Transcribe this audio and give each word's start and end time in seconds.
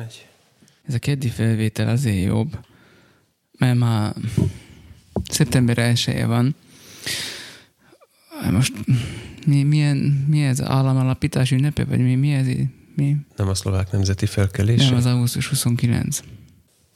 Megy. 0.00 0.26
Ez 0.88 0.94
a 0.94 0.98
keddi 0.98 1.28
felvétel 1.28 1.88
azért 1.88 2.24
jobb, 2.24 2.58
mert 3.58 3.78
már 3.78 4.14
szeptember 5.30 5.78
1 5.78 6.24
van. 6.26 6.54
Most 8.50 8.72
mi, 9.46 9.62
milyen, 9.62 9.96
mi 10.28 10.42
ez 10.42 10.62
államalapítás 10.62 11.50
ünnepe, 11.50 11.84
vagy 11.84 11.98
mi, 11.98 12.14
mi 12.14 12.32
ez? 12.32 12.46
Mi? 12.94 13.16
Nem 13.36 13.48
a 13.48 13.54
szlovák 13.54 13.90
nemzeti 13.90 14.26
felkelés? 14.26 14.88
Nem, 14.88 14.94
az 14.94 15.06
augusztus 15.06 15.48
29. 15.48 16.20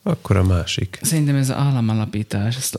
Akkor 0.03 0.37
a 0.37 0.45
másik. 0.45 0.99
Szerintem 1.03 1.37
ez 1.37 1.49
az 1.49 1.57
államalapítás. 1.57 2.71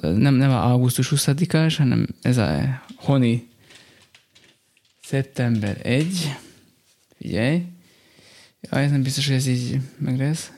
Nem, 0.00 0.34
nem 0.34 0.50
a 0.50 0.64
augusztus 0.64 1.08
20-ás, 1.14 1.74
hanem 1.76 2.06
ez 2.22 2.36
a 2.36 2.82
honi 2.96 3.48
szeptember 5.02 5.78
1. 5.82 6.36
Figyelj. 7.18 7.62
Ja, 8.70 8.78
ez 8.78 8.90
nem 8.90 9.02
biztos, 9.02 9.26
hogy 9.26 9.36
ez 9.36 9.46
így 9.46 9.80
meg 9.98 10.18
lesz. 10.18 10.52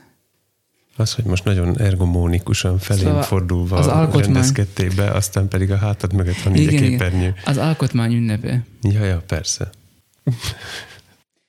Az, 0.97 1.12
hogy 1.14 1.24
most 1.24 1.45
nagyon 1.45 1.78
ergomónikusan 1.80 2.78
felén 2.78 3.02
Szóval 3.02 3.23
fordulva 3.23 3.77
az 3.77 3.87
alkotmány- 3.87 4.24
rendezkedtél 4.24 4.95
be, 4.95 5.10
aztán 5.10 5.48
pedig 5.48 5.70
a 5.70 5.77
hátad 5.77 6.12
mögött 6.12 6.37
van 6.42 6.56
így 6.56 6.74
a 6.74 6.78
képernyő. 6.78 7.34
Az 7.45 7.56
alkotmány 7.56 8.12
ünnepe. 8.14 8.64
Ja, 8.83 9.05
ja, 9.05 9.23
persze. 9.27 9.70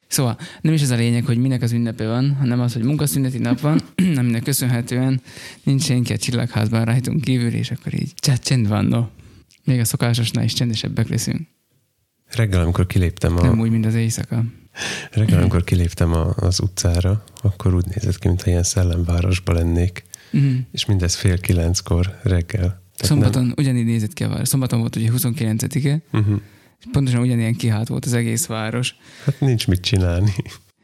Szóval 0.07 0.37
nem 0.61 0.73
is 0.73 0.81
ez 0.81 0.89
a 0.89 0.95
lényeg, 0.95 1.25
hogy 1.25 1.37
minek 1.37 1.61
az 1.61 1.71
ünnepe 1.71 2.07
van, 2.07 2.35
hanem 2.39 2.59
az, 2.59 2.73
hogy 2.73 2.83
munkaszüneti 2.83 3.37
nap 3.37 3.59
van, 3.59 3.81
aminek 4.17 4.43
köszönhetően 4.43 5.21
nincs 5.63 5.83
senki 5.83 6.13
a 6.13 6.17
csillagházban 6.17 6.85
rajtunk 6.85 7.21
kívül, 7.21 7.53
és 7.53 7.71
akkor 7.71 7.93
így 7.93 8.13
csend, 8.15 8.39
csend 8.39 8.67
van, 8.67 8.85
no. 8.85 9.05
Még 9.63 9.79
a 9.79 9.85
szokásosnál 9.85 10.43
is 10.43 10.53
csendesebbek 10.53 11.09
leszünk. 11.09 11.41
Reggel, 12.27 12.61
amikor 12.61 12.87
kiléptem, 12.87 13.37
A... 13.37 13.41
Nem 13.41 13.59
úgy, 13.59 13.69
mint 13.69 13.85
az 13.85 13.93
éjszaka. 13.93 14.43
Reggel, 15.11 15.39
amikor 15.39 15.63
kiléptem 15.63 16.13
a, 16.13 16.33
az 16.35 16.59
utcára, 16.59 17.23
akkor 17.41 17.73
úgy 17.73 17.85
nézett 17.85 18.19
ki, 18.19 18.27
mintha 18.27 18.49
ilyen 18.49 18.63
szellemvárosba 18.63 19.53
lennék. 19.53 20.03
Mm. 20.37 20.57
És 20.71 20.85
mindez 20.85 21.15
fél 21.15 21.39
kilenckor 21.39 22.19
reggel. 22.23 22.85
Tehát 22.97 23.13
Szombaton 23.13 23.43
nem... 23.43 23.53
ugyanígy 23.57 23.85
nézett 23.85 24.13
ki 24.13 24.23
a 24.23 24.29
város. 24.29 24.47
Szombaton 24.47 24.79
volt 24.79 24.95
ugye 24.95 25.09
29-e, 25.17 26.01
Uh-huh. 26.11 26.41
és 26.79 26.85
pontosan 26.91 27.21
ugyanilyen 27.21 27.55
kihált 27.55 27.87
volt 27.87 28.05
az 28.05 28.13
egész 28.13 28.45
város. 28.45 28.95
Hát 29.25 29.39
nincs 29.39 29.67
mit 29.67 29.81
csinálni. 29.81 30.33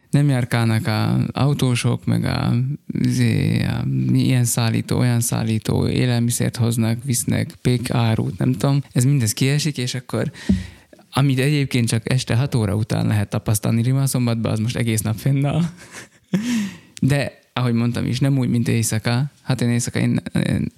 Nem 0.10 0.30
járkálnak 0.30 0.88
a 0.88 1.26
autósok, 1.32 2.06
meg 2.06 2.26
a, 2.26 2.54
izé, 2.88 3.64
a 3.64 3.86
ilyen 4.14 4.46
szállító, 4.46 4.98
olyan 4.98 5.20
szállító, 5.20 5.88
élelmiszert 5.88 6.56
hoznak, 6.56 7.04
visznek, 7.04 7.52
pék 7.62 7.92
árut, 7.92 8.38
nem 8.38 8.52
tudom. 8.52 8.84
Ez 8.92 9.04
mindez 9.04 9.34
kiesik, 9.34 9.78
és 9.78 9.94
akkor 9.96 10.32
amit 11.14 11.40
egyébként 11.40 11.88
csak 11.88 12.12
este 12.12 12.36
6 12.36 12.56
óra 12.56 12.76
után 12.76 13.08
lehet 13.08 13.30
tapasztalni 13.30 13.82
Rimaszombatban, 13.82 14.52
az 14.52 14.60
most 14.60 14.76
egész 14.76 15.02
nap 15.02 15.18
fennáll. 15.18 15.62
De, 17.02 17.40
ahogy 17.54 17.74
mondtam 17.74 18.06
is, 18.06 18.20
nem 18.20 18.38
úgy, 18.38 18.50
mint 18.50 18.68
éjszaka. 18.68 19.32
Hát 19.42 19.62
én 19.62 19.70
éjszaka, 19.70 20.00
én, 20.00 20.22
én, 20.48 20.72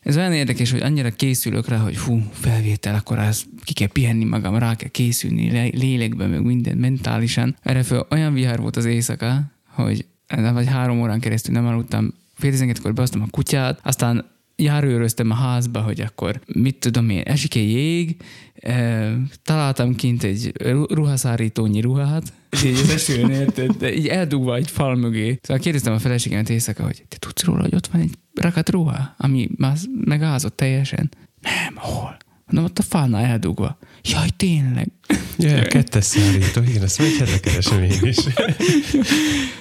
ez 0.00 0.16
olyan 0.16 0.32
érdekes, 0.32 0.70
hogy 0.70 0.80
annyira 0.80 1.10
készülök 1.10 1.68
rá, 1.68 1.76
hogy 1.76 1.98
hú, 1.98 2.22
felvétel, 2.32 2.94
akkor 2.94 3.18
az 3.18 3.44
ki 3.64 3.72
kell 3.72 3.88
pihenni 3.88 4.24
magam, 4.24 4.56
rá 4.56 4.74
kell 4.74 4.88
készülni, 4.88 5.50
le, 5.50 5.62
lélekben, 5.62 6.30
meg 6.30 6.42
minden, 6.42 6.76
mentálisan. 6.76 7.56
Erre 7.62 7.82
föl 7.82 8.06
olyan 8.10 8.32
vihar 8.34 8.60
volt 8.60 8.76
az 8.76 8.84
éjszaka, 8.84 9.42
hogy 9.68 10.06
vagy 10.52 10.66
három 10.66 11.00
órán 11.00 11.20
keresztül 11.20 11.54
nem 11.54 11.66
aludtam. 11.66 12.14
Fél 12.34 12.50
tizenkettőkor 12.50 12.94
beosztam 12.94 13.22
a 13.22 13.26
kutyát, 13.30 13.80
aztán 13.82 14.24
járőröztem 14.56 15.30
a 15.30 15.34
házba, 15.34 15.80
hogy 15.80 16.00
akkor 16.00 16.40
mit 16.54 16.76
tudom 16.76 17.10
én, 17.10 17.22
esik 17.24 17.54
egy 17.54 17.70
jég, 17.70 18.16
e, 18.54 19.12
találtam 19.42 19.94
kint 19.94 20.22
egy 20.22 20.52
ru- 20.54 20.92
ruhaszárítónyi 20.92 21.80
ruhát, 21.80 22.32
és 22.50 22.64
így 22.64 22.78
az 22.78 22.90
esőn 22.90 23.30
érted, 23.30 23.82
így 23.82 24.06
eldugva 24.06 24.56
egy 24.56 24.70
fal 24.70 24.94
mögé. 24.94 25.38
Szóval 25.42 25.62
kérdeztem 25.62 25.92
a 25.92 25.98
feleségemet 25.98 26.50
éjszaka, 26.50 26.82
hogy 26.82 27.04
te 27.08 27.16
tudsz 27.18 27.44
róla, 27.44 27.62
hogy 27.62 27.74
ott 27.74 27.86
van 27.86 28.00
egy 28.00 28.14
rakat 28.34 28.68
ruha, 28.68 29.14
ami 29.18 29.48
már 29.56 29.76
megázott 30.04 30.56
teljesen? 30.56 31.10
Nem, 31.40 31.74
hol? 31.74 32.16
Mondom, 32.52 32.70
ott 32.70 32.78
a 32.78 32.82
falnál 32.82 33.24
eldugva. 33.24 33.78
Jaj, 34.02 34.28
tényleg. 34.36 34.90
Ja, 35.38 35.58
a 35.58 35.62
kettes 35.62 36.04
szárító, 36.04 36.62
igen, 36.62 36.82
ezt 36.82 37.00
egy 37.00 37.16
hete 37.18 37.40
keresem 37.40 37.82
én 37.82 37.98
is. 38.02 38.16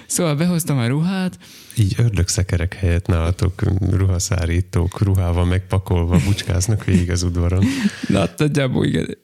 Szóval 0.05 0.35
behoztam 0.35 0.77
a 0.77 0.87
ruhát, 0.87 1.39
Így 1.77 1.95
ördögszekerek 1.97 2.73
helyett 2.73 3.07
nálatok 3.07 3.63
ruhaszárítók 3.91 5.01
ruhával 5.01 5.45
megpakolva 5.45 6.19
bucskáznak 6.25 6.85
végig 6.85 7.11
az 7.11 7.23
udvaron. 7.23 7.65
Na, 8.07 8.29
nagyjából 8.37 8.85
igen. 8.85 9.17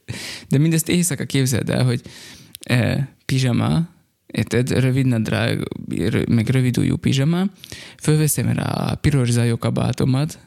De 0.50 0.58
mindezt 0.58 0.90
éjszaka 0.90 1.26
képzeld 1.26 1.70
el, 1.70 1.84
hogy 1.84 2.02
e, 2.60 3.10
pizsama, 3.26 3.90
érted, 4.28 4.72
rövid 4.80 5.06
nadrág, 5.06 5.68
meg 6.30 6.48
rövid 6.48 6.78
ujjú 6.78 6.96
pizsama, 6.96 7.44
fölveszem 8.02 8.52
rá 8.52 8.64
a 8.64 8.96
piros 8.96 9.30
zajó 9.30 9.58
kabátomat, 9.58 10.40
ö, 10.40 10.47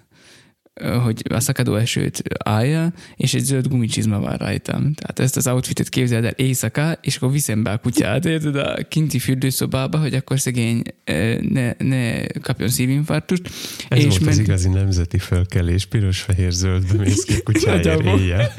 hogy 1.05 1.23
a 1.31 1.41
szakadó 1.41 1.75
esőt 1.75 2.23
állja, 2.45 2.93
és 3.17 3.35
egy 3.35 3.45
zöld 3.45 3.69
gumicsizma 3.69 4.21
van 4.21 4.37
rajtam. 4.37 4.95
Tehát 4.95 5.19
ezt 5.19 5.37
az 5.37 5.47
outfitet 5.47 5.89
képzeld 5.89 6.25
el 6.25 6.31
éjszaka, 6.31 6.99
és 7.01 7.17
akkor 7.17 7.31
viszem 7.31 7.63
be 7.63 7.71
a 7.71 7.79
kutyát, 7.79 8.25
érted, 8.25 8.57
a 8.57 8.77
kinti 8.89 9.19
fürdőszobába, 9.19 9.99
hogy 9.99 10.15
akkor 10.15 10.41
szegény 10.41 10.83
ne, 11.41 11.73
ne 11.79 12.27
kapjon 12.27 12.69
szívinfarktust. 12.69 13.51
Ez 13.89 13.99
és 13.99 14.05
volt 14.05 14.21
az 14.21 14.27
ment- 14.27 14.39
igazi 14.39 14.69
nemzeti 14.69 15.19
fölkelés, 15.19 15.87
piros-fehér-zöldbe 15.87 16.95
mész 16.95 17.25
ki 17.25 17.43
kutyáért 17.43 18.03
éjjel. 18.03 18.53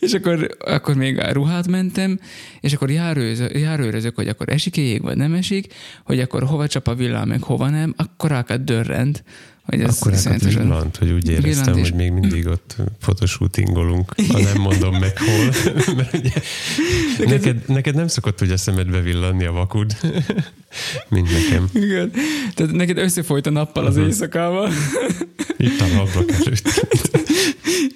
És 0.00 0.12
akkor, 0.12 0.56
akkor 0.58 0.94
még 0.94 1.18
a 1.18 1.32
ruhát 1.32 1.68
mentem, 1.68 2.18
és 2.60 2.72
akkor 2.72 2.90
járőzök, 2.90 3.58
járőrözök, 3.58 4.14
hogy 4.14 4.28
akkor 4.28 4.48
esik 4.48 4.76
jég, 4.76 5.02
vagy 5.02 5.16
nem 5.16 5.34
esik, 5.34 5.74
hogy 6.04 6.20
akkor 6.20 6.42
hova 6.42 6.66
csap 6.66 6.86
a 6.86 6.94
villám, 6.94 7.28
meg 7.28 7.42
hova 7.42 7.68
nem, 7.68 7.94
akkor 7.96 8.30
rákat 8.30 8.64
dörrent, 8.64 9.24
hogy 9.70 9.80
ez 9.80 9.96
Akkor 10.00 10.12
hát 10.12 10.42
villant, 10.42 10.96
hogy 10.96 11.10
úgy 11.10 11.28
éreztem, 11.30 11.72
hogy 11.78 11.94
még 11.94 12.10
mindig 12.12 12.46
ott 12.46 12.76
fotoshootingolunk, 13.00 14.14
ha 14.28 14.38
nem 14.40 14.60
mondom 14.60 14.94
meg 14.96 15.18
hol. 15.18 15.44
Mert 15.96 16.14
ugye 16.14 16.30
neked, 17.26 17.62
neked 17.66 17.94
nem 17.94 18.08
szokott 18.08 18.40
ugye 18.40 18.56
szemedbe 18.56 19.00
villanni 19.00 19.44
a 19.44 19.52
vakud, 19.52 19.96
mint 21.08 21.28
nekem. 21.32 21.68
Igen. 21.72 22.12
Tehát 22.54 22.72
neked 22.72 22.98
összefolyt 22.98 23.46
a 23.46 23.50
nappal 23.50 23.86
az 23.86 23.94
Mhm. 23.96 24.04
éjszakával. 24.04 24.70
Itt 25.56 25.80
a 25.80 25.84
ablak 25.84 26.30
előtt. 26.30 26.86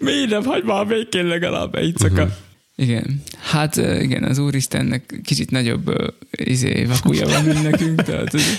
Miért 0.01 0.31
nem 0.31 0.45
hagy 0.45 0.65
már 0.65 0.87
békén 0.87 1.27
legalább 1.27 1.77
éjszaka? 1.77 2.25
Mhm. 2.25 2.33
Igen. 2.77 3.23
Hát 3.41 3.77
igen, 3.77 4.23
az 4.23 4.39
Úristennek 4.39 5.21
kicsit 5.25 5.51
nagyobb 5.51 6.15
izé, 6.31 6.85
vakuja 6.85 7.29
van, 7.29 7.45
mint 7.45 7.63
nekünk. 7.63 8.03
Tehát, 8.03 8.35
ez- 8.35 8.59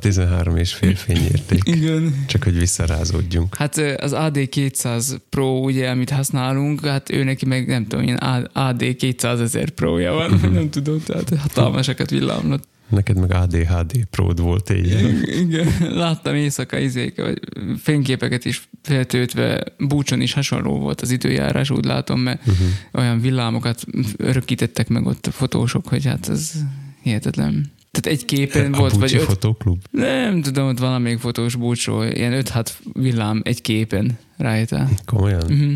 13 0.00 0.56
és 0.56 0.72
fél 0.74 0.94
fényérték. 0.94 1.60
igen. 1.64 2.24
Csak 2.26 2.44
hogy 2.44 2.58
visszarázódjunk. 2.58 3.54
Hát 3.56 3.76
az 3.78 4.12
AD200 4.14 5.16
Pro, 5.28 5.58
ugye, 5.58 5.88
amit 5.90 6.10
használunk, 6.10 6.84
hát 6.86 7.10
ő 7.10 7.24
neki 7.24 7.46
meg 7.46 7.66
nem 7.66 7.86
tudom, 7.86 8.04
ilyen 8.04 8.46
AD 8.52 8.96
200 8.96 9.40
ezer 9.40 9.70
Pro-ja 9.70 10.12
van, 10.12 10.30
Mhm. 10.30 10.52
nem 10.52 10.70
tudom, 10.70 11.02
tehát 11.06 11.32
hatalmasakat 11.38 12.10
villámlott. 12.10 12.64
Neked 12.88 13.16
meg 13.18 13.32
ADHD 13.32 14.04
pród 14.10 14.40
volt 14.40 14.70
éjjel. 14.70 15.22
Igen, 15.22 15.68
láttam 15.80 16.34
éjszaka 16.34 16.78
izék, 16.78 17.16
vagy 17.20 17.38
fényképeket 17.82 18.44
is 18.44 18.68
feltöltve, 18.82 19.64
búcson 19.78 20.20
is 20.20 20.32
hasonló 20.32 20.78
volt 20.78 21.00
az 21.00 21.10
időjárás, 21.10 21.70
úgy 21.70 21.84
látom, 21.84 22.20
mert 22.20 22.40
Uh-huh. 22.46 22.66
olyan 22.92 23.20
villámokat 23.20 23.84
örökítettek 24.16 24.88
meg 24.88 25.06
ott 25.06 25.26
a 25.26 25.30
fotósok, 25.30 25.88
hogy 25.88 26.04
hát 26.04 26.28
ez 26.28 26.52
hihetetlen. 27.02 27.72
Tehát 27.90 28.18
egy 28.18 28.24
képen 28.24 28.72
volt, 28.80 28.92
a 28.92 28.98
vagy 28.98 29.10
Bucsi 29.10 29.16
öt, 29.22 29.28
fotóklub? 29.28 29.82
nem 29.90 30.42
tudom, 30.42 30.68
ott 30.68 30.78
valamelyik 30.78 31.18
fotós 31.18 31.54
búcsról, 31.54 32.06
ilyen 32.06 32.42
5-6 32.44 32.68
villám 32.92 33.40
egy 33.44 33.60
képen 33.60 34.18
rajta. 34.36 34.88
Komolyan? 35.04 35.42
Uh-huh. 35.42 35.72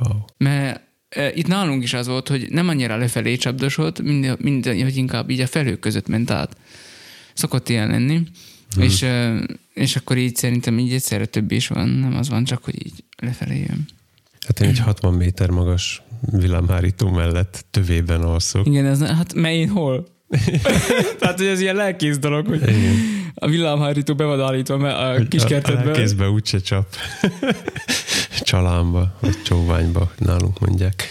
Wow. 0.00 0.16
Mert 0.36 0.80
itt 1.34 1.46
nálunk 1.46 1.82
is 1.82 1.92
az 1.92 2.06
volt, 2.06 2.28
hogy 2.28 2.46
nem 2.50 2.68
annyira 2.68 2.96
lefelé 2.96 3.36
csapdosott, 3.36 4.02
mind, 4.02 4.36
mind, 4.38 4.66
hogy 4.66 4.96
inkább 4.96 5.30
így 5.30 5.40
a 5.40 5.46
felők 5.46 5.78
között 5.78 6.08
ment 6.08 6.30
át. 6.30 6.56
Szokott 7.32 7.68
ilyen 7.68 7.88
lenni. 7.88 8.22
Hmm. 8.74 8.82
És, 8.82 9.06
és 9.74 9.96
akkor 9.96 10.16
így 10.16 10.36
szerintem 10.36 10.78
így 10.78 10.92
egyszerre 10.92 11.26
több 11.26 11.50
is 11.50 11.68
van, 11.68 11.88
nem 11.88 12.16
az 12.16 12.28
van, 12.28 12.44
csak 12.44 12.64
hogy 12.64 12.86
így 12.86 13.04
lefelé 13.16 13.58
jön. 13.58 13.86
Hát 14.46 14.60
én 14.60 14.68
egy 14.68 14.78
60 14.78 15.14
méter 15.14 15.50
magas 15.50 16.02
villámhárító 16.20 17.10
mellett 17.10 17.64
tövében 17.70 18.22
alszok. 18.22 18.66
Igen, 18.66 18.86
ez, 18.86 19.02
hát 19.02 19.34
mely 19.34 19.64
hol? 19.64 20.06
Tehát, 21.18 21.36
hogy 21.38 21.46
ez 21.46 21.60
ilyen 21.60 21.74
lelkész 21.76 22.18
dolog, 22.18 22.46
hogy 22.46 22.62
Igen. 22.62 22.94
a 23.34 23.48
villámhárító 23.48 24.14
be 24.14 24.24
van 24.24 24.40
állítva 24.40 24.76
mert 24.76 24.98
a 24.98 25.12
Hogy 25.12 25.28
kis 25.28 25.42
a- 25.42 25.60
lelkészbe 25.64 26.28
úgyse 26.28 26.58
csap. 26.60 26.86
Csalámba, 28.40 29.16
vagy 29.20 29.42
csóványba, 29.42 30.12
nálunk 30.18 30.58
mondják. 30.60 31.06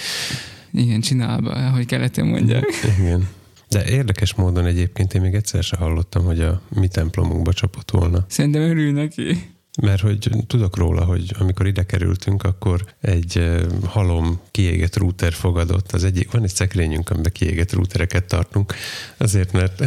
Igen, 0.74 1.02
csinálva, 1.02 1.70
hogy 1.70 1.86
keleten 1.86 2.26
mondják. 2.26 2.66
Igen. 3.00 3.28
De 3.70 3.86
érdekes 3.86 4.34
módon 4.34 4.66
egyébként 4.66 5.14
én 5.14 5.22
még 5.22 5.34
egyszer 5.34 5.64
se 5.64 5.78
hallottam, 5.78 6.24
hogy 6.26 6.42
a 6.42 6.62
mi 6.70 6.88
templomunkba 6.88 7.54
csapott 7.54 7.92
volna. 7.92 8.26
Szerintem 8.28 8.62
örül 8.62 8.92
neki. 8.92 9.50
Mert 9.82 10.02
hogy 10.02 10.30
tudok 10.48 10.78
róla, 10.78 11.04
hogy 11.04 11.36
amikor 11.40 11.68
ide 11.68 11.84
kerültünk, 11.84 12.44
akkor 12.44 12.86
egy 13.02 13.60
halom 13.86 14.40
kiégett 14.52 14.98
rúter 14.98 15.34
fogadott. 15.34 15.92
Az 15.92 16.04
egyik, 16.04 16.32
van 16.32 16.44
egy 16.44 16.56
szekrényünk, 16.56 17.10
amiben 17.10 17.32
kiégett 17.32 17.74
rútereket 17.74 18.26
tartunk, 18.26 18.74
azért 19.18 19.52
mert 19.52 19.84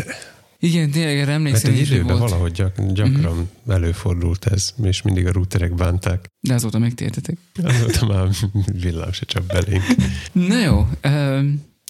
Igen, 0.64 0.90
tényleg 0.90 1.14
erre 1.14 1.24
Mert 1.24 1.38
emlékszem, 1.38 1.72
egy 1.72 1.80
is, 1.80 1.88
hogy 1.88 1.96
időben 1.96 2.18
volt. 2.18 2.30
valahogy 2.30 2.52
gyak, 2.52 2.92
gyakran 2.92 3.34
mm-hmm. 3.34 3.72
előfordult 3.72 4.46
ez, 4.46 4.74
és 4.82 5.02
mindig 5.02 5.26
a 5.26 5.32
routerek 5.32 5.74
bánták. 5.74 6.26
De 6.40 6.54
azóta 6.54 6.78
megtértetek. 6.78 7.36
Azóta 7.62 8.06
már 8.06 8.28
villám 8.72 9.12
se 9.12 9.24
csak 9.24 9.44
belénk. 9.44 9.82
Na 10.32 10.60
jó, 10.60 10.88
ö, 11.00 11.40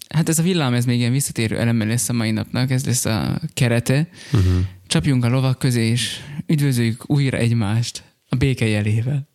hát 0.09 0.29
ez 0.29 0.39
a 0.39 0.43
villám, 0.43 0.73
ez 0.73 0.85
még 0.85 0.99
ilyen 0.99 1.11
visszatérő 1.11 1.57
eleme 1.57 1.85
lesz 1.85 2.09
a 2.09 2.13
mai 2.13 2.31
napnak, 2.31 2.71
ez 2.71 2.85
lesz 2.85 3.05
a 3.05 3.41
kerete. 3.53 4.07
Uh-huh. 4.33 4.53
Csapjunk 4.95 5.25
a 5.25 5.29
lovak 5.29 5.59
közé, 5.59 5.85
és 5.87 6.19
üdvözöljük 6.47 7.09
újra 7.09 7.37
egymást 7.37 8.03
a 8.29 8.35
béke 8.35 8.67
jelével. 8.67 9.27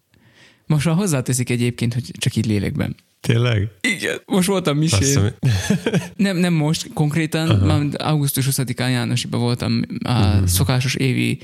Most 0.66 0.86
már 0.86 0.94
hozzáteszik 0.94 1.50
egyébként, 1.50 1.94
hogy 1.94 2.10
csak 2.18 2.36
így 2.36 2.46
lélekben. 2.46 2.96
Tényleg? 3.20 3.68
Igen. 3.80 4.18
Most 4.26 4.48
voltam 4.48 4.78
misén. 4.78 5.34
Nem, 6.16 6.36
nem 6.36 6.52
most 6.52 6.92
konkrétan, 6.94 7.48
Aha. 7.48 7.66
már 7.66 7.86
augusztus 7.96 8.46
20-án 8.50 8.90
Jánosiba 8.90 9.38
voltam 9.38 9.82
a 10.04 10.12
Mhm. 10.36 10.44
szokásos 10.44 10.94
évi 10.94 11.38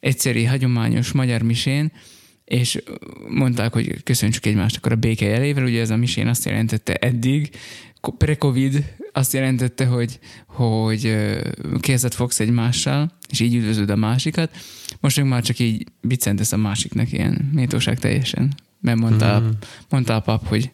egyszeri 0.00 0.44
hagyományos 0.44 1.12
magyar 1.12 1.42
misén, 1.42 1.92
és 2.44 2.82
mondták, 3.28 3.72
hogy 3.72 4.02
köszöntsük 4.02 4.46
egymást 4.46 4.76
akkor 4.76 4.92
a 4.92 4.96
béke 4.96 5.26
jelével, 5.26 5.64
ugye 5.64 5.80
ez 5.80 5.90
a 5.90 5.96
misén 5.96 6.26
azt 6.26 6.44
jelentette 6.44 6.94
eddig, 6.94 7.50
pre-covid 8.18 8.94
azt 9.12 9.32
jelentette, 9.32 9.86
hogy, 9.86 10.18
hogy 10.46 11.06
ö, 11.06 11.40
kezet 11.80 12.14
fogsz 12.14 12.40
egymással, 12.40 13.12
és 13.30 13.40
így 13.40 13.54
üdvözöd 13.54 13.90
a 13.90 13.96
másikat. 13.96 14.50
Most 15.00 15.16
meg 15.16 15.26
már 15.26 15.42
csak 15.42 15.58
így 15.58 15.86
viccentesz 16.00 16.52
a 16.52 16.56
másiknak 16.56 17.12
ilyen 17.12 17.50
méltóság 17.52 17.98
teljesen. 17.98 18.54
Mert 18.80 18.98
mondta, 18.98 19.38
Mhm. 19.40 19.48
mondta 19.88 20.14
a 20.14 20.20
pap, 20.20 20.46
hogy, 20.46 20.70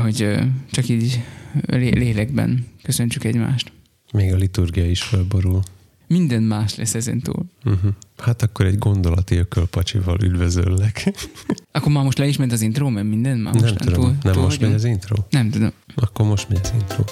hogy 0.00 0.38
csak 0.70 0.88
így 0.88 1.20
lé- 1.66 1.94
lélekben 1.94 2.66
köszöntsük 2.82 3.24
egymást. 3.24 3.72
Még 4.12 4.32
a 4.32 4.36
liturgia 4.36 4.90
is 4.90 5.02
felborul. 5.02 5.62
Minden 6.08 6.42
más 6.42 6.74
lesz 6.74 6.94
ezentúl. 6.94 7.44
Uh-huh. 7.64 7.90
Hát 8.16 8.42
akkor 8.42 8.66
egy 8.66 8.78
gondolati 8.78 9.36
ökölpacsival 9.36 10.18
üdvözöllek. 10.22 11.12
Akkor 11.72 11.92
már 11.92 12.04
most 12.04 12.18
le 12.18 12.26
is 12.26 12.36
ment 12.36 12.52
az 12.52 12.60
intro, 12.60 12.90
mert 12.90 13.06
minden 13.06 13.38
már 13.38 13.54
nem 13.54 13.62
most 13.62 13.76
tudom, 13.76 13.94
túl, 13.94 14.16
nem 14.22 14.32
túl 14.32 14.42
most 14.42 14.60
megy 14.60 14.70
vagyunk? 14.70 14.74
az 14.74 14.84
intro? 14.84 15.16
Nem 15.30 15.50
tudom. 15.50 15.70
Akkor 15.94 16.26
most 16.26 16.48
megy 16.48 16.60
az 16.62 16.72
intro. 16.80 17.04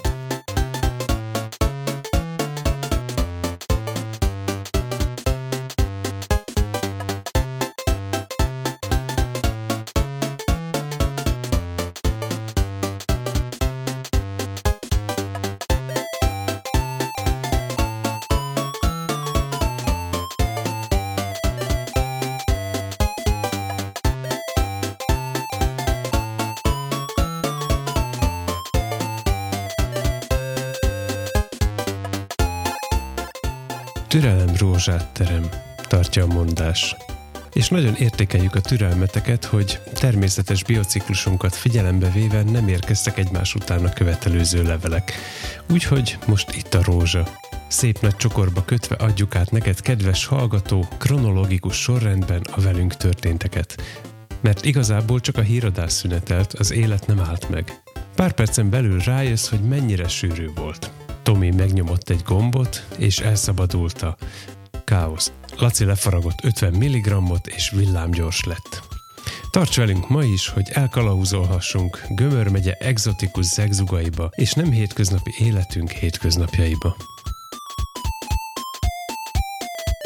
Türelem 34.16 34.56
rózsát 34.58 35.06
terem, 35.12 35.48
tartja 35.88 36.22
a 36.22 36.26
mondás. 36.26 36.96
És 37.52 37.68
nagyon 37.68 37.94
értékeljük 37.94 38.54
a 38.54 38.60
türelmeteket, 38.60 39.44
hogy 39.44 39.80
természetes 39.92 40.64
biociklusunkat 40.64 41.54
figyelembe 41.54 42.10
véve 42.10 42.42
nem 42.42 42.68
érkeztek 42.68 43.18
egymás 43.18 43.54
után 43.54 43.84
a 43.84 43.92
követelőző 43.92 44.62
levelek. 44.62 45.12
Úgyhogy 45.70 46.18
most 46.26 46.56
itt 46.56 46.74
a 46.74 46.82
rózsa. 46.82 47.28
Szép 47.68 48.00
nagy 48.00 48.16
csokorba 48.16 48.64
kötve 48.64 48.94
adjuk 48.94 49.36
át 49.36 49.50
neked, 49.50 49.80
kedves 49.80 50.26
hallgató, 50.26 50.88
kronológikus 50.98 51.76
sorrendben 51.76 52.40
a 52.50 52.60
velünk 52.60 52.96
történteket. 52.96 53.82
Mert 54.40 54.64
igazából 54.64 55.20
csak 55.20 55.36
a 55.36 55.42
híradás 55.42 55.92
szünetelt, 55.92 56.52
az 56.52 56.72
élet 56.72 57.06
nem 57.06 57.20
állt 57.20 57.48
meg. 57.48 57.82
Pár 58.14 58.32
percen 58.32 58.70
belül 58.70 58.98
rájössz, 58.98 59.48
hogy 59.48 59.60
mennyire 59.60 60.08
sűrű 60.08 60.50
volt. 60.54 60.90
Tomi 61.26 61.50
megnyomott 61.50 62.10
egy 62.10 62.22
gombot, 62.24 62.86
és 62.98 63.18
elszabadult 63.18 64.02
a 64.02 64.16
káosz. 64.84 65.32
Laci 65.58 65.84
lefaragott 65.84 66.44
50 66.44 66.72
mg-ot, 66.72 67.46
és 67.46 67.70
villámgyors 67.70 68.44
lett. 68.44 68.82
Tarts 69.50 69.76
velünk 69.76 70.08
ma 70.08 70.24
is, 70.24 70.48
hogy 70.48 70.68
elkalauzolhassunk 70.72 72.00
Gömör 72.08 72.48
megye 72.48 72.72
egzotikus 72.72 73.44
zegzugaiba, 73.44 74.30
és 74.34 74.52
nem 74.52 74.70
hétköznapi 74.70 75.34
életünk 75.38 75.90
hétköznapjaiba. 75.90 76.96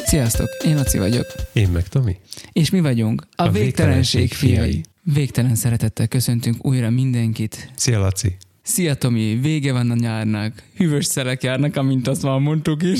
Sziasztok, 0.05 0.49
én 0.65 0.75
Laci 0.75 0.97
vagyok. 0.97 1.25
Én 1.53 1.69
meg 1.69 1.87
Tomi. 1.87 2.17
És 2.51 2.69
mi 2.69 2.79
vagyunk 2.79 3.27
a, 3.35 3.43
A 3.43 3.45
a 3.45 3.51
végtelenség 3.51 4.19
végtelenség 4.19 4.33
fiai. 4.33 4.55
fiai. 4.71 4.83
Végtelen 5.03 5.55
szeretettel 5.55 6.07
köszöntünk 6.07 6.65
újra 6.65 6.89
mindenkit. 6.89 7.71
Szia 7.75 7.99
Laci! 7.99 8.37
Szia 8.63 8.93
Tomi, 8.93 9.39
vége 9.41 9.71
van 9.71 9.91
a 9.91 9.95
nyárnak. 9.95 10.63
Hűvös 10.77 11.05
szelek 11.05 11.43
járnak, 11.43 11.75
amint 11.75 12.07
azt 12.07 12.23
már 12.23 12.39
mondtuk 12.39 12.83
is. 12.83 12.99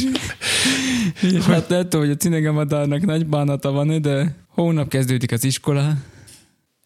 És 1.21 1.43
hát 1.43 1.67
tudom, 1.67 2.01
hogy 2.01 2.09
a 2.09 2.15
cinegemadárnak 2.15 3.01
nagy 3.05 3.25
bánata 3.25 3.71
van 3.71 4.01
de 4.01 4.35
hónap 4.47 4.89
kezdődik 4.89 5.31
az 5.31 5.43
iskola. 5.43 5.93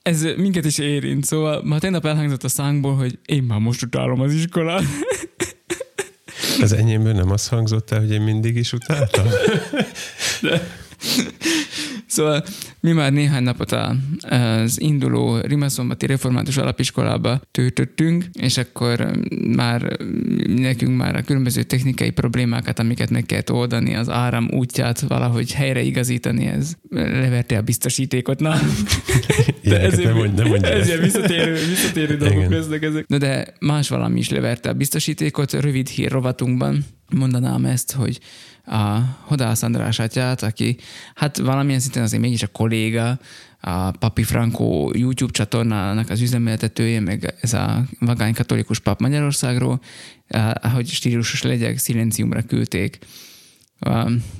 Ez 0.02 0.26
minket 0.38 0.66
is 0.66 0.78
érint, 0.78 1.26
szóval 1.26 1.62
ma 1.64 1.80
tegnap 1.80 2.06
elhangzott 2.06 2.44
a 2.44 2.48
szánkból, 2.48 2.96
hogy 2.96 3.20
én 3.26 3.44
már 3.44 3.60
most 3.60 3.84
utálom 3.84 4.22
az 4.22 4.34
iskolát. 4.34 4.84
Az 6.62 6.74
enyémből 6.74 7.14
nem 7.14 7.32
az 7.32 7.48
hangzott 7.48 7.92
el, 7.92 8.00
hogy 8.00 8.12
én 8.12 8.22
mindig 8.22 8.56
is 8.56 8.74
utáltam? 8.74 9.28
Szóval 12.16 12.44
mi 12.80 12.92
már 12.92 13.12
néhány 13.12 13.44
napot 13.44 13.72
az 14.22 14.82
induló 14.82 15.38
Rimaszomбati 15.38 16.06
Református 16.06 16.58
Alapiskolába 16.58 17.42
töltöttünk, 17.52 18.26
és 18.34 18.58
akkor 18.58 19.12
már 19.56 19.98
nekünk 20.48 20.98
már 20.98 21.16
a 21.16 21.22
különböző 21.22 21.64
technikai 21.64 22.10
problémákat, 22.10 22.80
amiket 22.80 23.10
meg 23.10 23.26
kellett 23.26 23.52
oldani, 23.52 23.96
az 23.96 24.10
áram 24.10 24.48
útját 24.52 25.00
valahogy 25.00 25.54
helyreigazítani, 25.54 26.46
ez 26.46 26.74
leverte 26.90 27.58
a 27.58 27.62
biztosítékot. 27.62 28.40
Na, 28.40 28.56
Ilyeneket 29.62 30.04
nem 30.04 30.16
mondj, 30.16 30.42
nem 30.42 30.48
mondj 30.48 30.66
ez 30.68 30.80
ezt. 30.80 30.88
ilyen 30.88 31.02
visszatérő, 31.02 31.54
visszatérő 31.54 32.16
dolgok 32.18 32.38
Igen. 32.38 32.52
lesznek 32.52 32.84
ezek. 32.84 33.08
Na 33.08 33.18
de 33.18 33.48
más 33.60 33.90
valami 33.90 34.20
is 34.20 34.30
leverte 34.30 34.70
a 34.70 34.74
biztosítékot. 34.74 35.54
Rövid 35.54 35.88
hír 35.88 36.12
rovatunkban 36.12 36.86
mondanám 37.10 37.66
ezt, 37.66 37.92
hogy 37.92 38.20
a 38.66 39.00
Hodász 39.22 39.64
András 39.64 40.00
atyát, 40.00 40.44
aki 40.44 40.78
hát 41.16 41.38
valamilyen 41.38 41.80
szinten 41.80 42.04
azért 42.04 42.22
mégis 42.22 42.44
a 42.44 42.48
kolléga, 42.48 43.20
a 43.60 43.92
Papi 43.92 44.24
Franco 44.24 44.90
YouTube 44.94 45.32
csatornának 45.32 46.10
az 46.10 46.22
üzemeltetője, 46.22 47.00
meg 47.00 47.34
ez 47.42 47.54
a 47.54 47.84
vagány 48.00 48.34
katolikus 48.34 48.80
pap 48.80 49.00
Magyarországról, 49.00 49.82
ahogy 50.62 50.88
stílusos 50.88 51.42
legyek, 51.42 51.78
szilenciumra 51.78 52.42
küldték, 52.42 53.00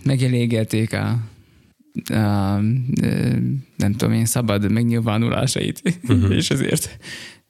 megelégelték 0.04 0.94
a, 0.94 1.20
a, 2.10 2.14
a 2.14 2.60
nem 3.76 3.92
tudom 3.98 4.14
én, 4.14 4.26
szabad 4.26 4.72
megnyilvánulásait, 4.72 6.00
uh-huh. 6.04 6.36
és 6.38 6.50
ezért 6.50 6.98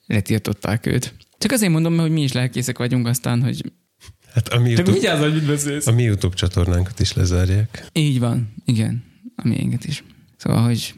letiltották 0.07 0.85
őt. 0.85 1.13
Csak 1.37 1.51
azért 1.51 1.71
mondom, 1.71 1.97
hogy 1.97 2.11
mi 2.11 2.21
is 2.21 2.31
lelkészek 2.31 2.77
vagyunk 2.77 3.07
aztán, 3.07 3.43
hogy 3.43 3.71
Hát 4.35 4.47
a 4.47 4.59
mi, 4.59 4.63
te 4.63 4.69
YouTube, 4.69 4.91
vigyázz, 4.91 5.19
hogy 5.19 5.33
mit 5.33 5.45
beszélsz. 5.45 5.87
a 5.87 5.91
mi 5.91 6.03
YouTube 6.03 6.35
csatornánkat 6.35 6.99
is 6.99 7.13
lezárják. 7.13 7.87
Így 7.93 8.19
van, 8.19 8.53
igen, 8.65 9.03
a 9.35 9.47
miénket 9.47 9.85
is. 9.85 10.03
Szóval, 10.37 10.63
hogy 10.63 10.93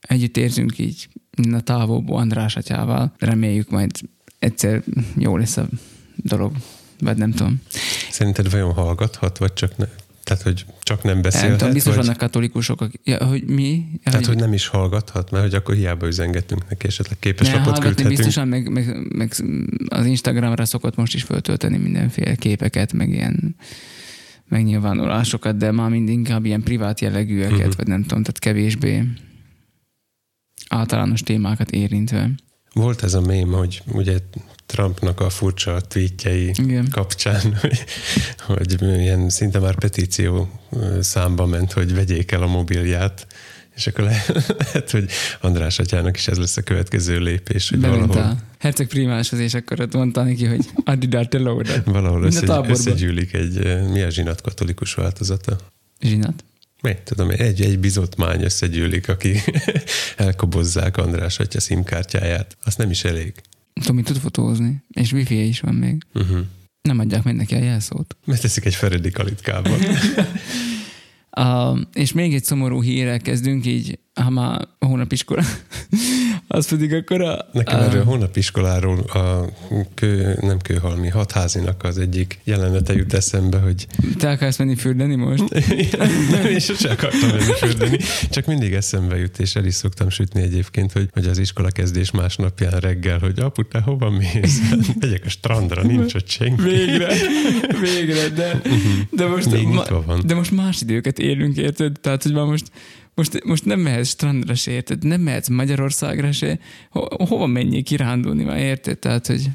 együtt 0.00 0.36
érzünk 0.36 0.78
így 0.78 1.08
a 1.52 1.60
távolból 1.60 2.18
András 2.18 2.56
atyával. 2.56 3.14
Reméljük 3.18 3.70
majd 3.70 3.90
egyszer 4.38 4.82
jó 5.16 5.36
lesz 5.36 5.56
a 5.56 5.68
dolog, 6.16 6.52
vagy 7.00 7.16
nem 7.16 7.30
tudom. 7.30 7.60
Szerinted 8.10 8.50
vajon 8.50 8.72
hallgathat, 8.72 9.38
vagy 9.38 9.52
csak 9.52 9.76
ne, 9.76 9.86
tehát, 10.28 10.42
hogy 10.42 10.64
csak 10.82 11.02
nem 11.02 11.12
Nem 11.12 11.22
beszélhet? 11.22 11.58
tudom, 11.58 11.72
biztos 11.72 11.94
vagy, 11.94 12.04
vannak 12.04 12.18
katolikusok, 12.18 12.80
akik, 12.80 13.00
ja, 13.04 13.24
hogy 13.24 13.44
mi? 13.44 13.86
Tehát, 14.04 14.26
hogy 14.26 14.36
nem 14.36 14.52
is 14.52 14.66
hallgathat, 14.66 15.30
mert 15.30 15.44
hogy 15.44 15.54
akkor 15.54 15.74
hiába 15.74 16.06
üzengetünk 16.06 16.68
neki, 16.68 16.86
esetleg 16.86 17.18
képes 17.18 17.52
lapot 17.52 17.78
küldhetünk. 17.78 18.08
biztosan, 18.08 18.48
meg, 18.48 18.70
meg, 18.70 19.14
meg, 19.16 19.32
az 19.88 20.06
Instagramra 20.06 20.64
szokott 20.64 20.96
most 20.96 21.14
is 21.14 21.22
föltölteni 21.22 21.76
mindenféle 21.76 22.34
képeket, 22.34 22.92
meg 22.92 23.10
ilyen 23.10 23.56
megnyilvánulásokat, 24.48 25.56
de 25.56 25.70
már 25.70 25.90
mind 25.90 26.08
inkább 26.08 26.44
ilyen 26.44 26.62
privát 26.62 27.00
jellegűeket, 27.00 27.58
uh-huh. 27.58 27.76
vagy 27.76 27.86
nem 27.86 28.02
tudom, 28.02 28.22
tehát 28.22 28.38
kevésbé 28.38 29.04
általános 30.68 31.20
témákat 31.20 31.70
érintve. 31.70 32.30
Volt 32.72 33.02
ez 33.02 33.14
a 33.14 33.20
mém, 33.20 33.52
hogy 33.52 33.82
ugye 33.86 34.18
Trumpnak 34.68 35.20
a 35.20 35.30
furcsa 35.30 35.80
tweetjei 35.80 36.48
Igen. 36.54 36.88
kapcsán, 36.90 37.58
hogy, 38.46 38.82
ilyen 38.82 39.28
szinte 39.28 39.58
már 39.58 39.74
petíció 39.74 40.60
számba 41.00 41.46
ment, 41.46 41.72
hogy 41.72 41.94
vegyék 41.94 42.32
el 42.32 42.42
a 42.42 42.46
mobilját, 42.46 43.26
És 43.74 43.86
akkor 43.86 44.04
le, 44.04 44.24
lehet, 44.58 44.90
hogy 44.90 45.10
András 45.40 45.78
atyának 45.78 46.16
is 46.16 46.28
ez 46.28 46.38
lesz 46.38 46.56
a 46.56 46.62
következő 46.62 47.18
lépés, 47.18 47.68
hogy 47.68 47.78
Bement 47.78 48.06
valahol, 48.06 48.30
a 48.30 48.36
herceg 48.58 48.86
primáshoz, 48.86 49.38
és 49.38 49.54
akkor 49.54 49.80
ott 49.80 49.94
mondta 49.94 50.22
neki, 50.22 50.46
hogy 50.46 50.64
add 50.84 51.02
ide 51.02 51.18
a 51.18 51.26
te 51.26 51.38
valahol 51.84 52.22
összegy, 52.22 52.50
összegyűlik 52.68 53.32
egy, 53.32 53.82
mi 53.90 54.02
a 54.02 54.10
zsinat 54.10 54.40
katolikus 54.40 54.94
változata? 54.94 55.56
Zsinat. 56.00 56.44
Mi, 56.82 56.96
tudom, 57.04 57.30
egy, 57.30 57.60
egy 57.60 57.78
bizotmány 57.78 58.42
összegyűlik, 58.42 59.08
aki 59.08 59.40
elkobozzák 60.16 60.96
András 60.96 61.38
atya 61.38 61.60
szimkártyáját. 61.60 62.56
Az 62.62 62.76
nem 62.76 62.90
is 62.90 63.04
elég. 63.04 63.32
Tomi 63.84 64.02
tud 64.02 64.16
fotózni, 64.16 64.82
és 64.90 65.12
wifi 65.12 65.46
is 65.48 65.60
van 65.60 65.74
még. 65.74 66.02
Uh-huh. 66.14 66.38
Nem 66.82 66.98
adják 66.98 67.22
meg 67.22 67.34
neki 67.34 67.54
a 67.54 67.62
jelszót. 67.62 68.16
Megteszik 68.24 68.64
egy 68.64 68.74
Feredi 68.74 69.10
kalitkában. 69.10 69.78
Uh, 71.36 71.78
és 71.92 72.12
még 72.12 72.34
egy 72.34 72.44
szomorú 72.44 72.82
hírrel 72.82 73.18
kezdünk, 73.18 73.66
így, 73.66 73.98
ha 74.22 74.30
már 74.30 74.68
hónapiskola, 74.78 75.42
az 76.48 76.68
pedig 76.68 76.94
akkor 76.94 77.20
a... 77.20 77.48
Nekem 77.52 77.80
a, 77.80 77.82
erről 77.82 78.00
a 78.00 78.04
hónapiskoláról 78.04 78.98
a 78.98 79.44
kő, 79.94 80.38
nem 80.40 80.58
kőhalmi, 80.58 81.08
hatházinak 81.08 81.84
az 81.84 81.98
egyik 81.98 82.38
jelenete 82.44 82.92
jut 82.92 83.12
eszembe, 83.12 83.58
hogy 83.58 83.86
Te 84.18 84.30
akarsz 84.30 84.58
menni 84.58 84.74
fürdeni 84.76 85.14
most? 85.14 85.44
nem, 86.30 86.46
én 86.46 86.58
sose 86.58 86.90
akartam 86.90 87.28
menni 87.28 87.52
fürdeni, 87.52 87.98
csak 88.30 88.46
mindig 88.46 88.72
eszembe 88.72 89.16
jut, 89.16 89.38
és 89.38 89.54
el 89.54 89.64
is 89.64 89.74
szoktam 89.74 90.08
sütni 90.08 90.42
egyébként, 90.42 90.92
hogy, 90.92 91.08
hogy 91.12 91.26
az 91.26 91.38
iskola 91.38 91.68
kezdés 91.68 92.10
másnapján 92.10 92.80
reggel, 92.80 93.18
hogy 93.18 93.38
apu, 93.38 93.68
te 93.68 93.80
hova 93.80 94.10
mész? 94.10 94.60
Megyek 95.00 95.22
a 95.24 95.28
strandra, 95.28 95.82
nincs 95.82 96.14
ott 96.14 96.28
senki. 96.28 96.62
Végre, 96.62 97.14
végre, 97.80 98.28
de, 98.28 98.60
de 99.10 99.26
most, 99.26 99.50
Még 99.50 99.68
nyitva 99.68 100.02
van. 100.06 100.22
de 100.26 100.34
most 100.34 100.50
más 100.50 100.80
időket 100.80 101.18
élünk, 101.18 101.56
érted? 101.56 102.00
Tehát, 102.00 102.22
hogy 102.22 102.32
már 102.32 102.44
most, 102.44 102.70
most, 103.18 103.44
most 103.44 103.64
nem 103.64 103.80
mehetsz 103.80 104.08
strandra 104.08 104.54
se, 104.54 104.70
érted? 104.70 105.04
Nem 105.04 105.20
mehetsz 105.20 105.48
Magyarországra 105.48 106.32
se. 106.32 106.58
Ho, 106.90 107.24
hova 107.24 107.46
menjél 107.46 107.82
kirándulni 107.82 108.44
már, 108.44 108.58
érted? 108.58 108.98
Tehát, 108.98 109.26
hogy 109.26 109.50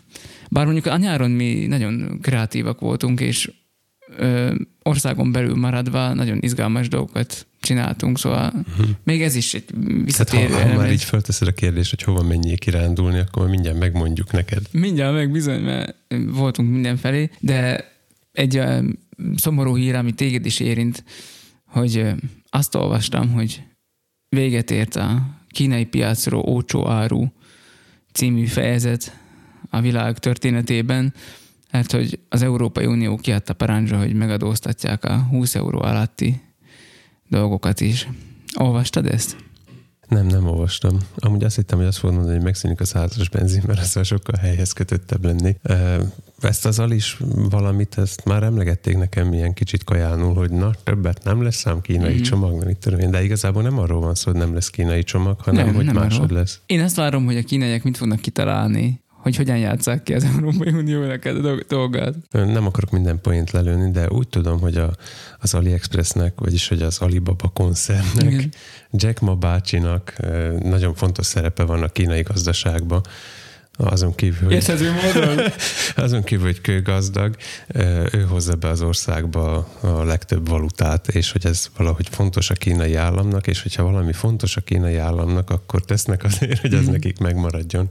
bár 0.49 0.65
mondjuk 0.65 0.85
a 0.85 0.97
nyáron 0.97 1.31
mi 1.31 1.65
nagyon 1.65 2.19
kreatívak 2.21 2.79
voltunk, 2.79 3.19
és 3.19 3.51
ö, 4.17 4.55
országon 4.81 5.31
belül 5.31 5.55
maradva 5.55 6.13
nagyon 6.13 6.37
izgalmas 6.41 6.87
dolgokat 6.87 7.47
csináltunk, 7.59 8.19
szóval 8.19 8.53
uh-huh. 8.55 8.87
még 9.03 9.21
ez 9.21 9.35
is 9.35 9.53
egy 9.53 9.65
Tehát 9.65 9.85
ha, 9.87 10.03
visszatérő 10.03 10.53
ha 10.53 10.75
már 10.75 10.91
így 10.91 11.03
felteszed 11.03 11.47
a 11.47 11.51
kérdést, 11.51 11.89
hogy 11.89 12.03
hova 12.03 12.23
menjél 12.23 12.57
kirándulni, 12.57 13.19
akkor 13.19 13.49
mindjárt 13.49 13.79
megmondjuk 13.79 14.31
neked. 14.31 14.61
Mindjárt 14.71 15.13
meg 15.13 15.31
bizony, 15.31 15.61
mert 15.61 15.95
voltunk 16.27 16.71
mindenfelé, 16.71 17.29
de 17.39 17.91
egy 18.31 18.57
ö, 18.57 18.79
szomorú 19.35 19.75
hír, 19.75 19.95
ami 19.95 20.11
téged 20.11 20.45
is 20.45 20.59
érint, 20.59 21.03
hogy 21.65 22.13
azt 22.55 22.75
olvastam, 22.75 23.31
hogy 23.31 23.63
véget 24.29 24.71
ért 24.71 24.95
a 24.95 25.21
kínai 25.47 25.85
piacról 25.85 26.43
ócsó 26.47 26.87
áru 26.87 27.27
című 28.11 28.45
fejezet 28.45 29.17
a 29.69 29.81
világ 29.81 30.17
történetében, 30.17 31.13
mert 31.71 31.91
hogy 31.91 32.19
az 32.29 32.41
Európai 32.41 32.85
Unió 32.85 33.15
kiadta 33.15 33.53
parancsra, 33.53 33.97
hogy 33.97 34.13
megadóztatják 34.13 35.03
a 35.03 35.17
20 35.17 35.55
euró 35.55 35.81
alatti 35.81 36.41
dolgokat 37.29 37.81
is. 37.81 38.07
Olvastad 38.55 39.05
ezt? 39.05 39.35
Nem, 40.13 40.25
nem 40.25 40.47
olvastam. 40.47 40.97
Amúgy 41.15 41.43
azt 41.43 41.55
hittem, 41.55 41.77
hogy 41.77 41.87
azt 41.87 41.97
fogod 41.97 42.15
mondani, 42.15 42.35
hogy 42.35 42.45
megszűnik 42.45 42.79
a 42.79 42.85
százas 42.85 43.29
benzin, 43.29 43.63
mert 43.67 43.79
azzal 43.79 44.03
sokkal 44.03 44.39
helyhez 44.39 44.71
kötöttebb 44.71 45.25
lennék. 45.25 45.57
Ö, 45.61 46.01
Ezt 46.41 46.65
az 46.65 46.81
is 46.89 47.17
valamit, 47.49 47.97
ezt 47.97 48.25
már 48.25 48.43
emlegették 48.43 48.97
nekem 48.97 49.33
ilyen 49.33 49.53
kicsit 49.53 49.83
kajánul, 49.83 50.33
hogy 50.33 50.49
na, 50.51 50.71
többet 50.83 51.23
nem 51.23 51.41
lesz 51.43 51.67
ám 51.67 51.81
kínai 51.81 52.13
Mhm. 52.13 52.21
csomag, 52.23 52.57
nem 52.57 52.67
mit 52.67 52.77
tudom 52.77 52.99
én, 52.99 53.11
de 53.11 53.23
igazából 53.23 53.61
nem 53.61 53.77
arról 53.79 53.99
van 54.01 54.15
szó, 54.15 54.31
hogy 54.31 54.39
nem 54.39 54.53
lesz 54.53 54.69
kínai 54.69 55.03
csomag, 55.03 55.39
hanem 55.41 55.65
Nem, 55.65 55.75
hogy 55.75 55.85
nem 55.85 55.95
másod 55.95 56.23
arról. 56.23 56.37
lesz. 56.37 56.59
Én 56.65 56.81
azt 56.81 56.95
várom, 56.95 57.25
hogy 57.25 57.37
a 57.37 57.43
kínaiak 57.43 57.83
mit 57.83 57.97
fognak 57.97 58.19
kitalálni, 58.19 59.01
hogy 59.23 59.35
hogyan 59.35 59.57
játsszák 59.57 60.03
ki 60.03 60.13
az 60.13 60.23
Európai 60.23 60.71
Uniónak 60.71 61.25
a 61.25 61.33
dolg- 61.33 61.67
dolgát. 61.67 62.13
Nem 62.31 62.65
akarok 62.65 62.91
minden 62.91 63.21
poént 63.21 63.51
lelőni, 63.51 63.91
de 63.91 64.09
úgy 64.09 64.27
tudom, 64.27 64.59
hogy 64.59 64.77
a, 64.77 64.91
az 65.39 65.53
AliExpressnek, 65.53 66.33
vagyis 66.35 66.67
hogy 66.67 66.81
az 66.81 66.99
Alibaba 66.99 67.47
koncernnek, 67.47 68.31
Igen. 68.31 68.51
Jack 68.91 69.19
Ma 69.19 69.35
bácsinak 69.35 70.15
nagyon 70.63 70.93
fontos 70.93 71.25
szerepe 71.25 71.63
van 71.63 71.83
a 71.83 71.87
kínai 71.87 72.21
gazdaságban. 72.21 73.01
Azon 73.77 74.15
kívül, 74.15 74.43
hogy 74.43 74.51
Érthető 74.53 74.91
módon? 74.91 75.39
Azon 75.95 76.23
kívül, 76.23 76.45
hogy 76.45 76.61
kőgazdag, 76.61 77.35
ő 78.11 78.25
hozza 78.29 78.55
be 78.55 78.67
az 78.67 78.81
országba 78.81 79.67
a 79.81 80.03
legtöbb 80.03 80.47
valutát, 80.47 81.07
és 81.07 81.31
hogy 81.31 81.45
ez 81.45 81.67
valahogy 81.77 82.07
fontos 82.11 82.49
a 82.49 82.53
kínai 82.53 82.95
államnak, 82.95 83.47
és 83.47 83.61
hogyha 83.61 83.83
valami 83.83 84.13
fontos 84.13 84.57
a 84.57 84.61
kínai 84.61 84.97
államnak, 84.97 85.49
akkor 85.49 85.85
tesznek 85.85 86.23
azért, 86.23 86.59
hogy 86.59 86.73
az 86.73 86.83
Mhm. 86.83 86.91
nekik 86.91 87.17
megmaradjon. 87.17 87.87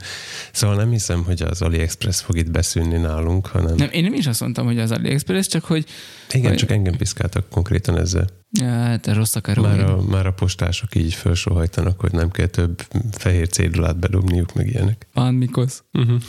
Szóval 0.52 0.76
nem 0.76 0.90
hiszem, 0.90 1.24
hogy 1.24 1.42
az 1.42 1.62
AliExpress 1.62 2.20
fog 2.20 2.36
itt 2.36 2.50
beszűnni 2.50 2.96
nálunk, 2.96 3.46
hanem 3.46 3.74
Nem, 3.74 3.88
én 3.92 4.02
nem 4.02 4.14
is 4.14 4.26
azt 4.26 4.40
mondtam, 4.40 4.66
hogy 4.66 4.78
az 4.78 4.90
AliExpress, 4.90 5.46
csak 5.46 5.64
hogy 5.64 5.84
igen, 6.32 6.48
vagy- 6.50 6.58
csak 6.58 6.70
engem 6.70 6.96
piszkáltak 6.96 7.48
konkrétan 7.50 7.98
ezzel. 7.98 8.26
Ja, 8.52 8.68
hát 8.68 9.06
rossz 9.06 9.36
akaró. 9.36 9.62
Már 9.62 9.80
a, 9.80 10.02
már 10.02 10.26
a 10.26 10.32
postások 10.32 10.94
így 10.94 11.14
felsóhajtanak, 11.14 12.00
hogy 12.00 12.12
nem 12.12 12.30
kell 12.30 12.46
több 12.46 12.86
fehér 13.10 13.48
cédulát 13.48 13.98
bedobniuk, 13.98 14.54
meg 14.54 14.68
ilyenek. 14.68 15.06
Van 15.12 15.34
Mikosz. 15.34 15.82
Uh-huh. 15.92 16.20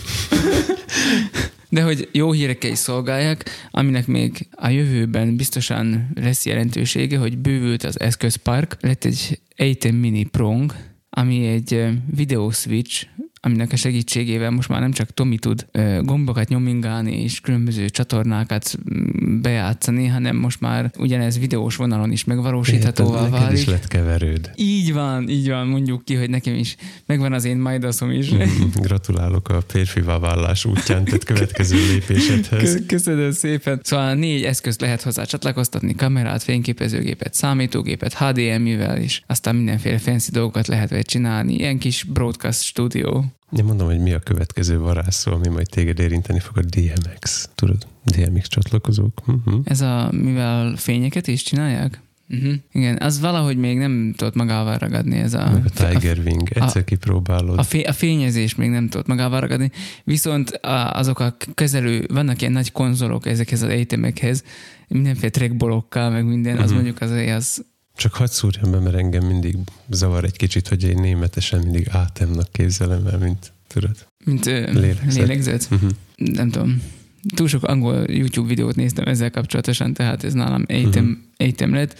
De 1.70 1.84
hogy 1.84 2.10
jó 2.12 2.32
hírekkel 2.32 2.72
is 2.72 2.78
szolgálják, 2.78 3.50
aminek 3.72 4.08
még 4.08 4.48
a 4.52 4.68
jövőben 4.68 5.36
biztosan 5.36 6.10
lesz 6.16 6.46
jelentősége, 6.46 7.18
hogy 7.18 7.38
bővült 7.38 7.84
az 7.84 8.00
eszközpark, 8.00 8.78
lett 8.80 9.04
egy 9.04 9.40
ATEM 9.58 9.96
Mini 9.96 10.24
Prong, 10.24 10.74
ami 11.10 11.48
egy 11.48 11.86
videó 12.16 12.52
switch, 12.52 13.06
aminek 13.46 13.72
a 13.72 13.76
segítségével 13.76 14.50
most 14.50 14.70
már 14.70 14.80
nem 14.80 14.92
csak 14.92 15.14
Tomi 15.14 15.38
tud 15.38 15.66
gombokat 16.02 16.48
nyomingálni 16.48 17.22
és 17.24 17.40
különböző 17.40 17.90
csatornákat 17.90 18.78
mm, 18.94 19.42
bejátszani, 19.42 20.08
hanem 20.08 20.36
most 20.36 20.60
már 20.62 20.92
ugyanez 20.98 21.40
videós 21.40 21.76
vonalon 21.76 22.12
is 22.12 22.24
megvalósíthatóvá 22.24 23.22
Neked 23.22 23.32
válik. 23.40 23.58
is 23.58 23.66
lett 23.66 23.88
keverőd. 23.88 24.52
Így 24.56 24.94
van, 24.94 25.30
így 25.30 25.50
van, 25.50 25.68
mondjuk 25.68 26.06
ki, 26.06 26.16
hogy 26.16 26.30
nekem 26.30 26.54
is 26.54 26.76
megvan 27.06 27.34
az 27.34 27.46
én 27.46 27.58
majdaszom 27.58 28.12
is. 28.12 28.30
Gratulálok 28.76 29.50
a 29.50 29.62
férfivá 29.68 30.18
vállás 30.20 30.66
útján, 30.66 31.04
tehát 31.04 31.24
következő 31.24 31.76
lépésedhez. 31.92 32.74
Kö- 32.74 32.86
Köszönöm 32.86 33.32
szépen. 33.32 33.80
Szóval 33.84 34.14
négy 34.14 34.44
eszközt 34.44 34.82
lehet 34.82 35.02
hozzá 35.02 35.24
csatlakoztatni, 35.24 35.96
kamerát, 35.96 36.44
fényképezőgépet, 36.44 37.34
számítógépet, 37.34 38.14
HDMI-vel 38.14 39.02
is, 39.02 39.24
aztán 39.28 39.56
mindenféle 39.56 39.98
fancy 39.98 40.32
dolgokat 40.32 40.68
lehet 40.68 40.90
vele 40.90 41.02
csinálni. 41.02 41.54
Ilyen 41.54 41.78
kis 41.78 42.04
broadcast 42.04 42.62
stúdió. 42.62 43.26
Én 43.58 43.64
mondom, 43.64 43.88
hogy 43.88 44.00
mi 44.00 44.14
a 44.14 44.20
következő 44.20 44.80
varázsszó, 44.80 45.32
ami 45.32 45.48
majd 45.48 45.70
téged 45.70 46.00
érinteni 46.00 46.40
fog, 46.40 46.58
a 46.58 46.62
DMX. 46.62 47.50
Tudod, 47.56 47.88
DMX 48.04 48.48
csatlakozók. 48.48 49.22
Uh-huh. 49.28 49.62
Ez 49.64 49.82
a, 49.82 50.10
mivel 50.12 50.76
fényeket 50.76 51.28
is 51.28 51.44
csinálják? 51.44 52.02
Uh-huh. 52.30 52.54
Igen, 52.72 52.98
az 53.02 53.20
valahogy 53.20 53.58
még 53.58 53.78
nem 53.78 54.14
tudott 54.18 54.36
magával 54.36 54.78
ragadni 54.78 55.18
ez 55.18 55.34
a... 55.34 55.50
Meg 55.52 55.66
a 55.66 55.70
Tiger 55.90 56.18
Wing. 56.26 56.50
Egyszer 56.54 56.84
kipróbálod. 56.84 57.58
A, 57.58 57.64
fé- 57.64 57.88
a 57.88 57.94
fényezés 57.94 58.56
még 58.56 58.70
nem 58.70 58.90
tudott 58.90 59.08
magával 59.08 59.40
ragadni, 59.40 59.72
viszont 60.04 60.50
a, 60.50 60.92
azok 60.92 61.20
a 61.20 61.36
kezelő, 61.54 62.06
vannak 62.14 62.42
ilyen 62.42 62.54
nagy 62.54 62.72
konzolok 62.72 63.26
ezekhez 63.26 63.62
az 63.62 63.70
egyetemekhez, 63.70 64.44
mindenféle 64.88 65.30
trackballokkal, 65.30 66.10
meg 66.10 66.26
minden, 66.26 66.58
az 66.58 66.66
Mhm. 66.66 66.74
mondjuk 66.74 67.02
az, 67.02 67.12
az 67.12 67.66
Csak 67.96 68.14
hadd 68.14 68.28
szúrjam 68.28 68.72
be, 68.72 68.80
mert 68.80 68.96
engem 68.96 69.26
mindig 69.26 69.56
zavar 69.90 70.24
egy 70.24 70.38
kicsit, 70.38 70.68
hogy 70.68 70.84
én 70.84 71.00
németesen 71.00 71.60
mindig 71.60 71.88
átemnak 71.90 72.52
képzelem 72.52 73.08
el, 73.08 73.18
mint 73.18 73.54
tudod. 73.68 74.08
mint 74.26 74.46
Lélegzet. 74.46 75.14
lélegzet. 75.16 75.68
Uh-huh. 75.72 75.90
Nem 76.16 76.50
tudom. 76.50 76.82
Túl 77.36 77.48
sok 77.48 77.64
angol 77.64 78.04
YouTube 78.10 78.48
videót 78.48 78.76
néztem 78.76 79.06
ezzel 79.06 79.32
kapcsolatosan, 79.32 79.94
tehát 79.94 80.24
ez 80.24 80.34
nálam 80.34 80.64
egyetem, 80.68 81.04
Mhm. 81.06 81.14
egyetem 81.38 81.74
lett. 81.74 82.00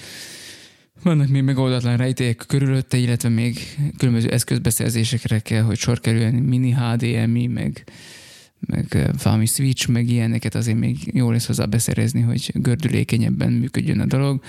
Vannak 1.04 1.28
még 1.28 1.42
megoldatlan 1.44 1.98
rejtélyek 1.98 2.44
körülötte, 2.48 2.98
illetve 2.98 3.30
még 3.30 3.60
különböző 3.98 4.30
eszközbeszerzésekre 4.30 5.40
kell, 5.40 5.62
hogy 5.62 5.78
sor 5.78 6.00
kerüljön, 6.00 6.34
mini 6.34 6.72
HDMI, 6.72 7.48
meg, 7.48 7.84
meg 8.60 9.10
valami 9.24 9.46
switch, 9.46 9.90
meg 9.90 10.10
ilyeneket 10.10 10.56
azért 10.56 10.78
még 10.78 10.98
jó 11.14 11.32
lesz 11.32 11.46
hozzá 11.46 11.66
beszerezni, 11.66 12.22
hogy 12.22 12.52
gördülékenyebben 12.54 13.52
működjön 13.52 14.00
a 14.00 14.06
dolog. 14.06 14.44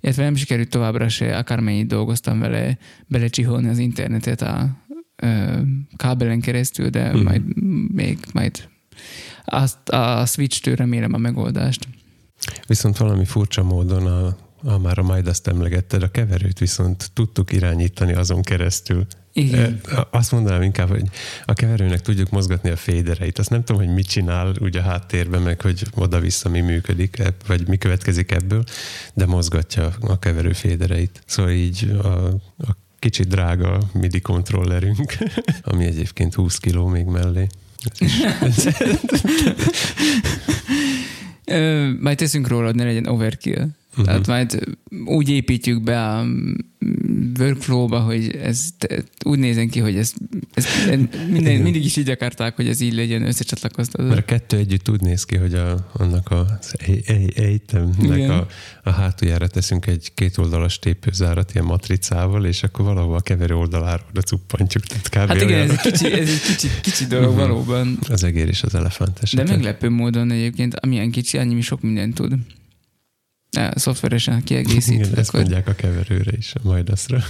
Illetve 0.00 0.22
nem 0.22 0.34
sikerült 0.34 0.68
továbbra 0.68 1.08
se, 1.08 1.36
akármennyit 1.36 1.86
dolgoztam 1.86 2.38
vele, 2.38 2.78
belecsiholni 3.06 3.68
az 3.68 3.78
internetet 3.78 4.42
a 4.42 4.68
ö, 5.16 5.58
kábelen 5.96 6.40
keresztül, 6.40 6.88
de 6.88 7.12
Mhm. 7.12 7.22
majd 7.22 7.42
még 7.92 8.18
majd 8.32 8.68
azt, 9.44 9.88
a 9.88 10.26
switch-től 10.26 10.74
remélem 10.74 11.14
a 11.14 11.18
megoldást. 11.18 11.88
Viszont 12.66 12.96
valami 12.96 13.24
furcsa 13.24 13.62
módon 13.62 14.06
a, 14.06 14.36
a 14.62 14.78
már 14.78 14.98
a 14.98 15.02
majd 15.02 15.26
azt 15.26 15.46
emlegetted, 15.46 16.02
a 16.02 16.10
keverőt 16.10 16.58
viszont 16.58 17.10
tudtuk 17.12 17.52
irányítani 17.52 18.12
azon 18.12 18.42
keresztül. 18.42 19.06
Igen. 19.32 19.80
E, 19.88 20.06
Azt 20.10 20.32
mondanám 20.32 20.62
inkább, 20.62 20.88
hogy 20.88 21.02
a 21.44 21.52
keverőnek 21.52 22.00
tudjuk 22.00 22.30
mozgatni 22.30 22.70
a 22.70 22.76
fédereit. 22.76 23.38
Azt 23.38 23.50
nem 23.50 23.64
tudom, 23.64 23.82
hogy 23.82 23.94
mit 23.94 24.06
csinál 24.06 24.54
úgy 24.58 24.76
a 24.76 24.82
háttérben, 24.82 25.42
meg 25.42 25.60
hogy 25.60 25.82
oda-vissza 25.94 26.48
mi 26.48 26.60
működik, 26.60 27.22
vagy 27.46 27.68
mi 27.68 27.76
következik 27.76 28.30
ebből, 28.30 28.64
de 29.14 29.26
mozgatja 29.26 29.92
a 30.00 30.18
keverő 30.18 30.52
fédereit. 30.52 31.22
Szóval 31.26 31.52
így 31.52 31.90
a, 32.02 32.26
a 32.58 32.76
kicsit 32.98 33.28
drága 33.28 33.80
MIDI 33.92 34.20
kontrollerünk, 34.20 35.16
ami 35.62 35.84
egyébként 35.84 36.34
20 36.34 36.58
kiló 36.58 36.86
még 36.86 37.04
mellé. 37.04 37.46
Majd 42.00 42.16
teszünk 42.16 42.48
róla, 42.48 42.66
hogy 42.66 42.74
ne 42.74 42.84
legyen 42.84 43.06
overkill. 43.06 43.66
Uh-huh. 43.90 44.04
Tehát 44.04 44.26
majd 44.26 44.78
úgy 45.04 45.28
építjük 45.28 45.82
be 45.82 46.06
a 46.06 46.26
workflow-ba, 47.38 48.00
hogy 48.00 48.36
ez 48.42 48.68
úgy 49.24 49.38
nézen 49.38 49.68
ki, 49.68 49.78
hogy 49.78 49.96
ez, 49.96 50.12
ez 50.54 50.66
minden, 51.30 51.60
mindig 51.60 51.84
is 51.84 51.96
így 51.96 52.10
akarták, 52.10 52.56
hogy 52.56 52.68
ez 52.68 52.80
így 52.80 52.94
legyen 52.94 53.26
összecsatlakoztatva. 53.26 54.08
Mert 54.08 54.20
a 54.20 54.24
kettő 54.24 54.56
együtt 54.56 54.88
úgy 54.88 55.00
néz 55.00 55.24
ki, 55.24 55.36
hogy 55.36 55.54
a, 55.54 55.88
annak 55.92 56.30
a, 56.30 56.58
a, 57.72 58.06
a, 58.30 58.46
a 58.82 58.90
hátuljára 58.90 59.46
teszünk 59.46 59.86
egy 59.86 60.12
kétoldalas 60.14 60.78
tépőzárat 60.78 61.54
ilyen 61.54 61.66
matricával, 61.66 62.44
és 62.44 62.62
akkor 62.62 62.84
valahol 62.84 63.16
a 63.16 63.20
keverő 63.20 63.54
oldalára 63.54 64.02
oda 64.10 64.20
cuppantjuk. 64.20 64.84
Tehát. 64.84 65.28
Hát 65.28 65.42
igen, 65.42 65.60
ez 65.60 65.70
egy 65.70 65.92
kicsi, 65.92 66.12
ez 66.12 66.28
egy 66.28 66.40
kicsi, 66.40 66.68
kicsi 66.82 67.06
dolog 67.06 67.30
uh-huh. 67.30 67.46
valóban. 67.48 67.98
Az 68.08 68.24
egér 68.24 68.48
és 68.48 68.62
az 68.62 68.74
elefánt 68.74 69.18
esetleg. 69.22 69.46
De 69.46 69.52
meglepő 69.52 69.88
módon 69.88 70.30
egyébként, 70.30 70.74
amilyen 70.74 71.10
kicsi, 71.10 71.38
annyi 71.38 71.60
sok 71.60 71.80
mindent 71.80 72.14
tud. 72.14 72.32
Szoftveresen 73.74 74.44
kiegészítve. 74.44 75.04
Igen, 75.06 75.18
ezt 75.18 75.32
mondják 75.32 75.68
a 75.68 75.74
keverőre 75.74 76.32
is, 76.36 76.54
a 76.54 76.60
majdaszra. 76.62 77.24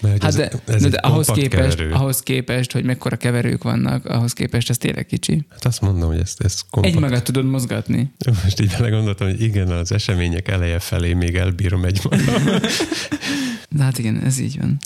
Mert 0.00 0.22
hát 0.22 0.36
de, 0.36 0.50
ez, 0.66 0.84
ez 0.84 0.90
de 0.90 0.96
ahhoz, 0.96 1.26
képest, 1.26 1.80
ahhoz 1.80 2.20
képest, 2.20 2.72
hogy 2.72 2.84
mekkora 2.84 3.16
keverők 3.16 3.62
vannak, 3.62 4.04
ahhoz 4.04 4.32
képest 4.32 4.70
ez 4.70 4.78
tényleg 4.78 5.06
kicsi. 5.06 5.46
Hát 5.50 5.64
azt 5.64 5.80
mondom, 5.80 6.08
hogy 6.08 6.20
ezt, 6.20 6.40
ezt 6.40 6.64
kompakt. 6.70 6.94
Egy 6.94 7.00
magát 7.00 7.24
tudod 7.24 7.44
mozgatni. 7.44 8.12
Most 8.42 8.60
így 8.60 8.74
belegondoltam, 8.78 9.28
hogy 9.28 9.40
igen, 9.40 9.68
az 9.68 9.92
események 9.92 10.48
eleje 10.48 10.78
felé 10.78 11.12
még 11.12 11.34
elbírom 11.34 11.84
egy 11.84 12.00
magam. 12.02 12.44
de 13.76 13.82
hát 13.82 13.98
igen, 13.98 14.20
ez 14.20 14.38
így 14.38 14.58
van. 14.58 14.76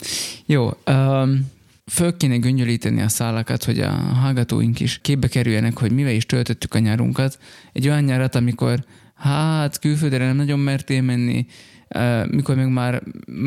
Jó, 0.47 0.71
um, 0.87 1.51
föl 1.87 2.17
kéne 2.17 2.37
göngyölíteni 2.37 3.01
a 3.01 3.09
szálakat, 3.09 3.65
hogy 3.65 3.81
a 3.81 3.91
hallgatóink 3.91 4.81
is 4.81 4.99
képbe 5.03 5.29
kerüljenek, 5.29 5.79
hogy 5.79 5.93
mivel 5.93 6.15
is 6.15 6.27
töltöttük 6.27 6.75
a 6.75 6.79
nyárunkat. 6.79 7.39
Egy 7.73 7.89
olyan 7.89 8.05
nyárat, 8.05 8.35
amikor 8.35 8.85
hát 9.21 9.79
külföldre 9.79 10.27
nem 10.27 10.37
nagyon 10.37 10.59
mertél 10.59 11.03
menni, 11.03 11.47
mikor 12.31 12.57
még 12.57 12.67
már 12.67 13.03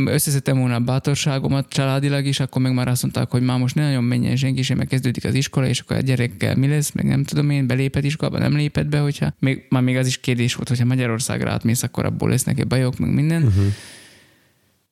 összeszedtem 0.06 0.58
volna 0.58 0.75
a 0.75 0.80
bátorságomat 0.80 1.70
családilag 1.70 2.25
is, 2.25 2.39
akkor 2.39 2.62
meg 2.62 2.74
már 2.74 2.88
azt 2.88 3.01
mondták, 3.01 3.32
hogy 3.32 3.42
már 3.42 3.60
most 3.60 3.75
ne 3.75 3.84
nagyon 3.86 4.03
menjen 4.03 4.36
senki, 4.36 4.60
és 4.60 4.74
meg 4.74 4.88
kezdődik 4.88 5.25
az 5.25 5.34
iskola, 5.34 5.68
és 5.68 5.80
akkor 5.80 5.98
a 5.98 6.01
gyerekkel 6.01 6.56
mi 6.56 6.68
lesz, 6.68 6.92
meg 6.92 7.06
nem 7.06 7.24
tudom 7.24 7.50
én, 7.50 7.68
belépett 7.68 8.03
iskolába, 8.03 8.38
nem 8.38 8.56
lépett 8.56 8.88
be, 8.88 9.00
hogyha 9.00 9.34
még, 9.39 9.65
már 9.70 9.82
még 9.82 9.98
az 9.98 10.08
is 10.08 10.20
kérdés 10.20 10.56
volt, 10.56 10.68
hogyha 10.68 10.86
Magyarországra 10.86 11.51
átmész, 11.51 11.84
akkor 11.84 12.06
abból 12.06 12.30
lesznek-e 12.30 12.63
bajok, 12.63 12.98
meg 12.98 13.13
minden. 13.13 13.44
Uh-huh. 13.44 13.65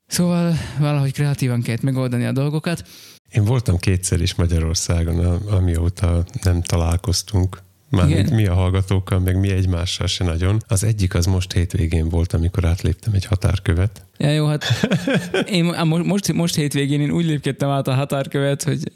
Szóval 0.07 0.53
valahogy 0.79 1.13
kreatívan 1.13 1.61
kellett 1.61 1.81
megoldani 1.81 2.25
a 2.25 2.31
dolgokat. 2.31 2.83
Én 3.29 3.45
voltam 3.45 3.77
kétszer 3.77 4.21
is 4.21 4.35
Magyarországon, 4.35 5.19
amióta 5.47 6.23
nem 6.43 6.61
találkoztunk. 6.61 7.61
Már 7.91 8.31
mi 8.31 8.45
a 8.45 8.53
hallgatókkal, 8.53 9.19
meg 9.19 9.39
mi 9.39 9.49
egymással 9.49 10.07
se 10.07 10.23
nagyon. 10.23 10.63
Az 10.67 10.83
egyik 10.83 11.15
az 11.15 11.25
most 11.25 11.53
hétvégén 11.53 12.09
volt, 12.09 12.33
amikor 12.33 12.65
átléptem 12.65 13.13
egy 13.13 13.25
határkövet. 13.25 14.05
Ja, 14.17 14.29
jó, 14.31 14.47
hát 14.47 14.65
én 15.51 15.63
most, 15.85 16.33
most 16.33 16.55
hétvégén 16.55 17.01
én 17.01 17.11
úgy 17.11 17.25
lépkedtem 17.25 17.69
át 17.69 17.87
a 17.87 17.93
határkövet, 17.93 18.63
hogy 18.63 18.91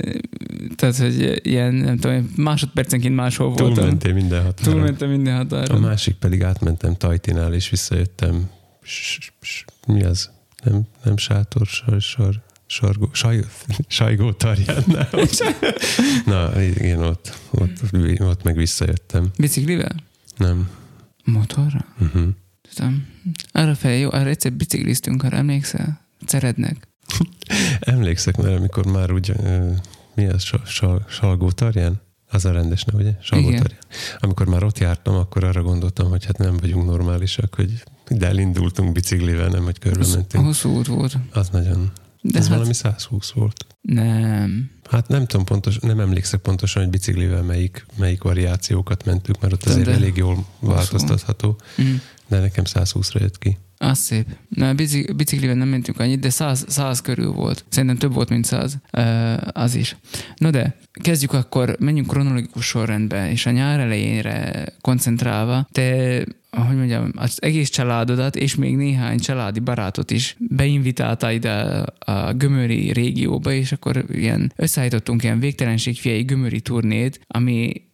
tehát, 0.75 0.97
hogy 0.97 1.41
ilyen, 1.43 1.73
nem 1.73 1.97
tudom, 1.97 2.33
másodpercenként 2.35 3.15
máshol 3.15 3.47
voltam. 3.47 3.73
Túlmentél 3.73 4.13
minden 4.13 4.43
határon. 4.43 4.73
Túlmentem 4.73 5.09
minden 5.09 5.35
határon. 5.35 5.83
A 5.83 5.87
másik 5.87 6.15
pedig 6.15 6.43
átmentem 6.43 6.95
Tajtinál, 6.95 7.53
és 7.53 7.69
visszajöttem. 7.69 8.49
Mi 9.87 10.03
az? 10.03 10.29
Nem, 10.63 10.81
nem 11.03 11.17
sátor, 11.17 11.65
sor, 11.65 12.01
sor, 12.01 12.41
Sargó, 12.75 13.09
saj, 13.11 13.39
sajgó 13.87 14.31
tarjánnál. 14.31 15.09
Na, 16.25 16.61
igen, 16.61 16.99
ott, 16.99 17.37
ott, 17.51 17.81
ott 18.19 18.43
meg 18.43 18.55
visszajöttem. 18.55 19.31
Biciklivel? 19.37 19.95
Nem. 20.37 20.69
Motorra? 21.23 21.85
Uh-huh. 21.99 22.27
Tudom. 22.73 23.07
Arra 23.51 23.75
fel, 23.75 23.93
jó, 23.93 24.11
arra 24.11 24.29
egyszer 24.29 24.53
bicikliztünk, 24.53 25.23
arra 25.23 25.37
emlékszel? 25.37 26.01
Szeretnek. 26.25 26.87
Emlékszek, 27.79 28.37
mert 28.37 28.57
amikor 28.57 28.85
már 28.85 29.11
úgy, 29.11 29.33
mi 30.15 30.25
az, 30.25 30.51
Salgó 31.07 31.51
tarján? 31.51 32.01
Az 32.29 32.45
a 32.45 32.51
rendes 32.51 32.83
neve, 32.83 32.99
ugye? 32.99 33.13
Salgó 33.21 33.49
tarján. 33.49 33.79
Amikor 34.19 34.47
már 34.47 34.63
ott 34.63 34.79
jártam, 34.79 35.15
akkor 35.15 35.43
arra 35.43 35.61
gondoltam, 35.61 36.09
hogy 36.09 36.25
hát 36.25 36.37
nem 36.37 36.57
vagyunk 36.57 36.85
normálisak, 36.85 37.55
hogy 37.55 37.83
de 38.09 38.27
elindultunk 38.27 38.91
biciklivel, 38.91 39.47
nem, 39.47 39.63
hogy 39.63 39.79
körbe 39.79 40.05
mentünk. 40.13 40.45
Hosszú 40.45 40.69
út 40.69 40.87
volt. 40.87 41.17
Az 41.31 41.49
nagyon, 41.49 41.91
de 42.31 42.39
Ez 42.39 42.47
hát... 42.47 42.57
valami 42.57 42.73
120 42.73 43.31
volt. 43.31 43.65
Nem. 43.81 44.71
Hát 44.89 45.07
nem 45.07 45.25
tudom 45.25 45.45
pontos, 45.45 45.79
nem 45.79 45.99
emlékszek 45.99 46.39
pontosan, 46.39 46.81
hogy 46.81 46.91
biciklivel 46.91 47.43
melyik, 47.43 47.85
melyik 47.97 48.21
variációkat 48.21 49.05
mentük, 49.05 49.41
mert 49.41 49.53
ott 49.53 49.65
azért 49.65 49.85
de 49.85 49.91
elég 49.91 50.15
jól 50.15 50.45
változtatható, 50.59 51.59
mm. 51.81 51.95
de 52.27 52.39
nekem 52.39 52.63
120-ra 52.67 53.19
jött 53.19 53.37
ki. 53.37 53.57
Az 53.77 53.97
szép. 53.97 54.27
Na, 54.49 54.73
biciklivel 55.15 55.55
nem 55.55 55.67
mentünk 55.67 55.99
annyit, 55.99 56.19
de 56.19 56.29
100, 56.29 56.65
100 56.67 57.01
körül 57.01 57.31
volt. 57.31 57.65
Szerintem 57.69 57.97
több 57.97 58.13
volt, 58.13 58.29
mint 58.29 58.45
100. 58.45 58.77
Uh, 58.91 59.37
az 59.51 59.75
is. 59.75 59.95
No 60.35 60.49
de, 60.49 60.77
kezdjük 60.93 61.33
akkor, 61.33 61.75
menjünk 61.79 62.07
kronológikus 62.07 62.65
sorrendbe, 62.65 63.31
és 63.31 63.45
a 63.45 63.51
nyár 63.51 63.79
elejénre 63.79 64.65
koncentrálva, 64.81 65.67
te 65.71 66.23
hogy 66.61 66.75
mondjam, 66.75 67.11
az 67.15 67.41
egész 67.41 67.69
családodat 67.69 68.35
és 68.35 68.55
még 68.55 68.75
néhány 68.75 69.17
családi 69.17 69.59
barátot 69.59 70.11
is 70.11 70.35
beinvitálta 70.39 71.31
ide 71.31 71.51
a 71.99 72.33
Gömöri 72.33 72.91
régióba, 72.91 73.51
és 73.51 73.71
akkor 73.71 74.05
ilyen 74.11 74.53
összeállítottunk 74.55 75.23
ilyen 75.23 75.39
végtelenség 75.39 75.97
fiai 75.97 76.23
Gömöri 76.23 76.61
turnét, 76.61 77.19
ami 77.27 77.85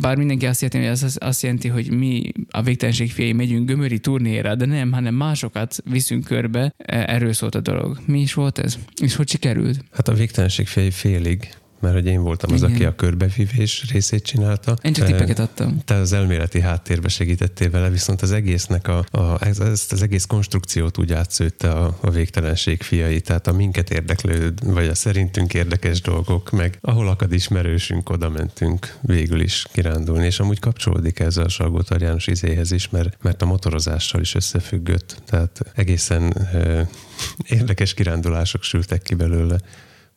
bár 0.00 0.16
mindenki 0.16 0.46
azt 0.46 0.62
jelenti, 0.62 0.88
hogy 0.88 0.98
az 1.02 1.16
azt 1.20 1.42
jelenti, 1.42 1.68
hogy 1.68 1.90
mi 1.90 2.32
a 2.50 2.62
végtelenség 2.62 3.12
fiai 3.12 3.32
megyünk 3.32 3.66
gömöri 3.68 3.98
turnéra, 3.98 4.54
de 4.54 4.66
nem, 4.66 4.92
hanem 4.92 5.14
másokat 5.14 5.76
viszünk 5.84 6.24
körbe, 6.24 6.72
e, 6.76 7.04
erről 7.06 7.32
szólt 7.32 7.54
a 7.54 7.60
dolog. 7.60 7.98
Mi 8.06 8.20
is 8.20 8.34
volt 8.34 8.58
ez? 8.58 8.78
És 9.02 9.14
hogy 9.14 9.28
sikerült? 9.28 9.84
Hát 9.92 10.08
a 10.08 10.12
végtelenség 10.12 10.66
fiai 10.66 10.90
félig 10.90 11.48
mert 11.80 11.94
hogy 11.94 12.06
én 12.06 12.22
voltam 12.22 12.52
az, 12.52 12.62
Igen. 12.62 12.74
aki 12.74 12.84
a 12.84 12.94
körbevívés 12.94 13.90
részét 13.92 14.24
csinálta. 14.24 14.76
Én 14.82 14.92
csak 14.92 15.06
tippeket 15.06 15.38
adtam. 15.38 15.80
Te 15.84 15.94
az 15.94 16.12
elméleti 16.12 16.60
háttérbe 16.60 17.08
segítettél 17.08 17.70
vele, 17.70 17.90
viszont 17.90 18.22
az 18.22 18.32
egésznek 18.32 18.88
a, 18.88 19.04
a 19.10 19.46
ezt 19.46 19.92
az 19.92 20.02
egész 20.02 20.24
konstrukciót 20.24 20.98
úgy 20.98 21.12
átszőtte 21.12 21.70
a, 21.70 21.98
a 22.00 22.10
végtelenség 22.10 22.82
fiai, 22.82 23.20
tehát 23.20 23.46
a 23.46 23.52
minket 23.52 23.90
érdeklő, 23.90 24.52
vagy 24.64 24.86
a 24.86 24.94
szerintünk 24.94 25.54
érdekes 25.54 26.00
dolgok, 26.00 26.50
meg 26.50 26.78
ahol 26.80 27.08
akad 27.08 27.32
ismerősünk, 27.32 28.10
oda 28.10 28.28
mentünk 28.28 28.96
végül 29.00 29.40
is 29.40 29.66
kirándulni, 29.72 30.26
és 30.26 30.40
amúgy 30.40 30.58
kapcsolódik 30.58 31.18
ez 31.18 31.36
a 31.36 31.48
Salgótar 31.48 32.00
János 32.00 32.26
izéhez 32.26 32.70
is, 32.72 32.88
mert, 32.88 33.16
mert 33.22 33.42
a 33.42 33.46
motorozással 33.46 34.20
is 34.20 34.34
összefüggött, 34.34 35.22
tehát 35.26 35.60
egészen 35.74 36.32
e, 36.32 36.88
érdekes 37.58 37.94
kirándulások 37.94 38.62
sültek 38.62 39.02
ki 39.02 39.14
belőle. 39.14 39.58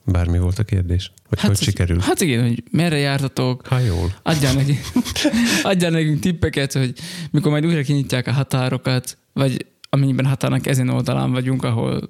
Bármi 0.06 0.38
volt 0.38 0.60
a 0.60 0.64
kérdés? 0.64 1.12
Hogy 1.28 1.40
hát, 1.40 1.50
hogy 1.50 1.62
sikerült? 1.62 2.04
Hát 2.04 2.22
igen, 2.22 2.48
hogy 2.48 2.64
merre 2.72 2.98
jártatok. 2.98 3.68
Ha 3.68 3.80
jól. 3.80 4.14
Adjál 4.24 4.54
nekünk, 4.54 4.80
adjál 5.64 5.92
nekünk 5.92 6.20
tippeket, 6.20 6.74
hogy 6.74 6.94
mikor 7.32 7.52
majd 7.52 7.66
újra 7.66 7.82
kinyitják 7.82 8.28
a 8.28 8.32
határokat, 8.32 9.18
vagy 9.34 9.66
amennyiben 9.94 10.26
határnak 10.26 10.68
ezen 10.68 10.90
oldalán 10.90 11.32
vagyunk, 11.32 11.64
ahol, 11.64 12.10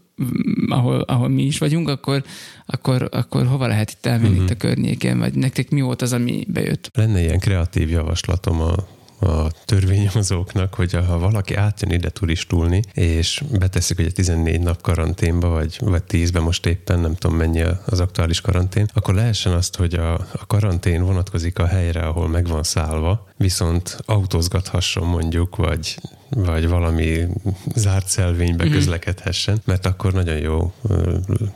ahol, 0.68 1.02
ahol 1.02 1.30
mi 1.30 1.44
is 1.44 1.58
vagyunk, 1.58 1.90
akkor, 1.90 2.24
akkor, 2.66 3.10
akkor 3.12 3.46
hova 3.46 3.68
lehet 3.68 3.92
itt 3.92 4.06
elmenni 4.06 4.30
uh-huh. 4.30 4.44
itt 4.44 4.50
a 4.52 4.58
környéken, 4.58 5.20
vagy 5.20 5.34
nektek 5.34 5.70
mi 5.70 5.82
volt 5.82 6.02
az, 6.02 6.14
ami 6.14 6.46
bejött? 6.48 6.90
Lenne 6.94 7.22
ilyen 7.22 7.40
kreatív 7.40 7.90
javaslatom 7.90 8.62
a 8.62 8.76
a 9.22 9.52
törvényhozóknak, 9.66 10.74
hogy 10.74 10.94
ha 10.94 11.20
valaki 11.20 11.54
átjön 11.54 11.92
ide 11.92 12.10
turistulni, 12.10 12.82
és 12.94 13.44
beteszik, 13.60 14.00
a 14.00 14.12
14 14.12 14.60
nap 14.60 14.82
karanténba, 14.82 15.50
vagy, 15.50 15.78
vagy 15.80 16.04
10-ben 16.08 16.44
most 16.44 16.66
éppen 16.66 17.00
nem 17.00 17.16
tudom 17.16 17.38
mennyi 17.38 17.64
az 17.86 18.00
aktuális 18.00 18.42
karantén, 18.42 18.90
akkor 18.94 19.14
lehessen 19.14 19.54
azt, 19.54 19.76
hogy 19.76 19.94
a, 19.94 20.14
a 20.14 20.46
karantén 20.48 21.04
vonatkozik 21.04 21.60
a 21.60 21.66
helyre, 21.66 22.02
ahol 22.02 22.28
meg 22.28 22.48
van 22.48 22.64
szállva, 22.64 23.30
viszont 23.42 23.98
autózgathasson 24.06 25.08
mondjuk, 25.08 25.56
vagy 25.56 25.98
vagy 26.36 26.68
valami 26.68 27.28
zárt 27.76 28.08
szelvénybe 28.08 28.64
mm-hmm. 28.64 28.74
közlekedhessen, 28.74 29.62
mert 29.66 29.86
akkor 29.86 30.14
nagyon 30.14 30.38
jó 30.38 30.74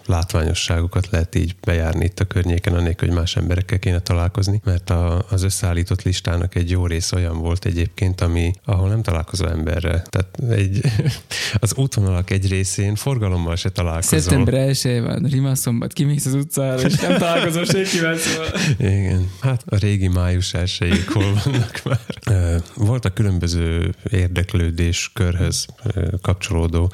látványosságokat 0.06 1.08
lehet 1.10 1.36
így 1.36 1.56
bejárni 1.62 2.06
itt 2.06 2.20
a 2.20 2.26
környéken, 2.26 2.74
anélkül, 2.74 3.08
hogy 3.08 3.18
más 3.18 3.36
emberekkel 3.36 3.80
kéne 3.80 4.00
találkozni, 4.00 4.62
mert 4.64 4.90
a, 4.90 5.26
az 5.30 5.44
összeállított 5.44 6.02
listának 6.02 6.56
egy 6.56 6.70
jó 6.70 6.86
rész 6.86 7.12
olyan 7.12 7.38
volt 7.38 7.66
egyébként, 7.66 8.22
ami, 8.22 8.54
ahol 8.66 8.90
nem 8.90 9.02
találkozol 9.02 9.50
emberre. 9.50 10.04
Tehát 10.10 10.60
egy, 10.60 10.82
az 11.60 11.76
útvonalak 11.76 12.30
egy 12.30 12.50
részén 12.50 12.96
forgalommal 12.96 13.56
se 13.56 13.70
találkozol. 13.70 14.20
Szeptember 14.20 14.54
1 14.54 15.02
van, 15.02 15.28
Rimaszombat, 15.32 15.94
kimész 15.94 16.26
az 16.26 16.34
utcára, 16.34 16.82
és 16.82 16.96
nem 17.00 17.18
találkozol 17.18 17.66
senkivel, 17.66 18.18
szóval. 18.18 18.48
Igen, 18.78 19.30
hát 19.40 19.64
a 19.66 19.76
régi 19.76 20.08
május 20.08 20.54
elsőjéig 20.54 21.10
hol 21.10 21.42
vannak. 21.44 21.75
Beszéltük 21.84 22.26
már. 22.26 22.62
Voltak 22.76 23.14
különböző 23.14 23.96
érdeklődés 24.10 25.12
körhöz 25.14 25.66
kapcsolódó 26.22 26.92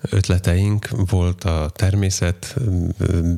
ötleteink. 0.00 0.88
Volt 1.10 1.44
a 1.44 1.70
természet 1.74 2.56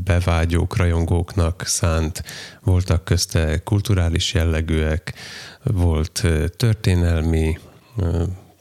bevágyók, 0.04 0.76
rajongóknak 0.76 1.62
szánt, 1.66 2.22
voltak 2.62 3.04
közte 3.04 3.62
kulturális 3.62 4.34
jellegűek, 4.34 5.14
volt 5.62 6.26
történelmi, 6.56 7.58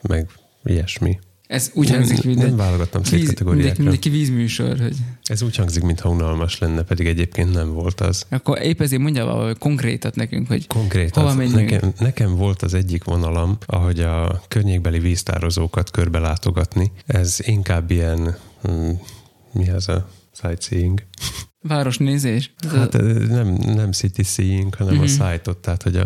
meg 0.02 0.30
ilyesmi. 0.64 1.20
Ez 1.54 1.72
úgy 1.74 1.89
hangzik, 1.89 2.24
mint 2.24 2.42
nem 2.42 2.56
válogattam 2.56 3.04
szét 3.04 3.28
kategóriákra. 3.28 3.74
Mindenki 3.78 4.10
vízműsor. 4.10 4.80
Hogy... 4.80 4.96
Ez 5.24 5.42
úgy 5.42 5.56
hangzik, 5.56 5.84
mintha 5.84 6.10
unalmas 6.10 6.58
lenne, 6.58 6.82
pedig 6.82 7.08
egyébként 7.08 7.54
nem 7.54 7.74
volt 7.74 8.02
az. 8.02 8.26
Akkor 8.30 8.62
épp 8.62 8.82
ezért 8.82 9.02
mondja 9.02 9.26
valami 9.26 9.54
konkrétat 9.60 10.16
nekünk, 10.16 10.48
hogy 10.48 10.68
konkrétat. 10.68 11.24
hova 11.24 11.36
menjünk. 11.36 11.70
Nekem, 11.70 11.94
nekem 12.00 12.36
volt 12.36 12.62
az 12.62 12.74
egyik 12.74 13.04
vonalam, 13.04 13.58
ahogy 13.66 14.00
a 14.00 14.42
környékbeli 14.48 15.00
víztározókat 15.00 15.92
körbe 15.92 16.20
látogatni. 16.20 16.92
Ez 17.06 17.38
inkább 17.39 17.92
ilyen, 17.92 18.38
hmm, 18.62 19.00
mi 19.52 19.70
az 19.70 19.89
a 19.89 20.10
sightseeing? 20.32 21.04
Városnézés? 21.62 22.54
Hát 22.72 22.94
nem, 23.28 23.48
nem 23.66 23.92
city 23.92 24.24
seeing, 24.24 24.76
hanem 24.76 24.94
mm-hmm. 24.94 25.04
a 25.04 25.06
mhm. 25.06 25.32
site 25.32 25.54
tehát 25.62 25.84
hogy 25.84 25.96
a, 25.96 26.06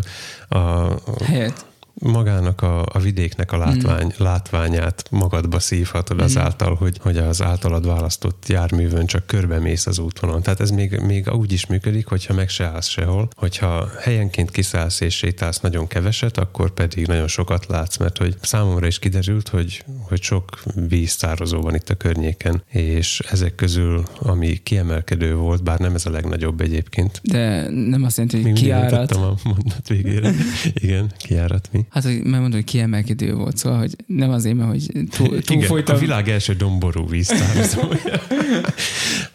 a, 0.56 0.90
a 0.90 1.24
Helyet 1.24 1.66
magának 1.98 2.62
a, 2.62 2.86
a 2.92 2.98
vidéknek 2.98 3.52
a 3.52 3.56
látvány, 3.56 4.06
mm. 4.06 4.24
látványát 4.24 5.04
magadba 5.10 5.58
szívhatod 5.58 6.20
azáltal, 6.20 6.70
mm. 6.70 6.74
hogy, 6.74 6.98
hogy 7.00 7.16
az 7.16 7.42
általad 7.42 7.86
választott 7.86 8.44
járművön 8.48 9.06
csak 9.06 9.26
körbemész 9.26 9.86
az 9.86 9.98
útvonalon. 9.98 10.42
Tehát 10.42 10.60
ez 10.60 10.70
még, 10.70 11.00
még 11.00 11.28
úgy 11.32 11.52
is 11.52 11.66
működik, 11.66 12.06
hogyha 12.06 12.34
meg 12.34 12.48
se 12.48 12.64
állsz 12.64 12.88
sehol, 12.88 13.28
hogyha 13.36 13.88
helyenként 14.00 14.50
kiszállsz 14.50 15.00
és 15.00 15.16
sétálsz 15.16 15.60
nagyon 15.60 15.86
keveset, 15.86 16.38
akkor 16.38 16.70
pedig 16.70 17.06
nagyon 17.06 17.28
sokat 17.28 17.66
látsz, 17.66 17.96
mert 17.96 18.18
hogy 18.18 18.36
számomra 18.40 18.86
is 18.86 18.98
kiderült, 18.98 19.48
hogy, 19.48 19.84
hogy 20.00 20.22
sok 20.22 20.62
víztározó 20.88 21.60
van 21.60 21.74
itt 21.74 21.88
a 21.90 21.94
környéken, 21.94 22.62
és 22.68 23.20
ezek 23.30 23.54
közül, 23.54 24.02
ami 24.18 24.60
kiemelkedő 24.62 25.34
volt, 25.34 25.62
bár 25.62 25.78
nem 25.78 25.94
ez 25.94 26.06
a 26.06 26.10
legnagyobb 26.10 26.60
egyébként. 26.60 27.20
De 27.22 27.68
nem 27.70 28.04
azt 28.04 28.16
jelenti, 28.16 28.42
hogy 28.42 28.52
kiárat. 28.52 29.10
a 29.10 29.36
mondat 29.44 29.88
végére. 29.88 30.30
Igen, 30.74 31.12
kiárat 31.16 31.68
mi? 31.72 31.86
Hát, 31.90 32.02
hogy 32.02 32.22
megmondom, 32.22 32.52
hogy 32.52 32.64
kiemelkedő 32.64 33.34
volt, 33.34 33.56
szóval, 33.56 33.78
hogy 33.78 33.96
nem 34.06 34.30
azért, 34.30 34.56
mert 34.56 34.70
hogy 34.70 34.90
túl, 34.92 35.28
túl 35.28 35.56
Igen, 35.56 35.68
folytam. 35.68 35.96
a 35.96 35.98
világ 35.98 36.28
első 36.28 36.52
domború 36.52 37.08
víztározója. 37.08 38.20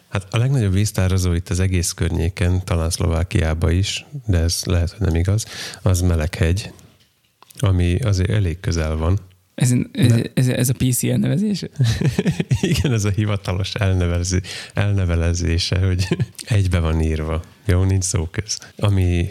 Hát 0.10 0.28
a 0.30 0.38
legnagyobb 0.38 0.74
víztározó 0.74 1.34
itt 1.34 1.50
az 1.50 1.60
egész 1.60 1.92
környéken, 1.92 2.64
talán 2.66 2.90
Szlovákiában 2.90 3.72
is, 3.72 4.06
de 4.26 4.38
ez 4.38 4.62
lehet, 4.66 4.92
hogy 4.92 5.08
nem 5.08 5.16
igaz, 5.16 5.46
az 5.82 6.02
Meleghegy, 6.02 6.72
ami 7.60 8.00
azért 8.00 8.30
elég 8.30 8.60
közel 8.60 8.96
van. 8.96 9.20
Ez, 9.56 9.74
ez, 9.92 10.14
ez, 10.34 10.48
ez 10.48 10.70
a 10.70 10.74
PC 10.74 11.04
elnevezése? 11.04 11.68
Igen, 12.62 12.94
ez 12.94 13.06
a 13.06 13.10
hivatalos 13.10 13.74
elnevezé, 13.74 14.40
elnevelezése, 14.74 15.86
hogy 15.86 16.08
egybe 16.46 16.80
van 16.80 17.02
írva. 17.02 17.44
Jó, 17.66 17.84
nincs 17.84 18.04
szó 18.04 18.28
köz. 18.32 18.60
Ami, 18.78 19.30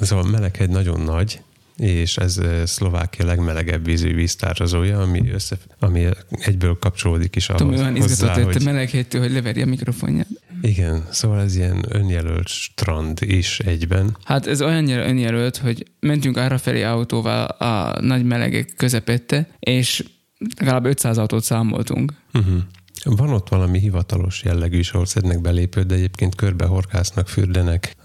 szóval 0.00 0.30
Meleghegy 0.30 0.70
nagyon 0.70 1.00
nagy, 1.00 1.40
és 1.76 2.16
ez 2.16 2.40
Szlovákia 2.64 3.26
legmelegebb 3.26 3.84
vízű 3.84 4.14
víztározója, 4.14 5.00
ami, 5.00 5.30
össze, 5.30 5.56
ami 5.78 6.06
egyből 6.30 6.78
kapcsolódik 6.78 7.36
is 7.36 7.48
ahhoz. 7.48 7.62
Tudom, 7.62 7.78
olyan 7.78 7.96
izgatott 7.96 8.52
hogy... 8.52 8.64
meleghelytől, 8.64 9.20
hogy 9.20 9.32
leverje 9.32 9.62
a 9.62 9.66
mikrofonját. 9.66 10.28
Igen, 10.62 11.06
szóval 11.10 11.40
ez 11.40 11.56
ilyen 11.56 11.84
önjelölt 11.88 12.48
strand 12.48 13.18
is 13.22 13.60
egyben. 13.60 14.16
Hát 14.24 14.46
ez 14.46 14.62
olyannyira 14.62 15.06
önjelölt, 15.06 15.56
hogy 15.56 15.86
mentünk 16.00 16.38
felé 16.58 16.82
autóval 16.82 17.44
a 17.44 18.00
nagy 18.00 18.24
melegek 18.24 18.72
közepette, 18.76 19.48
és 19.58 20.04
legalább 20.58 20.84
500 20.84 21.18
autót 21.18 21.44
számoltunk. 21.44 22.12
Uh-huh. 22.34 22.60
Van 23.04 23.30
ott 23.30 23.48
valami 23.48 23.78
hivatalos 23.78 24.42
jellegű 24.42 24.78
is, 24.78 24.90
ahol 24.90 25.06
szednek 25.06 25.40
belépőt, 25.40 25.86
de 25.86 25.94
egyébként 25.94 26.34
körbe 26.34 26.64
horkásznak, 26.64 27.28
fürdenek. 27.28 27.96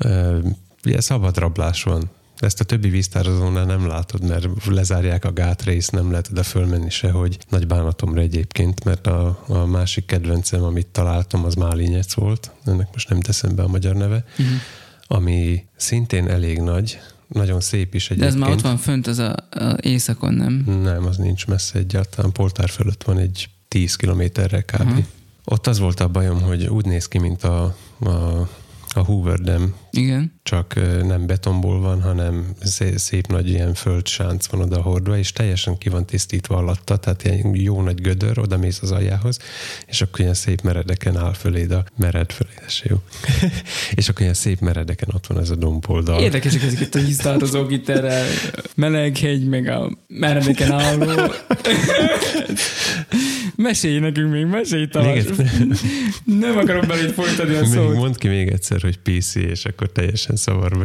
Ugye 0.86 1.02
szabad 1.02 1.38
rablás 1.38 1.84
van 1.84 2.10
ezt 2.38 2.60
a 2.60 2.64
többi 2.64 2.90
víztározónál 2.90 3.66
nem 3.66 3.88
látod, 3.88 4.28
mert 4.28 4.48
lezárják 4.66 5.26
a 5.26 5.34
gátrészt, 5.34 5.92
nem 5.92 6.10
lehet 6.10 6.28
oda 6.32 6.44
fölmenni 6.44 6.90
sehogy. 6.90 7.38
Nagy 7.50 7.68
bánatomra 7.68 8.22
egyébként, 8.22 8.84
mert 8.84 9.08
a, 9.08 9.44
a 9.48 9.66
másik 9.66 10.06
kedvencem, 10.06 10.64
amit 10.64 10.88
találtam, 10.88 11.46
az 11.46 11.54
Málinyec 11.54 12.14
volt. 12.14 12.52
Ennek 12.66 12.88
most 12.92 13.10
nem 13.10 13.20
teszem 13.20 13.56
be 13.56 13.64
a 13.64 13.68
magyar 13.68 13.96
neve. 13.96 14.26
Uh-huh. 14.32 14.56
Ami 15.08 15.66
szintén 15.76 16.28
elég 16.28 16.60
nagy, 16.60 17.00
nagyon 17.28 17.62
szép 17.62 17.94
is 17.94 18.10
egyébként. 18.10 18.32
De 18.32 18.36
ez 18.36 18.42
már 18.42 18.52
ott 18.52 18.62
van 18.62 18.78
fönt, 18.78 19.08
az 19.08 19.20
a, 19.20 19.36
a 19.50 19.78
éjszakon, 19.82 20.34
nem? 20.34 20.54
Nem, 20.84 21.06
az 21.06 21.18
nincs 21.18 21.48
messze 21.48 21.80
egyáltalán. 21.80 22.32
Poltár 22.32 22.70
fölött 22.70 23.04
van 23.04 23.18
egy 23.18 23.50
10 23.68 23.96
kilométerre 23.96 24.62
kb. 24.62 24.82
Uh-huh. 24.82 25.06
Ott 25.44 25.68
az 25.68 25.80
volt 25.80 26.00
a 26.00 26.08
bajom, 26.08 26.42
hogy 26.42 26.66
úgy 26.66 26.86
néz 26.86 27.08
ki, 27.08 27.18
mint 27.18 27.44
a, 27.44 27.64
a 28.00 28.50
a 28.98 29.04
Hoover 29.04 29.40
Dam. 29.40 29.76
Igen. 29.92 30.40
Csak 30.44 30.76
nem 31.04 31.26
betonból 31.26 31.80
van, 31.80 32.02
hanem 32.02 32.54
szép 32.96 33.28
nagy 33.28 33.50
ilyen 33.50 33.74
földsánc 33.74 34.46
van 34.46 34.62
oda 34.62 34.82
hordva, 34.82 35.18
és 35.18 35.32
teljesen 35.32 35.78
ki 35.78 35.90
van 35.90 36.06
tisztítva 36.06 36.56
alatta, 36.56 36.98
tehát 36.98 37.24
ilyen 37.24 37.56
jó 37.56 37.82
nagy 37.82 38.02
gödör, 38.02 38.40
oda 38.40 38.58
mész 38.58 38.82
az 38.82 38.92
aljához, 38.92 39.40
és 39.86 40.02
akkor 40.02 40.20
ilyen 40.20 40.34
szép 40.34 40.62
meredeken 40.62 41.18
áll 41.18 41.34
föléd 41.34 41.72
a 41.72 41.84
mered 41.96 42.32
fölé, 42.32 42.50
ez 42.66 42.80
jó. 42.84 42.98
és 44.00 44.10
akkor 44.10 44.22
ilyen 44.22 44.34
szép 44.34 44.60
meredeken 44.60 45.10
ott 45.14 45.28
van 45.28 45.40
ez 45.40 45.50
a 45.50 45.56
domboldal. 45.56 46.22
Érdekesek 46.22 46.64
ezek 46.64 46.80
itt 46.80 46.96
a 46.96 47.00
víztározók 47.00 47.72
itt 47.72 47.90
erre 47.90 48.26
meleghegy, 48.76 49.48
meg 49.48 49.68
a 49.68 49.92
meredeken 50.08 50.72
álló. 50.72 51.12
Mesélj 53.58 54.00
nekünk 54.00 54.32
még, 54.32 54.46
mesélj 54.46 54.88
Tamás. 54.88 55.24
Nem 56.40 56.58
akarom 56.58 56.88
belét 56.88 57.12
folytani 57.12 57.56
a 57.56 57.66
szót. 57.66 57.94
Mondd 57.94 58.18
ki 58.18 58.28
még 58.28 58.48
egyszer, 58.48 58.82
hogy 58.82 59.00
PC, 59.00 59.36
és 59.36 59.66
akkor 59.66 59.92
teljesen 59.92 60.36
szavarba 60.36 60.84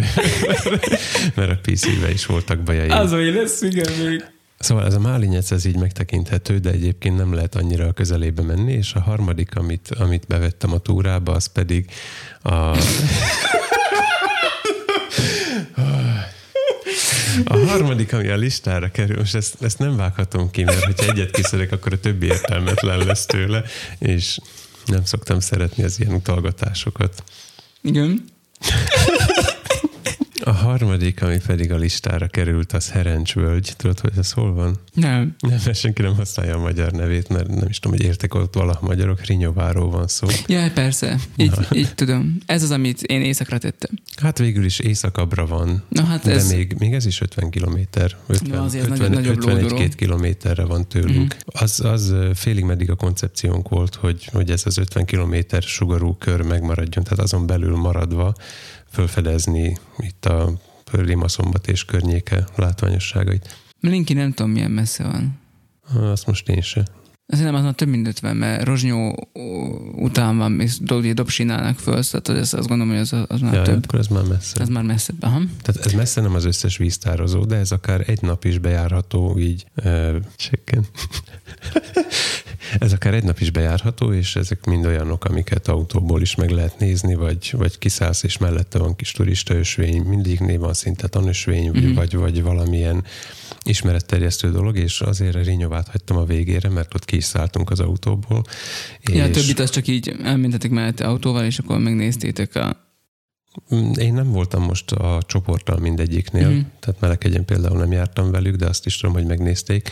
Mert 1.36 1.50
a 1.50 1.58
PC-be 1.62 2.10
is 2.10 2.26
voltak 2.26 2.58
bajai. 2.58 2.88
Az, 2.88 3.10
hogy 3.10 3.34
lesz, 3.34 3.62
igen, 3.62 3.92
még. 4.04 4.24
Szóval 4.58 4.86
ez 4.86 4.94
a 4.94 5.00
málinyec, 5.00 5.50
ez 5.50 5.64
így 5.64 5.76
megtekinthető, 5.76 6.58
de 6.58 6.70
egyébként 6.70 7.16
nem 7.16 7.34
lehet 7.34 7.54
annyira 7.54 7.86
a 7.86 7.92
közelébe 7.92 8.42
menni, 8.42 8.72
és 8.72 8.94
a 8.94 9.00
harmadik, 9.00 9.56
amit, 9.56 9.88
amit 9.98 10.26
bevettem 10.26 10.72
a 10.72 10.78
túrába, 10.78 11.32
az 11.32 11.46
pedig 11.46 11.90
a... 12.42 12.76
A 17.44 17.56
harmadik, 17.56 18.12
ami 18.12 18.28
a 18.28 18.36
listára 18.36 18.90
kerül, 18.90 19.16
most 19.16 19.34
ezt, 19.34 19.62
ezt 19.62 19.78
nem 19.78 19.96
vághatom 19.96 20.50
ki, 20.50 20.64
mert 20.64 20.84
hogyha 20.84 21.10
egyet 21.10 21.30
kiszedek, 21.30 21.72
akkor 21.72 21.92
a 21.92 22.00
többi 22.00 22.26
értelmetlen 22.26 22.98
lesz 22.98 23.26
tőle, 23.26 23.62
és 23.98 24.38
nem 24.86 25.04
szoktam 25.04 25.40
szeretni 25.40 25.82
az 25.82 26.00
ilyen 26.00 26.14
utalgatásokat. 26.14 27.24
Igen. 27.82 28.24
A 30.44 30.50
harmadik, 30.50 31.22
ami 31.22 31.38
pedig 31.46 31.72
a 31.72 31.76
listára 31.76 32.26
került, 32.26 32.72
az 32.72 32.90
Herencsvölgy. 32.90 33.72
Tudod, 33.76 34.00
hogy 34.00 34.12
ez 34.18 34.32
hol 34.32 34.52
van? 34.52 34.78
Nem. 34.94 35.36
Nem, 35.40 35.60
mert 35.64 35.78
senki 35.78 36.02
nem 36.02 36.14
használja 36.14 36.56
a 36.56 36.60
magyar 36.60 36.92
nevét, 36.92 37.28
mert 37.28 37.48
nem 37.48 37.68
is 37.68 37.78
tudom, 37.78 37.96
hogy 37.98 38.06
értek 38.06 38.34
ott 38.34 38.54
valaha 38.54 38.86
magyarok. 38.86 39.20
Rinyóváról 39.20 39.90
van 39.90 40.08
szó. 40.08 40.28
Ja, 40.46 40.70
persze. 40.74 41.18
Így, 41.36 41.52
így 41.72 41.94
tudom. 41.94 42.38
Ez 42.46 42.62
az, 42.62 42.70
amit 42.70 43.02
én 43.02 43.22
éjszakra 43.22 43.58
tettem. 43.58 43.90
Hát 44.22 44.38
végül 44.38 44.64
is 44.64 44.78
éjszakabbra 44.78 45.46
van. 45.46 45.82
Na, 45.88 46.04
hát 46.04 46.24
de 46.24 46.30
ez... 46.30 46.52
még, 46.52 46.74
még 46.78 46.92
ez 46.92 47.06
is 47.06 47.20
50 47.20 47.50
kilométer. 47.50 48.16
50, 48.26 48.70
ja, 48.72 48.80
50, 48.80 49.26
51 49.26 49.94
kilométerre 49.94 50.64
van 50.64 50.88
tőlünk. 50.88 51.34
Mm-hmm. 51.34 51.62
Az, 51.62 51.80
az 51.80 52.14
félig 52.34 52.64
meddig 52.64 52.90
a 52.90 52.94
koncepciónk 52.94 53.68
volt, 53.68 53.94
hogy, 53.94 54.28
hogy 54.32 54.50
ez 54.50 54.62
az 54.64 54.78
50 54.78 55.04
kilométer 55.04 55.62
sugarú 55.62 56.16
kör 56.18 56.40
megmaradjon, 56.40 57.04
tehát 57.04 57.18
azon 57.24 57.46
belül 57.46 57.76
maradva 57.76 58.34
fölfedezni 58.92 59.78
itt 59.98 60.26
a 60.26 60.52
Rimaszombat 60.92 61.68
és 61.68 61.84
környéke 61.84 62.44
látványosságait. 62.56 63.56
Linki 63.80 64.12
nem 64.12 64.32
tudom, 64.32 64.50
milyen 64.50 64.70
messze 64.70 65.04
van. 65.04 65.40
Azt 66.10 66.26
most 66.26 66.48
én 66.48 66.60
se. 66.60 66.86
Szerintem 67.32 67.54
az 67.54 67.62
már 67.62 67.72
több 67.74 67.88
mint 67.88 68.06
50, 68.06 68.36
mert 68.36 68.64
Rozsnyó 68.64 69.28
után 69.96 70.36
van, 70.36 70.60
és 70.60 70.78
Dobsinálnak 71.14 71.78
föl, 71.78 72.04
tehát 72.04 72.28
az, 72.28 72.54
azt 72.54 72.68
gondolom, 72.68 72.92
hogy 72.92 73.02
az, 73.02 73.14
az 73.28 73.40
már 73.40 73.54
ja, 73.54 73.62
több. 73.62 73.84
akkor 73.84 73.98
ez 73.98 74.06
már 74.06 74.24
messze. 74.24 74.60
Ez 74.60 74.68
már 74.68 74.82
messze. 74.82 75.12
Aha. 75.20 75.40
Tehát 75.62 75.86
ez 75.86 75.92
messze 75.92 76.20
nem 76.20 76.34
az 76.34 76.44
összes 76.44 76.76
víztározó, 76.76 77.44
de 77.44 77.56
ez 77.56 77.72
akár 77.72 78.04
egy 78.06 78.22
nap 78.22 78.44
is 78.44 78.58
bejárható, 78.58 79.38
így 79.38 79.66
uh, 79.84 80.16
checken. 80.36 80.84
Ez 82.78 82.92
akár 82.92 83.14
egy 83.14 83.24
nap 83.24 83.40
is 83.40 83.50
bejárható, 83.50 84.12
és 84.12 84.36
ezek 84.36 84.64
mind 84.64 84.86
olyanok, 84.86 85.24
amiket 85.24 85.68
autóból 85.68 86.20
is 86.20 86.34
meg 86.34 86.50
lehet 86.50 86.78
nézni, 86.78 87.14
vagy, 87.14 87.54
vagy 87.56 87.78
kiszállsz, 87.78 88.22
és 88.22 88.38
mellette 88.38 88.78
van 88.78 88.96
kis 88.96 89.12
turista 89.12 89.54
ösvény, 89.54 90.02
mindig 90.02 90.40
név 90.40 90.60
van 90.60 90.74
szinte 90.74 91.08
tanösvény, 91.08 91.70
mm-hmm. 91.70 91.94
vagy, 91.94 92.16
vagy 92.16 92.42
valamilyen 92.42 93.04
ismeretterjesztő 93.64 94.50
dolog, 94.50 94.76
és 94.76 95.00
azért 95.00 95.34
a 95.34 95.42
Rinyovát 95.42 95.88
hagytam 95.88 96.16
a 96.16 96.24
végére, 96.24 96.68
mert 96.68 96.94
ott 96.94 97.04
kiszálltunk 97.04 97.70
az 97.70 97.80
autóból. 97.80 98.44
Ja, 99.02 99.26
és... 99.26 99.36
többit 99.36 99.58
az 99.58 99.70
csak 99.70 99.86
így 99.86 100.16
elmentetek 100.22 100.70
mellette 100.70 101.06
autóval, 101.06 101.44
és 101.44 101.58
akkor 101.58 101.78
megnéztétek 101.78 102.54
a 102.54 102.90
Mm, 103.74 103.92
Én 103.92 104.14
nem 104.14 104.30
voltam 104.30 104.62
most 104.62 104.92
a 104.92 105.22
csoporttal 105.26 105.78
mindegyiknél, 105.78 106.48
mm. 106.48 106.60
tehát 106.80 107.00
Melekegyen 107.00 107.44
például 107.44 107.78
nem 107.78 107.92
jártam 107.92 108.30
velük, 108.30 108.56
de 108.56 108.66
azt 108.66 108.86
is 108.86 108.96
tudom, 108.96 109.14
hogy 109.14 109.26
megnézték, 109.26 109.90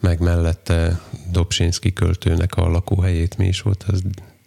meg 0.00 0.20
mellette 0.20 1.00
Dobsinski 1.30 1.92
költőnek 1.92 2.56
a 2.56 2.68
lakóhelyét 2.68 3.36
mi 3.36 3.46
is 3.46 3.60
volt, 3.60 3.84
az 3.86 4.02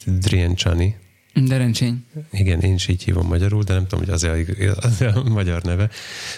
Driencsani. 0.05 0.95
Derencsény. 1.43 2.05
Igen, 2.31 2.59
én 2.59 2.73
is 2.73 2.87
így 2.87 3.03
hívom 3.03 3.27
magyarul, 3.27 3.63
de 3.63 3.73
nem 3.73 3.87
tudom, 3.87 4.05
hogy 4.05 4.13
az 4.13 4.23
a, 4.23 4.31
az 4.75 5.01
a 5.01 5.23
magyar 5.29 5.61
neve. 5.61 5.89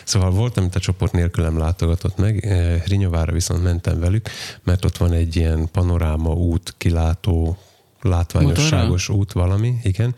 Szóval 0.03 0.31
voltam, 0.31 0.63
amit 0.63 0.75
a 0.75 0.79
csoport 0.79 1.11
nélkülem 1.11 1.57
látogatott 1.57 2.17
meg, 2.17 2.45
Eh, 2.45 2.81
Rinyovára 2.85 3.31
viszont 3.31 3.63
mentem 3.63 3.99
velük, 3.99 4.29
mert 4.63 4.85
ott 4.85 4.97
van 4.97 5.11
egy 5.11 5.35
ilyen 5.35 5.69
panoráma 5.71 6.33
út, 6.33 6.73
kilátó, 6.77 7.57
látványosságos 8.01 9.09
út 9.09 9.31
valami, 9.31 9.73
igen. 9.83 10.15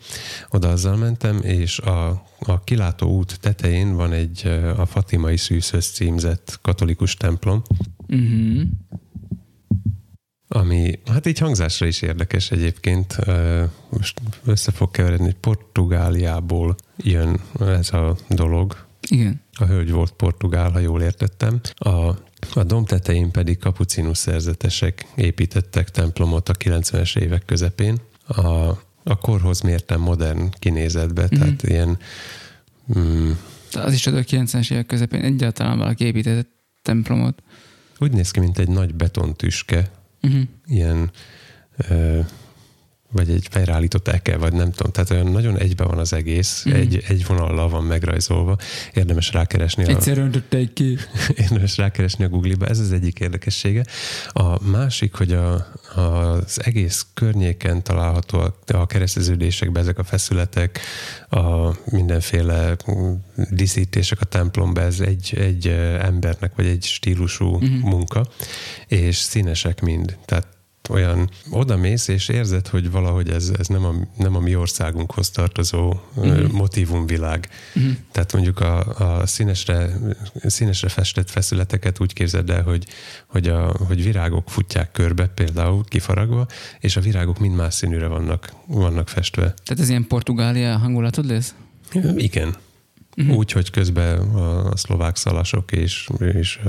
Oda 0.50 0.68
azzal 0.68 0.96
mentem, 0.96 1.40
és 1.42 1.78
a, 1.78 2.08
a 2.38 2.64
kilátó 2.64 3.08
út 3.08 3.40
tetején 3.40 3.96
van 3.96 4.12
egy 4.12 4.46
a 4.76 4.86
Fatimai 4.86 5.36
Szűzhöz 5.36 5.86
címzett 5.86 6.58
katolikus 6.62 7.14
templom, 7.14 7.62
Uh-huh. 8.12 8.62
Ami 10.52 10.98
hát 11.06 11.26
így 11.26 11.38
hangzásra 11.38 11.86
is 11.86 12.02
érdekes 12.02 12.50
egyébként. 12.50 13.16
Most 13.88 14.20
össze 14.44 14.72
fog 14.72 14.90
keveredni, 14.90 15.24
hogy 15.24 15.34
Portugáliából 15.34 16.76
jön 16.96 17.40
ez 17.60 17.92
a 17.92 18.16
dolog. 18.28 18.76
Igen. 19.08 19.40
A 19.52 19.64
hölgy 19.64 19.90
volt 19.90 20.12
portugál, 20.12 20.70
ha 20.70 20.78
jól 20.78 21.02
értettem. 21.02 21.60
A, 21.74 21.88
a 22.54 22.64
dom 22.66 22.84
tetején 22.84 23.30
pedig 23.30 23.58
kapucinus 23.58 24.18
szerzetesek 24.18 25.06
építettek 25.14 25.90
templomot 25.90 26.48
a 26.48 26.54
90-es 26.54 27.18
évek 27.18 27.44
közepén. 27.44 28.00
A, 28.26 28.42
a 29.02 29.18
korhoz 29.20 29.60
mérten 29.60 30.00
modern 30.00 30.50
kinézetbe, 30.58 31.22
mm-hmm. 31.22 31.38
tehát 31.40 31.62
ilyen 31.62 31.98
mm, 32.98 33.30
Az 33.72 33.92
is 33.92 34.06
a 34.06 34.10
90-es 34.10 34.72
évek 34.72 34.86
közepén 34.86 35.20
egyáltalán 35.20 35.78
valaki 35.78 36.04
épített 36.04 36.48
templomot. 36.82 37.42
úgy 37.98 38.12
néz 38.12 38.30
ki, 38.30 38.40
mint 38.40 38.58
egy 38.58 38.68
nagy 38.68 38.94
betontüske, 38.94 39.90
Uh-huh. 40.22 40.42
ilyen 40.66 41.10
ö, 41.88 42.20
vagy 43.12 43.30
egy 43.30 43.46
fejreállított 43.50 44.08
eke, 44.08 44.36
vagy 44.36 44.52
nem 44.52 44.70
tudom, 44.70 44.92
tehát 44.92 45.10
olyan 45.10 45.26
nagyon 45.26 45.58
egybe 45.58 45.84
van 45.84 45.98
az 45.98 46.12
egész, 46.12 46.64
mm. 46.68 46.72
egy, 46.72 47.04
egy 47.08 47.26
vonallal 47.26 47.68
van 47.68 47.84
megrajzolva, 47.84 48.56
érdemes 48.92 49.32
rákeresni 49.32 49.84
a, 49.84 49.88
Egyszer 49.88 50.18
öntötték 50.18 50.72
ki. 50.72 50.98
érdemes 51.42 51.76
rákeresni 51.76 52.24
a 52.24 52.28
Google-ba, 52.28 52.66
ez 52.66 52.78
az 52.78 52.92
egyik 52.92 53.20
érdekessége. 53.20 53.84
A 54.28 54.64
másik, 54.64 55.14
hogy 55.14 55.32
a, 55.32 55.54
az 55.94 56.60
egész 56.64 57.06
környéken 57.14 57.82
találhatóak 57.82 58.56
a 58.66 58.86
kereszteződésekben 58.86 59.82
ezek 59.82 59.98
a 59.98 60.04
feszületek, 60.04 60.80
a 61.28 61.74
mindenféle 61.90 62.76
mm, 62.90 63.12
díszítések 63.50 64.20
a 64.20 64.24
templomba, 64.24 64.80
ez 64.80 65.00
egy, 65.00 65.34
egy 65.36 65.66
embernek, 66.00 66.52
vagy 66.56 66.66
egy 66.66 66.84
stílusú 66.84 67.54
uh-huh. 67.54 67.80
munka, 67.80 68.26
és 68.86 69.16
színesek 69.16 69.80
mind. 69.80 70.16
Tehát 70.24 70.58
olyan 70.90 71.30
oda 71.50 71.76
mész, 71.76 72.08
és 72.08 72.28
érzed, 72.28 72.66
hogy 72.68 72.90
valahogy 72.90 73.30
ez, 73.30 73.52
ez 73.58 73.66
nem, 73.66 73.84
a, 73.84 73.94
nem 74.16 74.36
a 74.36 74.40
mi 74.40 74.56
országunkhoz 74.56 75.30
tartozó 75.30 75.90
Mhm. 76.14 76.28
uh-huh. 76.28 76.52
motivumvilág. 76.52 77.48
Uh-huh. 77.74 77.92
Tehát 78.12 78.32
mondjuk 78.32 78.60
a, 78.60 78.78
a 79.20 79.26
színesre, 79.26 79.98
színesre 80.42 80.88
festett 80.88 81.30
feszületeket 81.30 82.00
úgy 82.00 82.12
képzeld 82.12 82.50
el, 82.50 82.62
hogy, 82.62 82.86
hogy, 83.26 83.48
a, 83.48 83.74
hogy 83.86 84.02
virágok 84.02 84.50
futják 84.50 84.90
körbe, 84.90 85.26
például 85.26 85.84
kifaragva, 85.84 86.46
és 86.80 86.96
a 86.96 87.00
virágok 87.00 87.38
mind 87.38 87.56
más 87.56 87.74
színűre 87.74 88.06
vannak, 88.06 88.52
vannak 88.66 89.08
festve. 89.08 89.42
Tehát 89.42 89.82
ez 89.82 89.88
ilyen 89.88 90.06
Portugália 90.06 90.76
hangulatod 90.76 91.26
lesz? 91.26 91.54
Igen. 92.16 92.54
Uh-huh. 93.16 93.36
Úgy, 93.36 93.52
hogy 93.52 93.70
közben 93.70 94.18
a 94.18 94.76
szlovák 94.76 95.16
szalasok 95.16 95.72
és, 95.72 96.08
és 96.18 96.60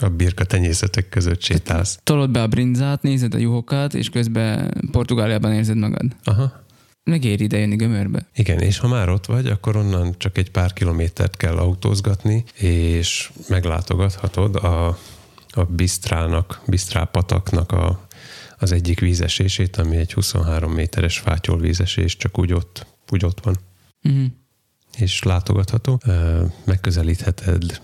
a, 0.00 0.08
birka 0.08 0.44
tenyészetek 0.44 1.08
között 1.08 1.42
sétálsz. 1.42 1.98
Tolod 2.02 2.30
be 2.30 2.42
a 2.42 2.46
brinzát, 2.46 3.02
nézed 3.02 3.34
a 3.34 3.38
juhokat, 3.38 3.94
és 3.94 4.10
közben 4.10 4.74
Portugáliában 4.90 5.52
érzed 5.52 5.76
magad. 5.76 6.16
Aha. 6.24 6.66
Megéri 7.04 7.44
ide 7.44 7.58
jönni 7.58 7.76
gömörbe. 7.76 8.26
Igen, 8.34 8.58
és 8.58 8.78
ha 8.78 8.88
már 8.88 9.08
ott 9.08 9.26
vagy, 9.26 9.46
akkor 9.46 9.76
onnan 9.76 10.14
csak 10.18 10.38
egy 10.38 10.50
pár 10.50 10.72
kilométert 10.72 11.36
kell 11.36 11.56
autózgatni, 11.56 12.44
és 12.54 13.30
meglátogathatod 13.48 14.56
a, 14.56 14.86
a 15.50 15.64
Bisztrának, 15.64 16.60
Bisztrá 16.66 17.04
pataknak 17.04 17.72
a, 17.72 18.06
az 18.58 18.72
egyik 18.72 19.00
vízesését, 19.00 19.76
ami 19.76 19.96
egy 19.96 20.12
23 20.12 20.72
méteres 20.72 21.18
fátyol 21.18 21.58
vízesés, 21.58 22.16
csak 22.16 22.38
úgy 22.38 22.52
ott, 22.52 22.86
úgy 23.10 23.24
ott 23.24 23.40
van 23.40 23.56
Uh-huh. 24.02 24.26
És 24.98 25.22
látogatható. 25.22 26.00
Megközelítheted 26.64 27.80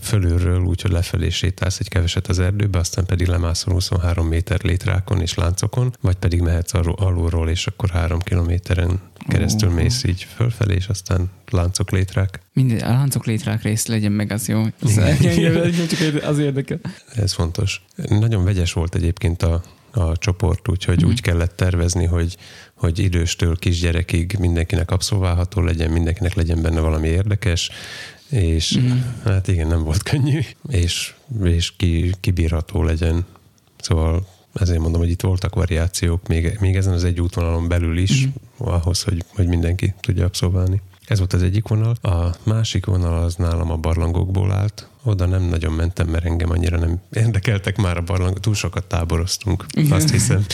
fölülről, 0.00 0.60
úgyhogy 0.60 0.90
lefelé 0.90 1.28
sétálsz 1.28 1.78
egy 1.78 1.88
keveset 1.88 2.26
az 2.26 2.38
erdőbe, 2.38 2.78
aztán 2.78 3.06
pedig 3.06 3.26
lemászol 3.26 3.72
23 3.72 4.26
méter 4.26 4.62
létrákon 4.62 5.20
és 5.20 5.34
láncokon, 5.34 5.96
vagy 6.00 6.16
pedig 6.16 6.40
mehetsz 6.40 6.74
alul- 6.74 7.00
alulról, 7.00 7.48
és 7.48 7.66
akkor 7.66 7.90
három 7.90 8.18
kilométeren 8.20 9.00
keresztül 9.28 9.68
Ó. 9.68 9.72
mész 9.72 10.04
így 10.04 10.26
fölfelé, 10.34 10.74
és 10.74 10.86
aztán 10.86 11.30
láncok 11.50 11.90
létrák. 11.90 12.40
Mindegy, 12.52 12.82
a 12.82 12.88
láncok 12.88 13.26
létrák 13.26 13.62
rész 13.62 13.86
legyen 13.86 14.12
meg, 14.12 14.32
az 14.32 14.48
jó. 14.48 14.62
Az, 14.82 15.00
az 16.30 16.38
érdekel. 16.38 16.78
Ez 17.14 17.32
fontos. 17.32 17.84
Nagyon 18.08 18.44
vegyes 18.44 18.72
volt 18.72 18.94
egyébként 18.94 19.42
a, 19.42 19.62
a 19.96 20.16
csoport, 20.16 20.68
úgyhogy 20.68 21.00
Mhm. 21.00 21.06
úgy 21.08 21.20
kellett 21.20 21.56
tervezni, 21.56 22.04
hogy, 22.04 22.36
hogy 22.74 22.98
időstől 22.98 23.56
kisgyerekig 23.56 24.36
mindenkinek 24.38 24.90
abszolválható 24.90 25.60
legyen, 25.60 25.90
mindenkinek 25.90 26.34
legyen 26.34 26.62
benne 26.62 26.80
valami 26.80 27.08
érdekes, 27.08 27.70
és 28.30 28.70
Mhm. 28.76 28.96
hát 29.24 29.48
igen, 29.48 29.66
nem 29.66 29.82
volt 29.82 30.02
könnyű, 30.02 30.40
és, 30.68 31.14
és 31.42 31.72
ki, 31.76 32.14
kibírható 32.20 32.82
legyen. 32.82 33.24
Szóval 33.78 34.26
ezért 34.54 34.78
mondom, 34.80 35.00
hogy 35.00 35.10
itt 35.10 35.22
voltak 35.22 35.54
variációk, 35.54 36.28
még, 36.28 36.56
még 36.60 36.76
ezen 36.76 36.92
az 36.92 37.04
egy 37.04 37.20
útvonalon 37.20 37.68
belül 37.68 37.98
is, 37.98 38.24
Mhm. 38.26 38.68
ahhoz, 38.70 39.02
hogy, 39.02 39.24
hogy 39.34 39.46
mindenki 39.46 39.94
tudja 40.00 40.24
abszolválni. 40.24 40.80
Ez 41.06 41.18
volt 41.18 41.32
az 41.32 41.42
egyik 41.42 41.68
vonal. 41.68 41.94
A 42.02 42.34
másik 42.42 42.86
vonal 42.86 43.22
az 43.22 43.34
nálam 43.34 43.70
a 43.70 43.76
barlangokból 43.76 44.52
állt. 44.52 44.88
Oda 45.06 45.26
nem 45.26 45.42
nagyon 45.42 45.72
mentem, 45.72 46.08
mert 46.08 46.24
engem 46.24 46.50
annyira 46.50 46.78
nem 46.78 47.00
érdekeltek 47.12 47.76
már 47.76 47.96
a 47.96 48.02
barlangok. 48.02 48.40
Túl 48.40 48.54
sokat 48.54 48.84
táboroztunk, 48.84 49.66
azt 49.90 50.10
hiszem. 50.10 50.44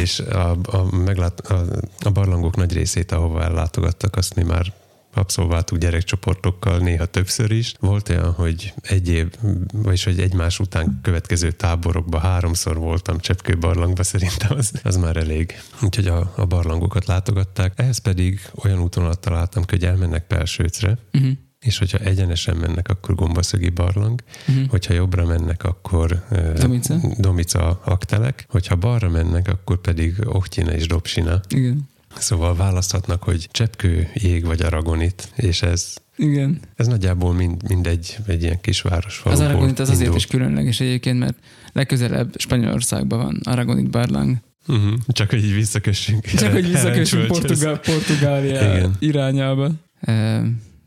És 0.00 0.18
a, 0.18 0.50
a, 0.50 0.96
meglát, 0.96 1.40
a, 1.40 1.64
a 2.00 2.10
barlangok 2.10 2.56
nagy 2.56 2.72
részét, 2.72 3.12
ahova 3.12 3.42
ellátogattak, 3.42 4.16
azt 4.16 4.34
mi 4.34 4.42
már 4.42 4.72
abszolváltuk 5.14 5.78
gyerekcsoportokkal 5.78 6.78
néha 6.78 7.06
többször 7.06 7.50
is. 7.50 7.74
Volt 7.80 8.08
olyan, 8.08 8.32
hogy 8.32 8.74
egy 8.82 9.08
év, 9.08 9.26
vagyis 9.72 10.04
hogy 10.04 10.20
egymás 10.20 10.58
után 10.58 10.98
következő 11.02 11.50
táborokba 11.50 12.18
háromszor 12.18 12.76
voltam 12.76 13.18
Cseppkő 13.18 13.58
barlangba, 13.58 14.02
szerintem 14.02 14.56
az, 14.56 14.72
az 14.82 14.96
már 14.96 15.16
elég. 15.16 15.62
Úgyhogy 15.82 16.06
a, 16.06 16.32
a 16.36 16.44
barlangokat 16.44 17.06
látogatták. 17.06 17.72
Ehhez 17.76 17.98
pedig 17.98 18.40
olyan 18.64 18.80
útvonalat 18.80 19.20
találtam, 19.20 19.62
hogy 19.68 19.84
elmennek 19.84 20.26
Pelsőcre, 20.26 20.98
Uh-huh. 21.12 21.32
És 21.66 21.78
hogyha 21.78 21.98
egyenesen 21.98 22.56
mennek, 22.56 22.88
akkor 22.88 23.14
Gombaszögi 23.14 23.68
barlang, 23.68 24.22
Uh-huh. 24.48 24.68
hogyha 24.68 24.94
jobbra 24.94 25.24
mennek, 25.26 25.64
akkor 25.64 26.24
Domica? 26.56 27.00
Domica 27.18 27.80
aktelek, 27.84 28.46
hogyha 28.48 28.76
balra 28.76 29.08
mennek, 29.10 29.48
akkor 29.48 29.80
pedig 29.80 30.14
Oktyina 30.24 30.72
és 30.72 30.86
Dobsina. 30.86 31.40
Igen. 31.48 31.88
Szóval 32.18 32.56
választhatnak, 32.56 33.22
hogy 33.22 33.48
cseppkő, 33.50 34.08
jég 34.14 34.44
vagy 34.44 34.62
aragonit, 34.62 35.28
és 35.36 35.62
ez, 35.62 35.94
Igen. 36.16 36.60
ez 36.76 36.86
nagyjából 36.86 37.32
mind, 37.34 37.68
mindegy 37.68 38.16
egy 38.26 38.42
ilyen 38.42 38.60
kisváros 38.60 39.20
Az 39.24 39.40
Aragonit 39.40 39.78
az 39.78 39.90
azért 39.90 40.14
is 40.14 40.26
különleges 40.26 40.80
egyébként, 40.80 41.18
mert 41.18 41.36
legközelebb 41.72 42.34
Spanyolországban 42.38 43.18
van 43.18 43.40
Aragonit 43.44 43.90
barlang. 43.90 44.36
Uh-huh. 44.68 44.92
Csak 45.08 45.30
hogy 45.30 45.44
így 45.44 45.54
visszakössünk. 45.54 46.24
Csak 46.24 46.52
hogy 46.52 46.70
visszakössünk. 46.70 47.26
Portugál, 47.26 47.78
Portugália 47.78 48.60
Igen. 48.60 48.96
irányába. 48.98 49.70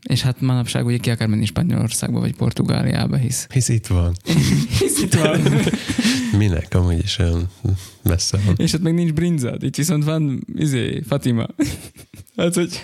És 0.02 0.20
hát 0.20 0.40
manapság 0.40 0.86
ugye 0.86 0.96
ki 0.96 1.10
akar 1.10 1.26
menni 1.26 1.44
Spanyolországba 1.44 2.20
vagy 2.20 2.34
Portugáliába, 2.34 3.16
hisz. 3.16 3.46
Hisz 3.52 3.68
itt 3.68 3.86
van. 3.86 4.16
hisz 4.78 5.02
itt 5.02 5.14
van. 5.14 5.40
Minek? 6.38 6.74
Amúgy 6.74 6.98
is 6.98 7.18
olyan 7.18 7.50
messze 8.02 8.38
van. 8.44 8.54
és 8.58 8.72
ott 8.72 8.82
meg 8.82 8.94
nincs 8.94 9.12
brinzad, 9.12 9.62
itt 9.62 9.76
viszont 9.76 10.04
van 10.04 10.46
izé, 10.54 11.02
Fatima. 11.06 11.46
hát, 12.36 12.54
hogy... 12.54 12.82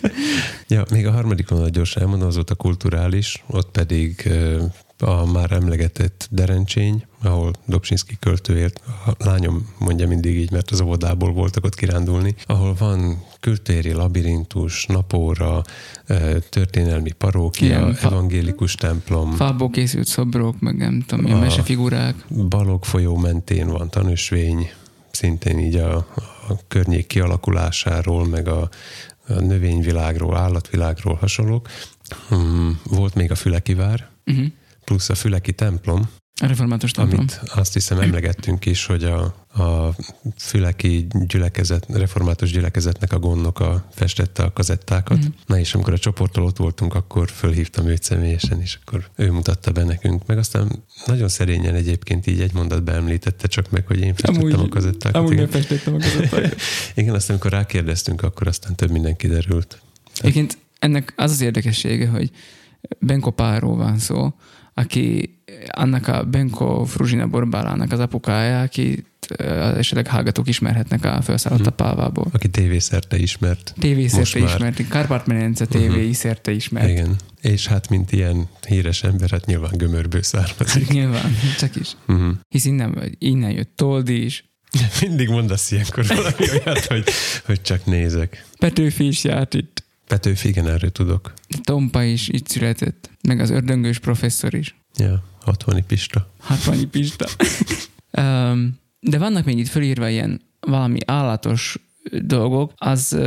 Ja, 0.68 0.84
még 0.90 1.06
a 1.06 1.10
harmadik 1.10 1.48
vonalat 1.48 1.72
gyorsan 1.72 2.02
elmondom, 2.02 2.28
az 2.28 2.34
volt 2.34 2.50
a 2.50 2.54
kulturális, 2.54 3.44
ott 3.46 3.70
pedig 3.70 4.28
a 4.98 5.32
már 5.32 5.52
emlegetett 5.52 6.28
Derencsény, 6.30 7.04
ahol 7.22 7.52
Dobsinski 7.66 8.16
költő 8.20 8.58
élt, 8.58 8.80
a 9.06 9.12
lányom 9.18 9.68
mondja 9.78 10.08
mindig 10.08 10.36
így, 10.36 10.50
mert 10.50 10.70
az 10.70 10.80
óvodából 10.80 11.32
voltak 11.32 11.64
ott 11.64 11.74
kirándulni, 11.74 12.34
ahol 12.46 12.74
van 12.74 13.24
kültéri 13.40 13.92
labirintus, 13.92 14.86
napóra, 14.86 15.62
történelmi 16.48 17.12
parókia, 17.12 17.94
fa- 17.94 18.12
evangélikus 18.12 18.74
templom, 18.74 19.32
Fából 19.32 19.70
készült 19.70 20.06
szobrok, 20.06 20.60
meg 20.60 20.76
nem 20.76 21.04
tudom, 21.06 21.32
A- 21.32 21.38
mesefigurák. 21.38 22.14
Balog 22.48 22.84
folyó 22.84 23.16
mentén 23.16 23.68
van 23.68 23.90
tanösvény, 23.90 24.70
szintén 25.10 25.58
így 25.58 25.76
a, 25.76 25.96
a 26.48 26.52
környék 26.68 27.06
kialakulásáról, 27.06 28.26
meg 28.26 28.48
a, 28.48 28.68
a 29.28 29.32
növényvilágról, 29.32 30.36
állatvilágról 30.36 31.14
hasonlók. 31.14 31.68
Hmm, 32.28 32.80
volt 32.84 33.14
még 33.14 33.30
a 33.30 33.34
Fülekivár, 33.34 34.08
uh-huh. 34.26 34.46
Plusz 34.86 35.08
a 35.08 35.14
Füleki 35.14 35.52
templom, 35.52 36.08
a 36.40 36.46
református 36.46 36.90
templom. 36.90 37.18
Amit 37.18 37.40
azt 37.54 37.72
hiszem 37.72 38.00
emlegettünk 38.00 38.66
is, 38.66 38.86
hogy 38.86 39.04
a, 39.04 39.22
a 39.62 39.94
füleki 40.36 41.06
gyülekezet, 41.26 41.86
református 41.88 42.50
gyülekezetnek 42.50 43.12
a 43.12 43.18
gondnoka 43.18 43.88
festette 43.94 44.42
a 44.42 44.52
kazettákat. 44.52 45.18
Mm. 45.18 45.28
Na 45.46 45.58
és 45.58 45.74
amikor 45.74 45.92
a 45.92 45.98
csoporttól 45.98 46.44
ott 46.44 46.56
voltunk, 46.56 46.94
akkor 46.94 47.30
fölhívtam 47.30 47.86
őt 47.86 48.02
személyesen, 48.02 48.60
és 48.60 48.78
akkor 48.80 49.08
ő 49.14 49.30
mutatta 49.30 49.72
be 49.72 49.84
nekünk. 49.84 50.26
Meg 50.26 50.38
aztán 50.38 50.84
nagyon 51.06 51.28
szerényen 51.28 51.74
egyébként 51.74 52.26
így 52.26 52.40
egy 52.40 52.52
mondatban 52.52 52.94
említette 52.94 53.46
csak 53.46 53.70
meg, 53.70 53.86
hogy 53.86 54.00
én 54.00 54.14
festettem 54.14 54.40
amúgy, 54.40 54.52
a 54.52 54.68
kazettákat. 54.68 55.16
Amúgy 55.16 55.38
én 55.38 55.48
festettem 55.48 55.94
a 55.94 55.98
kazettákat. 55.98 56.60
Igen, 56.94 57.14
aztán 57.14 57.30
amikor 57.36 57.50
rákérdeztünk, 57.50 58.22
akkor 58.22 58.46
aztán 58.46 58.74
több 58.74 58.90
minden 58.90 59.16
kiderült. 59.16 59.80
Egyébként 60.18 60.58
ennek 60.78 61.12
az 61.16 61.30
az 61.30 61.40
érdekessége, 61.40 62.08
hogy 62.08 62.30
Benko 62.98 63.30
Páról 63.30 63.76
van 63.76 63.98
szó, 63.98 64.34
aki 64.78 65.38
annak 65.68 66.08
a 66.08 66.24
Benko 66.24 66.84
Fruzsina 66.84 67.26
Borbálának 67.26 67.92
az 67.92 67.98
apukája, 67.98 68.60
aki 68.60 69.04
esetleg 69.76 70.06
hallgatók 70.06 70.48
ismerhetnek 70.48 71.04
a 71.04 71.22
felszállott 71.22 71.58
hmm. 71.58 71.68
a 71.68 71.74
Pálvából. 71.74 72.26
Aki 72.32 72.48
tévészerte 72.48 73.16
ismert. 73.16 73.74
Tévészerte 73.78 74.38
ismert, 74.38 74.88
Kárpát-medence 74.88 75.66
TV 75.66 75.76
uh-huh. 75.76 76.10
szerte 76.10 76.50
ismert. 76.50 76.88
Igen. 76.88 77.16
És 77.40 77.66
hát, 77.66 77.88
mint 77.88 78.12
ilyen 78.12 78.48
híres 78.66 79.02
ember, 79.02 79.30
hát 79.30 79.46
nyilván 79.46 79.72
gömörből 79.76 80.22
származik. 80.22 80.82
Hát 80.82 80.92
nyilván, 80.92 81.36
csak 81.58 81.76
is. 81.76 81.96
Uh-huh. 82.06 82.34
Hisz 82.48 82.64
innen, 82.64 83.16
innen 83.18 83.50
jött 83.50 83.72
Toldi 83.76 84.24
is. 84.24 84.44
Mindig 85.00 85.28
mondasz 85.28 85.70
ilyenkor 85.70 86.06
valami 86.06 86.50
olyat, 86.50 86.84
hogy, 86.84 87.04
hogy 87.44 87.62
csak 87.62 87.84
nézek. 87.84 88.46
Petőfi 88.58 89.06
is 89.06 89.24
járt 89.24 89.54
itt. 89.54 89.75
Petőfi, 90.06 90.48
igen, 90.48 90.68
erről 90.68 90.90
tudok. 90.90 91.32
Tompa 91.62 92.02
is 92.02 92.28
itt 92.28 92.48
született, 92.48 93.10
meg 93.22 93.40
az 93.40 93.50
ördöngős 93.50 93.98
professzor 93.98 94.54
is. 94.54 94.76
Ja, 94.96 95.24
hatvani 95.40 95.84
Pista. 95.86 96.30
Hatvani 96.38 96.84
Pista. 96.84 97.26
um, 98.22 98.78
de 99.00 99.18
vannak 99.18 99.44
még 99.44 99.58
itt 99.58 99.68
fölírva 99.68 100.08
ilyen 100.08 100.40
valami 100.60 100.98
állatos 101.04 101.78
dolgok, 102.22 102.72
az 102.76 103.18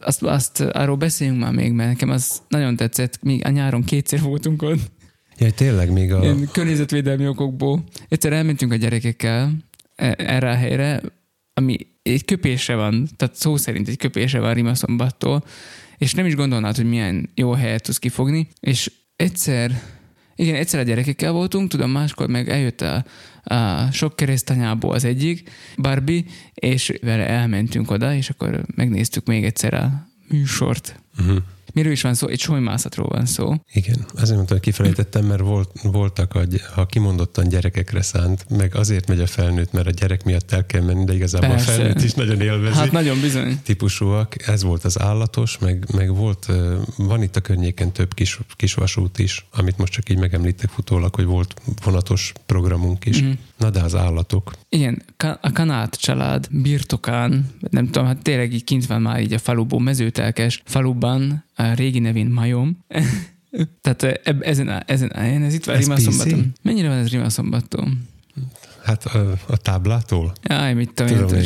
azt, 0.00 0.22
azt 0.22 0.60
arról 0.60 0.96
beszéljünk 0.96 1.40
már 1.40 1.52
még, 1.52 1.72
mert 1.72 1.88
nekem 1.88 2.10
az 2.10 2.42
nagyon 2.48 2.76
tetszett, 2.76 3.22
még 3.22 3.44
a 3.44 3.48
nyáron 3.48 3.84
kétszer 3.84 4.20
voltunk 4.20 4.62
ott. 4.62 4.90
Ja, 5.38 5.50
tényleg 5.50 5.92
még 5.92 6.12
a... 6.12 6.22
Ilyen 6.22 6.48
környezetvédelmi 6.52 7.28
okokból. 7.28 7.84
Egyszer 8.08 8.32
elmentünk 8.32 8.72
a 8.72 8.76
gyerekekkel 8.76 9.52
e, 9.94 10.14
erre 10.18 10.50
a 10.50 10.54
helyre, 10.54 11.02
ami 11.54 11.76
egy 12.02 12.24
köpésre 12.24 12.74
van, 12.74 13.08
tehát 13.16 13.34
szó 13.34 13.56
szerint 13.56 13.88
egy 13.88 13.96
köpésre 13.96 14.40
van 14.40 14.54
Rimaszombattól, 14.54 15.44
és 15.98 16.14
nem 16.14 16.26
is 16.26 16.34
gondolnád, 16.34 16.76
hogy 16.76 16.88
milyen 16.88 17.30
jó 17.34 17.52
helyet 17.52 17.82
tudsz 17.82 17.98
kifogni, 17.98 18.48
és 18.60 18.92
egyszer, 19.16 19.82
igen, 20.34 20.54
egyszer 20.54 20.80
a 20.80 20.82
gyerekekkel 20.82 21.32
voltunk, 21.32 21.70
tudom, 21.70 21.90
máskor 21.90 22.28
meg 22.28 22.48
eljött 22.48 22.80
a, 22.80 23.04
a 23.42 23.90
sok 23.92 24.16
keresztanyából 24.16 24.94
az 24.94 25.04
egyik, 25.04 25.50
Barbie, 25.76 26.24
és 26.54 26.92
vele 27.02 27.26
elmentünk 27.26 27.90
oda, 27.90 28.14
és 28.14 28.30
akkor 28.30 28.64
megnéztük 28.74 29.26
még 29.26 29.44
egyszer 29.44 29.74
a 29.74 30.08
műsort. 30.28 31.00
Uh-huh. 31.18 31.36
Miről 31.76 31.92
is 31.92 32.02
van 32.02 32.14
szó? 32.14 32.28
Egy 32.28 32.40
solymászatról 32.40 33.08
van 33.08 33.26
szó. 33.26 33.54
Igen, 33.72 34.06
azért 34.14 34.34
mondtam, 34.34 34.56
hogy 34.56 34.66
kifelejtettem, 34.66 35.24
mert 35.24 35.40
volt, 35.40 35.70
voltak 35.82 36.34
a, 36.34 36.42
a 36.74 36.86
kimondottan 36.86 37.48
gyerekekre 37.48 38.02
szánt, 38.02 38.46
meg 38.48 38.74
azért 38.74 39.08
megy 39.08 39.20
a 39.20 39.26
felnőtt, 39.26 39.72
mert 39.72 39.86
a 39.86 39.90
gyerek 39.90 40.24
miatt 40.24 40.52
el 40.52 40.66
kell 40.66 40.82
menni, 40.82 41.04
de 41.04 41.14
igazából 41.14 41.48
Persze. 41.48 41.72
a 41.72 41.74
felnőtt 41.74 42.02
is 42.02 42.12
nagyon 42.12 42.40
élvezi. 42.40 42.76
Hát 42.76 42.92
nagyon 42.92 43.20
bizony. 43.20 43.60
Típusúak. 43.62 44.48
Ez 44.48 44.62
volt 44.62 44.84
az 44.84 45.00
állatos, 45.00 45.58
meg, 45.58 45.86
meg 45.94 46.14
volt, 46.14 46.52
van 46.96 47.22
itt 47.22 47.36
a 47.36 47.40
környéken 47.40 47.92
több 47.92 48.14
kis, 48.14 48.40
kis 48.56 48.74
vasút 48.74 49.18
is, 49.18 49.46
amit 49.52 49.78
most 49.78 49.92
csak 49.92 50.08
így 50.08 50.18
megemlítek 50.18 50.70
futólag, 50.70 51.14
hogy 51.14 51.24
volt 51.24 51.54
vonatos 51.84 52.32
programunk 52.46 53.04
is. 53.04 53.22
Mm. 53.22 53.30
Na 53.56 53.70
de 53.70 53.80
az 53.80 53.94
állatok. 53.94 54.52
Igen, 54.68 55.02
a 55.40 55.52
Kanát 55.52 56.00
család 56.00 56.48
birtokán, 56.50 57.50
nem 57.70 57.86
tudom, 57.86 58.06
hát 58.06 58.22
tényleg 58.22 58.52
így 58.52 58.64
kint 58.64 58.86
van 58.86 59.02
már 59.02 59.20
így 59.20 59.32
a 59.32 59.38
faluból, 59.38 59.80
mezőtelkes 59.80 60.62
faluban, 60.64 61.44
a 61.56 61.74
régi 61.74 61.98
nevén 61.98 62.26
Majom. 62.26 62.78
Tehát 63.80 64.02
eb, 64.02 64.42
ezen, 64.42 64.68
a, 64.68 64.82
ezen 64.86 65.08
a 65.08 65.20
ez 65.20 65.54
itt 65.54 65.64
van 65.64 65.76
Rimaszombaton. 65.76 66.52
Mennyire 66.62 66.88
van 66.88 66.96
ez 66.96 67.08
Rimaszombaton? 67.08 68.08
Hát 68.84 69.04
a, 69.04 69.38
a 69.46 69.56
táblától? 69.56 70.32
Jaj, 70.42 70.74
mit 70.74 70.92
tudom, 70.94 71.16
tudom 71.16 71.40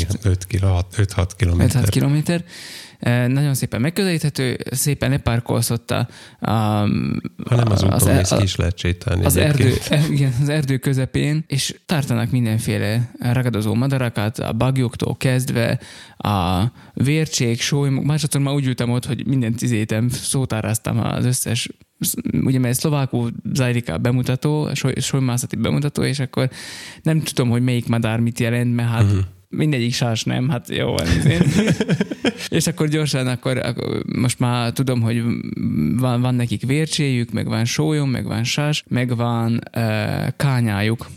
5-6 0.93 1.31
kilométer. 1.37 1.85
5-6 1.85 1.87
kilométer. 1.91 2.45
Nagyon 3.27 3.55
szépen 3.55 3.81
megközelíthető, 3.81 4.59
szépen 4.71 5.11
lepárkolszott 5.11 5.91
a... 5.91 6.09
a 6.41 6.51
hanem 7.45 7.71
az 7.71 7.83
úton 7.83 7.93
az, 7.93 8.05
mész 8.05 8.29
ki 8.29 8.43
is 8.43 8.57
lehet 8.57 8.79
sétálni 8.79 9.25
az 9.25 9.37
erdő, 9.37 9.75
igen, 10.11 10.33
az 10.41 10.49
erdő 10.49 10.79
közepén, 10.79 11.45
és 11.47 11.75
tartanak 11.87 12.31
mindenféle 12.31 13.11
ragadozó 13.19 13.75
madarakat, 13.75 14.39
a 14.39 14.53
bagyoktól 14.53 15.17
kezdve, 15.17 15.81
a 16.17 16.63
vércsék, 16.95 17.61
sóly, 17.61 17.89
másodszor 17.89 18.41
már 18.41 18.55
úgy 18.55 18.67
ültem 18.67 18.91
ott, 18.91 19.07
hogy 19.07 19.27
mindent 19.27 19.63
izétem, 19.63 20.09
szótáráztam 20.09 20.99
az 20.99 21.25
összes 21.25 21.69
ugye 22.33 22.59
mert 22.59 22.79
szlovákul 22.79 23.31
zajlik 23.53 23.91
a 23.91 23.99
bemutató, 23.99 24.63
a 24.63 24.75
solymászati 25.01 25.57
bemutató, 25.57 26.03
és 26.03 26.19
akkor 26.19 26.51
nem 27.03 27.21
tudom, 27.21 27.51
hogy 27.51 27.63
melyik 27.63 27.89
madár 27.89 28.21
mit 28.21 28.41
jelent, 28.41 28.75
mert 28.75 28.89
hát 28.89 29.03
uh-huh 29.03 29.21
mindegyik 29.51 29.95
sás 29.95 30.25
nem, 30.25 30.49
hát 30.49 30.69
jó 30.69 30.91
van. 30.91 31.07
és 32.49 32.67
akkor 32.67 32.89
gyorsan, 32.89 33.27
akkor, 33.27 33.59
akkor, 33.59 34.03
most 34.17 34.39
már 34.39 34.73
tudom, 34.73 35.01
hogy 35.01 35.23
van, 35.97 36.21
van 36.21 36.35
nekik 36.35 36.67
vércséjük, 36.67 37.33
meg 37.33 37.47
van 37.47 37.65
sólyom, 37.65 38.11
meg 38.11 38.25
van 38.25 38.45
sás, 38.45 38.85
meg 38.89 39.17
van 39.17 39.61
uh, 39.77 40.29
kányájuk. 40.37 41.11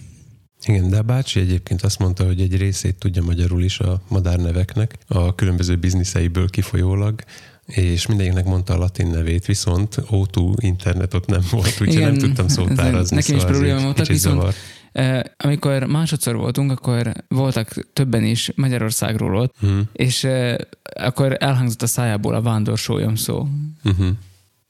Igen, 0.66 0.90
de 0.90 0.98
a 0.98 1.02
bácsi 1.02 1.40
egyébként 1.40 1.82
azt 1.82 2.00
mondta, 2.00 2.26
hogy 2.26 2.42
egy 2.42 2.58
részét 2.58 2.96
tudja 2.96 3.24
magyarul 3.24 3.64
is 3.64 3.80
a 3.80 4.02
madárneveknek, 4.08 4.98
a 5.08 5.36
különböző 5.36 5.76
bizniszeiből 5.76 6.50
kifolyólag, 6.50 7.22
és 7.66 8.08
mindenkinek 8.08 8.46
mondta 8.46 8.74
a 8.74 8.78
latin 8.78 9.08
nevét, 9.08 9.46
viszont 9.46 9.96
O2 10.12 10.54
internet 10.60 11.14
ott 11.14 11.26
nem 11.26 11.42
volt, 11.52 11.78
úgyhogy 11.82 12.00
nem 12.02 12.18
tudtam 12.18 12.48
szótárazni. 12.48 13.16
Nekem 13.16 13.38
szóval 13.38 13.52
is 13.52 13.58
probléma 13.58 13.82
voltak, 13.82 14.06
viszont 14.06 14.36
zavar. 14.36 14.54
Amikor 15.38 15.84
másodszor 15.84 16.36
voltunk, 16.36 16.72
akkor 16.72 17.12
voltak 17.28 17.74
többen 17.94 18.24
is 18.24 18.52
Magyarországról 18.56 19.36
ott, 19.36 19.56
uh-huh. 19.62 19.80
és 19.94 20.28
akkor 20.96 21.38
elhangzott 21.40 21.82
a 21.82 21.88
szájából 21.88 22.36
a 22.36 22.42
vándor 22.42 22.80
szó. 22.80 23.48
Uh-huh. 23.84 24.08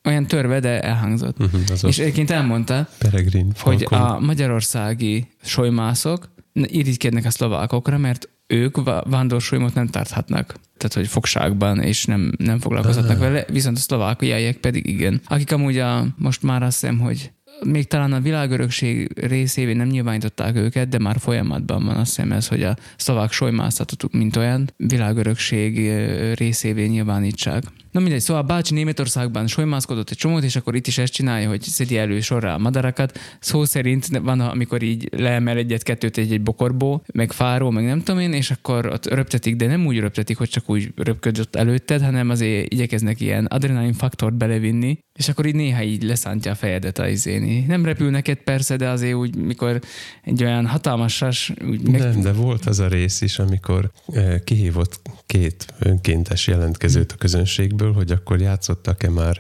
Olyan 0.03 0.27
törve, 0.27 0.59
de 0.59 0.81
elhangzott. 0.81 1.39
Uh-huh, 1.39 1.61
és 1.81 1.99
egyébként 1.99 2.31
elmondta, 2.31 2.87
Peregrin, 2.97 3.53
hogy 3.59 3.87
a 3.89 4.19
magyarországi 4.19 5.27
solymászok 5.41 6.29
irigykednek 6.53 7.25
a 7.25 7.29
szlovákokra, 7.29 7.97
mert 7.97 8.29
ők 8.47 8.77
vándorsolymot 9.09 9.73
nem 9.73 9.87
tarthatnak. 9.87 10.55
Tehát, 10.77 10.93
hogy 10.93 11.07
fogságban, 11.07 11.79
és 11.79 12.05
nem, 12.05 12.33
nem 12.37 12.59
foglalkozhatnak 12.59 13.17
ah. 13.17 13.23
vele, 13.23 13.45
viszont 13.51 13.77
a 13.77 13.79
szlovákiaiak 13.79 14.55
pedig 14.55 14.85
igen. 14.85 15.21
Akik 15.25 15.51
amúgy 15.51 15.77
a, 15.77 16.05
most 16.17 16.43
már 16.43 16.63
azt 16.63 16.79
hiszem, 16.79 16.99
hogy 16.99 17.31
még 17.65 17.87
talán 17.87 18.13
a 18.13 18.19
világörökség 18.19 19.19
részévé 19.27 19.73
nem 19.73 19.87
nyilvánították 19.87 20.55
őket, 20.55 20.89
de 20.89 20.99
már 20.99 21.19
folyamatban 21.19 21.85
van 21.85 21.95
azt 21.95 22.15
hiszem 22.15 22.31
ez, 22.31 22.47
hogy 22.47 22.63
a 22.63 22.77
szlovák 22.97 23.31
solymászatot, 23.31 24.13
mint 24.13 24.35
olyan, 24.35 24.69
világörökség 24.77 25.91
részévé 26.33 26.85
nyilvánítsák. 26.85 27.63
Na 27.91 27.99
mindegy, 27.99 28.19
szóval 28.19 28.43
bácsi 28.43 28.73
Németországban 28.73 29.47
solymászkodott 29.47 30.09
egy 30.09 30.17
csomót, 30.17 30.43
és 30.43 30.55
akkor 30.55 30.75
itt 30.75 30.87
is 30.87 30.97
ezt 30.97 31.13
csinálja, 31.13 31.49
hogy 31.49 31.61
szedi 31.61 31.97
elő 31.97 32.19
sorra 32.19 32.53
a 32.53 32.57
madarakat. 32.57 33.19
Szó 33.39 33.65
szerint 33.65 34.17
van, 34.17 34.39
amikor 34.39 34.81
így 34.81 35.09
leemel 35.11 35.57
egyet-kettőt 35.57 36.17
egy, 36.17 36.31
egy 36.31 36.41
bokorból, 36.41 37.03
meg 37.13 37.31
fáról, 37.31 37.71
meg 37.71 37.85
nem 37.85 38.01
tudom 38.01 38.21
én, 38.21 38.33
és 38.33 38.51
akkor 38.51 38.85
ott 38.85 39.05
röptetik, 39.05 39.55
de 39.55 39.67
nem 39.67 39.85
úgy 39.85 39.99
röptetik, 39.99 40.37
hogy 40.37 40.49
csak 40.49 40.69
úgy 40.69 40.91
röpködött 40.95 41.55
előtted, 41.55 42.01
hanem 42.01 42.29
azért 42.29 42.73
igyekeznek 42.73 43.21
ilyen 43.21 43.45
adrenalin 43.45 43.93
faktort 43.93 44.37
belevinni, 44.37 44.99
és 45.13 45.29
akkor 45.29 45.45
így 45.45 45.55
néha 45.55 45.83
így 45.83 46.03
leszántja 46.03 46.51
a 46.51 46.55
fejedet 46.55 46.99
a 46.99 47.07
izéni. 47.07 47.59
Nem 47.67 47.85
repül 47.85 48.09
neked 48.09 48.37
persze, 48.37 48.75
de 48.75 48.89
azért 48.89 49.13
úgy, 49.13 49.35
mikor 49.35 49.79
egy 50.23 50.43
olyan 50.43 50.67
hatalmas 50.67 51.15
sas... 51.15 51.53
Úgy 51.65 51.81
meg... 51.81 52.01
Nem, 52.01 52.21
de 52.21 52.31
volt 52.31 52.65
az 52.65 52.79
a 52.79 52.87
rész 52.87 53.21
is, 53.21 53.39
amikor 53.39 53.91
eh, 54.13 54.39
kihívott 54.43 55.01
két 55.25 55.65
önkéntes 55.79 56.47
jelentkezőt 56.47 57.11
a 57.11 57.15
közönségből, 57.15 57.93
hogy 57.93 58.11
akkor 58.11 58.39
játszottak-e 58.39 59.09
már 59.09 59.39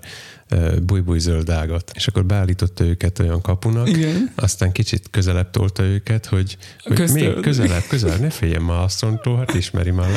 bujbuj 0.85 1.19
zöld 1.19 1.49
ágat. 1.49 1.91
És 1.93 2.07
akkor 2.07 2.25
beállította 2.25 2.83
őket 2.83 3.19
olyan 3.19 3.41
kapunak, 3.41 3.89
Igen. 3.89 4.31
aztán 4.35 4.71
kicsit 4.71 5.07
közelebb 5.09 5.49
tolta 5.49 5.83
őket, 5.83 6.25
hogy, 6.25 6.57
hogy 6.83 7.11
még 7.13 7.39
közelebb, 7.39 7.83
közelebb, 7.87 8.19
ne 8.19 8.29
féljen 8.29 8.61
már 8.61 8.83
asszonytól, 8.83 9.37
hát 9.37 9.53
ismeri 9.53 9.91
már 9.91 10.09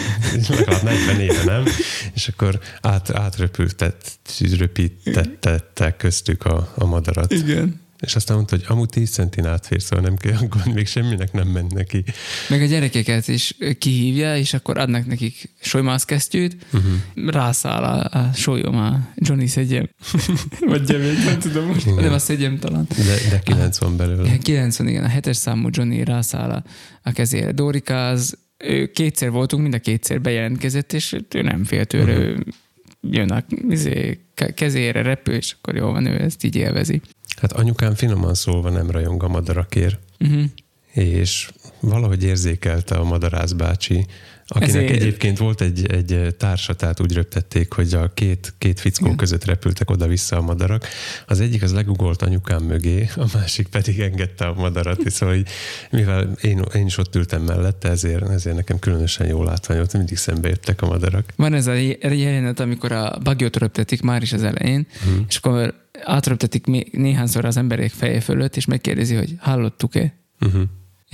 legalább 0.49 0.83
40 0.83 1.21
éve, 1.21 1.45
nem? 1.45 1.65
És 2.15 2.29
akkor 2.29 2.61
át, 2.81 3.11
átröpültett, 3.11 4.19
röpítette 4.59 5.97
köztük 5.97 6.45
a, 6.45 6.73
a 6.75 6.85
madarat. 6.85 7.33
Igen. 7.33 7.85
És 8.01 8.15
aztán 8.15 8.37
mondta, 8.37 8.57
hogy 8.57 8.65
amúgy 8.69 8.89
10 8.89 9.11
centin 9.11 9.47
átfér, 9.47 9.83
szóval 9.83 10.05
nem 10.05 10.17
kell 10.17 10.37
aggódni, 10.37 10.73
még 10.73 10.87
semminek 10.87 11.33
nem 11.33 11.49
ment 11.49 11.73
neki. 11.73 12.05
Meg 12.49 12.63
a 12.63 12.65
gyerekeket 12.65 13.29
is 13.29 13.57
kihívja, 13.79 14.37
és 14.37 14.55
akkor 14.55 14.79
adnak 14.79 15.07
nekik 15.07 15.51
solymászkesztyűt, 15.61 16.57
uh-huh. 16.73 17.33
rászáll 17.33 17.83
a, 17.83 18.19
a 18.19 18.33
solyom 18.33 18.77
a 18.77 19.09
Johnny 19.15 19.47
szegyem. 19.47 19.89
Vagy 20.61 20.85
gyemény, 20.85 21.25
nem 21.25 21.39
tudom 21.39 21.67
most, 21.67 21.87
igen. 21.87 22.05
nem 22.05 22.13
a 22.13 22.19
szegyem 22.19 22.59
talán. 22.59 22.87
De, 22.97 23.29
de 23.31 23.39
90 23.39 23.97
belőle. 23.97 24.39
90, 24.39 24.89
igen, 24.89 25.05
a 25.05 25.09
hetes 25.09 25.37
számú 25.37 25.69
Johnny 25.71 26.05
rászáll 26.05 26.51
a, 26.51 26.65
a 27.03 27.13
kezére. 27.13 27.53
Dorikáz, 27.53 28.39
ő 28.59 28.91
kétszer 28.91 29.31
voltunk, 29.31 29.63
mind 29.63 29.75
a 29.75 29.79
kétszer 29.79 30.21
bejelentkezett, 30.21 30.93
és 30.93 31.17
ő 31.35 31.43
nem 31.43 31.65
félt 31.65 31.89
tőle, 31.89 32.19
uh-huh. 32.19 32.45
jön 33.01 33.31
a 33.31 33.45
izé, 33.69 34.21
kezére 34.55 35.03
repül, 35.03 35.35
és 35.35 35.57
akkor 35.59 35.77
jó 35.77 35.91
van, 35.91 36.07
ő 36.07 36.21
ezt 36.21 36.45
így 36.45 36.57
élvezi. 36.57 37.01
Hát 37.37 37.53
anyukám 37.53 37.95
finoman 37.95 38.35
szólva 38.35 38.71
nem 38.71 38.91
rajong 38.91 39.23
a 39.23 39.29
madarakért. 39.29 39.99
Uh-huh. 40.21 40.45
És 40.93 41.51
valahogy 41.81 42.23
érzékelte 42.23 42.95
a 42.95 43.05
madarász 43.05 43.53
bácsi, 43.53 44.07
akinek 44.49 44.69
Ezért... 44.69 44.91
egyébként 44.91 45.39
volt 45.39 45.61
egy, 45.61 45.87
egy 45.87 46.35
társa, 46.39 46.75
tehát 46.75 47.01
úgy 47.01 47.13
röptették, 47.13 47.73
hogy 47.73 47.95
a 47.95 48.13
két, 48.15 48.55
két 48.59 48.81
fickó 48.81 49.05
Igen. 49.05 49.17
között 49.17 49.45
repültek 49.45 49.91
oda-vissza 49.91 50.37
a 50.37 50.41
madarak. 50.41 50.87
Az 51.27 51.41
egyik 51.41 51.63
az 51.63 51.73
legugolt 51.73 52.23
anyukám 52.23 52.63
mögé, 52.63 53.09
a 53.17 53.27
másik 53.35 53.69
pedig 53.69 54.01
engedte 54.01 54.47
a 54.47 54.55
madarat, 54.55 55.01
és 55.01 55.13
szóval 55.13 55.35
így, 55.35 55.49
mivel 55.91 56.33
én, 56.43 56.65
én 56.75 56.87
is 56.87 56.99
ott 56.99 57.15
ültem 57.15 57.43
mellette, 57.43 57.89
ezért, 57.89 58.29
ezért 58.29 58.57
nekem 58.57 58.79
különösen 58.79 59.27
jó 59.27 59.43
látvány 59.43 59.77
volt, 59.77 59.93
mindig 59.93 60.17
szembe 60.17 60.49
jöttek 60.49 60.83
a 60.83 60.87
madarak. 60.87 61.33
Van 61.37 61.55
ez 61.55 61.67
a 61.67 61.75
jelenet, 62.01 62.61
amikor 62.61 62.93
a 62.93 63.19
bagyot 63.23 63.57
röptetik 63.57 64.03
már 64.03 64.23
is 64.23 64.33
az 64.33 64.43
elején, 64.43 64.87
hmm. 65.05 65.25
és 65.29 65.37
akkor 65.37 65.75
átröptetik 66.05 66.67
néhányszor 66.93 67.45
az 67.45 67.57
emberek 67.57 67.91
feje 67.91 68.21
fölött, 68.21 68.57
és 68.57 68.65
megkérdezi, 68.65 69.15
hogy 69.15 69.35
hallottuk-e? 69.39 70.15
Uh-huh. 70.41 70.63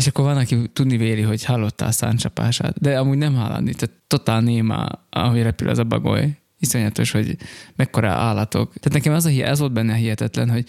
És 0.03 0.09
akkor 0.09 0.24
van, 0.24 0.36
aki 0.36 0.70
tudni 0.72 0.96
véli, 0.96 1.22
hogy 1.22 1.44
hallottál 1.44 1.88
a 1.88 1.92
száncsapását, 1.92 2.80
de 2.80 2.98
amúgy 2.98 3.18
nem 3.18 3.34
hallani, 3.34 3.74
tehát 3.74 3.96
totál 4.07 4.40
néma, 4.40 4.88
ahogy 5.11 5.42
repül 5.42 5.68
az 5.68 5.78
a 5.78 5.84
bagoly. 5.84 6.36
Iszonyatos, 6.59 7.11
hogy 7.11 7.36
mekkora 7.76 8.09
állatok. 8.09 8.72
Tehát 8.74 8.92
nekem 8.92 9.12
az, 9.12 9.24
a, 9.24 9.30
ez 9.30 9.59
volt 9.59 9.72
benne 9.72 9.94
hihetetlen, 9.94 10.50
hogy 10.50 10.68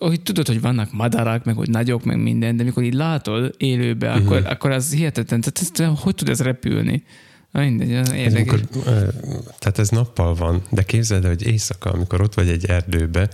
hogy 0.00 0.22
tudod, 0.22 0.46
hogy 0.46 0.60
vannak 0.60 0.92
madarak, 0.92 1.44
meg 1.44 1.54
hogy 1.54 1.70
nagyok, 1.70 2.04
meg 2.04 2.22
minden, 2.22 2.56
de 2.56 2.62
mikor 2.62 2.82
így 2.82 2.94
látod 2.94 3.54
élőbe, 3.56 4.08
uh-huh. 4.08 4.24
akkor, 4.24 4.46
akkor 4.46 4.70
az 4.70 4.92
hihetetlen. 4.92 5.40
Tehát 5.40 5.60
ez, 5.80 6.00
hogy 6.00 6.14
tud 6.14 6.28
ez 6.28 6.40
repülni? 6.40 7.04
Mindegy, 7.52 7.90
érdekes. 7.90 8.34
Amikor, 8.34 8.60
tehát 9.58 9.78
ez 9.78 9.88
nappal 9.88 10.34
van, 10.34 10.62
de 10.70 10.82
képzeld, 10.82 11.26
hogy 11.26 11.46
éjszaka, 11.46 11.90
amikor 11.90 12.20
ott 12.20 12.34
vagy 12.34 12.48
egy 12.48 12.64
erdőbe, 12.64 13.28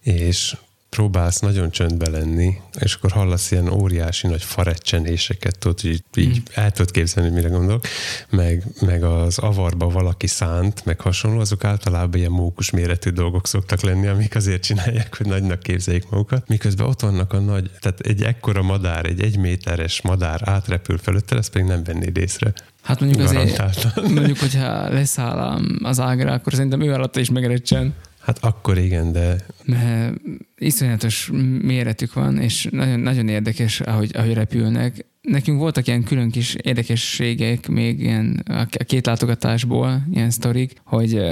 és 0.00 0.56
próbálsz 0.90 1.38
nagyon 1.38 1.70
csöndbe 1.70 2.08
lenni, 2.08 2.54
és 2.80 2.94
akkor 2.94 3.10
hallasz 3.10 3.50
ilyen 3.50 3.68
óriási 3.68 4.26
nagy 4.26 4.42
farecsenéseket, 4.42 5.58
tudod, 5.58 5.80
hogy 5.80 6.02
így, 6.14 6.28
mm. 6.28 6.42
el 6.54 6.70
tudod 6.70 6.90
képzelni, 6.90 7.28
hogy 7.28 7.38
mire 7.38 7.48
gondolok, 7.48 7.84
meg, 8.30 8.64
meg 8.80 9.02
az 9.02 9.38
avarba 9.38 9.88
valaki 9.88 10.26
szánt, 10.26 10.84
meg 10.84 11.00
hasonló, 11.00 11.40
azok 11.40 11.64
általában 11.64 12.18
ilyen 12.18 12.30
mókus 12.30 12.70
méretű 12.70 13.10
dolgok 13.10 13.46
szoktak 13.46 13.80
lenni, 13.80 14.06
amik 14.06 14.34
azért 14.34 14.62
csinálják, 14.62 15.16
hogy 15.16 15.26
nagynak 15.26 15.60
képzeljék 15.60 16.10
magukat, 16.10 16.48
miközben 16.48 16.86
ott 16.86 17.00
vannak 17.00 17.32
a 17.32 17.38
nagy, 17.38 17.70
tehát 17.80 18.00
egy 18.00 18.22
ekkora 18.22 18.62
madár, 18.62 19.06
egy 19.06 19.20
egy 19.20 19.38
méteres 19.38 20.02
madár 20.02 20.40
átrepül 20.44 20.98
fölötted, 20.98 21.38
ezt 21.38 21.50
pedig 21.50 21.66
nem 21.66 21.84
vennéd 21.84 22.16
észre. 22.16 22.52
Hát 22.82 23.00
mondjuk 23.00 23.22
azért, 23.22 24.08
mondjuk, 24.08 24.38
hogyha 24.38 24.88
leszáll 24.88 25.60
az 25.82 26.00
ágra, 26.00 26.32
akkor 26.32 26.52
szerintem 26.52 26.80
ő 26.80 26.92
alatt 26.92 27.16
is 27.16 27.30
megrecsen. 27.30 27.94
Hát 28.20 28.38
akkor 28.40 28.78
igen, 28.78 29.12
de... 29.12 29.36
Mert 29.64 30.20
iszonyatos 30.58 31.30
méretük 31.62 32.12
van, 32.12 32.38
és 32.38 32.68
nagyon, 32.70 33.00
nagyon 33.00 33.28
érdekes, 33.28 33.80
ahogy, 33.80 34.10
ahogy 34.14 34.34
repülnek. 34.34 35.04
Nekünk 35.20 35.58
voltak 35.58 35.86
ilyen 35.86 36.04
külön 36.04 36.30
kis 36.30 36.54
érdekességek 36.54 37.68
még 37.68 38.00
ilyen 38.00 38.44
a 38.46 38.64
két 38.64 39.06
látogatásból, 39.06 40.02
ilyen 40.12 40.30
sztorik, 40.30 40.72
hogy 40.84 41.22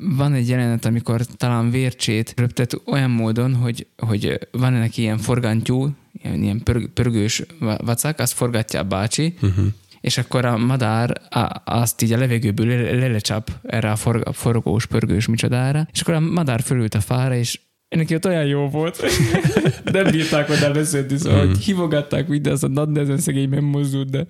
van 0.00 0.32
egy 0.32 0.48
jelenet, 0.48 0.84
amikor 0.84 1.26
talán 1.26 1.70
vércsét 1.70 2.32
röptet 2.36 2.80
olyan 2.86 3.10
módon, 3.10 3.54
hogy, 3.54 3.86
hogy 3.96 4.38
van 4.50 4.74
ennek 4.74 4.96
ilyen 4.96 5.18
forgantyú, 5.18 5.88
ilyen, 6.22 6.42
ilyen 6.42 6.62
pörgős 6.94 7.42
vacak, 7.58 8.18
azt 8.18 8.32
forgatja 8.32 8.80
a 8.80 8.84
bácsi, 8.84 9.34
uh-huh 9.42 9.66
és 10.00 10.18
akkor 10.18 10.44
a 10.44 10.56
madár 10.56 11.20
azt 11.64 12.02
így 12.02 12.12
a 12.12 12.18
levegőből 12.18 12.98
lelecsap 12.98 13.50
erre 13.62 13.90
a 13.90 14.32
forgós, 14.32 14.86
pörgős 14.86 15.26
micsodára, 15.26 15.86
és 15.92 16.00
akkor 16.00 16.14
a 16.14 16.20
madár 16.20 16.60
fölült 16.60 16.94
a 16.94 17.00
fára, 17.00 17.34
és 17.34 17.60
neki 17.88 18.14
ott 18.14 18.26
olyan 18.26 18.44
jó 18.44 18.68
volt, 18.68 19.04
nem 19.92 20.10
bírták 20.10 20.46
hozzá 20.46 20.70
beszélni, 20.70 21.18
szóval 21.18 21.44
mm. 21.44 21.48
hogy 21.48 21.58
hívogatták 21.58 22.28
minden, 22.28 22.52
az 22.52 22.64
a 22.64 22.68
nagy 22.68 22.88
nehezen 22.88 23.18
szegény 23.18 23.48
nem 23.48 23.64
mozdult, 23.64 24.10
de 24.10 24.26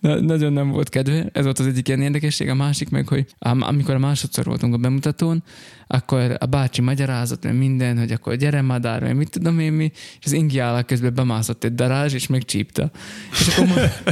na, 0.00 0.20
nagyon 0.20 0.52
nem 0.52 0.70
volt 0.70 0.88
kedve. 0.88 1.26
Ez 1.32 1.44
volt 1.44 1.58
az 1.58 1.66
egyik 1.66 1.88
ilyen 1.88 2.00
érdekesség. 2.00 2.48
A 2.48 2.54
másik 2.54 2.90
meg, 2.90 3.08
hogy 3.08 3.26
amikor 3.38 3.94
a 3.94 3.98
másodszor 3.98 4.44
voltunk 4.44 4.74
a 4.74 4.76
bemutatón, 4.76 5.42
akkor 5.86 6.36
a 6.38 6.46
bácsi 6.46 6.80
magyarázott, 6.80 7.44
mert 7.44 7.56
minden, 7.56 7.98
hogy 7.98 8.12
akkor 8.12 8.34
gyere 8.34 8.62
madár, 8.62 9.02
mert 9.02 9.16
mit 9.16 9.30
tudom 9.30 9.58
én 9.58 9.72
mi, 9.72 9.90
és 9.94 10.24
az 10.24 10.32
ingi 10.32 10.58
állak 10.58 10.86
közben 10.86 11.14
bemászott 11.14 11.64
egy 11.64 11.74
darázs, 11.74 12.14
és 12.14 12.26
megcsípta. 12.26 12.90
És 13.30 13.48
akkor 13.48 13.66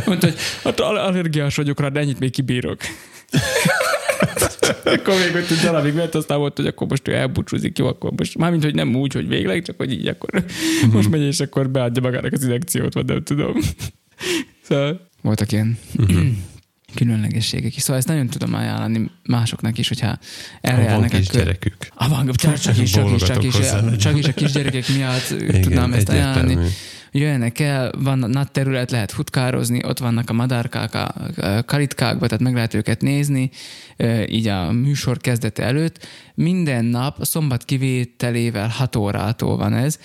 mondta, 0.06 0.26
hogy 0.26 0.36
hát 0.64 0.80
allergiás 0.80 1.56
vagyok 1.56 1.80
rá, 1.80 1.88
de 1.88 2.00
ennyit 2.00 2.18
még 2.18 2.30
kibírok. 2.30 2.80
akkor 4.94 5.14
még 5.14 5.42
ott 5.42 5.50
egy 5.50 5.58
darabig 5.62 5.94
mert 5.94 6.14
aztán 6.14 6.38
volt, 6.38 6.56
hogy 6.56 6.66
akkor 6.66 6.86
most 6.86 7.08
ő 7.08 7.14
elbúcsúzik, 7.14 7.78
jó, 7.78 7.86
akkor 7.86 8.12
most, 8.16 8.38
mármint, 8.38 8.64
hogy 8.64 8.74
nem 8.74 8.94
úgy, 8.94 9.12
hogy 9.12 9.28
végleg, 9.28 9.62
csak 9.62 9.76
hogy 9.76 9.92
így 9.92 10.06
akkor 10.06 10.28
uh-huh. 10.32 10.92
most 10.92 11.10
megy, 11.10 11.22
és 11.22 11.40
akkor 11.40 11.70
beadja 11.70 12.02
magának 12.02 12.32
az 12.32 12.42
injekciót, 12.42 12.94
vagy 12.94 13.04
nem 13.04 13.22
tudom. 13.22 13.60
szóval 14.68 15.08
voltak 15.22 15.52
ilyen 15.52 15.78
uh-huh. 15.98 16.26
különlegességek 16.94 17.76
is. 17.76 17.82
Szóval 17.82 17.96
ezt 17.96 18.08
nagyon 18.08 18.26
tudom 18.26 18.54
ajánlani 18.54 19.10
másoknak 19.22 19.78
is, 19.78 19.88
hogyha 19.88 20.18
erre 20.60 20.82
járnak. 20.82 21.10
Van 21.10 21.20
kisgyerekük. 21.20 21.76
Ah, 21.94 22.08
van, 22.08 22.26
csak, 22.26 22.58
csak 22.58 22.78
is, 22.78 22.90
csak 22.90 23.10
is, 23.10 23.22
csak 23.22 23.44
is, 23.44 23.54
csak 23.98 24.18
is 24.18 24.26
a 24.26 24.32
kisgyerekek 24.32 24.88
miatt 24.88 25.30
Igen, 25.30 25.60
tudnám 25.60 25.92
ezt 25.92 26.08
ajánlani. 26.08 26.50
Egyértelmű 26.50 26.70
jöjjenek 27.12 27.58
el, 27.58 27.92
van 27.98 28.18
nagy 28.18 28.50
terület, 28.50 28.90
lehet 28.90 29.12
futkározni, 29.12 29.84
ott 29.84 29.98
vannak 29.98 30.30
a 30.30 30.32
madárkák 30.32 30.94
a 30.94 31.14
karitkákba, 31.66 32.26
tehát 32.26 32.42
meg 32.42 32.54
lehet 32.54 32.74
őket 32.74 33.00
nézni, 33.00 33.50
így 34.26 34.46
a 34.46 34.72
műsor 34.72 35.16
kezdete 35.16 35.62
előtt. 35.62 36.06
Minden 36.34 36.84
nap, 36.84 37.24
szombat 37.24 37.64
kivételével 37.64 38.68
6 38.68 38.96
órától 38.96 39.56
van 39.56 39.74
ez, 39.74 39.98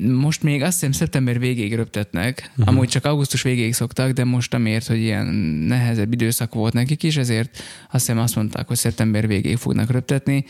most 0.00 0.42
még 0.42 0.62
azt 0.62 0.72
hiszem 0.72 0.92
szeptember 0.92 1.38
végéig 1.38 1.74
röptetnek, 1.74 2.50
uh-huh. 2.50 2.68
amúgy 2.68 2.88
csak 2.88 3.04
augusztus 3.04 3.42
végéig 3.42 3.74
szoktak, 3.74 4.10
de 4.10 4.24
most 4.24 4.54
amiért, 4.54 4.86
hogy 4.86 4.98
ilyen 4.98 5.26
nehezebb 5.66 6.12
időszak 6.12 6.54
volt 6.54 6.72
nekik 6.72 7.02
is, 7.02 7.16
ezért 7.16 7.58
azt 7.90 8.06
hiszem 8.06 8.18
azt 8.18 8.36
mondták, 8.36 8.68
hogy 8.68 8.76
szeptember 8.76 9.26
végéig 9.26 9.56
fognak 9.56 9.90
röptetni, 9.90 10.44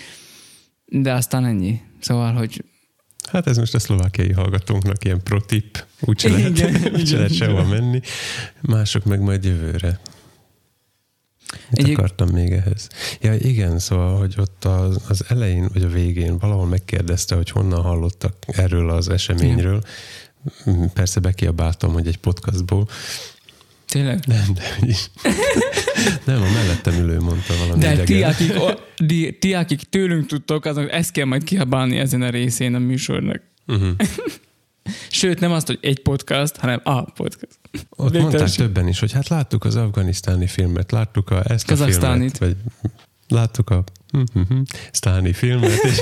de 0.85 1.13
aztán 1.13 1.45
ennyi. 1.45 1.81
Szóval, 2.01 2.33
hogy 2.33 2.65
Hát 3.31 3.47
ez 3.47 3.57
most 3.57 3.75
a 3.75 3.79
szlovákiai 3.79 4.33
hallgatónknak 4.33 5.05
ilyen 5.05 5.23
protip, 5.23 5.85
úgyse 6.01 6.29
lehet, 6.29 6.59
igen, 6.59 6.75
úgy 6.95 7.11
lehet 7.11 7.35
sehova 7.35 7.65
menni. 7.65 8.01
Mások 8.61 9.05
meg 9.05 9.21
majd 9.21 9.45
jövőre. 9.45 10.01
Mit 11.71 11.81
Egyik... 11.81 11.99
akartam 11.99 12.29
még 12.29 12.53
ehhez? 12.53 12.89
Ja, 13.21 13.35
igen, 13.35 13.79
szóval, 13.79 14.19
hogy 14.19 14.35
ott 14.39 14.65
az, 14.65 15.05
az 15.09 15.25
elején, 15.29 15.69
vagy 15.73 15.83
a 15.83 15.89
végén 15.89 16.39
valahol 16.39 16.67
megkérdezte, 16.67 17.35
hogy 17.35 17.51
honnan 17.51 17.83
hallottak 17.83 18.35
erről 18.47 18.91
az 18.91 19.09
eseményről. 19.09 19.83
Igen. 20.67 20.93
Persze 20.93 21.21
bekiabáltam, 21.21 21.93
hogy 21.93 22.07
egy 22.07 22.19
podcastból, 22.19 22.89
Tényleg? 23.93 24.21
Nem, 24.27 24.55
de 24.55 24.77
is. 24.81 25.11
Nem, 26.27 26.43
a 26.43 26.51
mellettem 26.53 26.95
ülő 26.95 27.21
mondta 27.21 27.55
valami 27.59 27.81
De 27.81 28.03
ti 28.03 28.23
akik, 28.23 28.61
o, 28.61 28.69
di, 29.05 29.39
ti, 29.39 29.55
akik 29.55 29.81
tőlünk 29.81 30.27
tudtok, 30.27 30.65
azok 30.65 30.93
ezt 30.93 31.11
kell 31.11 31.25
majd 31.25 31.45
kiabálni 31.45 31.99
ezen 31.99 32.23
a 32.23 32.31
részén 32.31 32.75
a 32.75 32.79
műsornak. 32.79 33.43
Uh-huh. 33.67 33.89
Sőt, 35.11 35.41
nem 35.41 35.53
azt, 35.53 35.67
hogy 35.67 35.79
egy 35.83 36.03
podcast, 36.03 36.57
hanem 36.57 36.81
a 36.85 37.11
podcast. 37.11 37.59
Ott 37.91 38.11
Végtelen 38.11 38.23
mondták 38.23 38.51
többen 38.51 38.89
is, 38.89 39.01
hogy 39.01 39.13
hát 39.13 39.29
láttuk 39.29 39.65
az 39.65 39.77
afganisztáni 39.77 40.47
filmet, 40.47 40.93
láttuk 40.93 41.31
a, 41.31 41.43
ezt 41.51 41.71
a 41.71 41.77
filmet, 41.77 42.39
vagy 42.39 42.57
láttuk 43.29 43.71
a 43.71 43.85
Stáni 44.93 45.33
filmet, 45.33 45.85
és 45.85 46.01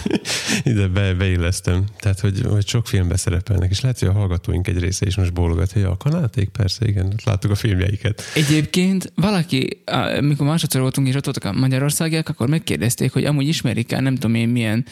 ide 0.72 0.86
be, 0.86 1.14
beillesztem. 1.14 1.84
Tehát, 1.98 2.20
hogy, 2.20 2.40
hogy 2.48 2.66
sok 2.66 2.86
filmbe 2.86 3.16
szerepelnek, 3.16 3.70
és 3.70 3.80
lehet, 3.80 3.98
hogy 3.98 4.08
a 4.08 4.12
hallgatóink 4.12 4.68
egy 4.68 4.78
része 4.78 5.06
is 5.06 5.16
most 5.16 5.32
bólogat, 5.32 5.72
hogy 5.72 5.82
a 5.82 5.96
kanáték, 5.96 6.48
persze, 6.48 6.86
igen, 6.86 7.14
láttuk 7.24 7.50
a 7.50 7.54
filmjeiket. 7.54 8.22
Egyébként 8.34 9.12
valaki, 9.14 9.82
amikor 10.18 10.46
másodszor 10.46 10.80
voltunk, 10.80 11.08
és 11.08 11.14
ott 11.14 11.24
voltak 11.24 11.44
a 11.44 11.52
magyarországiak, 11.52 12.28
akkor 12.28 12.48
megkérdezték, 12.48 13.12
hogy 13.12 13.24
amúgy 13.24 13.48
ismerik 13.48 13.92
el, 13.92 14.00
nem 14.00 14.14
tudom 14.14 14.34
én 14.34 14.48
milyen 14.48 14.84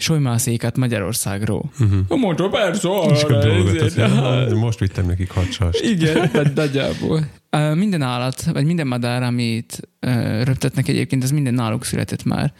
solymászékat 0.00 0.76
Magyarországról. 0.76 1.70
Uh-huh. 1.80 2.18
Mondta, 2.18 2.48
persze, 2.48 2.88
arra, 2.88 4.56
most 4.56 4.78
vittem 4.78 5.06
nekik 5.06 5.30
hadsast. 5.30 5.80
Igen, 5.84 6.30
tehát 6.30 6.54
nagyjából. 6.54 7.26
Minden 7.74 8.02
állat, 8.02 8.44
vagy 8.44 8.64
minden 8.64 8.86
madár, 8.86 9.22
amit 9.22 9.80
röptetnek 10.44 10.88
egyébként, 10.88 11.22
az 11.22 11.30
minden 11.30 11.54
náluk 11.54 11.84
született 11.84 12.24
már. 12.24 12.52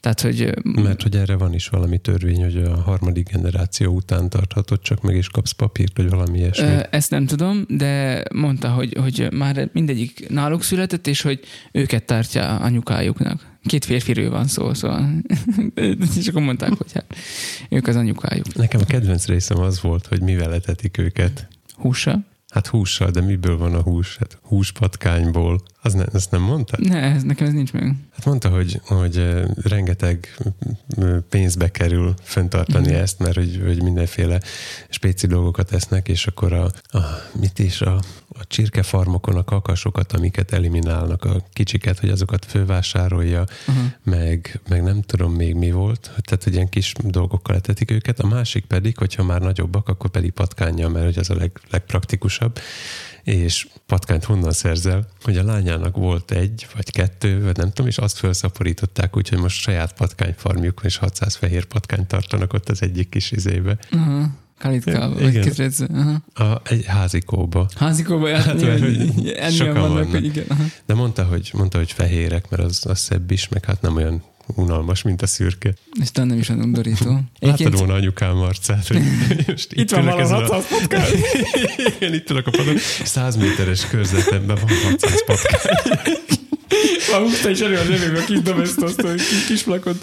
Tehát, 0.00 0.20
hogy... 0.20 0.54
Mert 0.62 1.02
hogy 1.02 1.16
erre 1.16 1.36
van 1.36 1.54
is 1.54 1.68
valami 1.68 1.98
törvény, 1.98 2.42
hogy 2.42 2.56
a 2.56 2.80
harmadik 2.80 3.30
generáció 3.30 3.92
után 3.92 4.28
tarthatod, 4.28 4.80
csak 4.80 5.02
meg 5.02 5.16
is 5.16 5.28
kapsz 5.28 5.50
papírt, 5.50 5.96
vagy 5.96 6.10
valami 6.10 6.38
ilyesmi. 6.38 6.68
Ezt 6.90 7.10
nem 7.10 7.26
tudom, 7.26 7.64
de 7.68 8.22
mondta, 8.34 8.68
hogy, 8.68 8.96
hogy 9.00 9.28
már 9.32 9.68
mindegyik 9.72 10.28
náluk 10.28 10.62
született, 10.62 11.06
és 11.06 11.22
hogy 11.22 11.40
őket 11.72 12.04
tartja 12.04 12.56
anyukájuknak. 12.56 13.58
Két 13.64 13.84
férfiről 13.84 14.30
van 14.30 14.46
szó, 14.46 14.74
szóval. 14.74 15.08
és 16.18 16.28
akkor 16.28 16.42
mondták, 16.42 16.72
hogy 16.72 16.92
hát 16.92 17.14
ők 17.68 17.86
az 17.86 17.96
anyukájuk. 17.96 18.54
Nekem 18.54 18.80
a 18.80 18.84
kedvenc 18.84 19.26
részem 19.26 19.58
az 19.58 19.80
volt, 19.80 20.06
hogy 20.06 20.20
mivel 20.20 20.54
etetik 20.54 20.98
őket. 20.98 21.48
Húsa? 21.74 22.18
Hát 22.50 22.66
hússal, 22.66 23.10
de 23.10 23.20
miből 23.20 23.56
van 23.56 23.74
a 23.74 23.82
hús? 23.82 24.16
Hát 24.16 24.38
húspatkányból. 24.42 25.62
Az 25.82 25.92
ne, 25.94 26.04
ezt 26.12 26.30
nem 26.30 26.40
mondta? 26.40 26.76
Ne, 26.80 27.00
ez, 27.00 27.22
nekem 27.22 27.46
ez 27.46 27.52
nincs 27.52 27.72
meg. 27.72 27.94
Hát 28.12 28.24
mondta, 28.24 28.48
hogy, 28.48 28.80
hogy 28.84 29.44
rengeteg 29.62 30.38
pénzbe 31.28 31.70
kerül 31.70 32.14
fenntartani 32.22 32.90
mm. 32.90 32.94
ezt, 32.94 33.18
mert 33.18 33.34
hogy, 33.34 33.60
hogy 33.64 33.82
mindenféle 33.82 34.40
spéci 34.88 35.26
dolgokat 35.26 35.72
esznek, 35.72 36.08
és 36.08 36.26
akkor 36.26 36.52
a, 36.52 36.64
a 36.98 37.00
mit 37.40 37.58
is, 37.58 37.80
a, 37.80 37.94
a 38.28 38.46
csirkefarmokon 38.46 39.36
a 39.36 39.44
kakasokat, 39.44 40.12
amiket 40.12 40.52
eliminálnak 40.52 41.24
a 41.24 41.44
kicsiket, 41.52 41.98
hogy 41.98 42.08
azokat 42.08 42.44
fővásárolja, 42.44 43.44
uh-huh. 43.68 43.84
meg, 44.02 44.60
meg 44.68 44.82
nem 44.82 45.02
tudom 45.02 45.32
még 45.32 45.54
mi 45.54 45.70
volt, 45.70 46.10
tehát 46.22 46.44
hogy 46.44 46.54
ilyen 46.54 46.68
kis 46.68 46.92
dolgokkal 46.98 47.56
etetik 47.56 47.90
őket. 47.90 48.20
A 48.20 48.26
másik 48.26 48.64
pedig, 48.64 48.98
hogyha 48.98 49.24
már 49.24 49.40
nagyobbak, 49.40 49.88
akkor 49.88 50.10
pedig 50.10 50.30
patkányja, 50.30 50.88
mert 50.88 51.04
hogy 51.04 51.18
az 51.18 51.30
a 51.30 51.34
leg, 51.34 51.60
legpraktikusabb 51.70 52.58
és 53.22 53.68
patkányt 53.86 54.24
honnan 54.24 54.52
szerzel, 54.52 55.08
hogy 55.22 55.36
a 55.36 55.44
lányának 55.44 55.96
volt 55.96 56.30
egy, 56.30 56.66
vagy 56.74 56.90
kettő, 56.90 57.42
vagy 57.42 57.56
nem 57.56 57.68
tudom, 57.68 57.86
és 57.86 57.98
azt 57.98 58.18
felszaporították, 58.18 59.16
úgyhogy 59.16 59.38
most 59.38 59.60
saját 59.60 59.92
patkányfarmjuk, 59.92 60.80
és 60.84 60.96
600 60.96 61.34
fehér 61.34 61.64
patkányt 61.64 62.06
tartanak 62.06 62.52
ott 62.52 62.68
az 62.68 62.82
egyik 62.82 63.08
kis 63.08 63.30
izébe. 63.30 63.78
Uh-huh. 63.92 64.24
Kalitkával, 64.58 65.14
vagy 65.14 65.38
kezdődsz. 65.38 65.80
A, 66.34 66.60
egy 66.64 66.84
házikóba. 66.84 67.68
Házikóba, 67.76 68.28
hát, 68.28 68.44
hát 68.44 68.60
mert, 68.60 68.80
hogy 68.80 69.28
ennél 69.36 69.72
vannak, 69.72 69.88
vannak, 69.88 70.10
hogy 70.10 70.24
igen. 70.24 70.44
Aha. 70.48 70.62
De 70.86 70.94
mondta 70.94 71.24
hogy, 71.24 71.50
mondta, 71.54 71.78
hogy 71.78 71.92
fehérek, 71.92 72.50
mert 72.50 72.62
az, 72.62 72.86
az 72.86 72.98
szebb 72.98 73.30
is, 73.30 73.48
meg 73.48 73.64
hát 73.64 73.80
nem 73.80 73.96
olyan 73.96 74.22
unalmas, 74.46 75.02
mint 75.02 75.22
a 75.22 75.26
szürke. 75.26 75.74
És 76.00 76.10
nem 76.10 76.32
is 76.32 76.48
olyan 76.48 76.62
undorító. 76.62 77.20
Láttad 77.38 77.78
volna 77.78 77.94
anyukám 77.94 78.36
arcát, 78.36 78.86
hogy 78.86 79.02
most 79.46 79.72
itt, 79.72 79.80
itt 79.80 79.90
van 79.90 80.04
valami 80.04 80.22
600 80.22 80.66
patkány. 80.68 81.10
Igen, 81.96 82.14
itt 82.14 82.30
ülök 82.30 82.46
a 82.46 82.50
padon, 82.50 82.76
100 83.04 83.36
méteres 83.36 83.86
körzetemben 83.86 84.58
van 84.60 84.90
600 84.90 85.24
patkány. 85.24 86.18
Már 87.10 87.20
húzta 87.20 87.50
is 87.50 87.60
elő 87.60 87.76
a 87.76 87.84
zsebébe 87.84 88.20
a 88.20 88.24
kis 88.24 88.40
domestoszt, 88.40 88.98
a 88.98 89.14
kis, 89.46 89.62
flakot. 89.62 89.96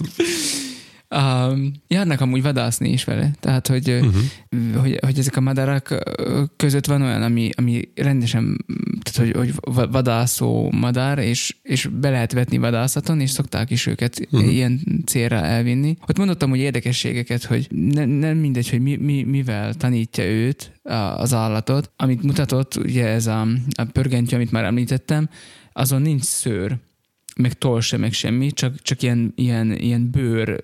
Um, 1.16 1.72
járnak 1.88 2.22
amúgy 2.22 2.42
vadászni 2.42 2.90
is 2.90 3.04
vele, 3.04 3.32
tehát 3.40 3.68
hogy, 3.68 3.90
uh-huh. 3.90 4.82
hogy, 4.82 5.00
hogy 5.02 5.20
ezek 5.20 5.36
a 5.36 5.42
madarak 5.42 5.98
között 6.56 6.86
van 6.86 7.02
olyan, 7.02 7.22
ami, 7.22 7.50
ami 7.56 7.82
rendesen, 7.96 8.66
tehát 9.02 9.34
hogy, 9.34 9.54
hogy 9.64 9.76
vadászó 9.92 10.72
madár, 10.72 11.18
és, 11.18 11.56
és 11.62 11.90
be 12.00 12.10
lehet 12.10 12.32
vetni 12.32 12.58
vadászaton, 12.58 13.20
és 13.20 13.30
szokták 13.30 13.70
is 13.70 13.86
őket 13.86 14.28
uh-huh. 14.32 14.54
ilyen 14.54 15.04
célra 15.06 15.36
elvinni. 15.36 15.98
Ott 16.08 16.18
mondottam, 16.18 16.50
hogy 16.50 16.60
érdekességeket, 16.60 17.44
hogy 17.44 17.68
ne, 17.70 18.06
nem 18.06 18.38
mindegy, 18.38 18.70
hogy 18.70 18.82
mi, 18.82 18.96
mi, 18.96 19.24
mivel 19.24 19.74
tanítja 19.74 20.24
őt, 20.24 20.72
az 21.18 21.34
állatot, 21.34 21.92
amit 21.96 22.24
mutatott, 22.24 22.76
ugye 22.76 23.06
ez 23.06 23.28
a, 23.28 23.48
a 23.78 23.84
pörgentyű, 23.92 24.36
amit 24.36 24.52
már 24.52 24.64
említettem, 24.64 25.30
azon 25.74 26.02
nincs 26.02 26.24
szőr 26.24 26.78
meg 27.38 27.54
toll 27.54 27.82
sem, 27.82 28.00
meg 28.00 28.14
semmi, 28.14 28.52
csak, 28.52 28.82
csak 28.82 29.02
ilyen, 29.02 29.34
ilyen, 29.36 29.72
ilyen 29.72 30.10
bőr, 30.12 30.62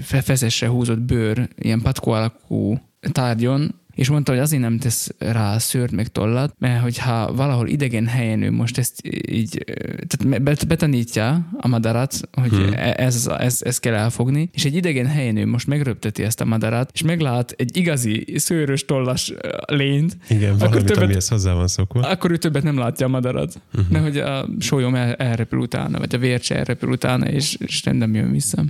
fezesre 0.00 0.66
húzott 0.68 1.00
bőr, 1.00 1.48
ilyen 1.56 1.80
patkó 1.80 2.10
alakú 2.10 2.80
tárgyon, 3.12 3.80
és 3.96 4.08
mondta, 4.08 4.32
hogy 4.32 4.40
azért 4.40 4.62
nem 4.62 4.78
tesz 4.78 5.10
rá 5.18 5.58
szőrt 5.58 5.92
meg 5.92 6.08
tollat, 6.08 6.54
mert 6.58 6.82
hogyha 6.82 7.34
valahol 7.34 7.68
idegen 7.68 8.06
helyen 8.06 8.42
ő 8.42 8.50
most 8.50 8.78
ezt 8.78 9.00
így, 9.30 9.64
tehát 10.06 10.66
betanítja 10.66 11.48
a 11.60 11.68
madarat, 11.68 12.20
hogy 12.32 12.50
hmm. 12.50 12.72
E- 12.72 12.94
ez, 12.96 13.26
ez, 13.38 13.60
ez 13.62 13.78
kell 13.78 13.94
elfogni, 13.94 14.50
és 14.52 14.64
egy 14.64 14.74
idegen 14.74 15.06
helyen 15.06 15.36
ő 15.36 15.46
most 15.46 15.66
megröpteti 15.66 16.22
ezt 16.22 16.40
a 16.40 16.44
madarat, 16.44 16.90
és 16.94 17.02
meglát 17.02 17.54
egy 17.56 17.76
igazi 17.76 18.34
szőrös 18.36 18.84
tollas 18.84 19.32
lényt. 19.66 20.16
Igen, 20.28 20.48
akkor 20.48 20.68
valamit, 20.68 20.86
többet, 20.86 21.02
amihez 21.02 21.28
hozzá 21.28 21.52
van 21.52 21.68
szokva. 21.68 22.00
Akkor 22.00 22.30
ő 22.30 22.36
többet 22.36 22.62
nem 22.62 22.78
látja 22.78 23.06
a 23.06 23.08
madarat, 23.08 23.60
uh-huh. 23.74 23.90
mert 23.90 24.04
hogy 24.04 24.18
a 24.18 24.48
sólyom 24.58 24.94
el, 24.94 25.14
elrepül 25.14 25.58
utána, 25.58 25.98
vagy 25.98 26.14
a 26.14 26.18
vércse 26.18 26.56
elrepül 26.56 26.90
utána, 26.90 27.28
és, 27.28 27.54
és 27.54 27.82
nem 27.82 28.14
jön 28.14 28.30
vissza. 28.30 28.64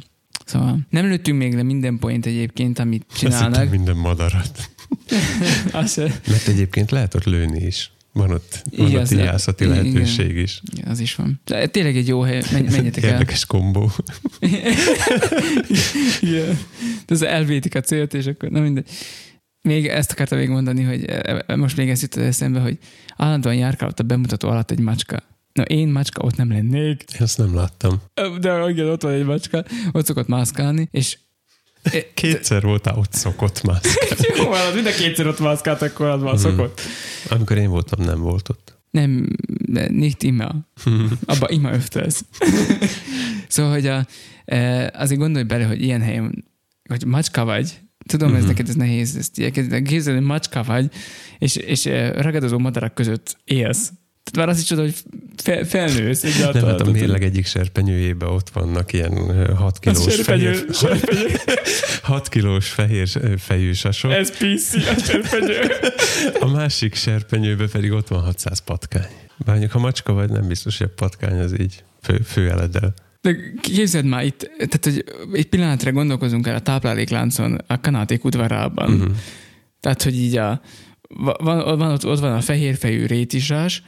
Szóval 0.44 0.78
nem 0.90 1.06
lőttünk 1.06 1.38
még 1.38 1.54
le 1.54 1.62
minden 1.62 1.98
point 1.98 2.26
egyébként, 2.26 2.78
amit 2.78 3.06
csinálnak. 3.16 3.70
minden 3.70 3.96
madarat. 3.96 4.70
Mert 6.26 6.48
egyébként 6.48 6.90
lehet 6.90 7.14
ott 7.14 7.24
lőni 7.24 7.64
is. 7.64 7.90
Van 8.16 8.30
ott, 8.30 8.62
van 8.76 8.88
igen, 8.88 9.00
ott 9.00 9.10
ijászati 9.10 9.64
lehetőség 9.64 10.30
igen, 10.30 10.42
is. 10.42 10.60
Igen, 10.72 10.90
az 10.90 11.00
is 11.00 11.14
van. 11.14 11.40
De 11.44 11.66
tényleg 11.66 11.96
egy 11.96 12.08
jó 12.08 12.20
hely, 12.20 12.42
menj, 12.52 12.68
menjetek 12.70 13.04
el. 13.04 13.10
Érdekes 13.10 13.46
kombó. 13.46 13.90
igen. 16.20 16.58
De 17.06 17.14
az 17.14 17.22
elvétik 17.22 17.74
a 17.74 17.80
célt, 17.80 18.14
és 18.14 18.26
akkor 18.26 18.48
nem 18.48 18.62
mindegy. 18.62 18.88
Még 19.62 19.86
ezt 19.86 20.12
akartam 20.12 20.38
még 20.38 20.48
mondani, 20.48 20.82
hogy 20.82 21.04
e, 21.04 21.44
e, 21.46 21.56
most 21.56 21.76
még 21.76 21.88
ezt 21.88 22.02
jutott 22.02 22.22
eszembe, 22.22 22.60
hogy 22.60 22.78
állandóan 23.16 23.54
járkálott 23.54 24.00
a 24.00 24.02
bemutató 24.02 24.48
alatt 24.48 24.70
egy 24.70 24.80
macska. 24.80 25.22
Na 25.52 25.62
én 25.62 25.88
macska 25.88 26.22
ott 26.22 26.36
nem 26.36 26.50
lennék. 26.50 27.04
Ezt 27.18 27.38
nem 27.38 27.54
láttam. 27.54 28.02
De 28.40 28.68
igen, 28.68 28.88
ott 28.88 29.02
van 29.02 29.12
egy 29.12 29.24
macska, 29.24 29.64
ott 29.92 30.06
szokott 30.06 30.26
mászkálni, 30.28 30.88
és 30.90 31.18
Kétszer 32.14 32.62
voltál 32.62 32.98
ott 32.98 33.12
szokott 33.12 33.62
mászkálni. 33.62 34.38
Jó, 34.42 34.50
az 34.50 34.74
minden 34.74 34.94
kétszer 34.94 35.26
ott 35.26 35.40
mászkált, 35.40 35.82
akkor 35.82 36.06
az 36.06 36.22
már 36.22 36.32
hmm. 36.32 36.42
szokott. 36.42 36.80
Amikor 37.28 37.56
én 37.56 37.70
voltam, 37.70 38.04
nem 38.04 38.20
volt 38.20 38.48
ott. 38.48 38.78
Nem, 38.90 39.28
nicht 39.88 40.22
immer. 40.22 40.54
Abba 41.26 41.48
immer 41.48 41.72
öfters. 41.72 42.20
szóval, 43.48 43.72
hogy 43.72 43.86
a, 43.86 44.06
e, 44.44 44.90
azért 44.94 45.20
gondolj 45.20 45.44
bele, 45.44 45.64
hogy 45.64 45.82
ilyen 45.82 46.00
helyen, 46.00 46.44
hogy 46.88 47.04
macska 47.04 47.44
vagy, 47.44 47.78
Tudom, 48.06 48.28
uh-huh. 48.28 48.42
ez 48.42 48.48
neked 48.48 48.68
ez 48.68 48.74
nehéz, 48.74 49.16
ezt 49.16 49.52
képzelni, 49.84 50.20
macska 50.20 50.62
vagy, 50.62 50.90
és, 51.38 51.56
és 51.56 51.86
e, 51.86 52.22
ragadozó 52.22 52.58
madarak 52.58 52.94
között 52.94 53.36
élsz. 53.44 53.92
Már 54.36 54.48
azt 54.48 54.60
is 54.60 54.66
tudod, 54.66 54.84
hogy 54.84 54.94
fel, 55.42 55.64
felnősz. 55.64 56.24
Egyáltalán. 56.24 56.66
Nem, 56.66 56.70
hát 56.70 56.80
a 56.80 56.90
mérleg 56.90 57.22
egyik 57.22 57.46
serpenyőjében 57.46 58.28
ott 58.28 58.48
vannak 58.48 58.92
ilyen 58.92 59.54
6 59.56 59.78
kilós 59.78 60.14
serpenyő, 60.14 60.52
fehér, 60.52 60.74
serpenyő. 60.74 61.26
6 62.02 62.28
kilós 62.28 62.68
fehér 62.68 63.08
fejű 63.38 63.72
sasok. 63.72 64.12
Ez 64.12 64.30
PC 64.30 64.74
a 64.74 64.98
serpenyő. 65.04 65.60
A 66.40 66.46
másik 66.46 66.94
serpenyőben 66.94 67.68
pedig 67.72 67.92
ott 67.92 68.08
van 68.08 68.22
600 68.22 68.58
patkány. 68.58 69.10
Bárjuk, 69.44 69.70
ha 69.70 69.78
macska 69.78 70.12
vagy, 70.12 70.30
nem 70.30 70.46
biztos, 70.48 70.78
hogy 70.78 70.86
a 70.90 70.94
patkány 70.96 71.38
az 71.38 71.60
így 71.60 71.84
fő, 72.02 72.20
fő 72.24 72.50
eledel. 72.50 72.94
De 73.20 73.36
képzeld 73.60 74.04
már 74.04 74.24
itt, 74.24 74.50
tehát 74.56 74.84
hogy 74.84 75.04
egy 75.32 75.48
pillanatra 75.48 75.92
gondolkozunk 75.92 76.46
el 76.46 76.54
a 76.54 76.60
táplálékláncon 76.60 77.58
a 77.66 77.80
kanáték 77.80 78.24
udvarában. 78.24 78.92
Uh-huh. 78.92 79.14
Tehát, 79.80 80.02
hogy 80.02 80.18
így 80.18 80.36
a, 80.36 80.60
van, 81.08 81.78
van, 81.78 81.90
ott, 81.90 82.06
ott 82.06 82.18
van 82.18 82.32
a 82.32 82.40
fehérfejű 82.40 83.06
rétisás, 83.06 83.82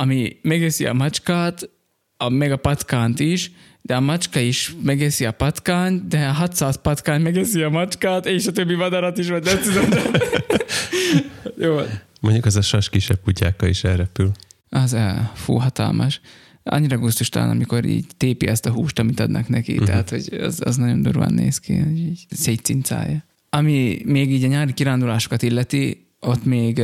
ami 0.00 0.36
megeszi 0.42 0.86
a 0.86 0.92
macskát, 0.92 1.70
a, 2.16 2.28
meg 2.28 2.52
a 2.52 2.56
patkánt 2.56 3.20
is, 3.20 3.50
de 3.82 3.96
a 3.96 4.00
macska 4.00 4.40
is 4.40 4.74
megeszi 4.82 5.24
a 5.24 5.32
patkányt, 5.32 6.08
de 6.08 6.26
a 6.26 6.32
600 6.32 6.76
patkány 6.82 7.20
megeszi 7.20 7.62
a 7.62 7.68
macskát, 7.68 8.26
és 8.26 8.46
a 8.46 8.52
többi 8.52 8.74
madarat 8.74 9.18
is, 9.18 9.28
vagy 9.28 9.44
nem 9.44 9.58
tudom. 9.60 9.88
Jó. 11.66 11.80
Mondjuk 12.20 12.44
az 12.44 12.56
a 12.56 12.60
sas 12.60 12.88
kisebb 12.88 13.20
kutyákkal 13.24 13.68
is 13.68 13.84
elrepül. 13.84 14.30
Az 14.68 14.94
el, 14.94 15.32
fú, 15.34 15.54
hatalmas. 15.54 16.20
Annyira 16.62 16.98
gusztustalan, 16.98 17.50
amikor 17.50 17.84
így 17.84 18.06
tépi 18.16 18.46
ezt 18.46 18.66
a 18.66 18.70
húst, 18.70 18.98
amit 18.98 19.20
adnak 19.20 19.48
neki, 19.48 19.72
uh-huh. 19.72 19.86
tehát 19.86 20.10
hogy 20.10 20.28
az, 20.40 20.60
az 20.64 20.76
nagyon 20.76 21.02
durván 21.02 21.32
néz 21.32 21.58
ki, 21.58 21.76
hogy 21.76 21.98
így 21.98 22.26
szétcincálja. 22.30 23.24
Ami 23.50 24.00
még 24.04 24.32
így 24.32 24.44
a 24.44 24.46
nyári 24.46 24.72
kirándulásokat 24.72 25.42
illeti, 25.42 26.06
ott 26.20 26.44
még 26.44 26.82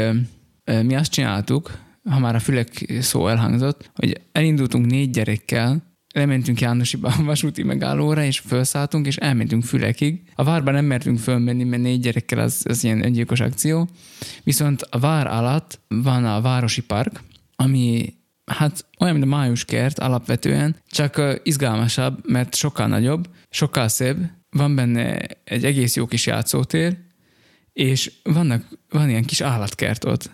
mi 0.82 0.94
azt 0.94 1.10
csináltuk, 1.10 1.83
ha 2.10 2.18
már 2.18 2.34
a 2.34 2.38
fülek 2.38 2.92
szó 3.00 3.28
elhangzott, 3.28 3.90
hogy 3.94 4.20
elindultunk 4.32 4.86
négy 4.86 5.10
gyerekkel, 5.10 5.92
lementünk 6.14 6.60
Jánosiba 6.60 7.08
a 7.08 7.22
vasúti 7.22 7.62
megállóra, 7.62 8.24
és 8.24 8.38
felszálltunk, 8.38 9.06
és 9.06 9.16
elmentünk 9.16 9.64
fülekig. 9.64 10.22
A 10.34 10.44
várba 10.44 10.70
nem 10.70 10.84
mertünk 10.84 11.18
fölmenni, 11.18 11.64
mert 11.64 11.82
négy 11.82 12.00
gyerekkel 12.00 12.38
az, 12.38 12.62
az 12.68 12.84
ilyen 12.84 13.04
öngyilkos 13.04 13.40
akció. 13.40 13.88
Viszont 14.42 14.82
a 14.82 14.98
vár 14.98 15.26
alatt 15.26 15.80
van 15.88 16.24
a 16.24 16.40
városi 16.40 16.82
park, 16.82 17.22
ami 17.56 18.14
hát 18.44 18.86
olyan, 19.00 19.14
mint 19.14 19.32
a 19.32 19.36
május 19.36 19.64
kert 19.64 19.98
alapvetően, 19.98 20.76
csak 20.88 21.40
izgalmasabb, 21.42 22.30
mert 22.30 22.54
sokkal 22.54 22.86
nagyobb, 22.86 23.28
sokkal 23.50 23.88
szebb, 23.88 24.30
van 24.50 24.74
benne 24.74 25.16
egy 25.44 25.64
egész 25.64 25.96
jó 25.96 26.06
kis 26.06 26.26
játszótér, 26.26 26.96
és 27.72 28.12
vannak, 28.22 28.68
van 28.88 29.08
ilyen 29.08 29.24
kis 29.24 29.40
állatkert 29.40 30.04
ott. 30.04 30.30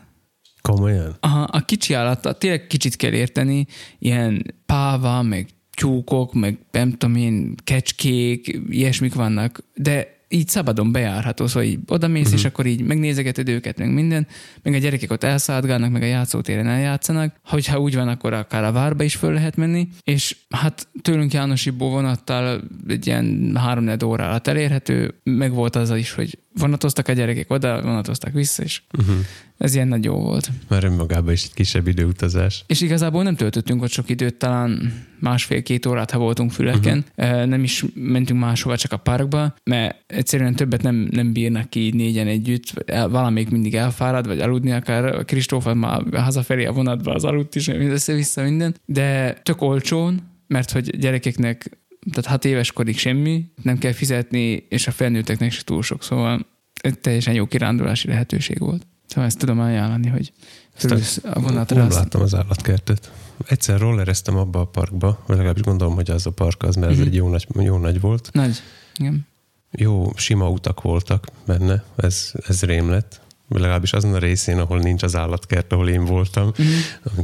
Komolyan? 0.63 1.17
Aha, 1.21 1.43
a 1.43 1.61
kicsi 1.61 1.95
állat, 1.95 2.39
tényleg 2.39 2.67
kicsit 2.67 2.97
kell 2.97 3.13
érteni, 3.13 3.67
ilyen 3.99 4.55
páva, 4.67 5.23
meg 5.23 5.49
tyúkok, 5.75 6.35
meg 6.35 6.59
nem 6.71 6.91
tudom 6.91 7.17
én, 7.17 7.55
kecskék, 7.65 8.61
ilyesmik 8.69 9.15
vannak, 9.15 9.63
de 9.75 10.19
így 10.33 10.49
szabadon 10.49 10.93
bejárható, 10.93 11.47
szóval 11.47 11.69
így 11.69 11.79
odamész, 11.87 12.25
uh-huh. 12.25 12.39
és 12.39 12.45
akkor 12.45 12.67
így 12.67 12.81
megnézegeted 12.81 13.49
őket, 13.49 13.79
meg 13.79 13.93
minden, 13.93 14.27
meg 14.63 14.75
a 14.75 14.79
gyerekek 14.79 15.11
ott 15.11 15.25
elszállgálnak, 15.25 15.91
meg 15.91 16.03
a 16.03 16.07
játszótéren 16.07 16.67
eljátszanak. 16.67 17.35
Hogyha 17.45 17.79
úgy 17.79 17.95
van, 17.95 18.09
akkor 18.09 18.33
akár 18.33 18.65
a 18.65 18.73
várba 18.73 19.05
is 19.05 19.15
föl 19.15 19.33
lehet 19.33 19.57
menni, 19.57 19.89
és 20.05 20.37
hát 20.49 20.89
tőlünk 21.03 21.33
Jánosiból 21.33 21.91
vonattal 21.91 22.63
egy 22.89 23.07
ilyen 23.07 23.57
három 23.57 23.91
óra 24.05 24.29
alatt 24.29 24.47
elérhető, 24.47 25.15
meg 25.23 25.53
volt 25.53 25.77
az 25.77 25.91
is, 25.91 26.13
hogy 26.13 26.39
vonatoztak 26.55 27.09
a 27.09 27.13
gyerekek 27.13 27.51
oda, 27.51 27.83
vonatoztak 27.83 28.33
vissza, 28.33 28.63
és 28.63 28.83
uh-huh. 28.99 29.17
Ez 29.61 29.75
ilyen 29.75 29.89
nagy 29.89 30.05
jó 30.05 30.15
volt. 30.15 30.51
Már 30.69 30.85
önmagában 30.85 31.33
is 31.33 31.45
egy 31.45 31.55
kisebb 31.55 31.87
időutazás. 31.87 32.65
És 32.67 32.81
igazából 32.81 33.23
nem 33.23 33.37
töltöttünk 33.37 33.83
ott 33.83 33.91
sok 33.91 34.11
időt, 34.11 34.35
talán 34.35 34.93
másfél-két 35.19 35.87
órát, 35.87 36.11
ha 36.11 36.19
voltunk 36.19 36.51
füleken. 36.51 37.05
Uh-huh. 37.17 37.45
Nem 37.45 37.63
is 37.63 37.85
mentünk 37.95 38.41
máshova, 38.41 38.77
csak 38.77 38.93
a 38.93 38.97
parkba, 38.97 39.55
mert 39.65 40.05
egyszerűen 40.07 40.55
többet 40.55 40.83
nem, 40.83 41.09
nem 41.11 41.33
bírnak 41.33 41.71
ki 41.71 41.91
négyen 41.95 42.27
együtt. 42.27 42.85
Valamelyik 42.87 43.51
mindig 43.51 43.75
elfárad, 43.75 44.27
vagy 44.27 44.41
aludni 44.41 44.73
akár. 44.73 45.25
Kristóf 45.25 45.75
már 45.75 46.03
hazafelé 46.13 46.65
a 46.65 46.73
vonatba 46.73 47.15
az 47.15 47.25
aludt 47.25 47.55
is, 47.55 47.69
össze-vissza 47.69 48.43
minden. 48.43 48.75
De 48.85 49.33
tök 49.33 49.63
olcsón, 49.63 50.21
mert 50.47 50.71
hogy 50.71 50.99
gyerekeknek 50.99 51.79
tehát 52.11 52.31
hat 52.31 52.45
éves 52.45 52.73
korig 52.73 52.99
semmi, 52.99 53.45
nem 53.63 53.79
kell 53.79 53.93
fizetni, 53.93 54.67
és 54.69 54.87
a 54.87 54.91
felnőtteknek 54.91 55.53
se 55.53 55.63
túl 55.65 55.83
sok, 55.83 56.03
szóval 56.03 56.47
egy 56.81 56.99
teljesen 56.99 57.35
jó 57.35 57.47
kirándulási 57.47 58.09
lehetőség 58.09 58.59
volt. 58.59 58.87
Szóval 59.11 59.25
ezt 59.25 59.39
tudom 59.39 59.61
ajánlani, 59.61 60.09
hogy 60.09 60.33
fölülsz 60.75 61.21
a 61.25 61.41
vonatra. 61.41 61.77
Nem 61.77 61.91
láttam 61.91 62.21
az 62.21 62.35
állatkertet. 62.35 63.13
Egyszer 63.47 63.79
rollereztem 63.79 64.37
abba 64.37 64.61
a 64.61 64.65
parkba, 64.65 65.23
vagy 65.27 65.37
legalábbis 65.37 65.63
gondolom, 65.63 65.95
hogy 65.95 66.11
az 66.11 66.27
a 66.27 66.31
park 66.31 66.63
az, 66.63 66.75
mert 66.75 66.87
mm-hmm. 66.87 67.01
ez 67.01 67.07
mhm. 67.07 67.09
egy 67.09 67.15
jó 67.15 67.29
nagy, 67.29 67.47
jó 67.55 67.79
nagy 67.79 68.01
volt. 68.01 68.29
Nagy, 68.33 68.63
igen. 68.97 69.27
Jó, 69.71 70.13
sima 70.17 70.49
utak 70.49 70.83
voltak 70.83 71.27
benne, 71.47 71.85
ez, 71.97 72.33
ez 72.47 72.63
rém 72.63 72.91
lett. 72.91 73.21
Legalábbis 73.49 73.93
azon 73.93 74.15
a 74.15 74.19
részén, 74.19 74.59
ahol 74.59 74.79
nincs 74.79 75.03
az 75.03 75.17
állatkert, 75.17 75.73
ahol 75.73 75.89
én 75.89 76.05
voltam. 76.05 76.53
Mm-hmm. 76.63 77.21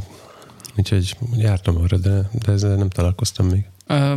Úgyhogy 0.75 1.17
jártam 1.37 1.77
arra, 1.77 1.97
de, 1.97 2.29
de 2.45 2.51
ezzel 2.51 2.75
nem 2.75 2.89
találkoztam 2.89 3.47
még. 3.47 3.65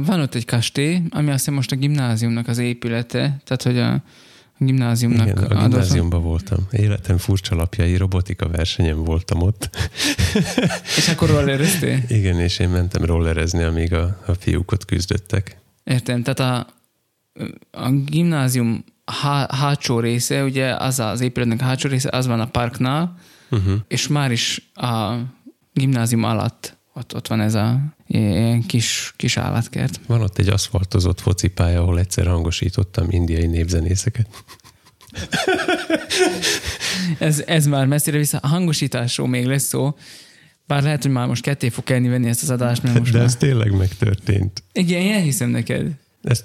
Van 0.06 0.20
ott 0.20 0.34
egy 0.34 0.44
kastély, 0.44 1.02
ami 1.10 1.28
azt 1.28 1.38
hiszem 1.38 1.54
most 1.54 1.72
a 1.72 1.76
gimnáziumnak 1.76 2.48
az 2.48 2.58
épülete, 2.58 3.40
tehát 3.44 3.62
hogy 3.62 3.78
a 3.78 4.02
gimnáziumnak 4.64 5.26
Igen, 5.26 5.44
a 5.44 5.68
gimnáziumban 5.68 6.22
voltam. 6.22 6.58
Életem 6.70 7.16
furcsa 7.16 7.54
lapjai, 7.54 7.96
robotika 7.96 8.48
versenyen 8.48 9.04
voltam 9.04 9.42
ott. 9.42 9.70
és 10.96 11.08
akkor 11.08 11.28
rollereztél? 11.28 12.02
Igen, 12.08 12.40
és 12.40 12.58
én 12.58 12.68
mentem 12.68 13.04
rollerezni, 13.04 13.62
amíg 13.62 13.94
a, 13.94 14.18
a 14.26 14.34
fiúk 14.34 14.72
ott 14.72 14.84
küzdöttek. 14.84 15.58
Értem, 15.84 16.22
tehát 16.22 16.40
a, 16.40 16.66
a 17.70 17.90
gimnázium 17.90 18.84
há, 19.04 19.48
hátsó 19.54 20.00
része, 20.00 20.44
ugye 20.44 20.74
az 20.74 20.98
az 20.98 21.20
épületnek 21.20 21.60
hátsó 21.60 21.88
része, 21.88 22.08
az 22.12 22.26
van 22.26 22.40
a 22.40 22.46
parknál, 22.46 23.16
uh-huh. 23.50 23.74
és 23.88 24.08
már 24.08 24.32
is 24.32 24.70
a 24.74 25.14
gimnázium 25.72 26.24
alatt 26.24 26.78
ott, 26.94 27.14
ott 27.14 27.26
van 27.26 27.40
ez 27.40 27.54
a 27.54 27.80
ilyen 28.06 28.66
kis, 28.66 29.12
kis 29.16 29.36
állatkert. 29.36 30.00
Van 30.06 30.22
ott 30.22 30.38
egy 30.38 30.48
aszfaltozott 30.48 31.20
focipálya, 31.20 31.80
ahol 31.80 31.98
egyszer 31.98 32.26
hangosítottam 32.26 33.06
indiai 33.10 33.46
népzenészeket. 33.46 34.26
ez, 37.18 37.42
ez 37.46 37.66
már 37.66 37.86
messzire 37.86 38.18
vissza. 38.18 38.38
A 38.38 38.46
hangosításról 38.46 39.28
még 39.28 39.46
lesz 39.46 39.66
szó, 39.66 39.96
bár 40.66 40.82
lehet, 40.82 41.02
hogy 41.02 41.12
már 41.12 41.26
most 41.26 41.42
ketté 41.42 41.68
fog 41.68 41.84
kellni 41.84 42.08
venni 42.08 42.28
ezt 42.28 42.42
az 42.42 42.50
adást, 42.50 42.82
mert 42.82 42.98
most 42.98 43.12
De 43.12 43.18
már... 43.18 43.26
ez 43.26 43.36
tényleg 43.36 43.76
megtörtént. 43.76 44.62
Igen, 44.72 45.00
én 45.00 45.12
elhiszem 45.12 45.50
neked. 45.50 45.90
Ezt, 46.22 46.44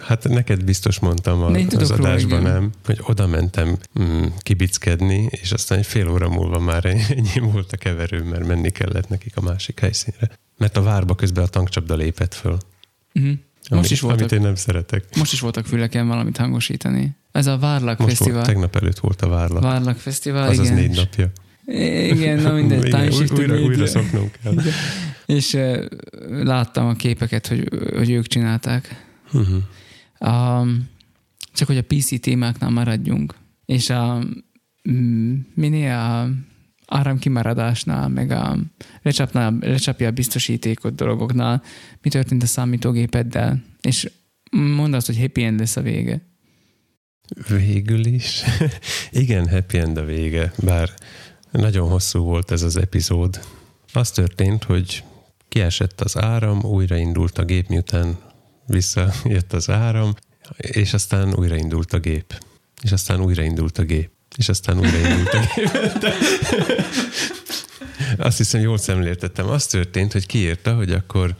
hát 0.00 0.28
neked 0.28 0.64
biztos 0.64 0.98
mondtam 0.98 1.42
a, 1.42 1.50
az 1.76 1.90
adásban, 1.90 2.38
róla, 2.38 2.52
nem? 2.52 2.70
Hogy 2.84 2.98
oda 3.02 3.26
mentem 3.26 3.78
mm, 4.00 4.24
kibickedni, 4.38 5.28
és 5.30 5.52
aztán 5.52 5.78
egy 5.78 5.86
fél 5.86 6.08
óra 6.08 6.28
múlva 6.28 6.58
már 6.58 6.84
ennyi 6.84 7.38
volt 7.52 7.72
a 7.72 7.76
keverő, 7.76 8.22
mert 8.22 8.46
menni 8.46 8.70
kellett 8.70 9.08
nekik 9.08 9.36
a 9.36 9.40
másik 9.40 9.80
helyszínre. 9.80 10.30
Mert 10.56 10.76
a 10.76 10.82
várba 10.82 11.14
közben 11.14 11.44
a 11.44 11.46
tankcsapda 11.46 11.94
lépett 11.94 12.34
föl. 12.34 12.58
Uh-huh. 13.14 13.32
Most 13.70 13.72
amit, 13.72 13.90
is 13.90 14.00
voltak, 14.00 14.20
amit 14.20 14.32
én 14.32 14.40
nem 14.40 14.54
szeretek. 14.54 15.04
Most 15.16 15.32
is 15.32 15.40
voltak 15.40 15.66
füleken 15.66 16.06
valamit 16.06 16.36
hangosítani. 16.36 17.16
Ez 17.32 17.46
a 17.46 17.58
Várlak 17.58 17.98
most 17.98 18.10
Fesztivál. 18.10 18.34
Volt, 18.34 18.46
tegnap 18.46 18.76
előtt 18.76 18.98
volt 18.98 19.22
a 19.22 19.28
Várlak. 19.28 19.62
Várlak 19.62 19.96
Fesztivál, 19.96 20.48
Az 20.48 20.58
igen. 20.58 20.72
az 20.72 20.78
négy 20.78 20.96
napja. 20.96 21.30
Igen, 21.66 22.42
na 22.42 22.52
mindegy. 22.52 22.86
Igen, 22.86 23.12
újra, 23.36 23.60
újra 23.60 23.86
szoknunk 23.86 24.38
kell. 24.42 24.52
Igen. 24.52 24.72
És 25.26 25.52
uh, 25.52 25.84
láttam 26.42 26.86
a 26.86 26.94
képeket, 26.94 27.46
hogy, 27.46 27.68
hogy 27.94 28.10
ők 28.10 28.26
csinálták. 28.26 29.06
Uh-huh. 29.32 30.60
Um, 30.60 30.88
csak 31.52 31.66
hogy 31.66 31.76
a 31.76 31.82
PC 31.82 32.20
témáknál 32.20 32.70
maradjunk. 32.70 33.34
És 33.66 33.90
a 33.90 34.24
mm, 34.90 35.34
minél 35.54 35.92
a 35.92 36.28
áramkimaradásnál, 36.86 38.08
meg 38.08 38.30
a 38.30 38.58
lecsapnál, 39.02 39.56
lecsapja 39.60 40.08
a 40.08 40.10
biztosítékot 40.10 40.94
dolgoknál, 40.94 41.62
mi 42.02 42.10
történt 42.10 42.42
a 42.42 42.46
számítógépeddel, 42.46 43.62
és 43.82 44.10
mondd 44.50 44.94
azt, 44.94 45.06
hogy 45.06 45.18
happy 45.18 45.42
end 45.42 45.58
lesz 45.58 45.76
a 45.76 45.82
vége. 45.82 46.20
Végül 47.48 48.04
is. 48.04 48.42
Igen, 49.10 49.48
happy 49.48 49.78
end 49.78 49.96
a 49.96 50.04
vége, 50.04 50.52
bár 50.62 50.90
nagyon 51.60 51.88
hosszú 51.88 52.24
volt 52.24 52.50
ez 52.50 52.62
az 52.62 52.76
epizód. 52.76 53.40
Az 53.92 54.10
történt, 54.10 54.64
hogy 54.64 55.04
kiesett 55.48 56.00
az 56.00 56.18
áram, 56.18 56.62
újraindult 56.62 57.38
a 57.38 57.44
gép, 57.44 57.68
miután 57.68 58.18
visszajött 58.66 59.52
az 59.52 59.70
áram, 59.70 60.14
és 60.56 60.94
aztán 60.94 61.34
újraindult 61.34 61.92
a 61.92 61.98
gép. 61.98 62.42
És 62.82 62.92
aztán 62.92 63.20
újraindult 63.20 63.78
a 63.78 63.82
gép. 63.82 64.10
És 64.36 64.48
aztán 64.48 64.78
újraindult 64.78 65.34
a 65.34 65.40
gép. 65.54 65.70
Azt 68.18 68.36
hiszem, 68.36 68.60
jól 68.60 68.78
szemléltettem. 68.78 69.48
Az 69.48 69.66
történt, 69.66 70.12
hogy 70.12 70.26
kiírta, 70.26 70.74
hogy 70.74 70.92
akkor, 70.92 71.34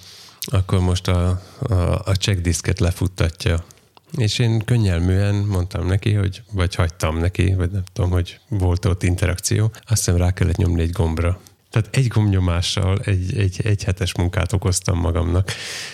akkor 0.45 0.79
most 0.79 1.09
a, 1.09 1.43
a, 1.59 1.75
a 2.05 2.15
checkdiszket 2.15 2.81
lefuttatja. 2.81 3.65
És 4.17 4.39
én 4.39 4.65
könnyelműen 4.65 5.35
mondtam 5.35 5.87
neki, 5.87 6.13
hogy, 6.13 6.43
vagy 6.53 6.75
hagytam 6.75 7.19
neki, 7.19 7.55
vagy 7.55 7.71
nem 7.71 7.83
tudom, 7.93 8.11
hogy 8.11 8.41
volt 8.49 8.85
ott 8.85 9.03
interakció. 9.03 9.65
Azt 9.65 10.05
hiszem 10.05 10.17
rá 10.17 10.33
kellett 10.33 10.57
nyomni 10.57 10.83
egy 10.83 10.91
gombra. 10.91 11.41
Tehát 11.71 11.97
egy 11.97 12.07
gombnyomással 12.07 12.99
egy, 13.05 13.39
egy, 13.39 13.61
egy 13.65 13.85
hetes 13.85 14.15
munkát 14.15 14.53
okoztam 14.53 14.99
magamnak. 14.99 15.53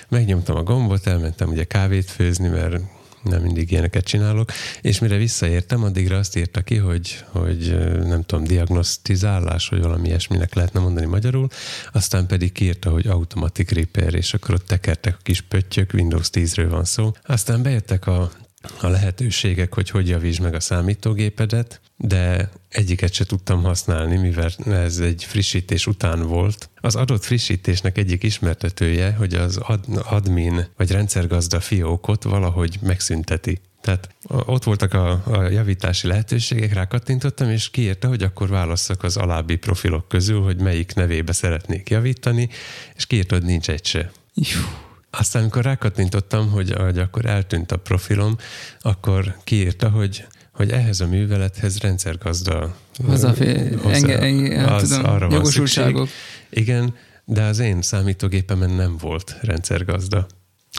Megnyomtam 0.08 0.56
a 0.56 0.62
gombot, 0.62 1.06
elmentem 1.06 1.48
ugye 1.48 1.64
kávét 1.64 2.10
főzni, 2.10 2.48
mert 2.48 2.82
nem 3.22 3.42
mindig 3.42 3.70
ilyeneket 3.70 4.04
csinálok, 4.04 4.50
és 4.80 4.98
mire 4.98 5.16
visszaértem, 5.16 5.82
addigra 5.82 6.18
azt 6.18 6.36
írta 6.36 6.60
ki, 6.60 6.76
hogy, 6.76 7.24
hogy 7.26 7.76
nem 8.04 8.22
tudom, 8.22 8.44
diagnosztizálás, 8.44 9.68
vagy 9.68 9.80
valami 9.80 10.08
ilyesminek 10.08 10.54
lehetne 10.54 10.80
mondani 10.80 11.06
magyarul, 11.06 11.48
aztán 11.92 12.26
pedig 12.26 12.52
kiírta, 12.52 12.90
hogy 12.90 13.06
automatic 13.06 13.70
repair, 13.70 14.14
és 14.14 14.34
akkor 14.34 14.54
ott 14.54 14.66
tekertek 14.66 15.14
a 15.14 15.22
kis 15.22 15.40
pöttyök, 15.40 15.90
Windows 15.94 16.28
10-ről 16.32 16.66
van 16.70 16.84
szó. 16.84 17.12
Aztán 17.26 17.62
bejöttek 17.62 18.06
a 18.06 18.30
a 18.80 18.86
lehetőségek, 18.86 19.74
hogy 19.74 19.90
hogy 19.90 20.08
javítsd 20.08 20.40
meg 20.40 20.54
a 20.54 20.60
számítógépedet, 20.60 21.80
de 21.96 22.50
egyiket 22.68 23.12
se 23.12 23.24
tudtam 23.24 23.62
használni, 23.62 24.16
mivel 24.16 24.50
ez 24.66 24.98
egy 24.98 25.24
frissítés 25.24 25.86
után 25.86 26.26
volt. 26.26 26.70
Az 26.80 26.94
adott 26.94 27.24
frissítésnek 27.24 27.98
egyik 27.98 28.22
ismertetője, 28.22 29.12
hogy 29.12 29.34
az 29.34 29.60
admin 30.02 30.66
vagy 30.76 30.90
rendszergazda 30.90 31.60
fiókot 31.60 32.22
valahogy 32.22 32.78
megszünteti. 32.82 33.60
Tehát 33.80 34.14
ott 34.28 34.64
voltak 34.64 34.94
a, 34.94 35.22
a 35.24 35.48
javítási 35.48 36.06
lehetőségek, 36.06 36.72
rá 36.72 36.86
kattintottam, 36.86 37.50
és 37.50 37.70
kiírta, 37.70 38.08
hogy 38.08 38.22
akkor 38.22 38.48
válasszak 38.48 39.02
az 39.02 39.16
alábbi 39.16 39.56
profilok 39.56 40.08
közül, 40.08 40.42
hogy 40.42 40.60
melyik 40.60 40.94
nevébe 40.94 41.32
szeretnék 41.32 41.90
javítani, 41.90 42.48
és 42.96 43.06
kiírta, 43.06 43.34
hogy 43.34 43.44
nincs 43.44 43.70
egy 43.70 43.84
se. 43.84 44.10
Juh. 44.34 44.89
Aztán, 45.10 45.42
amikor 45.42 45.62
rákattintottam, 45.62 46.50
hogy, 46.50 46.72
hogy 46.72 46.98
akkor 46.98 47.26
eltűnt 47.26 47.72
a 47.72 47.76
profilom, 47.76 48.36
akkor 48.80 49.36
kiírta, 49.44 49.88
hogy 49.88 50.24
hogy 50.60 50.70
ehhez 50.70 51.00
a 51.00 51.06
művelethez 51.06 51.78
rendszergazda 51.78 52.76
Hozzáfér, 53.06 53.78
enge, 53.86 54.18
enge, 54.18 54.74
az, 54.74 54.88
tudom, 54.88 55.04
arra 55.04 55.28
jogosultságok. 55.30 55.96
Van 55.96 56.06
szükség. 56.06 56.62
Igen, 56.62 56.94
de 57.24 57.42
az 57.42 57.58
én 57.58 57.82
számítógépemen 57.82 58.70
nem 58.70 58.96
volt 58.96 59.36
rendszergazda. 59.40 60.26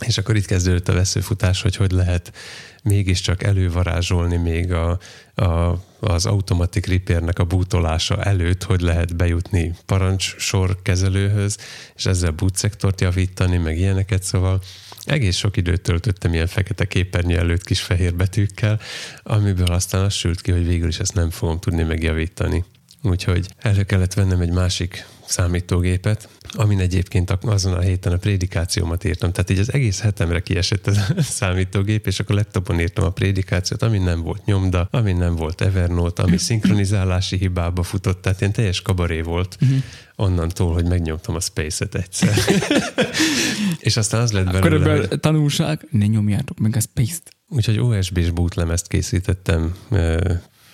És 0.06 0.18
akkor 0.18 0.36
itt 0.36 0.46
kezdődött 0.46 0.88
a 0.88 0.94
veszőfutás, 0.94 1.62
hogy 1.62 1.76
hogy 1.76 1.92
lehet 1.92 2.32
mégiscsak 2.84 3.44
elővarázsolni 3.44 4.38
még 4.38 4.74
a, 4.74 5.00
a, 5.36 5.82
az 6.00 6.26
automatic 6.26 6.88
repairnek 6.88 7.40
a 7.40 7.44
bútolása 7.44 8.24
előtt, 8.24 8.64
hogy 8.64 8.82
lehet 8.82 9.16
bejutni 9.16 9.76
parancsor 9.86 10.82
kezelőhöz, 10.82 11.58
és 11.96 12.06
ezzel 12.06 12.32
boot 12.32 12.56
szektort 12.56 13.02
javítani, 13.02 13.58
meg 13.58 13.78
ilyeneket, 13.78 14.24
szóval 14.24 14.62
egész 15.04 15.36
sok 15.36 15.58
időt 15.58 15.82
töltöttem 15.82 16.34
ilyen 16.34 16.48
fekete 16.48 16.86
képernyő 16.86 17.38
előtt 17.38 17.64
kis 17.64 17.82
fehér 17.82 18.16
betűkkel, 18.16 18.80
amiből 19.24 19.72
aztán 19.72 20.04
az 20.04 20.14
sült 20.14 20.42
ki, 20.42 20.52
hogy 20.52 20.68
végül 20.68 20.88
is 20.88 21.00
ezt 21.00 21.14
nem 21.14 21.30
fogom 21.30 21.60
tudni 21.60 21.84
megjavítani. 21.84 22.64
úgyhogy 23.02 23.48
elő 23.58 23.84
kellett 23.84 24.14
vennem 24.14 24.42
egy 24.42 24.52
másik 24.52 25.06
számítógépet, 25.32 26.30
amin 26.52 26.80
egyébként 26.80 27.38
azon 27.42 27.74
a 27.74 27.80
héten 27.80 28.14
a 28.14 28.18
prédikációmat 28.18 29.04
írtam. 29.04 29.32
Tehát 29.32 29.50
így 29.50 29.60
az 29.60 29.74
egész 29.74 30.00
hetemre 30.02 30.40
kiesett 30.40 30.88
a 30.88 30.94
számítógép, 31.22 32.08
és 32.08 32.20
akkor 32.20 32.36
laptopon 32.36 32.80
írtam 32.80 33.06
a 33.06 33.10
prédikációt, 33.10 33.82
amin 33.82 34.02
nem 34.02 34.22
volt 34.22 34.46
nyomda, 34.46 34.88
amin 34.92 35.18
nem 35.18 35.36
volt 35.36 35.62
Evernote, 35.62 36.24
ami 36.24 36.38
szinkronizálási 36.38 37.38
hibába 37.38 37.84
futott, 37.84 38.22
tehát 38.22 38.42
ilyen 38.42 38.54
teljes 38.54 38.82
kabaré 38.82 39.22
volt 39.22 39.58
uh-huh. 39.62 39.78
onnantól, 40.16 40.74
hogy 40.74 40.86
megnyomtam 40.86 41.36
a 41.36 41.40
Space-et 41.40 41.96
egyszer. 41.96 42.34
és 43.80 43.98
aztán 43.98 44.22
az 44.22 44.32
lett 44.32 44.52
belőle, 44.52 44.92
Akkor 44.92 45.08
hogy... 45.08 45.20
tanulság, 45.20 45.88
ne 45.92 46.06
nyomjátok 46.06 46.60
meg 46.60 46.76
a 46.76 46.80
Space-t. 46.80 47.36
Úgyhogy 47.48 47.80
OSB-s 47.80 48.30
bootlemezt 48.30 48.88
készítettem 48.88 49.76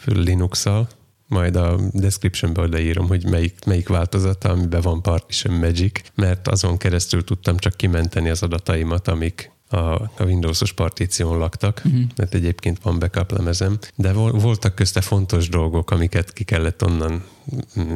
Linux-szal, 0.06 0.88
majd 1.28 1.56
a 1.56 1.80
descriptionbe 1.92 2.62
odaírom, 2.62 3.08
hogy 3.08 3.26
melyik, 3.30 3.66
melyik 3.66 3.88
változata, 3.88 4.50
amiben 4.50 4.82
van 4.82 5.02
Partition 5.02 5.56
Magic, 5.56 6.02
mert 6.16 6.48
azon 6.48 6.78
keresztül 6.78 7.24
tudtam 7.24 7.58
csak 7.58 7.74
kimenteni 7.74 8.30
az 8.30 8.44
adataimat, 8.44 9.08
amik 9.08 9.52
a, 9.70 9.78
a 9.78 10.24
Windows-os 10.24 10.74
partíción 10.74 11.38
laktak, 11.38 11.82
uh-huh. 11.86 12.02
mert 12.16 12.34
egyébként 12.34 12.80
van 12.82 13.00
backup 13.00 13.32
lemezem, 13.32 13.78
de 13.96 14.14
voltak 14.14 14.76
közte 14.76 15.02
fontos 15.02 15.50
dolgok, 15.50 15.92
amiket 15.92 16.34
ki 16.34 16.44
kellett 16.44 16.84
onnan 16.84 17.24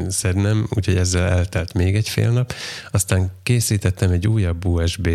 szednem, 0.08 0.68
úgyhogy 0.70 0.96
ezzel 0.96 1.28
eltelt 1.28 1.74
még 1.74 1.96
egy 1.96 2.10
fél 2.10 2.32
nap. 2.32 2.54
Aztán 2.92 3.32
készítettem 3.44 4.12
egy 4.12 4.28
újabb 4.28 4.66
USB 4.66 5.10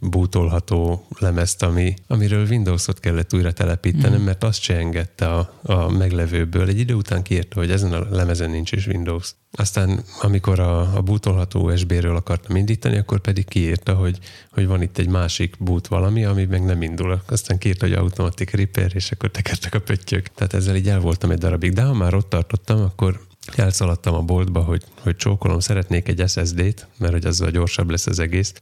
bootolható 0.00 1.06
lemezt, 1.18 1.62
ami, 1.62 1.94
amiről 2.06 2.46
Windows-ot 2.46 3.00
kellett 3.00 3.34
újra 3.34 3.52
telepítenem, 3.52 4.10
uh-huh. 4.10 4.24
mert 4.24 4.44
azt 4.44 4.62
se 4.62 4.76
engedte 4.76 5.32
a, 5.32 5.52
a 5.62 5.90
meglevőből. 5.90 6.68
Egy 6.68 6.78
idő 6.78 6.94
után 6.94 7.22
kiírta, 7.22 7.58
hogy 7.58 7.70
ezen 7.70 7.92
a 7.92 8.06
lemezen 8.10 8.50
nincs 8.50 8.72
is 8.72 8.86
Windows. 8.86 9.34
Aztán, 9.52 10.04
amikor 10.20 10.60
a, 10.60 10.96
a 10.96 11.02
bootolható 11.02 11.70
USB-ről 11.70 12.16
akartam 12.16 12.56
indítani, 12.56 12.96
akkor 12.96 13.20
pedig 13.20 13.48
kiírta, 13.48 13.94
hogy, 13.94 14.18
hogy 14.50 14.66
van 14.66 14.82
itt 14.82 14.98
egy 14.98 15.08
másik 15.08 15.56
boot 15.58 15.86
valami, 15.86 16.24
ami 16.24 16.44
meg 16.44 16.64
nem 16.64 16.82
indul. 16.82 17.22
Aztán 17.28 17.58
kiírta, 17.58 17.86
hogy 17.86 17.94
automatic 17.94 18.50
repair, 18.50 18.90
és 18.94 19.10
akkor 19.10 19.30
tekertek 19.30 19.74
a 19.74 19.80
pöttyök. 19.80 20.28
Tehát 20.28 20.54
ezzel 20.54 20.76
így 20.76 20.88
el 20.88 21.00
voltam 21.00 21.30
egy 21.30 21.38
darabig. 21.38 21.72
De 21.72 21.82
ha 21.82 21.92
már 21.92 22.14
ott 22.14 22.28
tartottam, 22.28 22.80
akkor 22.80 23.26
elszaladtam 23.56 24.14
a 24.14 24.22
boltba, 24.22 24.62
hogy, 24.62 24.84
hogy 25.00 25.16
csókolom, 25.16 25.60
szeretnék 25.60 26.08
egy 26.08 26.22
SSD-t, 26.28 26.88
mert 26.98 27.12
hogy 27.12 27.26
azzal 27.26 27.50
gyorsabb 27.50 27.90
lesz 27.90 28.06
az 28.06 28.18
egész. 28.18 28.52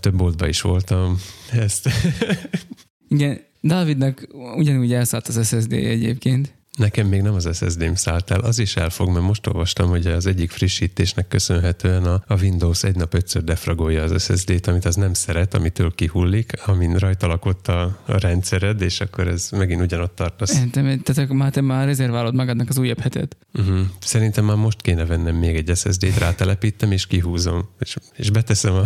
Több 0.00 0.16
boltba 0.16 0.48
is 0.48 0.60
voltam. 0.60 1.18
Ezt. 1.52 1.88
Igen, 3.08 3.40
Dávidnak 3.60 4.28
ugyanúgy 4.56 4.92
elszállt 4.92 5.28
az 5.28 5.46
SSD 5.46 5.72
egyébként. 5.72 6.58
Nekem 6.80 7.06
még 7.06 7.22
nem 7.22 7.34
az 7.34 7.48
SSD-m 7.52 7.94
szállt 7.94 8.30
el, 8.30 8.40
az 8.40 8.58
is 8.58 8.76
elfog, 8.76 9.08
mert 9.08 9.24
most 9.24 9.46
olvastam, 9.46 9.88
hogy 9.88 10.06
az 10.06 10.26
egyik 10.26 10.50
frissítésnek 10.50 11.28
köszönhetően 11.28 12.04
a, 12.04 12.22
a 12.26 12.40
Windows 12.40 12.82
egy 12.82 12.96
nap 12.96 13.14
ötször 13.14 13.44
defragolja 13.44 14.02
az 14.02 14.22
SSD-t, 14.22 14.66
amit 14.66 14.84
az 14.84 14.94
nem 14.94 15.12
szeret, 15.12 15.54
amitől 15.54 15.94
kihullik, 15.94 16.52
amin 16.66 16.96
rajta 16.96 17.26
lakott 17.26 17.68
a, 17.68 17.98
a 18.06 18.18
rendszered, 18.18 18.80
és 18.80 19.00
akkor 19.00 19.28
ez 19.28 19.48
megint 19.50 19.80
ugyanott 19.80 20.14
tartasz. 20.14 20.58
Értem, 20.58 21.00
tehát 21.02 21.32
már 21.32 21.50
te 21.50 21.60
már 21.60 21.86
rezerválod 21.86 22.34
magadnak 22.34 22.68
az 22.68 22.78
újabb 22.78 23.00
hetet. 23.00 23.36
Uh-huh. 23.54 23.80
Szerintem 23.98 24.44
már 24.44 24.56
most 24.56 24.82
kéne 24.82 25.04
vennem 25.04 25.36
még 25.36 25.56
egy 25.56 25.76
SSD-t, 25.76 26.18
rátelepítem, 26.18 26.92
és 26.92 27.06
kihúzom, 27.06 27.68
és, 27.78 27.96
és 28.16 28.30
beteszem, 28.30 28.74
a, 28.74 28.84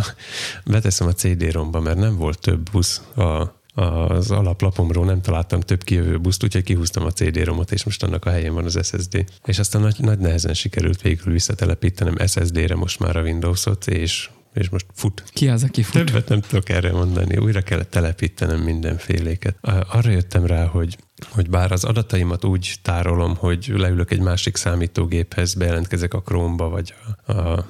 beteszem 0.65 1.07
a 1.07 1.13
CD-romba, 1.13 1.79
mert 1.79 1.97
nem 1.97 2.15
volt 2.15 2.39
több 2.39 2.69
busz 2.71 3.01
a 3.15 3.63
az 3.75 4.31
alaplapomról 4.31 5.05
nem 5.05 5.21
találtam 5.21 5.59
több 5.59 5.83
kijövő 5.83 6.19
buszt, 6.19 6.43
úgyhogy 6.43 6.63
kihúztam 6.63 7.05
a 7.05 7.11
CD-romot, 7.11 7.71
és 7.71 7.83
most 7.83 8.03
annak 8.03 8.25
a 8.25 8.29
helyén 8.29 8.53
van 8.53 8.65
az 8.65 8.79
SSD. 8.83 9.25
És 9.45 9.59
aztán 9.59 9.81
nagy, 9.81 9.95
nagy 9.99 10.19
nehezen 10.19 10.53
sikerült 10.53 11.01
végül 11.01 11.33
visszatelepítenem 11.33 12.27
SSD-re 12.27 12.75
most 12.75 12.99
már 12.99 13.15
a 13.15 13.21
Windows-ot, 13.21 13.87
és 13.87 14.29
és 14.53 14.69
most 14.69 14.85
fut. 14.93 15.23
Ki 15.27 15.47
az, 15.47 15.63
aki 15.63 15.83
fut? 15.83 16.05
Többet 16.05 16.29
nem 16.29 16.41
tudok 16.41 16.69
erre 16.69 16.91
mondani. 16.91 17.37
Újra 17.37 17.61
kellett 17.61 17.89
telepítenem 17.89 18.59
mindenféléket. 18.59 19.57
Arra 19.91 20.09
jöttem 20.09 20.45
rá, 20.45 20.65
hogy 20.65 20.97
hogy 21.29 21.49
bár 21.49 21.71
az 21.71 21.83
adataimat 21.83 22.45
úgy 22.45 22.75
tárolom, 22.81 23.35
hogy 23.35 23.73
leülök 23.75 24.11
egy 24.11 24.19
másik 24.19 24.55
számítógéphez, 24.55 25.53
bejelentkezek 25.53 26.13
a 26.13 26.21
Chrome-ba, 26.21 26.69
vagy 26.69 26.93
a, 27.25 27.31
a, 27.31 27.65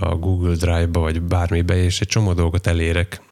a 0.00 0.14
Google 0.14 0.54
Drive-ba, 0.54 1.00
vagy 1.00 1.22
bármibe, 1.22 1.76
és 1.76 2.00
egy 2.00 2.08
csomó 2.08 2.32
dolgot 2.32 2.66
elérek 2.66 3.22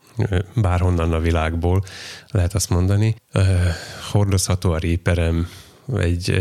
bárhonnan 0.54 1.12
a 1.12 1.20
világból, 1.20 1.84
lehet 2.30 2.54
azt 2.54 2.70
mondani. 2.70 3.14
Hordozható 4.10 4.72
a 4.72 4.78
réperem, 4.78 5.48
egy, 5.96 6.34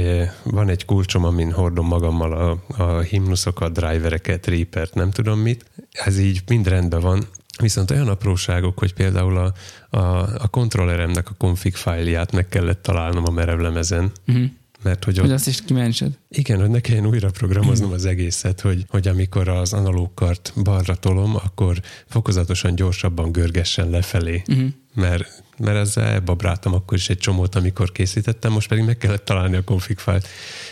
van 0.43 0.69
egy 0.69 0.85
kulcsom, 0.85 1.25
amin 1.25 1.51
hordom 1.51 1.87
magammal 1.87 2.33
a, 2.33 2.57
a 2.83 2.99
himnuszokat, 2.99 3.71
drivereket, 3.71 4.47
reapert, 4.47 4.93
nem 4.93 5.11
tudom 5.11 5.39
mit. 5.39 5.65
Ez 5.91 6.19
így 6.19 6.41
mind 6.47 6.67
rendben 6.67 6.99
van, 6.99 7.27
Viszont 7.61 7.91
olyan 7.91 8.07
apróságok, 8.07 8.79
hogy 8.79 8.93
például 8.93 9.37
a, 9.37 9.53
a, 9.97 9.99
a 10.41 10.47
kontrolleremnek 10.47 11.29
a 11.29 11.35
config 11.37 11.75
fájlját 11.75 12.31
meg 12.31 12.47
kellett 12.47 12.81
találnom 12.81 13.23
a 13.25 13.31
merevlemezen, 13.31 14.11
uh-huh. 14.27 14.45
Mert 14.83 15.03
hogy, 15.03 15.19
ott, 15.19 15.25
hogy 15.25 15.33
azt 15.33 15.47
is 15.47 15.61
kimentsed. 15.61 16.17
Igen, 16.29 16.59
hogy 16.59 16.69
ne 16.69 16.79
kelljen 16.79 17.05
újra 17.05 17.29
programoznom 17.29 17.91
az 17.91 18.05
egészet, 18.05 18.61
hogy, 18.61 18.85
hogy 18.89 19.07
amikor 19.07 19.47
az 19.47 19.73
analógkart 19.73 20.53
balra 20.63 20.95
tolom, 20.95 21.35
akkor 21.35 21.81
fokozatosan 22.07 22.75
gyorsabban 22.75 23.31
görgessen 23.31 23.89
lefelé. 23.89 24.41
Uh-huh. 24.47 24.69
Mert, 24.95 25.43
mert 25.57 25.77
ezzel 25.77 26.03
elbabráltam 26.03 26.73
akkor 26.73 26.97
is 26.97 27.09
egy 27.09 27.17
csomót, 27.17 27.55
amikor 27.55 27.91
készítettem, 27.91 28.51
most 28.51 28.67
pedig 28.67 28.83
meg 28.83 28.97
kellett 28.97 29.25
találni 29.25 29.55
a 29.55 29.63
config 29.63 29.97
fájlt. 29.97 30.27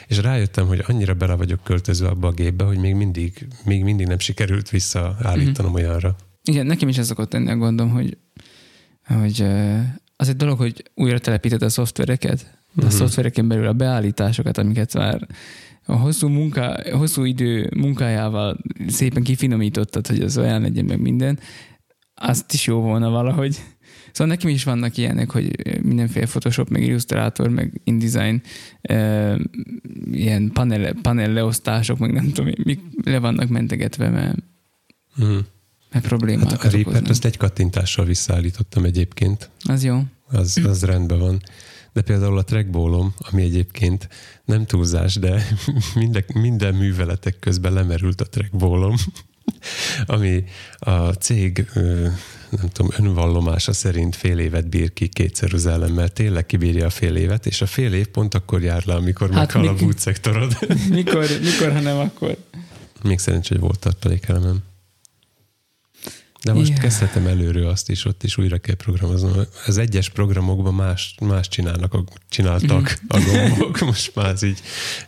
És 0.08 0.18
rájöttem, 0.18 0.68
hogy 0.68 0.84
annyira 0.88 1.14
bele 1.14 1.34
vagyok 1.34 1.64
költözve 1.64 2.08
abba 2.08 2.28
a 2.28 2.32
gépbe, 2.32 2.64
hogy 2.64 2.78
még 2.78 2.96
mindig, 2.96 3.48
még 3.66 3.84
mindig 3.84 4.08
nem 4.08 4.20
sikerült 4.20 4.70
visszaállítanom 4.70 5.72
uh-huh. 5.72 5.88
olyanra. 5.88 6.16
Igen, 6.44 6.66
nekem 6.66 6.88
is 6.88 6.98
ez 6.98 7.08
szokott 7.08 7.30
tenni 7.30 7.50
a 7.50 7.56
gondom, 7.56 7.90
hogy, 7.90 8.18
hogy 9.04 9.42
az 10.16 10.30
egy 10.30 10.36
dolog, 10.36 10.58
hogy 10.58 10.84
újra 10.94 11.20
telepíted 11.20 11.62
a 11.62 11.70
szoftvereket, 11.70 12.59
a 12.82 12.86
uh-huh. 12.86 13.00
szoftvereken 13.00 13.48
belül 13.48 13.68
a 13.68 13.74
beállításokat, 13.74 14.58
amiket 14.58 14.94
már 14.94 15.28
a 15.86 15.96
hosszú, 15.96 16.28
munká, 16.28 16.82
hosszú 16.92 17.24
idő 17.24 17.70
munkájával 17.76 18.58
szépen 18.88 19.24
kifinomítottad, 19.24 20.08
hogy 20.08 20.22
az 20.22 20.38
olyan 20.38 20.62
legyen 20.62 20.86
meg 20.86 21.00
minden, 21.00 21.40
azt 22.16 22.54
is 22.54 22.66
jó 22.66 22.82
volna 22.82 23.10
valahogy. 23.10 23.60
Szóval 24.12 24.34
nekem 24.34 24.50
is 24.50 24.64
vannak 24.64 24.98
ilyenek, 24.98 25.32
hogy 25.32 25.80
mindenféle 25.82 26.26
Photoshop, 26.26 26.70
meg 26.70 26.82
Illustrator, 26.82 27.50
meg 27.50 27.82
InDesign, 27.84 28.42
e, 28.82 29.38
ilyen 30.12 30.52
panel, 30.54 30.94
panel 31.02 31.34
leosztások, 31.34 31.98
meg 31.98 32.12
nem 32.12 32.32
tudom, 32.32 32.54
mik 32.64 32.80
le 33.04 33.20
vannak 33.20 33.50
mentegetve, 33.50 34.10
mert, 34.10 34.38
uh-huh. 35.18 35.38
mert 35.92 36.08
problémák. 36.08 36.50
Hát 36.50 36.64
a 36.64 36.70
Reaper-t 36.70 37.10
azt 37.10 37.26
egy 37.26 37.38
kattintással 37.38 38.06
visszaállítottam 38.06 38.84
egyébként. 38.84 39.50
Az 39.64 39.84
jó. 39.84 40.02
Az, 40.32 40.60
az 40.66 40.84
rendben 40.92 41.20
van 41.20 41.40
de 41.94 42.02
például 42.02 42.38
a 42.38 42.44
trackballom, 42.44 43.14
ami 43.18 43.42
egyébként 43.42 44.10
nem 44.46 44.66
túlzás, 44.66 45.16
de 45.16 45.44
minden, 45.96 46.24
minden 46.34 46.76
műveletek 46.76 47.40
közben 47.40 47.74
lemerült 47.74 48.22
a 48.22 48.26
trackballom, 48.26 48.96
ami 50.06 50.44
a 50.80 51.10
cég 51.10 51.66
nem 52.50 52.70
tudom, 52.72 52.92
önvallomása 52.98 53.74
szerint 53.74 54.16
fél 54.16 54.40
évet 54.40 54.70
bír 54.70 54.94
ki 54.94 55.08
kétszeruzelemmel, 55.08 56.10
tényleg 56.10 56.46
kibírja 56.46 56.86
a 56.86 56.90
fél 56.90 57.16
évet, 57.16 57.46
és 57.46 57.62
a 57.62 57.66
fél 57.66 57.94
év 57.94 58.08
pont 58.08 58.34
akkor 58.34 58.62
jár 58.62 58.86
le, 58.86 58.94
amikor 58.94 59.30
hát 59.32 59.40
meghal 59.40 59.62
mik- 59.62 59.82
a 59.82 59.84
boot 59.84 60.00
szektorod. 60.00 60.58
mikor, 60.90 61.26
mikor, 61.42 61.72
ha 61.72 61.80
nem 61.80 61.98
akkor? 61.98 62.38
Még 63.04 63.20
szerencsé, 63.20 63.54
hogy 63.54 63.64
volt 63.64 63.80
tartalékelemem. 63.80 64.64
De 66.44 66.54
most 66.54 66.70
yeah. 66.70 66.82
kezdhetem 66.82 67.28
előről 67.28 67.68
azt 67.68 67.90
is, 67.90 68.06
ott 68.06 68.24
is 68.24 68.38
újra 68.38 68.58
kell 68.58 68.76
programoznom. 68.76 69.34
Az 69.66 69.78
egyes 69.78 70.10
programokban 70.10 70.74
más, 70.74 71.16
más 71.22 71.48
csinálnak, 71.48 71.94
a, 71.94 72.04
csináltak 72.30 72.82
mm. 72.82 73.08
a 73.08 73.20
gombok, 73.20 73.80
most 73.92 74.16
már 74.16 74.30
ez 74.30 74.42
így, 74.42 74.62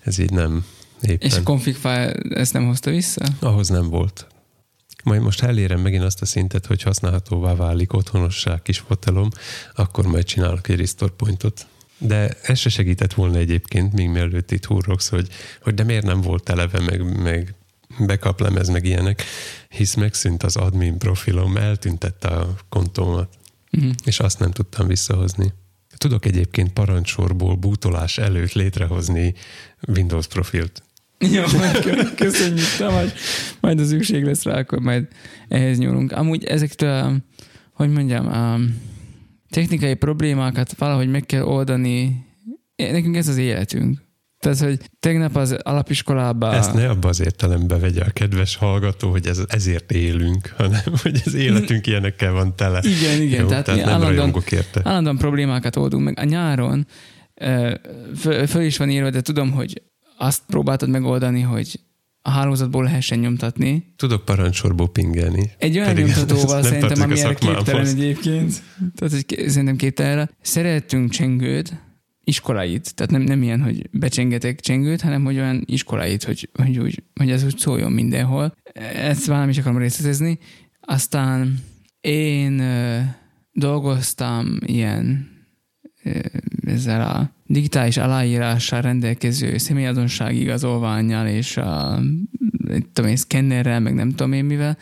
ez 0.04 0.18
így 0.18 0.32
nem 0.32 0.66
éppen. 1.02 1.30
És 1.30 1.36
a 1.36 1.44
config 1.44 1.76
file 1.76 2.12
ezt 2.30 2.54
nem 2.54 2.66
hozta 2.66 2.92
vissza? 2.92 3.26
Ahhoz 3.40 3.68
nem 3.68 3.90
volt. 3.90 4.28
Majd 5.04 5.22
most 5.22 5.44
elérem 5.44 5.80
megint 5.80 6.04
azt 6.04 6.22
a 6.22 6.26
szintet, 6.26 6.66
hogy 6.66 6.82
használhatóvá 6.82 7.56
válik 7.56 7.94
otthonossá 7.94 8.62
kis 8.62 8.78
fotelom, 8.78 9.30
akkor 9.76 10.06
majd 10.06 10.24
csinálok 10.24 10.68
egy 10.68 10.80
restore 10.80 11.14
pointot. 11.18 11.68
De 11.98 12.38
ez 12.44 12.60
se 12.60 12.70
segített 12.70 13.14
volna 13.14 13.38
egyébként, 13.38 13.94
még 13.94 14.10
mielőtt 14.10 14.52
itt 14.52 14.66
húrogsz, 14.66 15.10
hogy, 15.10 15.28
hogy 15.62 15.74
de 15.74 15.84
miért 15.84 16.06
nem 16.06 16.22
volt 16.22 16.50
eleve, 16.50 16.80
meg, 16.80 17.22
meg 17.22 17.56
backup 18.00 18.39
lemez, 18.39 18.70
meg 18.70 18.86
ilyenek, 18.86 19.24
hisz 19.70 19.94
megszűnt 19.96 20.44
az 20.44 20.56
admin 20.56 20.98
profilom, 20.98 21.58
eltüntette 21.58 22.28
a 22.28 22.56
kontómat, 22.70 23.38
uh-huh. 23.72 23.92
és 24.04 24.20
azt 24.20 24.39
nem 24.39 24.52
tudtam 24.52 24.88
visszahozni. 24.88 25.54
Tudok 25.98 26.26
egyébként 26.26 26.74
parancsorból 26.74 27.56
bútolás 27.56 28.18
előtt 28.18 28.52
létrehozni 28.52 29.34
Windows 29.88 30.28
profilt. 30.28 30.84
Jó, 31.20 31.44
köszönjük, 32.16 32.76
Tamás. 32.78 33.10
Majd 33.60 33.80
az 33.80 33.88
szükség 33.88 34.24
lesz 34.24 34.44
rá, 34.44 34.58
akkor 34.58 34.80
majd 34.80 35.08
ehhez 35.48 35.78
nyúlunk. 35.78 36.12
Amúgy 36.12 36.44
ezektől, 36.44 37.18
hogy 37.74 37.89
mondjam, 37.89 38.28
a 38.28 38.60
technikai 39.50 39.94
problémákat 39.94 40.78
valahogy 40.78 41.10
meg 41.10 41.26
kell 41.26 41.44
oldani. 41.44 42.26
Nekünk 42.76 43.16
ez 43.16 43.28
az 43.28 43.38
életünk. 43.38 44.02
Tehát, 44.42 44.60
hogy 44.60 44.80
tegnap 45.00 45.36
az 45.36 45.52
alapiskolában... 45.52 46.54
Ezt 46.54 46.74
ne 46.74 46.89
abba 46.89 47.08
az 47.08 47.22
értelembe 47.22 47.78
vegye 47.78 48.04
a 48.04 48.10
kedves 48.10 48.56
hallgató, 48.56 49.10
hogy 49.10 49.28
ez, 49.28 49.42
ezért 49.48 49.92
élünk, 49.92 50.54
hanem 50.58 50.82
hogy 51.02 51.22
az 51.26 51.34
életünk 51.34 51.88
ilyenekkel 51.88 52.32
van 52.32 52.56
tele. 52.56 52.82
Igen, 52.84 53.22
igen. 53.22 53.42
Jó, 53.42 53.48
tehát, 53.48 53.66
tehát 53.66 53.86
nem 53.86 53.94
állandóan, 53.94 54.44
érte. 54.50 54.82
állandóan 54.84 55.18
problémákat 55.18 55.76
oldunk 55.76 56.04
meg. 56.04 56.20
A 56.20 56.24
nyáron 56.24 56.88
föl, 58.16 58.48
föl 58.48 58.62
is 58.62 58.78
van 58.78 58.89
írva, 58.89 59.10
de 59.10 59.22
tudom, 59.22 59.52
hogy 59.52 59.82
azt 60.18 60.42
próbáltad 60.48 60.89
megoldani, 60.89 61.42
hogy 61.42 61.80
a 62.22 62.30
hálózatból 62.30 62.84
lehessen 62.84 63.20
nyomtatni. 63.20 63.94
Tudok 63.96 64.26
parancsorból 64.26 64.89
pingelni. 64.89 65.52
Egy 65.58 65.76
olyan 65.76 65.88
Pedig 65.88 66.06
nyomtatóval 66.06 66.64
szerintem, 66.64 67.02
ami 67.02 67.20
erre 67.20 67.34
képtelen 67.34 67.86
egyébként. 67.86 68.62
Tehát, 68.96 69.14
hogy 69.14 69.50
szerintem 69.50 69.76
képtelen 69.76 70.12
erre. 70.12 70.30
Szerettünk 70.42 71.10
csengőt, 71.10 71.74
iskoláit. 72.24 72.95
Tehát 72.95 73.11
nem, 73.11 73.22
nem 73.22 73.43
ilyen, 73.43 73.61
hogy 73.61 73.89
becsengetek 73.91 74.59
csengőt, 74.59 75.01
hanem 75.01 75.24
hogy 75.24 75.38
olyan 75.38 75.63
iskoláit, 75.65 76.24
hogy, 76.24 76.49
hogy, 76.53 76.80
úgy, 76.80 77.03
hogy 77.15 77.32
ez 77.32 77.43
úgy 77.43 77.57
szóljon 77.57 77.91
mindenhol. 77.91 78.55
Ezt 78.93 79.28
már 79.28 79.39
nem 79.39 79.49
is 79.49 79.57
akarom 79.57 79.78
részletezni. 79.78 80.39
Aztán 80.82 81.59
én 82.01 82.63
dolgoztam 83.51 84.57
ilyen 84.65 85.30
ezzel 86.65 87.01
a 87.01 87.32
digitális 87.45 87.97
aláírással 87.97 88.82
rendelkező 88.82 89.57
személyadonság 89.57 90.36
igazolványjal 90.36 91.28
és 91.28 91.57
a 91.57 91.99
tudom 92.93 93.09
én, 93.09 93.15
szkennerrel, 93.15 93.80
meg 93.80 93.93
nem 93.93 94.09
tudom 94.09 94.34
én 94.34 94.45
mivel. 94.45 94.78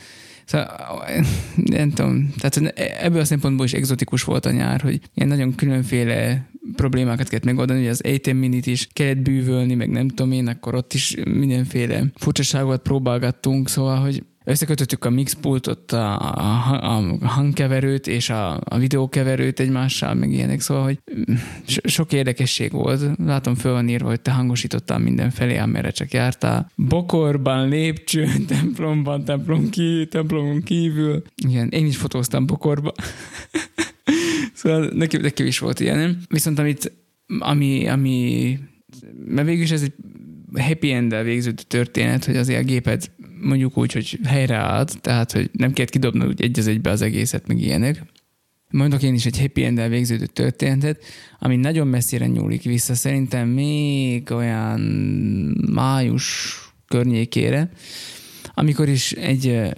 Szóval, 0.49 1.25
nem 1.55 1.89
tudom, 1.89 2.33
tehát 2.37 2.77
ebből 3.01 3.19
a 3.19 3.25
szempontból 3.25 3.65
is 3.65 3.73
exotikus 3.73 4.23
volt 4.23 4.45
a 4.45 4.51
nyár, 4.51 4.81
hogy 4.81 4.99
ilyen 5.13 5.27
nagyon 5.27 5.55
különféle 5.55 6.49
problémákat 6.75 7.27
kellett 7.27 7.45
megoldani, 7.45 7.79
hogy 7.79 7.89
az 7.89 8.01
ATM 8.05 8.35
minit 8.35 8.65
is 8.65 8.87
kellett 8.93 9.17
bűvölni, 9.17 9.75
meg 9.75 9.89
nem 9.89 10.07
tudom 10.07 10.31
én, 10.31 10.47
akkor 10.47 10.75
ott 10.75 10.93
is 10.93 11.15
mindenféle 11.23 12.03
furcsaságokat 12.15 12.81
próbálgattunk, 12.81 13.69
szóval, 13.69 13.97
hogy 13.99 14.23
összekötöttük 14.49 15.05
a 15.05 15.09
mixpultot, 15.09 15.91
a, 15.91 16.31
a, 16.31 17.17
hangkeverőt 17.21 18.07
és 18.07 18.29
a, 18.29 18.61
a 18.63 18.77
videókeverőt 18.77 19.59
egymással, 19.59 20.13
meg 20.13 20.31
ilyenek, 20.31 20.61
szóval, 20.61 20.83
hogy 20.83 20.99
so, 21.67 21.87
sok 21.87 22.13
érdekesség 22.13 22.71
volt. 22.71 23.17
Látom, 23.25 23.55
föl 23.55 23.71
van 23.71 23.89
írva, 23.89 24.07
hogy 24.07 24.21
te 24.21 24.31
hangosítottál 24.31 24.99
mindenfelé, 24.99 25.57
amerre 25.57 25.91
csak 25.91 26.11
jártál. 26.11 26.71
Bokorban, 26.75 27.67
lépcsőn, 27.67 28.45
templomban, 28.47 29.23
templom 29.23 29.69
ki, 29.69 30.07
templomon 30.09 30.63
kívül. 30.63 31.23
Igen, 31.47 31.69
én 31.69 31.85
is 31.85 31.97
fotóztam 31.97 32.45
bokorba. 32.45 32.93
szóval 34.53 34.89
nekem, 34.93 35.21
nekem 35.21 35.45
is 35.45 35.59
volt 35.59 35.79
ilyen, 35.79 35.97
nem? 35.97 36.17
Viszont 36.29 36.59
amit, 36.59 36.91
ami, 37.39 37.87
ami 37.87 38.57
mert 39.25 39.47
végül 39.47 39.63
is 39.63 39.71
ez 39.71 39.81
egy 39.81 39.93
happy 40.61 40.91
end 40.91 41.23
végződő 41.23 41.63
történet, 41.67 42.25
hogy 42.25 42.35
azért 42.37 42.61
a 42.61 42.65
géped 42.65 43.11
mondjuk 43.41 43.77
úgy, 43.77 43.91
hogy 43.93 44.19
helyreállt, 44.25 45.01
tehát, 45.01 45.31
hogy 45.31 45.49
nem 45.53 45.73
kellett 45.73 45.91
kidobnod 45.91 46.27
úgy 46.27 46.41
egy 46.41 46.59
az 46.59 46.67
egybe 46.67 46.89
az 46.89 47.01
egészet, 47.01 47.47
meg 47.47 47.61
ilyenek. 47.61 48.03
Mondok 48.71 49.03
én 49.03 49.13
is 49.13 49.25
egy 49.25 49.39
happy 49.39 49.63
end 49.63 49.87
végződő 49.87 50.25
történetet, 50.25 51.03
ami 51.39 51.55
nagyon 51.55 51.87
messzire 51.87 52.27
nyúlik 52.27 52.63
vissza, 52.63 52.95
szerintem 52.95 53.47
még 53.47 54.31
olyan 54.31 54.79
május 55.71 56.55
környékére, 56.87 57.69
amikor 58.53 58.89
is 58.89 59.11
egy 59.11 59.71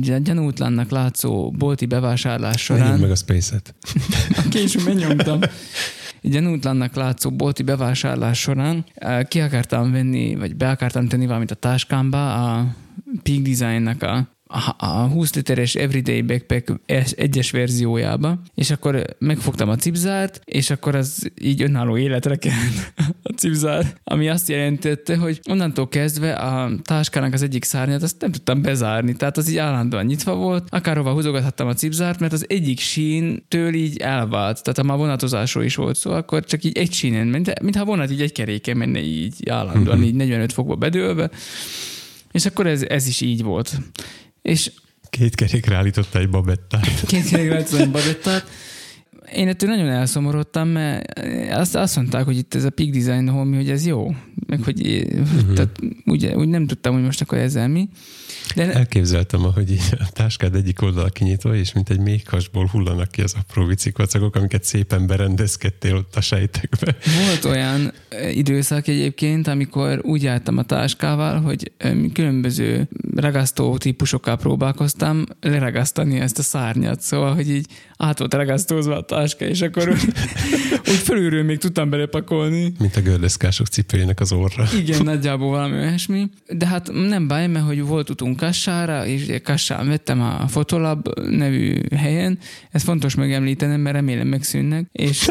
gyanútlannak 0.00 0.90
látszó 0.90 1.50
bolti 1.50 1.86
bevásárlás 1.86 2.68
Menjünk 2.68 2.88
során... 2.88 3.00
meg 3.00 3.10
a 3.10 3.14
Space-et. 3.14 3.74
Később 4.50 4.84
megnyomtam. 4.84 5.40
Gyanútlannak 6.22 6.94
látszó 6.94 7.30
bolti 7.30 7.62
bevásárlás 7.62 8.38
során 8.40 8.84
eh, 8.94 9.22
ki 9.22 9.40
akartam 9.40 9.92
venni, 9.92 10.34
vagy 10.34 10.56
be 10.56 10.70
akartam 10.70 11.08
tenni 11.08 11.26
valamit 11.26 11.50
a 11.50 11.54
táskámba, 11.54 12.34
a 12.34 12.66
Peak 13.22 13.42
Design-nak 13.42 14.02
a, 14.02 14.28
a, 14.50 14.74
a 14.78 14.86
20 14.86 15.34
literes 15.34 15.74
Everyday 15.74 16.22
Backpack 16.22 16.80
es- 16.86 17.12
egyes 17.12 17.50
verziójába, 17.50 18.40
és 18.54 18.70
akkor 18.70 19.04
megfogtam 19.18 19.68
a 19.68 19.76
cipzárt, 19.76 20.40
és 20.44 20.70
akkor 20.70 20.94
az 20.94 21.30
így 21.40 21.62
önálló 21.62 21.96
életre 21.96 22.36
kelt 22.36 22.92
a 23.22 23.32
cipzár, 23.36 23.86
ami 24.04 24.28
azt 24.28 24.48
jelentette, 24.48 25.16
hogy 25.16 25.40
onnantól 25.50 25.88
kezdve 25.88 26.32
a 26.32 26.70
táskának 26.82 27.32
az 27.32 27.42
egyik 27.42 27.64
szárnyát 27.64 28.02
azt 28.02 28.20
nem 28.20 28.32
tudtam 28.32 28.62
bezárni, 28.62 29.16
tehát 29.16 29.36
az 29.36 29.50
így 29.50 29.56
állandóan 29.56 30.04
nyitva 30.04 30.34
volt, 30.34 30.68
akárhova 30.70 31.12
húzogathattam 31.12 31.68
a 31.68 31.74
cipzárt, 31.74 32.20
mert 32.20 32.32
az 32.32 32.44
egyik 32.48 32.80
síntől 32.80 33.74
így 33.74 33.96
elvált, 33.96 34.62
tehát 34.62 34.78
ha 34.78 34.84
már 34.84 34.96
vonatozásról 34.96 35.64
is 35.64 35.74
volt 35.74 35.96
szó, 35.96 36.10
akkor 36.10 36.44
csak 36.44 36.64
így 36.64 36.78
egy 36.78 36.92
sínen 36.92 37.26
ment, 37.26 37.60
mintha 37.62 37.84
vonat 37.84 38.10
így 38.10 38.22
egy 38.22 38.32
keréken 38.32 38.76
menne 38.76 39.00
így 39.00 39.48
állandóan, 39.48 40.02
így 40.02 40.14
45 40.14 40.52
fokba 40.52 40.74
bedőlve, 40.74 41.30
és 42.32 42.46
akkor 42.46 42.66
ez, 42.66 42.82
ez 42.82 43.06
is 43.06 43.20
így 43.20 43.42
volt. 43.42 43.78
És 44.42 44.70
Két 45.10 45.34
kerékre 45.34 45.76
állította 45.76 46.18
egy 46.18 46.30
babettát. 46.30 47.00
két 47.06 47.28
kerekre 47.28 47.54
látszom 47.54 47.80
egy 47.80 47.90
babettát. 47.90 48.46
Én 49.34 49.48
ettől 49.48 49.70
nagyon 49.70 49.88
elszomorodtam, 49.88 50.68
mert 50.68 51.20
azt, 51.50 51.74
azt 51.74 51.96
mondták, 51.96 52.24
hogy 52.24 52.36
itt 52.36 52.54
ez 52.54 52.64
a 52.64 52.70
Peak 52.70 52.90
Design 52.90 53.28
Home, 53.28 53.56
hogy 53.56 53.70
ez 53.70 53.86
jó. 53.86 54.14
Meg 54.46 54.62
hogy 54.62 55.06
uh-huh. 55.12 55.54
tehát, 55.54 55.80
úgy, 56.04 56.26
úgy, 56.26 56.48
nem 56.48 56.66
tudtam, 56.66 56.94
hogy 56.94 57.02
most 57.02 57.20
akkor 57.20 57.38
ezzel 57.38 57.68
mi. 57.68 57.88
De 58.54 58.72
Elképzeltem, 58.72 59.44
ahogy 59.44 59.70
így 59.70 59.82
a 59.90 60.08
táskád 60.12 60.54
egyik 60.54 60.82
oldala 60.82 61.08
kinyitva, 61.08 61.54
és 61.54 61.72
mint 61.72 61.90
egy 61.90 61.98
méhkasból 61.98 62.66
hullanak 62.66 63.10
ki 63.10 63.22
az 63.22 63.34
apró 63.38 63.64
vicikvacagok, 63.64 64.36
amiket 64.36 64.64
szépen 64.64 65.06
berendezkedtél 65.06 65.96
ott 65.96 66.16
a 66.16 66.20
sejtekbe. 66.20 66.96
Volt 67.26 67.44
olyan 67.44 67.92
időszak 68.32 68.86
egyébként, 68.86 69.46
amikor 69.46 70.00
úgy 70.02 70.22
jártam 70.22 70.58
a 70.58 70.62
táskával, 70.62 71.40
hogy 71.40 71.72
különböző 72.12 72.88
ragasztó 73.16 73.76
típusokkal 73.76 74.36
próbálkoztam 74.36 75.24
leragasztani 75.40 76.20
ezt 76.20 76.38
a 76.38 76.42
szárnyat. 76.42 77.00
Szóval, 77.00 77.34
hogy 77.34 77.50
így 77.50 77.66
át 77.96 78.18
volt 78.18 78.34
ragasztózva 78.34 78.96
a 78.96 79.02
táska, 79.02 79.44
és 79.44 79.60
akkor 79.60 79.88
úgy, 79.88 80.04
úgy 80.90 81.00
fölülről 81.04 81.42
még 81.42 81.58
tudtam 81.58 81.90
belepakolni. 81.90 82.72
Mint 82.78 82.96
a 82.96 83.00
gördeszkások 83.00 83.66
cipőjének 83.66 84.20
az 84.20 84.32
orra. 84.32 84.64
Igen, 84.78 85.02
nagyjából 85.02 85.48
valami 85.48 85.76
olyasmi. 85.76 86.28
De 86.48 86.66
hát 86.66 86.90
nem 86.92 87.28
baj, 87.28 87.46
mert 87.46 87.66
hogy 87.66 87.82
volt 87.82 88.10
utunk 88.20 88.36
Kassára, 88.36 89.06
és 89.06 89.40
Kassán 89.42 89.88
vettem 89.88 90.20
a 90.20 90.48
Fotolab 90.48 91.08
nevű 91.28 91.80
helyen. 91.96 92.38
Ez 92.70 92.82
fontos 92.82 93.14
megemlítenem, 93.14 93.80
mert 93.80 93.94
remélem 93.94 94.26
megszűnnek. 94.26 94.86
És, 94.92 95.30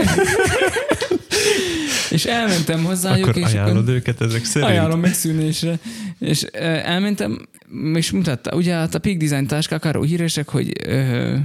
és 2.16 2.26
elmentem 2.26 2.84
hozzájuk, 2.84 3.28
Akkor 3.28 3.42
és 3.42 3.46
ajánlod 3.46 3.78
akkor 3.78 3.94
őket 3.94 4.22
ezek 4.22 4.46
szerint? 4.46 4.72
ajánlom 4.72 5.00
megszűnésre. 5.00 5.80
És 6.20 6.42
elmentem, 6.84 7.48
és 7.94 8.12
mutatta, 8.12 8.56
ugye 8.56 8.74
hát 8.74 8.96
a 8.96 9.00
Peak 9.00 9.18
Design 9.18 9.46
táskák 9.46 9.86
arról 9.86 10.04
híresek, 10.04 10.50
hogy 10.50 10.74
ö, 10.88 11.36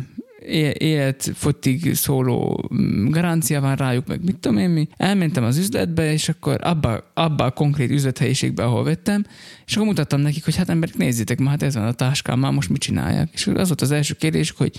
életfotig 0.79 1.95
szóló 1.95 2.69
mm, 2.75 3.09
garancia 3.09 3.61
van 3.61 3.77
rájuk, 3.77 4.07
meg 4.07 4.25
mit 4.25 4.37
tudom 4.37 4.59
én 4.59 4.71
mi. 4.71 4.89
Elmentem 4.97 5.45
az 5.45 5.59
üzletbe, 5.59 6.13
és 6.13 6.29
akkor 6.29 6.59
abba, 6.63 7.11
abba 7.15 7.45
a 7.45 7.51
konkrét 7.51 7.91
üzlethelyiségbe, 7.91 8.65
ahol 8.65 8.85
vettem, 8.85 9.25
és 9.67 9.75
akkor 9.75 9.87
mutattam 9.87 10.21
nekik, 10.21 10.45
hogy 10.45 10.57
hát 10.57 10.69
emberek, 10.69 10.97
nézzétek, 10.97 11.39
már 11.39 11.49
hát 11.49 11.63
ez 11.63 11.75
van 11.75 11.87
a 11.87 11.93
táskám, 11.93 12.39
már 12.39 12.53
most 12.53 12.69
mit 12.69 12.81
csinálják. 12.81 13.29
És 13.33 13.47
az 13.47 13.67
volt 13.67 13.81
az 13.81 13.91
első 13.91 14.15
kérdés, 14.15 14.51
hogy 14.51 14.73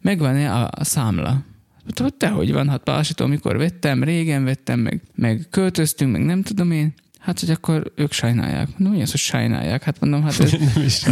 megvan-e 0.00 0.52
a, 0.52 0.70
a 0.70 0.84
számla. 0.84 1.44
Mondtam, 1.82 2.06
hogy 2.06 2.14
tehogy 2.14 2.52
van, 2.52 2.68
hát 2.68 3.08
tudom, 3.14 3.30
mikor 3.30 3.56
vettem, 3.56 4.04
régen 4.04 4.44
vettem, 4.44 4.80
meg, 4.80 5.00
meg 5.14 5.46
költöztünk, 5.50 6.12
meg 6.12 6.24
nem 6.24 6.42
tudom 6.42 6.70
én. 6.70 6.94
Hát, 7.18 7.40
hogy 7.40 7.50
akkor 7.50 7.92
ők 7.96 8.12
sajnálják. 8.12 8.68
Mondom, 8.78 8.96
mi 8.96 9.02
az, 9.02 9.10
hogy 9.10 9.20
sajnálják? 9.20 9.82
Hát 9.82 10.00
mondom, 10.00 10.22
hát 10.22 10.40
ez, 10.40 10.50
Nem 10.50 10.84
is. 10.84 11.02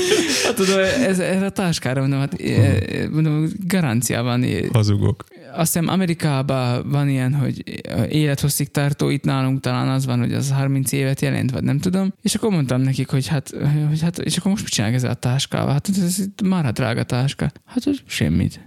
Hát 0.44 0.54
tudom, 0.54 0.78
ez, 0.78 1.18
ez 1.18 1.42
a 1.42 1.50
táskára 1.50 2.00
mondom, 2.00 2.18
hát 2.18 2.40
eh, 2.40 3.08
mondom, 3.10 3.48
garancia 3.66 4.22
van. 4.22 4.44
Hazugok. 4.72 5.24
Azt 5.54 5.72
hiszem 5.72 5.88
Amerikában 5.88 6.90
van 6.90 7.08
ilyen, 7.08 7.34
hogy 7.34 7.62
élethosszig 8.08 8.70
tartó, 8.70 9.08
itt 9.08 9.24
nálunk 9.24 9.60
talán 9.60 9.88
az 9.88 10.06
van, 10.06 10.18
hogy 10.18 10.34
az 10.34 10.50
30 10.50 10.92
évet 10.92 11.20
jelent, 11.20 11.50
vagy 11.50 11.62
nem 11.62 11.78
tudom. 11.78 12.12
És 12.22 12.34
akkor 12.34 12.50
mondtam 12.50 12.80
nekik, 12.80 13.08
hogy 13.08 13.26
hát, 13.26 13.50
hogy 13.88 14.00
hát 14.00 14.18
és 14.18 14.36
akkor 14.36 14.50
most 14.50 14.62
mit 14.62 14.72
csinálják 14.72 14.98
ezzel 14.98 15.10
a 15.10 15.14
táskával? 15.14 15.72
Hát 15.72 15.88
ez, 15.88 16.02
ez 16.02 16.24
már 16.44 16.66
a 16.66 16.72
drága 16.72 17.02
táska. 17.02 17.52
Hát 17.66 17.84
hogy 17.84 18.02
semmit. 18.06 18.60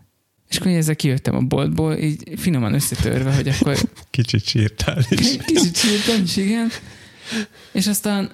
És 0.49 0.57
akkor 0.57 0.71
ezzel 0.71 0.95
kijöttem 0.95 1.36
a 1.36 1.39
boltból, 1.41 1.93
így 1.97 2.23
finoman 2.36 2.73
összetörve, 2.73 3.36
hogy 3.36 3.47
akkor 3.47 3.78
Kicsit 4.09 4.45
sírtál 4.45 4.97
is. 5.09 5.38
kicsit 5.45 5.76
sírtam 5.76 6.23
is, 6.23 6.38
igen. 6.38 6.67
És 7.71 7.88
aztán 7.88 8.32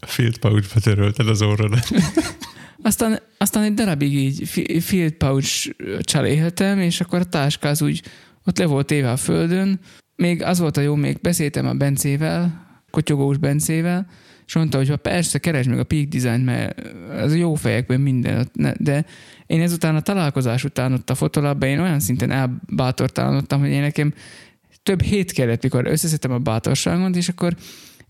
Field 0.00 0.38
pouchba 0.38 0.80
törölted 0.80 1.28
az 1.28 1.42
orrodat. 1.42 1.88
Aztán, 2.82 3.18
aztán 3.38 3.62
egy 3.62 3.74
darabig 3.74 4.14
így 4.14 4.48
fi- 4.48 4.82
field 4.82 5.12
pouch 5.12 5.74
cseléheltem, 6.00 6.80
és 6.80 7.00
akkor 7.00 7.18
a 7.18 7.24
táska 7.24 7.68
az 7.68 7.82
úgy 7.82 8.02
ott 8.44 8.58
le 8.58 8.66
volt 8.66 8.86
téve 8.86 9.10
a 9.10 9.16
földön. 9.16 9.80
Még 10.16 10.42
az 10.42 10.58
volt 10.58 10.76
a 10.76 10.80
jó, 10.80 10.94
még 10.94 11.18
beszéltem 11.20 11.66
a 11.66 11.72
Bencével, 11.72 12.66
kotyogós 12.90 13.36
Bencével, 13.36 14.06
és 14.46 14.54
mondta, 14.54 14.76
hogy 14.76 14.88
ha 14.88 14.96
persze, 14.96 15.38
keresd 15.38 15.68
meg 15.68 15.78
a 15.78 15.84
Peak 15.84 16.06
Design, 16.06 16.40
mert 16.40 16.80
az 17.10 17.36
jó 17.36 17.54
fejekben 17.54 18.00
minden, 18.00 18.50
de 18.76 19.04
én 19.46 19.60
ezután 19.60 19.96
a 19.96 20.00
találkozás 20.00 20.64
után 20.64 20.92
ott 20.92 21.10
a 21.10 21.14
fotolabban 21.14 21.68
én 21.68 21.80
olyan 21.80 22.00
szinten 22.00 22.30
elbátortalanodtam, 22.30 23.60
hogy 23.60 23.70
én 23.70 23.80
nekem 23.80 24.14
több 24.82 25.02
hét 25.02 25.32
kellett, 25.32 25.62
mikor 25.62 25.86
összeszedtem 25.86 26.32
a 26.32 26.38
bátorságot, 26.38 27.16
és 27.16 27.28
akkor 27.28 27.56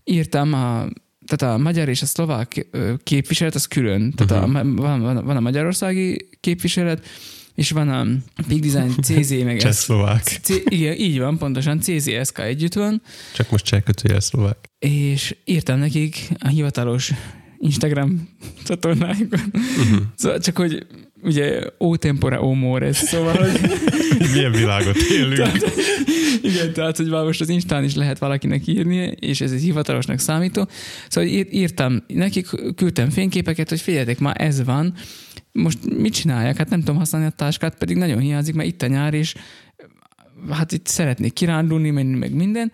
írtam 0.03 0.53
a, 0.53 0.87
tehát 1.25 1.55
a 1.55 1.57
magyar 1.57 1.89
és 1.89 2.01
a 2.01 2.05
szlovák 2.05 2.67
képviselet 3.03 3.55
az 3.55 3.67
külön. 3.67 4.13
Tehát 4.15 4.43
uh-huh. 4.43 4.59
a, 4.59 4.63
van, 4.75 5.01
van, 5.01 5.25
van 5.25 5.35
a 5.35 5.39
magyarországi 5.39 6.29
képviselet, 6.39 7.05
és 7.55 7.71
van 7.71 7.89
a 7.89 8.05
Big 8.47 8.61
Design 8.61 9.01
CZ, 9.01 9.43
meg 9.43 9.59
Csehszlovák. 9.59 10.23
C, 10.23 10.49
igen, 10.63 10.95
így 10.95 11.19
van, 11.19 11.37
pontosan 11.37 11.79
CZSK 11.79 12.39
együtt 12.39 12.73
van. 12.73 13.01
Csak 13.33 13.49
most 13.51 13.65
csehkötője 13.65 14.19
szlovák. 14.19 14.57
És 14.79 15.35
írtam 15.45 15.79
nekik 15.79 16.29
a 16.39 16.47
hivatalos 16.47 17.11
Instagram 17.59 18.29
csatornáikon. 18.63 19.39
Uh-huh. 19.53 19.99
Szóval 20.15 20.39
csak, 20.39 20.57
hogy 20.57 20.85
ugye 21.21 21.61
ó 21.79 21.95
tempora, 21.95 22.41
ó 22.43 22.53
mores, 22.53 22.97
szóval, 22.97 23.35
hogy... 23.35 23.59
Milyen 24.33 24.51
világot 24.51 24.95
élünk. 24.95 25.35
tehát, 25.35 25.63
igen, 26.41 26.73
tehát, 26.73 26.97
hogy 26.97 27.09
már 27.09 27.23
most 27.23 27.41
az 27.41 27.49
Instán 27.49 27.83
is 27.83 27.95
lehet 27.95 28.19
valakinek 28.19 28.67
írni, 28.67 29.15
és 29.19 29.41
ez 29.41 29.51
egy 29.51 29.61
hivatalosnak 29.61 30.19
számító. 30.19 30.67
Szóval 31.07 31.29
írtam 31.49 32.03
nekik, 32.07 32.47
küldtem 32.75 33.09
fényképeket, 33.09 33.69
hogy 33.69 33.81
figyeljetek, 33.81 34.19
már 34.19 34.41
ez 34.41 34.63
van, 34.63 34.93
most 35.51 35.77
mit 35.97 36.13
csinálják? 36.13 36.57
Hát 36.57 36.69
nem 36.69 36.79
tudom 36.79 36.97
használni 36.97 37.27
a 37.27 37.33
táskát, 37.35 37.77
pedig 37.77 37.97
nagyon 37.97 38.19
hiányzik, 38.19 38.55
mert 38.55 38.69
itt 38.69 38.81
a 38.81 38.87
nyár, 38.87 39.13
és 39.13 39.35
hát 40.49 40.71
itt 40.71 40.87
szeretnék 40.87 41.33
kirándulni, 41.33 41.89
menni, 41.89 42.17
meg 42.17 42.33
minden. 42.33 42.71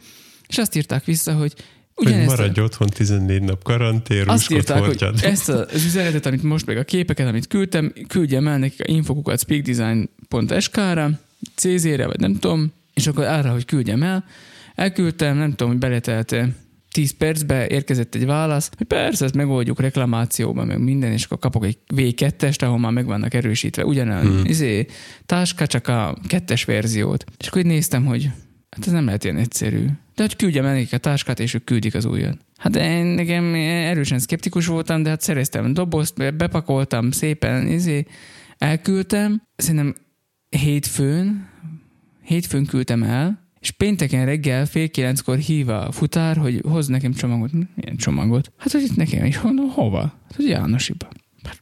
És 0.47 0.57
azt 0.57 0.75
írták 0.75 1.05
vissza, 1.05 1.33
hogy 1.33 1.53
Ugyanezt 1.95 2.29
hogy 2.29 2.37
maradj 2.37 2.59
a... 2.59 2.63
otthon 2.63 2.87
14 2.87 3.41
nap 3.41 3.63
karantén, 3.63 4.27
Azt 4.27 4.51
írták, 4.51 4.77
hordjad. 4.77 5.19
hogy 5.19 5.29
ezt 5.29 5.49
az 5.49 5.85
üzenetet, 5.85 6.25
amit 6.25 6.43
most 6.43 6.65
meg 6.65 6.77
a 6.77 6.83
képeket, 6.83 7.27
amit 7.27 7.47
küldtem, 7.47 7.93
küldjem 8.07 8.47
el 8.47 8.57
nekik 8.57 8.81
a 8.87 8.91
infokukat 8.91 9.39
speakdesign.sk-ra, 9.39 11.09
CZ-re, 11.55 12.05
vagy 12.05 12.19
nem 12.19 12.33
tudom, 12.33 12.73
és 12.93 13.07
akkor 13.07 13.23
arra, 13.23 13.51
hogy 13.51 13.65
küldjem 13.65 14.03
el. 14.03 14.25
Elküldtem, 14.75 15.37
nem 15.37 15.49
tudom, 15.49 15.67
hogy 15.67 15.77
beletelte 15.77 16.49
10 16.91 17.11
percbe 17.11 17.67
érkezett 17.67 18.15
egy 18.15 18.25
válasz, 18.25 18.69
hogy 18.77 18.87
persze, 18.87 19.25
ezt 19.25 19.35
megoldjuk 19.35 19.79
reklamációban, 19.79 20.67
meg 20.67 20.79
minden, 20.79 21.11
és 21.11 21.23
akkor 21.23 21.39
kapok 21.39 21.65
egy 21.65 21.77
V2-est, 21.95 22.63
ahol 22.63 22.79
már 22.79 22.91
meg 22.91 23.05
vannak 23.05 23.33
erősítve 23.33 23.85
ugyanolyan 23.85 24.21
hmm. 24.21 24.45
izé, 24.45 24.85
táska, 25.25 25.67
csak 25.67 25.87
a 25.87 26.17
kettes 26.27 26.63
verziót. 26.63 27.25
És 27.37 27.47
akkor 27.47 27.61
így 27.61 27.67
néztem, 27.67 28.05
hogy 28.05 28.29
hát 28.69 28.87
ez 28.87 28.91
nem 28.91 29.05
lehet 29.05 29.23
ilyen 29.23 29.37
egyszerű. 29.37 29.85
De 30.15 30.21
hogy 30.21 30.35
küldjem 30.35 30.65
el 30.65 30.85
a 30.91 30.97
táskát, 30.97 31.39
és 31.39 31.53
ők 31.53 31.63
küldik 31.63 31.95
az 31.95 32.05
újat. 32.05 32.37
Hát 32.57 32.75
én 32.75 33.05
nekem 33.05 33.53
erősen 33.55 34.19
szkeptikus 34.19 34.65
voltam, 34.65 35.03
de 35.03 35.09
hát 35.09 35.21
szereztem 35.21 35.73
dobozt, 35.73 36.35
bepakoltam 36.35 37.11
szépen, 37.11 37.67
izé, 37.67 38.05
elküldtem. 38.57 39.41
Szerintem 39.55 39.95
hétfőn, 40.49 41.49
hétfőn 42.23 42.65
küldtem 42.65 43.03
el, 43.03 43.43
és 43.59 43.71
pénteken 43.71 44.25
reggel 44.25 44.65
fél 44.65 44.89
kilenckor 44.89 45.37
hív 45.37 45.69
a 45.69 45.91
futár, 45.91 46.37
hogy 46.37 46.61
hoz 46.67 46.87
nekem 46.87 47.13
csomagot. 47.13 47.51
Milyen 47.51 47.95
csomagot? 47.97 48.51
Hát, 48.57 48.71
hogy 48.71 48.81
itt 48.81 48.95
nekem 48.95 49.25
is 49.25 49.41
mondom, 49.41 49.69
hova? 49.69 50.01
Hát, 50.01 50.35
hogy 50.35 50.47
Jánosiba. 50.47 51.07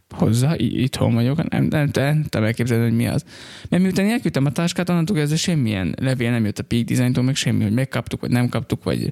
Hozzá, 0.09 0.53
itthon 0.57 1.13
vagyok, 1.13 1.49
nem, 1.49 1.63
nem, 1.63 1.89
nem, 1.93 2.25
nem 2.31 2.43
elképzelni, 2.43 2.83
hogy 2.83 2.95
mi 2.95 3.07
az. 3.07 3.25
Mert 3.69 3.83
miután 3.83 4.05
elküldtem 4.05 4.45
a 4.45 4.51
táskát, 4.51 4.89
onnantól 4.89 5.19
ez 5.19 5.37
semmilyen 5.37 5.95
levél 5.99 6.31
nem 6.31 6.45
jött 6.45 6.59
a 6.59 6.63
Peak 6.63 6.83
Design-tól, 6.83 7.23
meg 7.23 7.35
semmi, 7.35 7.63
hogy 7.63 7.73
megkaptuk, 7.73 8.21
vagy 8.21 8.29
nem 8.29 8.49
kaptuk, 8.49 8.83
vagy 8.83 9.09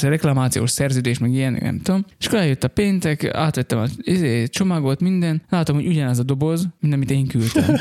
reklamációs 0.00 0.70
szerződés, 0.70 1.18
meg 1.18 1.32
ilyen, 1.32 1.58
nem 1.60 1.80
tudom. 1.80 2.04
És 2.18 2.26
akkor 2.26 2.38
eljött 2.38 2.64
a 2.64 2.68
péntek, 2.68 3.34
átvettem 3.34 3.78
a 3.78 3.86
izé, 3.96 4.46
csomagot, 4.46 5.00
minden, 5.00 5.42
látom, 5.48 5.76
hogy 5.76 5.86
ugyanaz 5.86 6.18
a 6.18 6.22
doboz, 6.22 6.68
mint 6.80 6.94
amit 6.94 7.10
én 7.10 7.26
küldtem. 7.26 7.76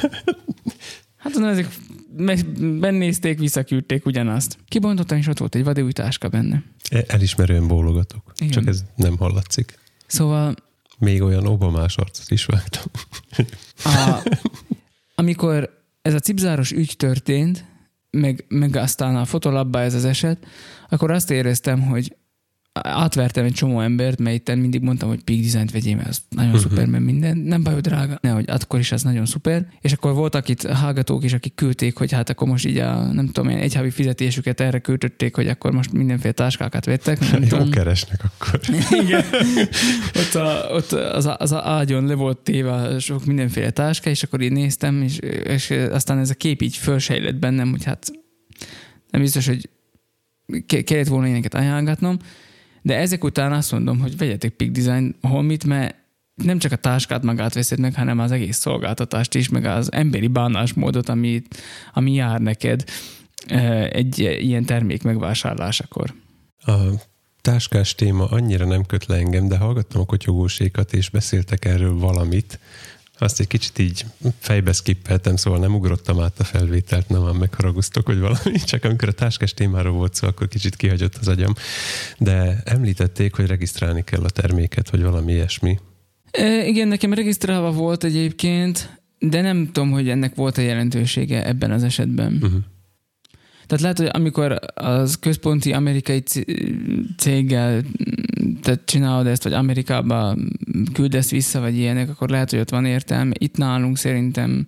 Hát 1.22 1.36
azon 1.36 1.48
ezek 1.48 1.68
bennézték, 2.80 3.40
visszaküldték 3.40 4.06
ugyanazt. 4.06 4.58
Kibontottam, 4.68 5.18
és 5.18 5.28
ott 5.28 5.38
volt 5.38 5.56
egy 5.56 5.64
vadi 5.64 5.82
új 5.82 5.92
táska 5.92 6.30
benne. 6.30 6.64
E, 6.90 7.04
elismerően 7.08 7.68
bólogatok. 7.68 8.32
Igen. 8.38 8.52
Csak 8.52 8.68
ez 8.68 8.84
nem 8.96 9.18
hallatszik. 9.18 9.80
Szóval... 10.08 10.56
Még 11.02 11.22
olyan 11.22 11.48
obamás 11.48 11.98
arcot 11.98 12.32
is 12.32 12.46
vágtam. 12.46 12.84
A, 13.84 14.30
amikor 15.16 15.84
ez 16.02 16.14
a 16.14 16.20
cipzáros 16.20 16.72
ügy 16.72 16.94
történt, 16.98 17.66
meg, 18.10 18.46
meg 18.48 18.76
aztán 18.76 19.16
a 19.16 19.26
fotolabba 19.26 19.80
ez 19.80 19.94
az 19.94 20.06
eset, 20.06 20.46
akkor 20.90 21.12
azt 21.12 21.32
éreztem, 21.32 21.82
hogy 21.82 22.16
átvertem 22.74 23.46
egy 23.46 23.54
csomó 23.54 23.82
embert, 23.82 24.20
mert 24.20 24.56
mindig 24.56 24.82
mondtam, 24.82 25.10
hogy 25.10 25.24
Peak 25.24 25.40
Design-t 25.40 25.72
vegyél, 25.72 25.96
mert 25.96 26.08
az 26.08 26.22
nagyon 26.30 26.54
uh-huh. 26.54 26.70
szuper, 26.70 26.86
mert 26.86 27.04
minden, 27.04 27.38
nem 27.38 27.64
baj, 27.64 27.74
hogy 27.74 27.82
drága, 27.82 28.18
nehogy 28.22 28.46
akkor 28.48 28.80
is 28.80 28.92
ez 28.92 29.04
nagyon 29.04 29.26
szuper. 29.26 29.68
És 29.82 29.94
akkor 29.94 30.14
voltak 30.14 30.50
itt 30.50 30.68
hallgatók 30.68 31.24
is, 31.24 31.34
akik 31.34 31.56
küldték, 31.56 31.98
hogy 31.98 32.12
hát 32.12 32.30
akkor 32.30 32.48
most 32.48 32.66
így 32.66 32.78
a, 32.78 33.12
nem 33.12 33.26
tudom, 33.26 33.48
egy 33.48 33.62
egyhavi 33.62 33.90
fizetésüket 33.90 34.60
erre 34.60 34.80
küldötték, 34.80 35.36
hogy 35.36 35.48
akkor 35.48 35.72
most 35.72 35.92
mindenféle 35.92 36.34
táskákat 36.34 36.86
vettek. 36.86 37.32
Nem 37.32 37.44
Jó 37.50 37.70
keresnek 37.70 38.22
akkor. 38.24 38.60
Igen. 39.04 39.24
Ott, 40.16 40.36
a, 40.36 40.68
ott 40.72 40.92
az, 40.92 41.30
az 41.38 41.54
ágyon 41.54 42.06
le 42.06 42.14
volt 42.14 42.38
téve 42.38 43.00
sok 43.00 43.26
mindenféle 43.26 43.70
táska, 43.70 44.10
és 44.10 44.24
akkor 44.24 44.42
így 44.42 44.52
néztem, 44.52 45.02
és, 45.02 45.18
és 45.44 45.70
aztán 45.92 46.18
ez 46.18 46.30
a 46.30 46.34
kép 46.34 46.62
így 46.62 46.76
fölsejlett 46.76 47.36
bennem, 47.36 47.70
hogy 47.70 47.84
hát 47.84 48.12
nem 49.10 49.22
biztos, 49.22 49.48
hogy 49.48 49.70
kellett 50.84 51.08
volna 51.08 51.28
éneket 51.28 51.54
ajánlgatnom, 51.54 52.18
de 52.82 52.96
ezek 52.96 53.24
után 53.24 53.52
azt 53.52 53.72
mondom, 53.72 54.00
hogy 54.00 54.18
vegyetek 54.18 54.52
Peak 54.52 54.72
Design 54.72 55.16
holmit, 55.22 55.66
mert 55.66 55.96
nem 56.36 56.60
csak 56.60 56.72
a 56.72 56.76
táskát 56.76 57.24
magát 57.24 57.54
veszed 57.54 57.80
meg, 57.80 57.96
hanem 57.96 58.20
az 58.20 58.32
egész 58.32 58.58
szolgáltatást 58.58 59.36
is, 59.36 59.50
meg 59.50 59.66
az 59.66 59.92
emberi 59.92 60.28
bánásmódot, 60.28 61.10
ami, 61.10 61.42
ami 61.94 62.14
jár 62.14 62.40
neked 62.40 62.84
egy 63.90 64.20
ilyen 64.20 64.66
termék 64.66 65.04
megvásárlásakor. 65.04 66.14
A 66.66 66.74
táskás 67.42 67.96
téma 67.96 68.26
annyira 68.26 68.66
nem 68.66 68.86
köt 68.86 69.06
le 69.06 69.16
engem, 69.16 69.48
de 69.48 69.58
hallgattam 69.58 70.02
a 70.02 70.06
kotyogósékat, 70.06 70.94
és 70.94 71.10
beszéltek 71.10 71.66
erről 71.66 72.00
valamit, 72.00 72.60
azt 73.22 73.40
egy 73.40 73.48
kicsit 73.48 73.80
így 73.80 74.06
fejbe 74.40 74.72
skippeltem, 74.72 75.36
szóval 75.36 75.60
nem 75.60 75.76
ugrottam 75.76 76.20
át 76.20 76.40
a 76.40 76.44
felvételt, 76.44 77.10
nem 77.10 77.26
ám 77.26 77.36
megharaguztok, 77.36 78.06
hogy 78.06 78.20
valami, 78.20 78.58
csak 78.66 78.84
amikor 78.84 79.08
a 79.08 79.12
táskás 79.12 79.54
témáról 79.54 79.94
volt 79.94 80.14
szó, 80.14 80.28
akkor 80.28 80.48
kicsit 80.48 80.76
kihagyott 80.76 81.16
az 81.16 81.28
agyam. 81.28 81.54
De 82.18 82.62
említették, 82.66 83.36
hogy 83.36 83.46
regisztrálni 83.46 84.04
kell 84.04 84.24
a 84.24 84.30
terméket, 84.30 84.90
vagy 84.90 85.02
valami 85.02 85.32
ilyesmi. 85.32 85.80
E, 86.32 86.66
igen, 86.68 86.88
nekem 86.88 87.14
regisztrálva 87.14 87.72
volt 87.72 88.04
egyébként, 88.04 89.02
de 89.20 89.42
nem 89.42 89.66
tudom, 89.66 89.92
hogy 89.92 90.10
ennek 90.10 90.36
volt 90.36 90.58
a 90.58 90.62
jelentősége 90.62 91.46
ebben 91.46 91.72
az 91.72 91.84
esetben. 91.84 92.34
Uh-huh. 92.34 92.62
Tehát 93.68 93.82
lehet, 93.82 93.98
hogy 93.98 94.22
amikor 94.22 94.60
az 94.74 95.20
központi 95.20 95.74
amerikai 95.74 96.24
céggel 97.18 97.84
te 98.62 98.84
csinálod 98.86 99.28
ezt, 99.28 99.44
vagy 99.44 99.54
Amerikába 99.54 100.36
küldesz 100.94 101.30
vissza, 101.30 101.60
vagy 101.60 101.78
ilyenek, 101.78 102.10
akkor 102.10 102.30
lehet, 102.30 102.50
hogy 102.50 102.60
ott 102.60 102.70
van 102.70 102.86
értelme. 102.86 103.32
Itt 103.38 103.58
nálunk 103.58 103.98
szerintem 103.98 104.68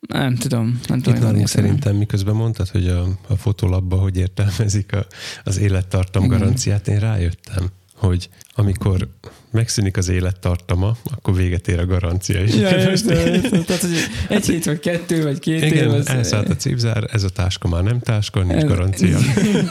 nem 0.00 0.34
tudom. 0.34 0.80
Nem 0.88 1.00
tudom, 1.00 1.18
Itt 1.18 1.24
nálunk 1.24 1.48
szerintem 1.48 1.96
miközben 1.96 2.34
mondtad, 2.34 2.68
hogy 2.68 2.88
a, 2.88 3.06
a 3.28 3.36
fotolabba 3.36 3.96
hogy 3.96 4.16
értelmezik 4.16 4.92
a, 4.92 5.06
az 5.44 5.58
élettartam 5.58 6.24
Igen. 6.24 6.38
garanciát, 6.38 6.88
én 6.88 6.98
rájöttem, 6.98 7.66
hogy 7.94 8.28
amikor 8.54 9.08
megszűnik 9.50 9.96
az 9.96 10.08
élettartama, 10.08 10.96
akkor 11.04 11.34
véget 11.34 11.68
ér 11.68 11.78
a 11.78 11.86
garancia 11.86 12.42
is. 12.42 12.54
Ja. 12.54 12.68
Tehát, 12.70 13.80
hogy 13.80 13.96
egy 14.28 14.46
hét, 14.46 14.64
vagy 14.64 14.78
kettő, 14.78 15.22
vagy 15.22 15.38
két 15.38 15.64
Igen, 15.64 15.88
év. 15.88 15.90
Az... 15.90 16.08
elszállt 16.08 16.48
a 16.48 16.56
cipzár, 16.56 17.04
ez 17.12 17.22
a 17.22 17.28
táska 17.28 17.68
már 17.68 17.82
nem 17.82 18.00
táska, 18.00 18.42
nincs 18.42 18.62
ez... 18.62 18.68
garancia. 18.68 19.18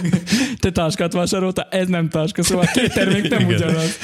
Te 0.62 0.72
táskát 0.72 1.14
vásároltál, 1.14 1.68
ez 1.72 1.88
nem 1.88 2.10
táska, 2.10 2.44
szóval 2.44 2.66
két 2.74 2.94
termék 2.94 3.30
nem 3.30 3.40
Igen. 3.40 3.54
ugyanaz. 3.54 3.98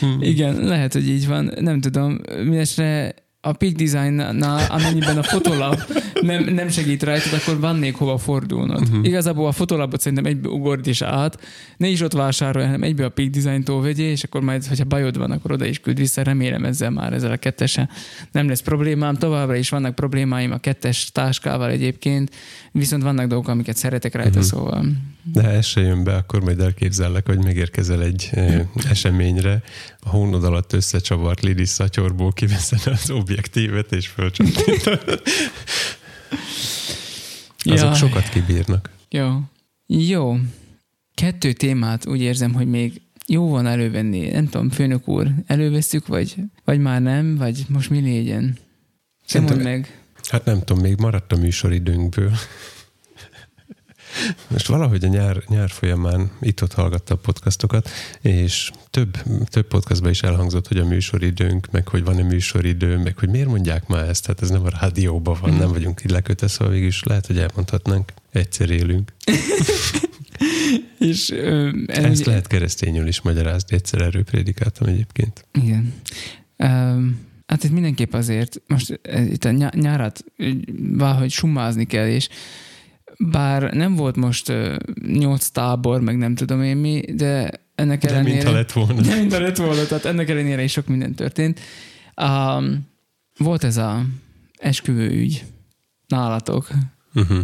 Hmm. 0.00 0.22
Igen, 0.22 0.64
lehet, 0.64 0.92
hogy 0.92 1.08
így 1.08 1.26
van. 1.26 1.52
Nem 1.60 1.80
tudom. 1.80 2.20
Mindenesetre 2.36 3.14
a 3.48 3.52
Peak 3.52 3.72
Design-nál, 3.72 4.66
amennyiben 4.70 5.18
a 5.18 5.22
fotolab 5.22 5.80
nem, 6.20 6.54
nem 6.54 6.68
segít 6.68 7.02
rajta, 7.02 7.36
akkor 7.36 7.60
van 7.60 7.76
még 7.76 7.94
hova 7.94 8.18
fordulnod. 8.18 8.80
Uh-huh. 8.80 9.06
Igazából 9.06 9.46
a 9.46 9.52
fotolabot 9.52 10.00
szerintem 10.00 10.26
egybe 10.26 10.48
ugord 10.48 10.86
is 10.86 11.02
át, 11.02 11.40
ne 11.76 11.86
is 11.86 12.00
ott 12.00 12.12
vásárolj, 12.12 12.64
hanem 12.64 12.82
egybe 12.82 13.04
a 13.04 13.08
Peak 13.08 13.28
Design-tól 13.28 13.82
vegyél, 13.82 14.10
és 14.10 14.22
akkor 14.22 14.40
majd, 14.40 14.66
hogyha 14.66 14.84
bajod 14.84 15.18
van, 15.18 15.30
akkor 15.30 15.52
oda 15.52 15.64
is 15.64 15.80
küld 15.80 15.98
vissza. 15.98 16.22
Remélem 16.22 16.64
ezzel 16.64 16.90
már 16.90 17.12
ezzel 17.12 17.30
a 17.30 17.36
kettesen 17.36 17.88
nem 18.32 18.48
lesz 18.48 18.60
problémám. 18.60 19.14
Továbbra 19.14 19.56
is 19.56 19.68
vannak 19.68 19.94
problémáim 19.94 20.52
a 20.52 20.58
kettes 20.58 21.10
táskával 21.12 21.70
egyébként, 21.70 22.34
viszont 22.72 23.02
vannak 23.02 23.26
dolgok, 23.26 23.48
amiket 23.48 23.76
szeretek 23.76 24.14
rajta, 24.14 24.28
uh-huh. 24.28 24.44
szóval. 24.44 24.84
De 25.32 25.48
ez 25.48 25.66
se 25.66 25.80
jön 25.80 26.04
be, 26.04 26.14
akkor 26.14 26.40
majd 26.40 26.60
elképzellek, 26.60 27.26
hogy 27.26 27.44
megérkezel 27.44 28.02
egy 28.02 28.30
eseményre, 28.90 29.62
a 30.00 30.08
hónod 30.08 30.44
alatt 30.44 30.72
összecsavart 30.72 31.40
Lidi 31.40 31.64
szatyorból 31.64 32.32
kiveszed 32.32 32.80
az 32.84 33.10
objektívet, 33.10 33.92
és 33.92 34.06
fölcsapítod. 34.06 35.00
Azok 37.64 37.94
sokat 37.94 38.28
kibírnak. 38.28 38.90
Jó. 39.08 39.40
Jó. 39.86 40.36
Kettő 41.14 41.52
témát 41.52 42.06
úgy 42.06 42.20
érzem, 42.20 42.52
hogy 42.52 42.66
még 42.66 43.00
jó 43.26 43.48
van 43.48 43.66
elővenni. 43.66 44.30
Nem 44.30 44.48
tudom, 44.48 44.70
főnök 44.70 45.08
úr, 45.08 45.28
előveszük, 45.46 46.06
vagy, 46.06 46.34
vagy 46.64 46.80
már 46.80 47.02
nem, 47.02 47.36
vagy 47.36 47.64
most 47.68 47.90
mi 47.90 47.98
légyen? 47.98 48.58
Szerintem, 49.26 49.60
meg. 49.60 50.02
Hát 50.28 50.44
nem 50.44 50.58
tudom, 50.64 50.82
még 50.82 50.98
maradt 50.98 51.32
a 51.32 51.36
műsoridőnkből. 51.36 52.32
Most 54.48 54.66
valahogy 54.66 55.04
a 55.04 55.08
nyár, 55.08 55.42
nyár 55.48 55.70
folyamán 55.70 56.30
itt-ott 56.40 56.72
hallgatta 56.72 57.14
a 57.14 57.16
podcastokat, 57.16 57.88
és 58.20 58.70
több, 58.90 59.16
több 59.44 59.66
podcastban 59.66 60.10
is 60.10 60.22
elhangzott, 60.22 60.68
hogy 60.68 60.78
a 60.78 60.84
műsoridőnk, 60.84 61.70
meg 61.70 61.88
hogy 61.88 62.04
van-e 62.04 62.22
műsoridő, 62.22 62.96
meg 62.96 63.18
hogy 63.18 63.28
miért 63.28 63.48
mondják 63.48 63.86
már 63.86 64.08
ezt, 64.08 64.26
hát 64.26 64.42
ez 64.42 64.50
nem 64.50 64.64
a 64.64 64.78
rádióban 64.80 65.36
van, 65.40 65.54
nem 65.54 65.68
vagyunk 65.68 66.00
így 66.04 66.10
lekötve, 66.10 66.48
szóval 66.48 66.72
végül 66.72 66.88
is 66.88 67.02
lehet, 67.02 67.26
hogy 67.26 67.38
elmondhatnánk, 67.38 68.12
egyszer 68.32 68.70
élünk. 68.70 69.12
és, 70.98 71.30
ö, 71.30 71.70
Ezt 71.86 72.24
lehet 72.24 72.46
keresztényül 72.46 73.06
is 73.06 73.20
magyarázni, 73.20 73.76
egyszer 73.76 74.00
erről 74.00 74.24
prédikáltam 74.24 74.88
egyébként. 74.88 75.46
Igen. 75.52 75.94
Um, 76.56 77.26
hát 77.46 77.64
itt 77.64 77.72
mindenképp 77.72 78.12
azért, 78.12 78.60
most 78.66 79.00
itt 79.30 79.44
a 79.44 79.50
nyárat 79.70 80.24
valahogy 80.78 81.30
summázni 81.30 81.84
kell, 81.84 82.06
és 82.06 82.28
bár 83.18 83.72
nem 83.72 83.94
volt 83.94 84.16
most 84.16 84.48
uh, 84.48 84.76
nyolc 85.06 85.48
tábor, 85.48 86.00
meg 86.00 86.16
nem 86.16 86.34
tudom 86.34 86.62
én 86.62 86.76
mi, 86.76 87.00
de 87.14 87.50
ennek 87.74 88.00
de 88.00 88.08
ellenére... 88.08 88.34
mintha 88.34 88.52
lett 88.52 88.72
volna. 88.72 89.00
De 89.08 89.14
mintha 89.14 89.40
lett 89.40 89.56
volna, 89.56 89.84
tehát 89.84 90.04
ennek 90.04 90.28
ellenére 90.28 90.62
is 90.62 90.72
sok 90.72 90.86
minden 90.86 91.14
történt. 91.14 91.60
Um, 92.22 92.86
volt 93.38 93.64
ez 93.64 93.76
a 93.76 94.04
esküvő 94.58 95.10
ügy 95.10 95.44
nálatok, 96.06 96.68
uh-huh. 97.14 97.38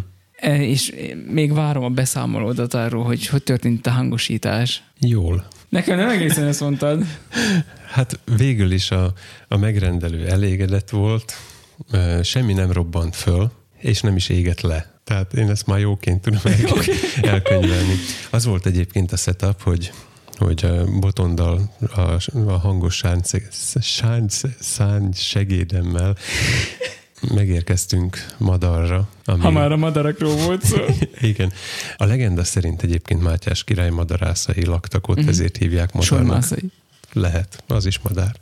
és 0.60 0.94
még 1.30 1.52
várom 1.52 1.84
a 1.84 1.88
beszámolódat 1.88 2.74
arról, 2.74 3.04
hogy 3.04 3.26
hogy 3.26 3.42
történt 3.42 3.86
a 3.86 3.90
hangosítás. 3.90 4.82
Jól. 5.00 5.46
Nekem 5.68 5.98
nem 5.98 6.08
egészen 6.08 6.46
ezt 6.46 6.60
mondtad. 6.60 7.04
Hát 7.94 8.20
végül 8.36 8.70
is 8.70 8.90
a, 8.90 9.12
a 9.48 9.56
megrendelő 9.56 10.26
elégedett 10.26 10.90
volt, 10.90 11.32
semmi 12.22 12.52
nem 12.52 12.72
robbant 12.72 13.16
föl, 13.16 13.50
és 13.78 14.00
nem 14.00 14.16
is 14.16 14.28
égett 14.28 14.60
le. 14.60 14.93
Tehát 15.04 15.34
én 15.34 15.50
ezt 15.50 15.66
már 15.66 15.78
jóként 15.78 16.20
tudom 16.20 16.40
el, 16.44 16.70
okay. 16.72 16.94
elkönyvelni. 17.22 17.94
Az 18.30 18.44
volt 18.44 18.66
egyébként 18.66 19.12
a 19.12 19.16
setup, 19.16 19.62
hogy 19.62 19.92
hogy 20.36 20.64
a 20.64 20.84
botondal 21.00 21.74
a, 21.94 22.00
a 22.46 22.58
hangos 22.58 23.02
sánc, 23.80 24.40
segédemmel 25.14 26.16
megérkeztünk 27.34 28.26
Madarra. 28.38 29.08
Ami... 29.24 29.42
Ha 29.42 29.50
már 29.50 29.72
a 29.72 29.76
madarakról 29.76 30.36
volt 30.36 30.64
szó. 30.64 30.84
Igen. 31.20 31.52
A 31.96 32.04
legenda 32.04 32.44
szerint 32.44 32.82
egyébként 32.82 33.22
Mátyás 33.22 33.64
király 33.64 33.90
madarászai 33.90 34.64
laktak 34.64 35.08
ott, 35.08 35.16
uh-huh. 35.16 35.30
ezért 35.30 35.56
hívják 35.56 35.92
madarnak. 35.92 36.18
Sormászai. 36.18 36.70
Lehet, 37.12 37.62
az 37.66 37.86
is 37.86 37.98
madár. 37.98 38.34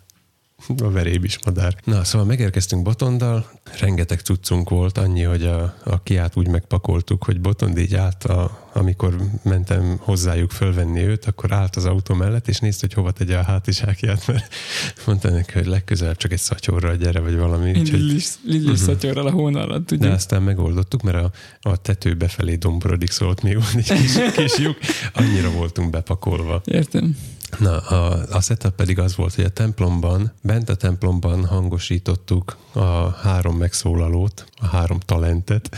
A 0.82 0.90
veréb 0.90 1.24
is 1.24 1.38
madár. 1.44 1.76
Na, 1.84 2.04
szóval 2.04 2.26
megérkeztünk 2.26 2.82
Botondal, 2.82 3.50
rengeteg 3.80 4.20
cuccunk 4.20 4.70
volt, 4.70 4.98
annyi, 4.98 5.22
hogy 5.22 5.44
a, 5.44 5.74
a 5.84 6.02
kiát 6.02 6.36
úgy 6.36 6.48
megpakoltuk, 6.48 7.24
hogy 7.24 7.40
Botond 7.40 7.78
így 7.78 7.94
állt, 7.94 8.24
a, 8.24 8.68
amikor 8.72 9.16
mentem 9.42 9.96
hozzájuk 9.98 10.50
fölvenni 10.50 11.00
őt, 11.00 11.24
akkor 11.24 11.52
állt 11.52 11.76
az 11.76 11.84
autó 11.84 12.14
mellett, 12.14 12.48
és 12.48 12.58
nézte, 12.58 12.86
hogy 12.86 12.94
hova 12.94 13.10
tegye 13.10 13.38
a 13.38 13.42
hátizsákját, 13.42 14.26
mert 14.26 14.54
mondta 15.06 15.30
neki, 15.30 15.52
hogy 15.52 15.66
legközelebb 15.66 16.16
csak 16.16 16.32
egy 16.32 16.38
szatyorral 16.38 16.96
gyere, 16.96 17.20
vagy 17.20 17.36
valami. 17.36 17.72
Lillis 17.72 18.28
uh-huh. 18.46 18.74
szatyorral 18.74 19.26
a 19.26 19.30
hón 19.30 19.54
alatt, 19.56 19.90
ugye? 19.90 20.06
De 20.06 20.12
aztán 20.12 20.42
megoldottuk, 20.42 21.02
mert 21.02 21.16
a, 21.16 21.30
a 21.60 21.76
tető 21.76 22.14
befelé 22.14 22.54
domborodik, 22.54 23.10
szólt 23.10 23.42
még 23.42 23.54
volt 23.54 23.74
egy 23.74 23.92
kis, 23.92 24.12
kis 24.36 24.58
lyuk, 24.58 24.76
annyira 25.14 25.50
voltunk 25.50 25.90
bepakolva. 25.90 26.62
Értem. 26.64 27.16
Na, 27.59 27.78
a, 27.78 28.26
a 28.30 28.40
setup 28.40 28.74
pedig 28.74 28.98
az 28.98 29.16
volt, 29.16 29.34
hogy 29.34 29.44
a 29.44 29.48
templomban, 29.48 30.32
bent 30.42 30.68
a 30.68 30.74
templomban 30.74 31.46
hangosítottuk 31.46 32.57
a 32.72 33.11
három 33.11 33.57
megszólalót, 33.57 34.46
a 34.57 34.66
három 34.66 34.98
talentet, 35.00 35.76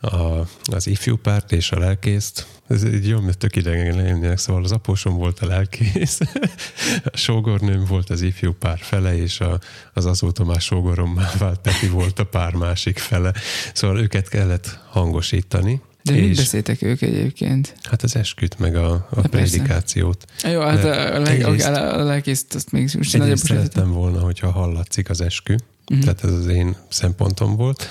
a, 0.00 0.46
az 0.72 0.86
ifjú 0.86 1.16
párt 1.16 1.52
és 1.52 1.72
a 1.72 1.78
lelkészt. 1.78 2.46
Ez 2.68 2.84
így 2.84 3.08
jó, 3.08 3.20
mert 3.20 3.38
tök 3.38 3.56
idegen 3.56 3.96
lennének, 3.96 4.38
szóval 4.38 4.64
az 4.64 4.72
apósom 4.72 5.16
volt 5.16 5.40
a 5.40 5.46
lelkész, 5.46 6.18
a 7.12 7.16
sógornőm 7.16 7.84
volt 7.84 8.10
az 8.10 8.20
ifjú 8.22 8.52
pár 8.52 8.78
fele, 8.78 9.16
és 9.16 9.40
a, 9.40 9.60
az 9.92 10.06
azóta 10.06 10.44
már 10.44 10.60
sógorommá 10.60 11.30
vált 11.38 11.60
Peti 11.60 11.88
volt 11.88 12.18
a 12.18 12.24
pár 12.24 12.54
másik 12.54 12.98
fele. 12.98 13.32
Szóval 13.74 13.98
őket 13.98 14.28
kellett 14.28 14.78
hangosítani, 14.88 15.80
de 16.02 16.12
mit 16.12 16.36
beszéltek 16.36 16.82
ők 16.82 17.02
egyébként? 17.02 17.74
Hát 17.82 18.02
az 18.02 18.16
esküt, 18.16 18.58
meg 18.58 18.76
a, 18.76 19.08
a 19.10 19.20
prédikációt. 19.20 20.24
Jó, 20.52 20.60
hát 20.60 20.84
a, 20.84 21.18
leg, 21.18 21.44
a, 21.44 22.00
a 22.00 22.04
lelkészt 22.04 22.54
azt 22.54 22.72
még 22.72 22.90
most 22.96 23.18
nagyobb 23.18 23.36
szerettem 23.36 23.92
volna, 23.92 24.20
hogyha 24.20 24.50
hallatszik 24.50 25.10
az 25.10 25.20
eskü. 25.20 25.54
Uh-huh. 25.90 26.04
Tehát 26.04 26.24
ez 26.24 26.32
az 26.32 26.46
én 26.46 26.76
szempontom 26.88 27.56
volt. 27.56 27.86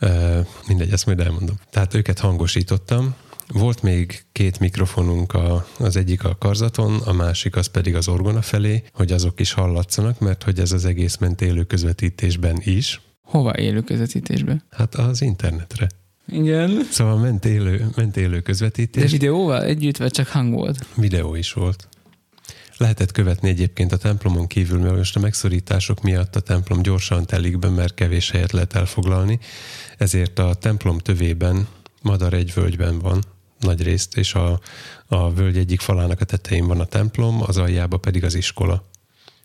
Uh, 0.00 0.46
mindegy, 0.66 0.92
ezt 0.92 1.06
majd 1.06 1.20
elmondom. 1.20 1.56
Tehát 1.70 1.94
őket 1.94 2.18
hangosítottam, 2.18 3.14
volt 3.48 3.82
még 3.82 4.24
két 4.32 4.58
mikrofonunk, 4.58 5.32
a, 5.32 5.66
az 5.78 5.96
egyik 5.96 6.24
a 6.24 6.36
karzaton, 6.38 7.00
a 7.00 7.12
másik 7.12 7.56
az 7.56 7.66
pedig 7.66 7.94
az 7.94 8.08
orgona 8.08 8.42
felé, 8.42 8.82
hogy 8.92 9.12
azok 9.12 9.40
is 9.40 9.52
hallatszanak, 9.52 10.18
mert 10.18 10.42
hogy 10.42 10.58
ez 10.58 10.72
az 10.72 10.84
egész 10.84 11.16
ment 11.16 11.40
élő 11.40 11.64
közvetítésben 11.64 12.60
is. 12.64 13.00
Hova 13.22 13.58
élő 13.58 13.80
közvetítésben? 13.80 14.62
Hát 14.70 14.94
az 14.94 15.22
internetre. 15.22 15.88
Igen. 16.28 16.86
Szóval 16.90 17.16
ment 17.18 17.44
élő, 17.44 17.86
ment 17.96 18.16
élő 18.16 18.40
közvetítés. 18.40 19.02
De 19.02 19.08
videóval 19.08 19.62
együtt, 19.62 19.96
vagy 19.96 20.10
csak 20.10 20.28
hang 20.28 20.52
volt? 20.52 20.86
Videó 20.94 21.34
is 21.34 21.52
volt. 21.52 21.88
Lehetett 22.76 23.12
követni 23.12 23.48
egyébként 23.48 23.92
a 23.92 23.96
templomon 23.96 24.46
kívül, 24.46 24.78
mert 24.78 24.96
most 24.96 25.16
a 25.16 25.20
megszorítások 25.20 26.02
miatt 26.02 26.36
a 26.36 26.40
templom 26.40 26.82
gyorsan 26.82 27.26
telik 27.26 27.58
be, 27.58 27.68
mert 27.68 27.94
kevés 27.94 28.30
helyet 28.30 28.52
lehet 28.52 28.74
elfoglalni. 28.74 29.38
Ezért 29.96 30.38
a 30.38 30.54
templom 30.54 30.98
tövében 30.98 31.68
Madar 32.02 32.32
egy 32.32 32.54
völgyben 32.54 32.98
van, 32.98 33.24
nagy 33.60 33.82
részt, 33.82 34.16
és 34.16 34.34
a, 34.34 34.60
a 35.06 35.32
völgy 35.32 35.56
egyik 35.56 35.80
falának 35.80 36.20
a 36.20 36.24
tetején 36.24 36.66
van 36.66 36.80
a 36.80 36.84
templom, 36.84 37.42
az 37.42 37.56
aljába 37.56 37.96
pedig 37.96 38.24
az 38.24 38.34
iskola. 38.34 38.84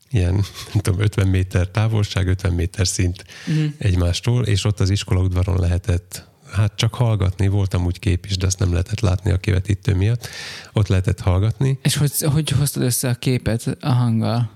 Ilyen, 0.09 0.33
nem 0.73 0.81
tudom, 0.81 0.99
50 0.99 1.27
méter 1.27 1.67
távolság, 1.67 2.27
50 2.27 2.53
méter 2.53 2.87
szint 2.87 3.25
uh-huh. 3.47 3.71
egymástól, 3.77 4.45
és 4.45 4.65
ott 4.65 4.79
az 4.79 4.89
iskola 4.89 5.21
udvaron 5.21 5.59
lehetett 5.59 6.31
hát 6.53 6.75
csak 6.75 6.93
hallgatni, 6.93 7.47
voltam 7.47 7.85
úgy 7.85 7.99
kép 7.99 8.25
is, 8.25 8.37
de 8.37 8.45
azt 8.45 8.59
nem 8.59 8.71
lehetett 8.71 8.99
látni 8.99 9.31
a 9.31 9.37
kivetítő 9.37 9.95
miatt. 9.95 10.27
Ott 10.73 10.87
lehetett 10.87 11.19
hallgatni. 11.19 11.79
És 11.81 11.95
hogy, 11.95 12.11
hogy 12.21 12.49
hoztad 12.49 12.83
össze 12.83 13.09
a 13.09 13.13
képet 13.13 13.77
a 13.81 13.91
hanggal? 13.91 14.49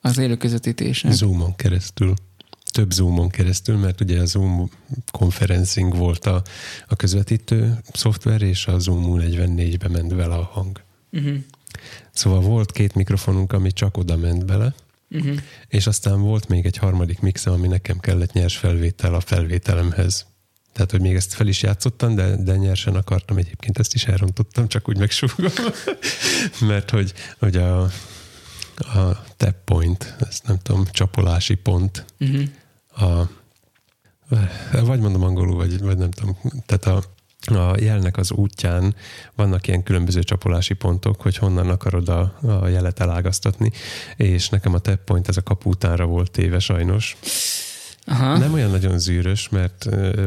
Az 0.00 0.18
élő 0.18 0.36
közvetítésen? 0.36 1.12
Zoomon 1.12 1.56
keresztül. 1.56 2.14
Több 2.70 2.92
Zoomon 2.92 3.28
keresztül, 3.28 3.76
mert 3.76 4.00
ugye 4.00 4.20
a 4.20 4.24
Zoom 4.24 4.70
conferencing 5.12 5.96
volt 5.96 6.26
a, 6.26 6.42
a 6.86 6.96
közvetítő 6.96 7.78
szoftver, 7.92 8.42
és 8.42 8.66
a 8.66 8.78
Zoom 8.78 9.20
44-be 9.20 9.88
ment 9.88 10.12
vele 10.12 10.34
a 10.34 10.42
hang. 10.42 10.82
Uh-huh. 11.12 11.36
Szóval 12.12 12.40
volt 12.40 12.72
két 12.72 12.94
mikrofonunk, 12.94 13.52
ami 13.52 13.72
csak 13.72 13.96
oda 13.96 14.16
ment 14.16 14.46
bele, 14.46 14.74
uh-huh. 15.10 15.36
és 15.68 15.86
aztán 15.86 16.20
volt 16.20 16.48
még 16.48 16.66
egy 16.66 16.76
harmadik 16.76 17.20
mixem, 17.20 17.52
ami 17.52 17.68
nekem 17.68 17.98
kellett 17.98 18.32
nyers 18.32 18.56
felvétel 18.56 19.14
a 19.14 19.20
felvételemhez. 19.20 20.26
Tehát, 20.72 20.90
hogy 20.90 21.00
még 21.00 21.14
ezt 21.14 21.34
fel 21.34 21.46
is 21.46 21.62
játszottam, 21.62 22.14
de, 22.14 22.36
de 22.36 22.56
nyersen 22.56 22.94
akartam 22.94 23.36
egyébként, 23.36 23.78
ezt 23.78 23.94
is 23.94 24.04
elrontottam, 24.04 24.68
csak 24.68 24.88
úgy 24.88 24.98
megsúgom. 24.98 25.52
Mert 26.68 26.90
hogy, 26.90 27.12
hogy 27.38 27.56
a, 27.56 27.82
a 28.76 29.24
tap 29.36 29.54
point, 29.64 30.16
ezt 30.18 30.46
nem 30.46 30.58
tudom, 30.62 30.84
csapolási 30.90 31.54
pont, 31.54 32.04
uh-huh. 32.20 32.48
a, 33.10 33.30
vagy 34.82 35.00
mondom 35.00 35.22
angolul, 35.22 35.56
vagy, 35.56 35.80
vagy 35.80 35.98
nem 35.98 36.10
tudom, 36.10 36.36
tehát 36.66 36.86
a, 36.86 37.04
a 37.54 37.76
jelnek 37.80 38.16
az 38.16 38.30
útján 38.30 38.94
vannak 39.34 39.66
ilyen 39.66 39.82
különböző 39.82 40.22
csapolási 40.22 40.74
pontok, 40.74 41.20
hogy 41.20 41.36
honnan 41.36 41.68
akarod 41.68 42.08
a, 42.08 42.38
a 42.42 42.68
jelet 42.68 43.00
elágaztatni, 43.00 43.70
és 44.16 44.48
nekem 44.48 44.74
a 44.74 44.78
tap 44.78 45.04
point 45.04 45.28
ez 45.28 45.36
a 45.36 45.42
kaputánra 45.42 46.06
volt 46.06 46.30
téve 46.30 46.58
sajnos. 46.58 47.16
Aha. 48.10 48.38
Nem 48.38 48.52
olyan 48.52 48.70
nagyon 48.70 48.98
zűrös, 48.98 49.48
mert, 49.48 49.86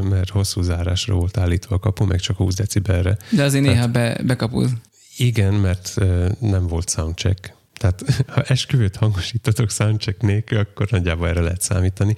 mert 0.09 0.29
hosszú 0.29 0.61
zárásra 0.61 1.13
volt 1.13 1.37
állítva 1.37 1.75
a 1.75 1.79
kapu, 1.79 2.05
meg 2.05 2.19
csak 2.19 2.37
20 2.37 2.55
decibelre. 2.55 3.17
De 3.29 3.43
azért 3.43 3.63
néha 3.63 3.87
be, 3.87 4.17
bekapul. 4.23 4.69
Igen, 5.17 5.53
mert 5.53 5.95
nem 6.39 6.67
volt 6.67 6.89
soundcheck. 6.89 7.53
Tehát 7.73 8.03
ha 8.33 8.41
esküvőt 8.41 8.95
hangosítatok 8.95 9.69
soundcheck 9.69 10.21
nélkül, 10.21 10.57
akkor 10.57 10.87
nagyjából 10.89 11.27
erre 11.27 11.41
lehet 11.41 11.61
számítani. 11.61 12.15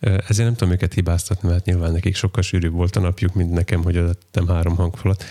Ezért 0.00 0.48
nem 0.48 0.54
tudom 0.54 0.72
őket 0.72 0.94
hibáztatni, 0.94 1.48
mert 1.48 1.64
nyilván 1.64 1.92
nekik 1.92 2.16
sokkal 2.16 2.42
sűrűbb 2.42 2.72
volt 2.72 2.96
a 2.96 3.00
napjuk, 3.00 3.34
mint 3.34 3.52
nekem, 3.52 3.82
hogy 3.82 3.96
adtam 3.96 4.48
három 4.48 4.76
hangfalat. 4.76 5.24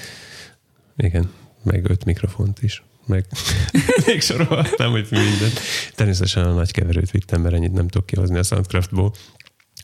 Igen, 0.97 1.31
meg 1.63 1.89
öt 1.89 2.05
mikrofont 2.05 2.63
is 2.63 2.83
meg 3.07 3.25
még 4.05 4.21
sorolhatnám, 4.21 4.91
hogy 4.91 5.07
mindent. 5.09 5.59
Természetesen 5.95 6.43
a 6.43 6.53
nagy 6.53 6.71
keverőt 6.71 7.11
vittem, 7.11 7.41
mert 7.41 7.55
ennyit 7.55 7.73
nem 7.73 7.87
tudok 7.87 8.05
kihozni 8.07 8.37
a 8.37 8.43
Soundcraftból. 8.43 9.13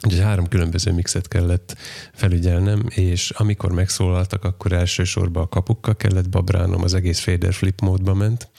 Úgyhogy 0.05 0.21
három 0.21 0.47
különböző 0.47 0.91
mixet 0.91 1.27
kellett 1.27 1.77
felügyelnem, 2.13 2.85
és 2.89 3.29
amikor 3.29 3.71
megszólaltak, 3.71 4.43
akkor 4.43 4.71
elsősorban 4.71 5.43
a 5.43 5.47
kapukkal 5.47 5.95
kellett 5.95 6.29
babránom, 6.29 6.83
az 6.83 6.93
egész 6.93 7.19
fader 7.19 7.53
flip 7.53 7.81
módba 7.81 8.13
ment, 8.13 8.49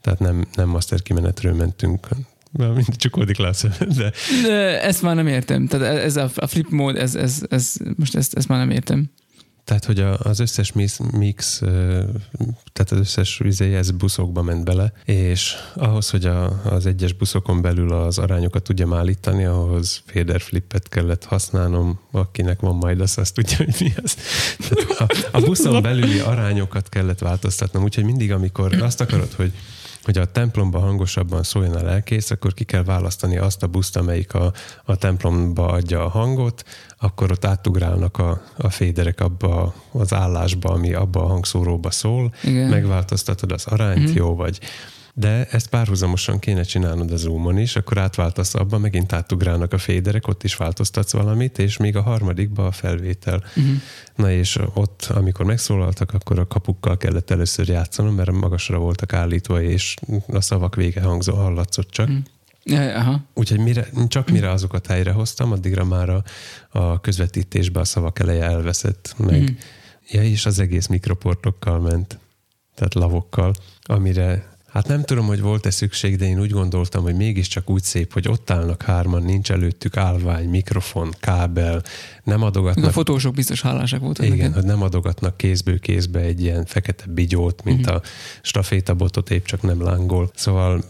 tehát 0.00 0.18
nem, 0.18 0.44
nem 0.54 0.68
master 0.68 1.02
kimenetről 1.02 1.54
mentünk, 1.54 2.08
mint 2.52 2.96
csukodik 2.96 3.36
lász, 3.36 3.64
de... 3.96 4.12
de... 4.42 4.82
ezt 4.82 5.02
már 5.02 5.14
nem 5.14 5.26
értem. 5.26 5.66
Tehát 5.66 5.96
ez 5.96 6.16
a 6.16 6.28
flip 6.28 6.70
mód, 6.70 6.96
ez, 6.96 7.14
ez, 7.14 7.42
ez, 7.48 7.74
most 7.96 8.16
ezt, 8.16 8.34
ezt 8.34 8.48
már 8.48 8.58
nem 8.58 8.70
értem. 8.70 9.10
Tehát, 9.64 9.84
hogy 9.84 10.00
az 10.00 10.38
összes 10.38 10.72
mix, 10.72 10.98
mix, 11.12 11.58
tehát 12.72 12.90
az 12.90 12.98
összes 12.98 13.38
vizé, 13.38 13.76
ez 13.76 13.90
buszokba 13.90 14.42
ment 14.42 14.64
bele, 14.64 14.92
és 15.04 15.54
ahhoz, 15.74 16.10
hogy 16.10 16.26
a, 16.26 16.62
az 16.64 16.86
egyes 16.86 17.12
buszokon 17.12 17.62
belül 17.62 17.92
az 17.92 18.18
arányokat 18.18 18.62
tudjam 18.62 18.92
állítani, 18.94 19.44
ahhoz 19.44 20.02
fader 20.06 20.40
flippet 20.40 20.88
kellett 20.88 21.24
használnom, 21.24 22.00
akinek 22.10 22.60
van 22.60 22.74
majd 22.74 23.00
az, 23.00 23.18
azt 23.18 23.34
tudja, 23.34 23.56
hogy 23.56 23.74
mi 23.80 23.92
az. 24.02 24.16
Tehát 24.68 25.00
a, 25.32 25.36
a 25.36 25.40
buszon 25.40 25.82
belüli 25.90 26.18
arányokat 26.18 26.88
kellett 26.88 27.18
változtatnom, 27.18 27.82
úgyhogy 27.82 28.04
mindig, 28.04 28.32
amikor 28.32 28.82
azt 28.82 29.00
akarod, 29.00 29.32
hogy 29.32 29.52
hogy 30.02 30.18
a 30.18 30.24
templomba 30.24 30.78
hangosabban 30.78 31.42
szóljon 31.42 31.74
a 31.74 31.82
lelkész, 31.82 32.30
akkor 32.30 32.54
ki 32.54 32.64
kell 32.64 32.82
választani 32.82 33.36
azt 33.36 33.62
a 33.62 33.66
buszt, 33.66 33.96
amelyik 33.96 34.34
a, 34.34 34.52
a 34.84 34.96
templomba 34.96 35.68
adja 35.68 36.04
a 36.04 36.08
hangot, 36.08 36.64
akkor 36.98 37.30
ott 37.30 37.44
átugrálnak 37.44 38.18
a, 38.18 38.42
a 38.56 38.70
féderek 38.70 39.20
abba 39.20 39.74
az 39.92 40.14
állásba, 40.14 40.68
ami 40.68 40.92
abba 40.92 41.24
a 41.24 41.26
hangszóróba 41.26 41.90
szól, 41.90 42.34
Igen. 42.42 42.68
megváltoztatod 42.68 43.52
az 43.52 43.66
arányt, 43.66 44.00
mm-hmm. 44.00 44.14
jó 44.14 44.34
vagy 44.34 44.60
de 45.14 45.46
ezt 45.50 45.68
párhuzamosan 45.68 46.38
kéne 46.38 46.62
csinálnod 46.62 47.10
a 47.10 47.16
Zoomon 47.16 47.58
is, 47.58 47.76
akkor 47.76 47.98
átváltasz 47.98 48.54
abba, 48.54 48.78
megint 48.78 49.12
átugrálnak 49.12 49.72
a 49.72 49.78
féderek, 49.78 50.28
ott 50.28 50.44
is 50.44 50.56
változtatsz 50.56 51.12
valamit, 51.12 51.58
és 51.58 51.76
még 51.76 51.96
a 51.96 52.02
harmadikba 52.02 52.66
a 52.66 52.72
felvétel. 52.72 53.44
Uh-huh. 53.56 53.72
Na 54.14 54.30
és 54.30 54.58
ott, 54.74 55.04
amikor 55.04 55.44
megszólaltak, 55.44 56.14
akkor 56.14 56.38
a 56.38 56.46
kapukkal 56.46 56.96
kellett 56.96 57.30
először 57.30 57.68
játszanom, 57.68 58.14
mert 58.14 58.32
magasra 58.32 58.78
voltak 58.78 59.12
állítva, 59.12 59.62
és 59.62 59.96
a 60.26 60.40
szavak 60.40 60.74
vége 60.74 61.00
hangzó 61.00 61.34
hallatszott 61.34 61.90
csak. 61.90 62.08
Uh-huh. 62.08 62.24
Aha. 62.96 63.20
Úgyhogy 63.34 63.58
mire, 63.58 63.86
csak 64.08 64.30
mire 64.30 64.50
azokat 64.50 64.86
helyrehoztam, 64.86 65.52
addigra 65.52 65.84
már 65.84 66.08
a, 66.08 66.22
a 66.70 67.00
közvetítésbe 67.00 67.80
a 67.80 67.84
szavak 67.84 68.18
eleje 68.18 68.44
elveszett 68.44 69.14
meg. 69.16 69.40
Uh-huh. 69.40 69.56
Ja, 70.10 70.22
és 70.22 70.46
az 70.46 70.58
egész 70.58 70.86
mikroportokkal 70.86 71.80
ment, 71.80 72.18
tehát 72.74 72.94
lavokkal, 72.94 73.52
amire 73.82 74.49
Hát 74.72 74.88
nem 74.88 75.02
tudom, 75.02 75.26
hogy 75.26 75.40
volt-e 75.40 75.70
szükség, 75.70 76.16
de 76.16 76.24
én 76.24 76.40
úgy 76.40 76.50
gondoltam, 76.50 77.02
hogy 77.02 77.14
mégiscsak 77.14 77.70
úgy 77.70 77.82
szép, 77.82 78.12
hogy 78.12 78.28
ott 78.28 78.50
állnak 78.50 78.82
hárman, 78.82 79.22
nincs 79.22 79.50
előttük 79.50 79.96
állvány, 79.96 80.48
mikrofon, 80.48 81.14
kábel, 81.20 81.82
nem 82.24 82.42
adogatnak... 82.42 82.88
A 82.88 82.92
fotósok 82.92 83.34
biztos 83.34 83.60
hálásak 83.60 84.00
voltak. 84.00 84.26
Igen, 84.26 84.36
neked. 84.38 84.54
hogy 84.54 84.64
nem 84.64 84.82
adogatnak 84.82 85.36
kézből 85.36 85.78
kézbe 85.78 86.20
egy 86.20 86.40
ilyen 86.40 86.64
fekete 86.64 87.04
bigyót, 87.08 87.64
mint 87.64 87.80
uh-huh. 87.80 87.96
a 87.96 88.02
stafétabotot, 88.42 89.30
épp 89.30 89.44
csak 89.44 89.62
nem 89.62 89.82
lángol. 89.82 90.30
Szóval 90.34 90.84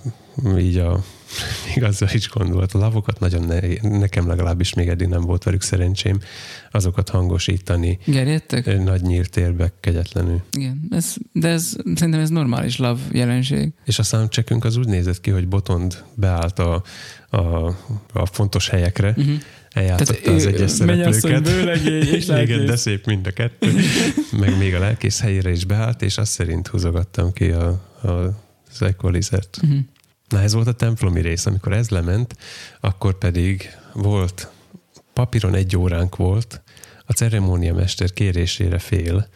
így 0.58 0.76
a 0.76 1.04
igazán 1.74 2.08
is 2.12 2.28
gondolt. 2.28 2.72
A 2.72 2.78
lavokat 2.78 3.20
nagyon 3.20 3.44
ne, 3.44 3.88
nekem 3.98 4.26
legalábbis 4.26 4.74
még 4.74 4.88
eddig 4.88 5.06
nem 5.06 5.20
volt 5.20 5.44
velük 5.44 5.62
szerencsém 5.62 6.18
azokat 6.70 7.08
hangosítani. 7.08 7.98
Gerjedtek? 8.04 8.82
Nagy 8.82 9.02
nyílt 9.02 9.30
térbe 9.30 9.72
kegyetlenül. 9.80 10.42
Igen, 10.52 10.86
ez, 10.90 11.14
de 11.32 11.48
ez, 11.48 11.76
szerintem 11.94 12.20
ez 12.20 12.28
normális 12.28 12.76
lav 12.76 12.98
jelenség. 13.12 13.72
És 13.84 13.98
a 13.98 14.02
soundcheckünk 14.02 14.64
az 14.64 14.76
úgy 14.76 14.88
nézett 14.88 15.20
ki, 15.20 15.30
hogy 15.30 15.48
Botond 15.48 16.04
beállt 16.14 16.58
a, 16.58 16.82
a, 17.30 17.66
a 18.12 18.26
fontos 18.26 18.68
helyekre, 18.68 19.14
uh-huh. 19.16 19.34
eljátszotta 19.70 20.32
az 20.32 20.46
egyes 20.46 20.70
szereplőket. 20.70 21.46
és 21.86 22.28
Igen, 22.42 22.66
de 22.66 22.76
szép 22.76 23.06
mind 23.06 23.26
a 23.26 23.30
kettő. 23.30 23.74
Meg 24.32 24.58
még 24.58 24.74
a 24.74 24.78
lelkész 24.78 25.20
helyére 25.20 25.50
is 25.50 25.64
beállt, 25.64 26.02
és 26.02 26.18
azt 26.18 26.32
szerint 26.32 26.66
húzogattam 26.66 27.32
ki 27.32 27.50
a, 27.50 27.68
a 28.02 28.38
az 28.72 28.82
equalizert. 28.82 29.58
Uh-huh. 29.62 29.78
Na 30.30 30.40
ez 30.40 30.52
volt 30.52 30.66
a 30.66 30.72
templomi 30.72 31.20
rész. 31.20 31.46
Amikor 31.46 31.72
ez 31.72 31.88
lement, 31.88 32.36
akkor 32.80 33.18
pedig 33.18 33.70
volt, 33.92 34.50
papíron 35.12 35.54
egy 35.54 35.76
óránk 35.76 36.16
volt, 36.16 36.62
a 37.06 37.12
ceremóniamester 37.12 38.12
kérésére 38.12 38.78
fél 38.78 39.28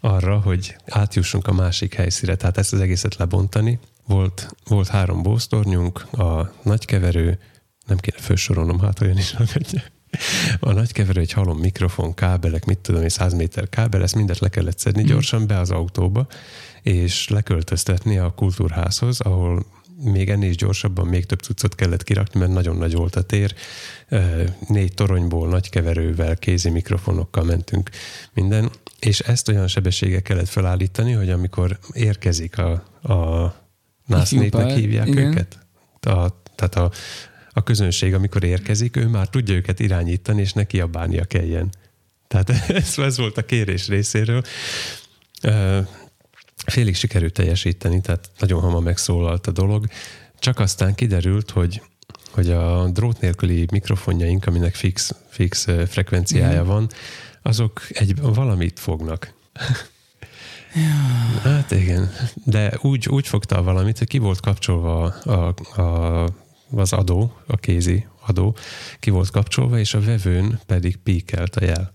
arra, 0.00 0.38
hogy 0.38 0.76
átjussunk 0.86 1.46
a 1.46 1.52
másik 1.52 1.94
helyszíre. 1.94 2.36
Tehát 2.36 2.58
ezt 2.58 2.72
az 2.72 2.80
egészet 2.80 3.16
lebontani. 3.16 3.78
Volt, 4.06 4.54
volt 4.64 4.88
három 4.88 5.22
bóztornyunk, 5.22 6.12
a 6.12 6.52
nagykeverő, 6.62 7.38
nem 7.86 7.98
kéne 7.98 8.18
felsorolnom, 8.18 8.80
hát 8.80 9.00
olyan 9.00 9.18
is 9.18 9.32
hallgatja. 9.32 9.82
A 10.60 10.72
nagykeverő, 10.72 11.20
egy 11.20 11.32
halom 11.32 11.58
mikrofon, 11.58 12.14
kábelek, 12.14 12.64
mit 12.64 12.78
tudom, 12.78 13.02
egy 13.02 13.10
100 13.10 13.32
méter 13.34 13.68
kábel, 13.68 14.02
ezt 14.02 14.14
mindet 14.14 14.38
le 14.38 14.48
kellett 14.48 14.78
szedni 14.78 15.02
gyorsan 15.02 15.46
be 15.46 15.58
az 15.58 15.70
autóba, 15.70 16.26
és 16.82 17.28
leköltöztetni 17.28 18.18
a 18.18 18.30
kultúrházhoz, 18.30 19.20
ahol 19.20 19.66
még 20.02 20.30
ennél 20.30 20.48
is 20.48 20.56
gyorsabban 20.56 21.06
még 21.06 21.26
több 21.26 21.40
cuccot 21.40 21.74
kellett 21.74 22.02
kirakni, 22.02 22.40
mert 22.40 22.52
nagyon 22.52 22.76
nagy 22.76 22.94
volt 22.94 23.16
a 23.16 23.22
tér. 23.22 23.54
Négy 24.68 24.94
toronyból, 24.94 25.48
nagy 25.48 25.70
keverővel, 25.70 26.36
kézi 26.36 26.70
mikrofonokkal 26.70 27.44
mentünk 27.44 27.90
minden, 28.32 28.70
és 28.98 29.20
ezt 29.20 29.48
olyan 29.48 29.68
sebességgel 29.68 30.22
kellett 30.22 30.48
felállítani, 30.48 31.12
hogy 31.12 31.30
amikor 31.30 31.78
érkezik 31.92 32.58
a, 32.58 32.70
a 33.12 33.54
násznétnek 34.06 34.70
hívják 34.70 35.06
igen. 35.06 35.26
őket, 35.26 35.58
a, 36.00 36.42
tehát 36.54 36.74
a, 36.74 36.90
a 37.52 37.62
közönség, 37.62 38.14
amikor 38.14 38.44
érkezik, 38.44 38.96
ő 38.96 39.06
már 39.06 39.28
tudja 39.28 39.54
őket 39.54 39.80
irányítani, 39.80 40.40
és 40.40 40.52
neki 40.52 40.80
abálnia 40.80 41.24
kelljen. 41.24 41.70
Tehát 42.28 42.50
ez, 42.68 42.98
ez 42.98 43.18
volt 43.18 43.36
a 43.36 43.44
kérés 43.44 43.88
részéről. 43.88 44.42
Félig 46.66 46.94
sikerült 46.94 47.32
teljesíteni, 47.32 48.00
tehát 48.00 48.30
nagyon 48.38 48.60
hamar 48.60 48.82
megszólalt 48.82 49.46
a 49.46 49.50
dolog, 49.50 49.86
csak 50.38 50.58
aztán 50.58 50.94
kiderült, 50.94 51.50
hogy 51.50 51.82
hogy 52.30 52.50
a 52.50 52.88
drót 52.88 53.20
nélküli 53.20 53.66
mikrofonjaink, 53.70 54.46
aminek 54.46 54.74
fix, 54.74 55.14
fix 55.28 55.66
frekvenciája 55.88 56.64
mm. 56.64 56.66
van, 56.66 56.88
azok 57.42 57.80
egy 57.88 58.20
valamit 58.20 58.78
fognak. 58.78 59.32
Ja. 60.74 61.40
Hát 61.50 61.70
igen, 61.70 62.10
de 62.44 62.78
úgy, 62.80 63.08
úgy 63.08 63.26
fogta 63.26 63.56
a 63.56 63.62
valamit, 63.62 63.98
hogy 63.98 64.08
ki 64.08 64.18
volt 64.18 64.40
kapcsolva 64.40 65.04
a, 65.04 65.54
a, 65.80 66.28
az 66.70 66.92
adó, 66.92 67.36
a 67.46 67.56
kézi 67.56 68.06
adó, 68.26 68.56
ki 69.00 69.10
volt 69.10 69.30
kapcsolva, 69.30 69.78
és 69.78 69.94
a 69.94 70.00
vevőn 70.00 70.60
pedig 70.66 70.96
píkelt 70.96 71.56
a 71.56 71.64
jel. 71.64 71.94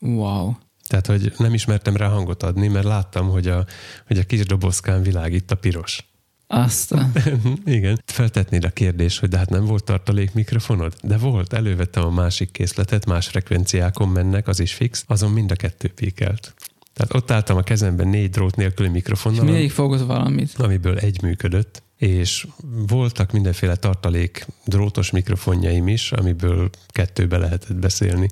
Wow. 0.00 0.54
Tehát, 0.86 1.06
hogy 1.06 1.32
nem 1.38 1.54
ismertem 1.54 1.96
rá 1.96 2.08
hangot 2.08 2.42
adni, 2.42 2.68
mert 2.68 2.84
láttam, 2.84 3.28
hogy 3.28 3.46
a, 3.46 3.66
hogy 4.06 4.18
a 4.18 4.22
kis 4.22 4.44
dobozkán 4.44 5.02
világít 5.02 5.50
a 5.50 5.54
piros. 5.54 6.04
Azt. 6.46 6.94
Igen. 7.64 8.02
Feltetnéd 8.04 8.64
a 8.64 8.70
kérdés, 8.70 9.18
hogy 9.18 9.28
de 9.28 9.36
hát 9.36 9.50
nem 9.50 9.64
volt 9.64 9.84
tartalék 9.84 10.32
mikrofonod? 10.34 10.94
De 11.02 11.16
volt, 11.16 11.52
elővettem 11.52 12.04
a 12.04 12.10
másik 12.10 12.50
készletet, 12.50 13.06
más 13.06 13.26
frekvenciákon 13.26 14.08
mennek, 14.08 14.48
az 14.48 14.60
is 14.60 14.74
fix, 14.74 15.04
azon 15.06 15.30
mind 15.30 15.50
a 15.50 15.54
kettő 15.54 15.88
píkelt. 15.88 16.54
Tehát 16.92 17.14
ott 17.14 17.30
álltam 17.30 17.56
a 17.56 17.62
kezemben 17.62 18.08
négy 18.08 18.30
drót 18.30 18.56
nélküli 18.56 18.88
mikrofonnal. 18.88 19.44
És 19.44 19.50
mindig 19.50 19.70
fogott 19.70 20.06
valamit. 20.06 20.54
Amiből 20.56 20.98
egy 20.98 21.22
működött 21.22 21.82
és 21.96 22.46
voltak 22.86 23.32
mindenféle 23.32 23.76
tartalék 23.76 24.46
drótos 24.64 25.10
mikrofonjaim 25.10 25.88
is, 25.88 26.12
amiből 26.12 26.70
kettőbe 26.88 27.38
lehetett 27.38 27.76
beszélni. 27.76 28.28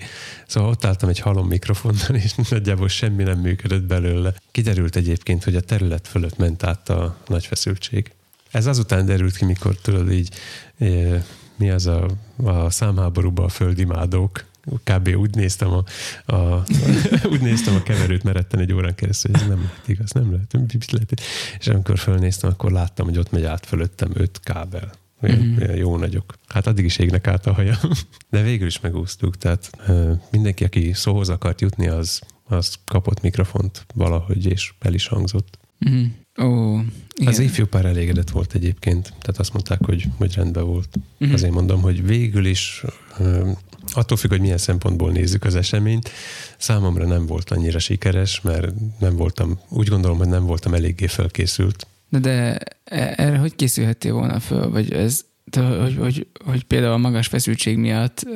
Szóval 0.47 0.71
ott 0.71 0.85
álltam 0.85 1.09
egy 1.09 1.19
halom 1.19 1.47
mikrofonnal, 1.47 2.15
és 2.15 2.35
nagyjából 2.51 2.89
semmi 2.89 3.23
nem 3.23 3.39
működött 3.39 3.83
belőle. 3.83 4.35
Kiderült 4.51 4.97
egyébként, 4.97 5.45
hogy 5.45 5.57
a 5.57 5.61
terület 5.61 6.09
fölött 6.09 6.37
ment 6.37 6.63
át 6.63 6.89
a 6.89 7.17
nagy 7.27 7.47
feszültség. 7.47 8.11
Ez 8.51 8.67
azután 8.67 9.07
derült 9.07 9.37
ki, 9.37 9.45
mikor 9.45 9.77
tudod 9.77 10.13
így, 10.13 10.29
eh, 10.79 11.23
mi 11.57 11.71
az 11.71 11.87
a, 11.87 12.09
a 12.37 12.71
számháborúban 12.71 13.45
a 13.45 13.49
földimádók, 13.49 14.45
kb. 14.85 15.09
úgy 15.17 15.35
néztem 15.35 15.73
a, 15.73 15.85
a, 16.35 16.65
úgy 17.33 17.41
néztem 17.41 17.75
a 17.75 17.83
keverőt 17.83 18.23
meretten 18.23 18.61
egy 18.61 18.73
órán 18.73 18.95
keresztül, 18.95 19.33
hogy 19.33 19.43
ez 19.43 19.49
nem 19.49 19.61
lehet 19.63 19.89
igaz, 19.89 20.11
nem 20.11 20.33
lehet, 20.33 20.53
mit 20.53 20.91
lehet. 20.91 21.21
És 21.59 21.67
amikor 21.67 21.99
fölnéztem, 21.99 22.51
akkor 22.51 22.73
láttam, 22.73 23.07
hogy 23.07 23.19
ott 23.19 23.31
megy 23.31 23.45
át 23.45 23.67
fölöttem 23.67 24.11
öt 24.15 24.41
kábel. 24.41 24.93
Uh-huh. 25.23 25.59
olyan 25.61 25.77
jó 25.77 25.97
nagyok. 25.97 26.35
Hát 26.49 26.67
addig 26.67 26.85
is 26.85 26.99
égnek 26.99 27.27
át 27.27 27.47
a 27.47 27.53
haja. 27.53 27.79
De 28.31 28.43
végül 28.43 28.67
is 28.67 28.81
megúsztuk, 28.81 29.39
tehát 29.39 29.71
mindenki, 30.31 30.65
aki 30.65 30.93
szóhoz 30.93 31.29
akart 31.29 31.61
jutni, 31.61 31.89
az, 31.89 32.21
az 32.45 32.75
kapott 32.85 33.21
mikrofont 33.21 33.87
valahogy, 33.95 34.47
és 34.47 34.75
el 34.79 34.95
is 34.95 35.07
hangzott. 35.07 35.59
Uh-huh. 35.81 36.07
Ó, 36.43 36.79
igen. 37.15 37.33
Az 37.33 37.39
ifjú 37.39 37.67
pár 37.67 37.85
elégedett 37.85 38.31
volt 38.31 38.55
egyébként, 38.55 39.03
tehát 39.03 39.39
azt 39.39 39.53
mondták, 39.53 39.85
hogy, 39.85 40.05
hogy 40.17 40.35
rendben 40.35 40.65
volt. 40.65 40.89
Uh-huh. 41.19 41.35
Azért 41.35 41.53
mondom, 41.53 41.81
hogy 41.81 42.07
végül 42.07 42.45
is 42.45 42.85
attól 43.93 44.17
függ, 44.17 44.31
hogy 44.31 44.41
milyen 44.41 44.59
szempontból 44.59 45.11
nézzük 45.11 45.45
az 45.45 45.55
eseményt. 45.55 46.11
Számomra 46.59 47.07
nem 47.07 47.27
volt 47.27 47.51
annyira 47.51 47.79
sikeres, 47.79 48.41
mert 48.41 48.73
nem 48.99 49.17
voltam, 49.17 49.61
úgy 49.69 49.89
gondolom, 49.89 50.19
hogy 50.19 50.29
nem 50.29 50.45
voltam 50.45 50.75
eléggé 50.75 51.07
felkészült. 51.07 51.87
De, 52.09 52.19
de 52.19 52.59
erre 53.15 53.37
hogy 53.37 53.55
készülhettél 53.55 54.13
volna 54.13 54.41
föl? 54.41 54.71
Vagy 54.71 54.93
ez, 54.93 55.25
de, 55.45 55.61
hogy, 55.61 55.97
hogy, 55.97 56.27
hogy 56.45 56.65
például 56.65 56.93
a 56.93 56.99
magas 56.99 57.27
feszültség 57.27 57.77
miatt 57.77 58.27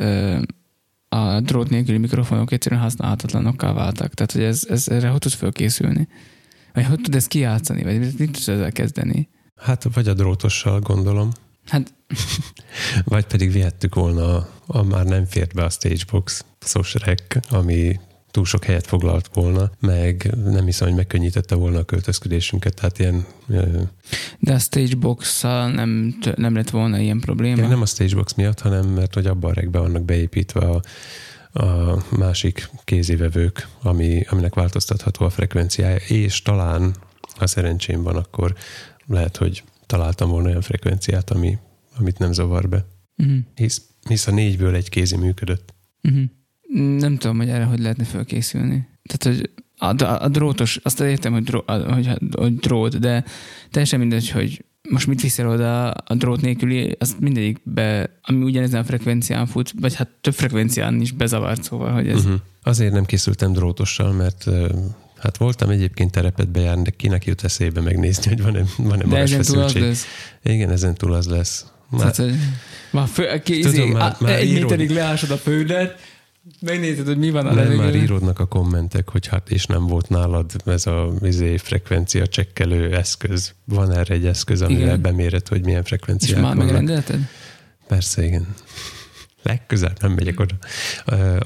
a 1.09 1.41
drót 1.41 1.71
nélküli 1.71 1.99
mikrofonok 1.99 2.53
egyszerűen 2.53 2.81
használhatatlanokká 2.81 3.73
váltak. 3.73 4.15
Tehát, 4.15 4.33
hogy 4.33 4.43
ez, 4.43 4.67
ez 4.69 4.89
erre 4.89 5.09
hogy 5.09 5.19
tudsz 5.19 5.35
fölkészülni? 5.35 6.09
Vagy 6.75 6.85
hogy 6.85 7.01
tud 7.01 7.15
ezt 7.15 7.29
kijátszani? 7.29 7.83
Vagy 7.83 7.99
mit 7.99 8.17
tudsz 8.17 8.49
ezzel 8.49 8.73
kezdeni? 8.73 9.29
Hát 9.57 9.87
vagy 9.95 10.09
a 10.09 10.15
drótossal 10.15 10.81
gondolom. 10.81 11.31
Hát... 11.67 11.95
vagy 13.05 13.27
pedig 13.27 13.53
vihettük 13.53 13.95
volna 13.95 14.37
a, 14.37 14.49
a 14.67 14.83
már 14.83 15.05
nem 15.05 15.25
fért 15.25 15.55
be 15.55 15.65
a 15.65 15.71
Stagebox 15.71 16.45
Sosrek, 16.61 17.41
ami 17.51 18.01
túl 18.31 18.45
sok 18.45 18.65
helyet 18.65 18.87
foglalt 18.87 19.31
volna, 19.33 19.71
meg 19.81 20.35
nem 20.45 20.65
hiszem, 20.65 20.87
hogy 20.87 20.97
megkönnyítette 20.97 21.55
volna 21.55 21.79
a 21.79 21.85
költözködésünket, 21.85 22.75
tehát 22.75 22.99
ilyen... 22.99 23.27
De 24.39 24.55
a 24.55 24.59
stagebox 24.59 25.43
nem, 25.43 26.19
nem 26.37 26.55
lett 26.55 26.71
volna 26.71 26.99
ilyen 26.99 27.21
probléma? 27.21 27.69
Nem 27.69 27.81
a 27.81 27.87
stagebox 27.87 28.35
miatt, 28.35 28.61
hanem 28.61 28.87
mert 28.87 29.15
hogy 29.15 29.27
abban 29.27 29.51
a 29.51 29.55
regbe 29.55 29.79
vannak 29.79 30.05
beépítve 30.05 30.61
a, 30.61 30.81
a 31.53 31.97
másik 32.17 32.71
kézivevők, 32.85 33.69
ami, 33.83 34.25
aminek 34.29 34.55
változtatható 34.55 35.25
a 35.25 35.31
frekvenciája, 35.31 35.97
és 35.97 36.43
talán, 36.43 36.95
ha 37.37 37.47
szerencsém 37.47 38.03
van, 38.03 38.17
akkor 38.17 38.55
lehet, 39.07 39.37
hogy 39.37 39.63
találtam 39.87 40.31
volna 40.31 40.49
olyan 40.49 40.61
frekvenciát, 40.61 41.31
ami, 41.31 41.59
amit 41.99 42.19
nem 42.19 42.33
zavar 42.33 42.69
be. 42.69 42.85
Uh-huh. 43.17 43.39
Hisz, 43.55 43.83
hisz 44.09 44.27
a 44.27 44.31
négyből 44.31 44.75
egy 44.75 44.89
kézi 44.89 45.17
működött. 45.17 45.75
Uh-huh. 46.03 46.25
Nem 46.99 47.17
tudom, 47.17 47.37
hogy 47.37 47.49
erre 47.49 47.65
hogy 47.65 47.81
lehetne 47.81 48.05
felkészülni. 48.05 48.89
Tehát, 49.03 49.39
hogy 49.39 49.51
a, 49.79 50.05
a, 50.05 50.23
a 50.23 50.29
drótos, 50.29 50.77
azt 50.77 51.01
értem, 51.01 51.33
hogy, 51.33 51.43
dró, 51.43 51.65
hogy, 51.67 52.11
hogy 52.33 52.57
drót, 52.57 52.99
de 52.99 53.25
teljesen 53.71 53.99
mindegy, 53.99 54.31
hogy 54.31 54.65
most 54.91 55.07
mit 55.07 55.21
viszel 55.21 55.49
oda 55.49 55.91
a 55.91 56.15
drót 56.15 56.41
nélküli, 56.41 56.97
az 56.99 57.17
mindegyikbe, 57.21 58.11
ami 58.23 58.43
ugyanezen 58.43 58.81
a 58.81 58.85
frekvencián 58.85 59.47
fut, 59.47 59.73
vagy 59.81 59.95
hát 59.95 60.09
több 60.21 60.35
frekvencián 60.35 61.01
is 61.01 61.13
bezavart, 61.13 61.63
szóval, 61.63 61.93
hogy 61.93 62.09
ez... 62.09 62.25
Uh-huh. 62.25 62.41
Azért 62.63 62.93
nem 62.93 63.05
készültem 63.05 63.53
drótossal, 63.53 64.13
mert 64.13 64.45
hát 65.19 65.37
voltam 65.37 65.71
egyébként 65.71 66.11
terepet 66.11 66.49
bejárni, 66.49 66.83
de 66.83 66.91
kinek 66.91 67.25
jut 67.25 67.45
eszébe 67.45 67.81
megnézni, 67.81 68.29
hogy 68.29 68.43
van-e, 68.43 68.65
van-e 68.77 69.25
de 69.25 69.39
túl 69.39 69.63
az 69.63 69.75
lesz. 69.75 70.07
Igen, 70.43 70.71
ezen 70.71 70.95
túl 70.95 71.13
az 71.13 71.27
lesz. 71.27 71.67
Már, 71.91 72.11
Tehát, 72.11 72.33
már, 72.91 73.09
fő, 73.09 73.41
ki, 73.45 73.61
tudom, 73.61 73.73
izé, 73.73 73.91
már, 73.91 74.17
már 74.21 74.33
egy 74.33 74.53
méterig 74.53 74.91
leásod 74.91 75.31
a 75.31 75.37
földet, 75.37 76.01
Megnézed, 76.61 77.07
hogy 77.07 77.19
mi 77.19 77.31
van 77.31 77.47
a 77.47 77.55
levegőben. 77.55 77.85
már 77.85 77.95
írodnak 77.95 78.39
a 78.39 78.47
kommentek, 78.47 79.09
hogy 79.09 79.27
hát 79.27 79.51
és 79.51 79.67
nem 79.67 79.87
volt 79.87 80.09
nálad 80.09 80.53
ez 80.65 80.87
a 80.87 81.13
izé, 81.21 81.57
frekvencia 81.57 82.27
csekkelő 82.27 82.97
eszköz. 82.97 83.55
Van 83.65 83.93
erre 83.93 84.15
egy 84.15 84.27
eszköz, 84.27 84.63
amivel 84.63 84.97
beméred, 84.97 85.49
hogy 85.49 85.65
milyen 85.65 85.85
frekvenciák 85.85 86.37
És 86.37 86.43
már 86.43 86.55
megrendelted? 86.55 87.21
Persze, 87.87 88.25
igen. 88.25 88.55
Legközelebb 89.43 90.01
nem 90.01 90.13
megyek 90.13 90.41
oda. 90.41 90.55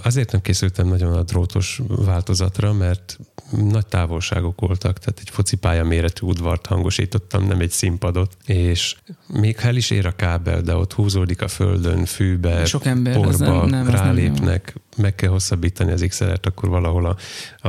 Azért 0.02 0.32
nem 0.32 0.40
készültem 0.40 0.86
nagyon 0.86 1.12
a 1.12 1.22
drótos 1.22 1.80
változatra, 1.88 2.72
mert 2.72 3.18
nagy 3.50 3.86
távolságok 3.86 4.60
voltak, 4.60 4.98
tehát 4.98 5.18
egy 5.20 5.30
focipálya 5.30 5.84
méretű 5.84 6.26
udvart 6.26 6.66
hangosítottam, 6.66 7.46
nem 7.46 7.60
egy 7.60 7.70
színpadot, 7.70 8.36
és 8.46 8.96
még 9.26 9.60
ha 9.60 9.68
el 9.68 9.76
is 9.76 9.90
ér 9.90 10.06
a 10.06 10.16
kábel, 10.16 10.60
de 10.60 10.74
ott 10.74 10.92
húzódik 10.92 11.42
a 11.42 11.48
földön, 11.48 12.04
fűbe, 12.04 12.64
Sok 12.64 12.86
ember, 12.86 13.14
porba, 13.14 13.66
nem, 13.66 13.68
nem, 13.68 13.88
rálépnek, 13.90 14.74
nem 14.74 14.82
meg 14.96 15.14
kell 15.14 15.30
hosszabbítani 15.30 15.92
az 15.92 16.04
x 16.08 16.20
akkor 16.20 16.68
valahol 16.68 17.06
a, 17.06 17.16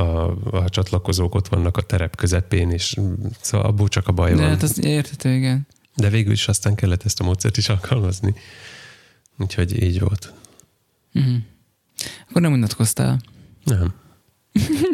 a, 0.00 0.36
a 0.50 0.68
csatlakozók 0.68 1.34
ott 1.34 1.48
vannak 1.48 1.76
a 1.76 1.80
terep 1.80 2.16
közepén, 2.16 2.70
és 2.70 2.96
szóval 3.40 3.66
abból 3.66 3.88
csak 3.88 4.08
a 4.08 4.12
baj 4.12 4.30
de 4.30 4.36
van. 4.36 4.44
De 4.44 4.50
hát 4.50 4.62
az 4.62 4.84
értető, 4.84 5.34
igen. 5.34 5.66
De 5.96 6.08
végül 6.08 6.32
is 6.32 6.48
aztán 6.48 6.74
kellett 6.74 7.04
ezt 7.04 7.20
a 7.20 7.24
módszert 7.24 7.56
is 7.56 7.68
alkalmazni. 7.68 8.34
Úgyhogy 9.38 9.82
így 9.82 10.00
volt. 10.00 10.32
Uh-huh. 11.14 11.36
Akkor 12.28 12.42
nem 12.42 12.52
unatkoztál? 12.52 13.20
Nem. 13.64 13.94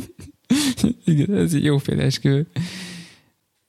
Igen, 1.05 1.37
ez 1.37 1.55
egy 1.55 1.65
jóféle 1.65 2.03
esküvő. 2.03 2.47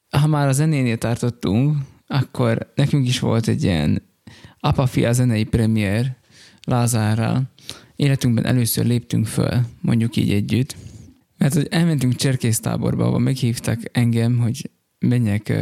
Ha 0.10 0.28
már 0.28 0.48
a 0.48 0.52
zenénél 0.52 0.98
tartottunk, 0.98 1.78
akkor 2.08 2.72
nekünk 2.76 3.08
is 3.08 3.20
volt 3.20 3.48
egy 3.48 3.64
ilyen 3.64 4.02
apa-fia 4.60 5.14
zenei 5.14 5.44
premier 5.44 6.18
Lázárral. 6.64 7.44
Életünkben 7.96 8.46
először 8.46 8.86
léptünk 8.86 9.26
föl, 9.26 9.66
mondjuk 9.82 10.16
így 10.16 10.32
együtt. 10.32 10.76
Mert 11.38 11.54
hogy 11.54 11.68
elmentünk 11.70 12.16
cserkésztáborba, 12.16 13.06
ahol 13.06 13.20
meghívtak 13.20 13.80
engem, 13.92 14.38
hogy 14.38 14.70
menjek 15.00 15.54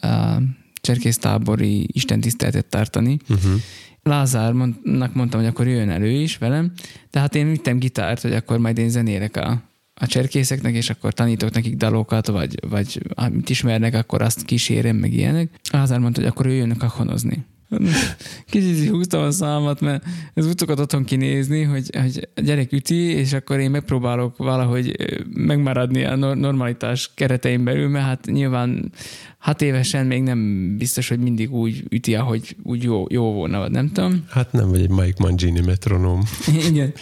a 0.00 0.38
cserkésztábori 0.80 1.88
istentiszteletet 1.92 2.66
tartani. 2.66 3.18
Uh-huh. 3.28 3.60
Lázárnak 4.04 5.14
mondtam, 5.14 5.40
hogy 5.40 5.48
akkor 5.48 5.66
jön 5.66 5.90
elő 5.90 6.10
is 6.10 6.38
velem, 6.38 6.72
tehát 7.10 7.34
én 7.34 7.50
vittem 7.50 7.78
gitárt, 7.78 8.20
hogy 8.20 8.32
akkor 8.32 8.58
majd 8.58 8.78
én 8.78 8.88
zenélek 8.88 9.36
a, 9.36 9.62
a 9.94 10.06
cserkészeknek, 10.06 10.74
és 10.74 10.90
akkor 10.90 11.12
tanítok 11.12 11.50
nekik 11.50 11.76
dalokat, 11.76 12.26
vagy, 12.26 12.58
vagy 12.68 13.02
amit 13.14 13.50
ismernek, 13.50 13.94
akkor 13.94 14.22
azt 14.22 14.44
kísérem, 14.44 14.96
meg 14.96 15.12
ilyenek. 15.12 15.48
Lázár 15.70 15.98
mondta, 15.98 16.20
hogy 16.20 16.30
akkor 16.30 16.46
jöjjönnek 16.46 16.82
honozni. 16.82 17.44
Kicsit 18.50 18.88
húztam 18.88 19.22
a 19.22 19.30
számat, 19.30 19.80
mert 19.80 20.04
ez 20.34 20.46
utokat 20.46 20.80
otthon 20.80 21.04
kinézni, 21.04 21.62
hogy, 21.62 21.90
hogy 22.00 22.28
a 22.34 22.40
gyerek 22.40 22.72
üti, 22.72 22.94
és 22.94 23.32
akkor 23.32 23.58
én 23.58 23.70
megpróbálok 23.70 24.36
valahogy 24.36 24.96
megmaradni 25.34 26.04
a 26.04 26.16
normalitás 26.34 27.10
keretein 27.14 27.64
belül, 27.64 27.88
mert 27.88 28.04
hát 28.04 28.26
nyilván 28.26 28.92
hat 29.38 29.62
évesen 29.62 30.06
még 30.06 30.22
nem 30.22 30.74
biztos, 30.76 31.08
hogy 31.08 31.18
mindig 31.18 31.52
úgy 31.52 31.84
üti, 31.90 32.14
ahogy 32.14 32.56
úgy 32.62 32.82
jó, 32.82 33.04
jó 33.08 33.32
volna, 33.32 33.58
vagy 33.58 33.70
nem 33.70 33.92
tudom. 33.92 34.24
Hát 34.30 34.52
nem 34.52 34.68
vagy 34.68 34.80
egy 34.80 34.90
Mike 34.90 35.16
Mangini 35.18 35.60
metronóm. 35.60 36.22
Igen. 36.68 36.92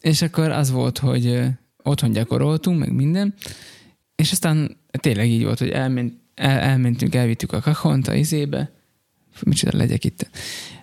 És 0.00 0.22
akkor 0.22 0.50
az 0.50 0.70
volt, 0.70 0.98
hogy 0.98 1.40
otthon 1.82 2.12
gyakoroltunk, 2.12 2.78
meg 2.78 2.92
minden, 2.92 3.34
és 4.16 4.32
aztán 4.32 4.76
tényleg 4.90 5.28
így 5.28 5.44
volt, 5.44 5.58
hogy 5.58 5.70
elment, 5.70 6.14
el, 6.34 6.58
elmentünk, 6.58 7.14
elvittük 7.14 7.52
a 7.52 7.60
kakont 7.60 8.08
a 8.08 8.14
izébe, 8.14 8.72
micsoda 9.40 9.76
legyek 9.76 10.04
itt. 10.04 10.30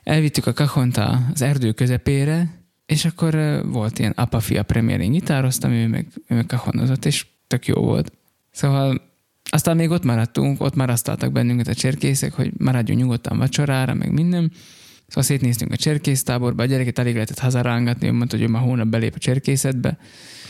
Elvittük 0.03 0.45
a 0.45 0.53
kakont 0.53 0.97
az 0.97 1.41
erdő 1.41 1.71
közepére, 1.71 2.63
és 2.85 3.05
akkor 3.05 3.61
volt 3.65 3.99
ilyen 3.99 4.13
apa-fia 4.15 4.63
premier, 4.63 4.99
én 4.99 5.11
gitároztam, 5.11 5.71
ő 5.71 5.87
meg, 5.87 6.07
ő 6.27 6.35
meg 6.35 6.45
kahonozott, 6.45 7.05
és 7.05 7.25
tök 7.47 7.67
jó 7.67 7.81
volt. 7.81 8.11
Szóval 8.51 9.01
aztán 9.51 9.75
még 9.75 9.89
ott 9.89 10.03
maradtunk, 10.03 10.61
ott 10.61 10.75
marasztaltak 10.75 11.31
bennünket 11.31 11.67
a 11.67 11.73
cserkészek, 11.73 12.33
hogy 12.33 12.51
maradjunk 12.57 13.01
nyugodtan 13.01 13.37
vacsorára, 13.37 13.93
meg 13.93 14.11
minden. 14.11 14.51
Szóval 15.07 15.23
szétnéztünk 15.23 15.71
a 15.71 15.75
cserkésztáborba, 15.75 16.63
a 16.63 16.65
gyereket 16.65 16.99
elég 16.99 17.13
lehetett 17.13 17.39
hazarángatni, 17.39 18.07
ő 18.07 18.11
mondta, 18.11 18.35
hogy 18.37 18.45
ő 18.45 18.49
már 18.49 18.61
hónap 18.61 18.87
belép 18.87 19.13
a 19.15 19.19
cserkészetbe. 19.19 19.97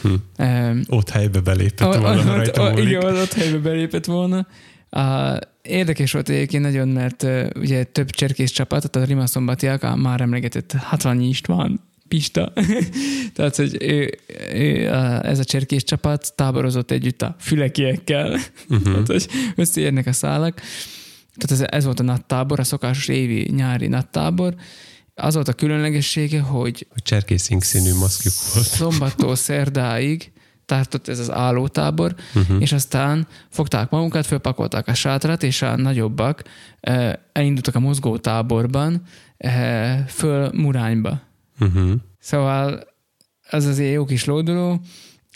Hm. 0.02 0.44
Um, 0.44 0.82
ott 0.88 1.10
helybe 1.10 1.40
belépett 1.40 1.96
volna, 1.96 2.40
ott, 2.40 2.60
ott, 2.60 2.80
Igen, 2.80 3.04
ott 3.04 3.34
helybe 3.34 3.58
belépett 3.58 4.06
volna. 4.06 4.48
Uh, 4.92 5.38
érdekes 5.62 6.12
volt 6.12 6.30
egyébként 6.30 6.64
nagyon, 6.64 6.88
mert 6.88 7.24
uh, 7.24 7.48
ugye 7.56 7.84
több 7.84 8.10
cserkész 8.10 8.52
csapat, 8.52 8.90
tehát 8.90 9.08
a 9.08 9.12
Rimasztombatiak, 9.12 9.84
a 9.84 9.96
már 9.96 10.22
emlegetett 10.22 10.72
Hatvanyi 10.72 11.28
István, 11.28 11.80
Pista. 12.08 12.54
tehát, 13.36 13.56
hogy 13.56 13.78
ő, 13.80 14.18
ő, 14.54 14.88
ez 15.22 15.40
a 15.40 15.44
cserkész 15.44 15.84
csapat 15.84 16.34
táborozott 16.36 16.92
együtt 16.92 17.22
a 17.22 17.36
fülekiekkel, 17.40 18.40
uh-huh. 18.70 18.84
tehát, 18.92 19.08
hogy 19.08 19.28
összeérnek 19.56 20.08
a 20.08 20.14
szálak. 20.14 20.62
Tehát 21.38 21.52
ez, 21.52 21.72
ez 21.72 21.84
volt 21.84 22.00
a 22.00 22.04
nattábor, 22.04 22.60
a 22.60 22.64
szokásos 22.64 23.08
évi 23.08 23.52
nyári 23.56 23.88
nattábor. 23.88 24.56
Az 25.16 25.34
volt 25.34 25.48
a 25.48 25.54
különlegessége, 25.54 26.40
hogy... 26.40 26.88
A 26.96 27.02
cserkészink 27.02 27.64
színű 27.64 27.94
maszkjuk 27.94 28.34
volt. 28.54 28.66
Szombattól 28.66 29.36
szerdáig 29.36 30.32
tartott 30.70 31.08
ez 31.08 31.20
az 31.20 31.32
állótábor, 31.32 32.16
uh-huh. 32.36 32.62
és 32.62 32.72
aztán 32.72 33.28
fogták 33.50 33.90
magukat, 33.90 34.26
fölpakolták 34.26 34.88
a 34.88 34.94
sátrat, 34.94 35.44
és 35.44 35.62
a 35.62 35.76
nagyobbak 35.76 36.44
elindultak 37.32 37.76
a 37.76 37.80
mozgótáborban 37.80 39.02
eh, 39.38 40.04
föl 40.08 40.52
Murányba. 40.54 41.22
Uh-huh. 41.60 41.92
Szóval 42.20 42.88
az 43.50 43.66
azért 43.66 43.94
jó 43.94 44.06
kis 44.06 44.26
lóduló, 44.26 44.82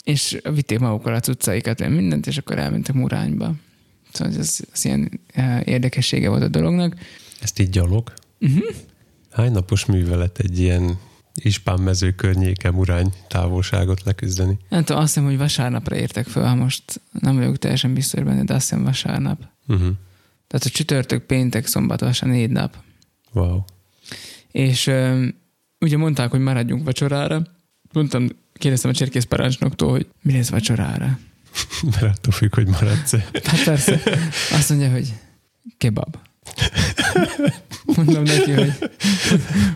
és 0.04 0.38
vitték 0.54 0.78
magukkal 0.78 1.14
a 1.14 1.20
cuccaikat, 1.20 1.88
mindent, 1.88 2.26
és 2.26 2.36
akkor 2.36 2.58
elmentek 2.58 2.94
Murányba. 2.94 3.54
Szóval 4.12 4.34
ez, 4.38 4.60
ez 4.72 4.84
ilyen 4.84 5.20
érdekessége 5.64 6.28
volt 6.28 6.42
a 6.42 6.48
dolognak. 6.48 6.94
Ezt 7.40 7.58
így 7.58 7.70
gyalog? 7.70 8.12
Uh-huh. 8.40 8.64
Hány 9.30 9.52
napos 9.52 9.84
művelet 9.84 10.38
egy 10.38 10.58
ilyen 10.58 10.98
Ispán 11.34 11.80
mező 11.80 12.12
környéke 12.12 12.70
murány 12.70 13.12
távolságot 13.28 14.02
leküzdeni. 14.02 14.58
Nem 14.68 14.84
tudom, 14.84 15.02
azt 15.02 15.14
hiszem, 15.14 15.28
hogy 15.28 15.38
vasárnapra 15.38 15.96
értek 15.96 16.26
fel, 16.26 16.54
most 16.54 17.00
nem 17.20 17.36
vagyok 17.36 17.58
teljesen 17.58 17.94
biztos 17.94 18.22
benne, 18.22 18.44
de 18.44 18.54
azt 18.54 18.68
hiszem 18.68 18.84
vasárnap. 18.84 19.40
Uh-huh. 19.66 19.92
Tehát 20.46 20.66
a 20.66 20.70
csütörtök, 20.70 21.22
péntek, 21.22 21.66
szombat, 21.66 22.00
vasárnap, 22.00 22.38
négy 22.38 22.50
nap. 22.50 22.76
Wow. 23.32 23.62
És 24.50 24.90
ugye 25.80 25.96
mondták, 25.96 26.30
hogy 26.30 26.40
maradjunk 26.40 26.84
vacsorára. 26.84 27.42
Mondtam, 27.92 28.28
kérdeztem 28.52 28.90
a 28.90 28.94
cserkész 28.94 29.24
parancsnoktól, 29.24 29.90
hogy 29.90 30.06
mi 30.22 30.32
lesz 30.32 30.48
vacsorára. 30.50 31.18
Mert 31.90 32.02
attól 32.02 32.32
függ, 32.32 32.54
hogy 32.54 32.66
maradsz-e. 32.66 33.28
Hát 33.44 33.64
persze. 33.64 34.00
Azt 34.52 34.68
mondja, 34.68 34.90
hogy 34.90 35.12
kebab. 35.78 36.16
Mondom 37.96 38.22
neki, 38.22 38.52
hogy... 38.52 38.72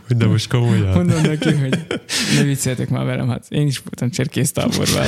Hogy 0.06 0.16
de 0.16 0.26
most 0.26 0.48
komolyan. 0.48 0.94
Mondom 0.94 1.22
neki, 1.22 1.52
hogy 1.52 1.78
ne 2.36 2.42
vicceltek 2.42 2.88
már 2.88 3.04
velem, 3.04 3.28
hát 3.28 3.46
én 3.48 3.66
is 3.66 3.78
voltam 3.78 4.10
cserkésztáborban. 4.10 5.06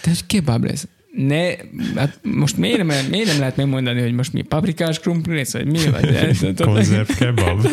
Tehát 0.00 0.26
kebab 0.26 0.64
lesz. 0.64 0.86
Ne, 1.16 1.48
hát 1.94 2.18
most 2.22 2.56
miért 2.56 2.84
nem, 2.84 3.06
miért 3.10 3.26
nem 3.26 3.38
lehet 3.38 3.56
megmondani, 3.56 4.00
hogy 4.00 4.12
most 4.12 4.32
mi 4.32 4.42
paprikás 4.42 4.98
krumpli 4.98 5.36
lesz, 5.36 5.52
vagy 5.52 5.66
mi? 5.66 5.78
Vagy, 5.90 6.54
Konzerv 6.64 7.10
kebab. 7.10 7.66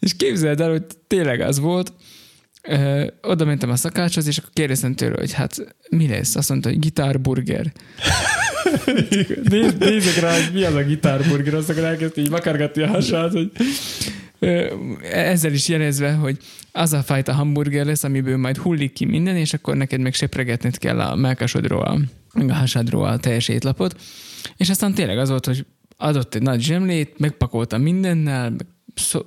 És 0.00 0.16
képzeld 0.16 0.60
el, 0.60 0.70
hogy 0.70 0.84
tényleg 1.06 1.40
az 1.40 1.58
volt, 1.58 1.92
Ö, 2.68 3.06
oda 3.22 3.44
mentem 3.44 3.70
a 3.70 3.76
szakácshoz, 3.76 4.26
és 4.26 4.38
akkor 4.38 4.50
kérdeztem 4.52 4.94
tőle, 4.94 5.14
hogy 5.18 5.32
hát 5.32 5.74
mi 5.88 6.08
lesz? 6.08 6.36
Azt 6.36 6.48
mondta, 6.48 6.68
hogy 6.68 6.78
gitárburger. 6.78 7.72
Nézd, 9.48 9.78
nézzek 9.78 10.20
rá, 10.20 10.32
hogy 10.32 10.50
mi 10.52 10.64
az 10.64 10.74
a 10.74 10.82
gitárburger, 10.82 11.54
azt 11.54 11.70
akkor 11.70 11.84
elkezdte 11.84 12.20
így 12.20 12.28
vakargatni 12.30 12.82
a 12.82 12.86
hasát, 12.86 13.32
hogy 13.32 13.50
ezzel 15.12 15.52
is 15.52 15.68
jelezve, 15.68 16.12
hogy 16.12 16.36
az 16.72 16.92
a 16.92 17.02
fajta 17.02 17.32
hamburger 17.32 17.86
lesz, 17.86 18.04
amiből 18.04 18.36
majd 18.36 18.56
hullik 18.56 18.92
ki 18.92 19.04
minden, 19.04 19.36
és 19.36 19.54
akkor 19.54 19.76
neked 19.76 20.00
meg 20.00 20.14
sepregetned 20.14 20.78
kell 20.78 21.00
a 21.00 21.14
melkasodról, 21.14 22.00
meg 22.34 22.48
a 22.48 22.54
hasadról 22.54 23.06
a 23.06 23.18
teljes 23.18 23.48
étlapot. 23.48 24.00
És 24.56 24.70
aztán 24.70 24.94
tényleg 24.94 25.18
az 25.18 25.28
volt, 25.28 25.46
hogy 25.46 25.66
adott 25.96 26.34
egy 26.34 26.42
nagy 26.42 26.60
zsemlét, 26.60 27.18
megpakolta 27.18 27.78
mindennel, 27.78 28.50
meg 28.50 28.66
szó, 28.94 29.20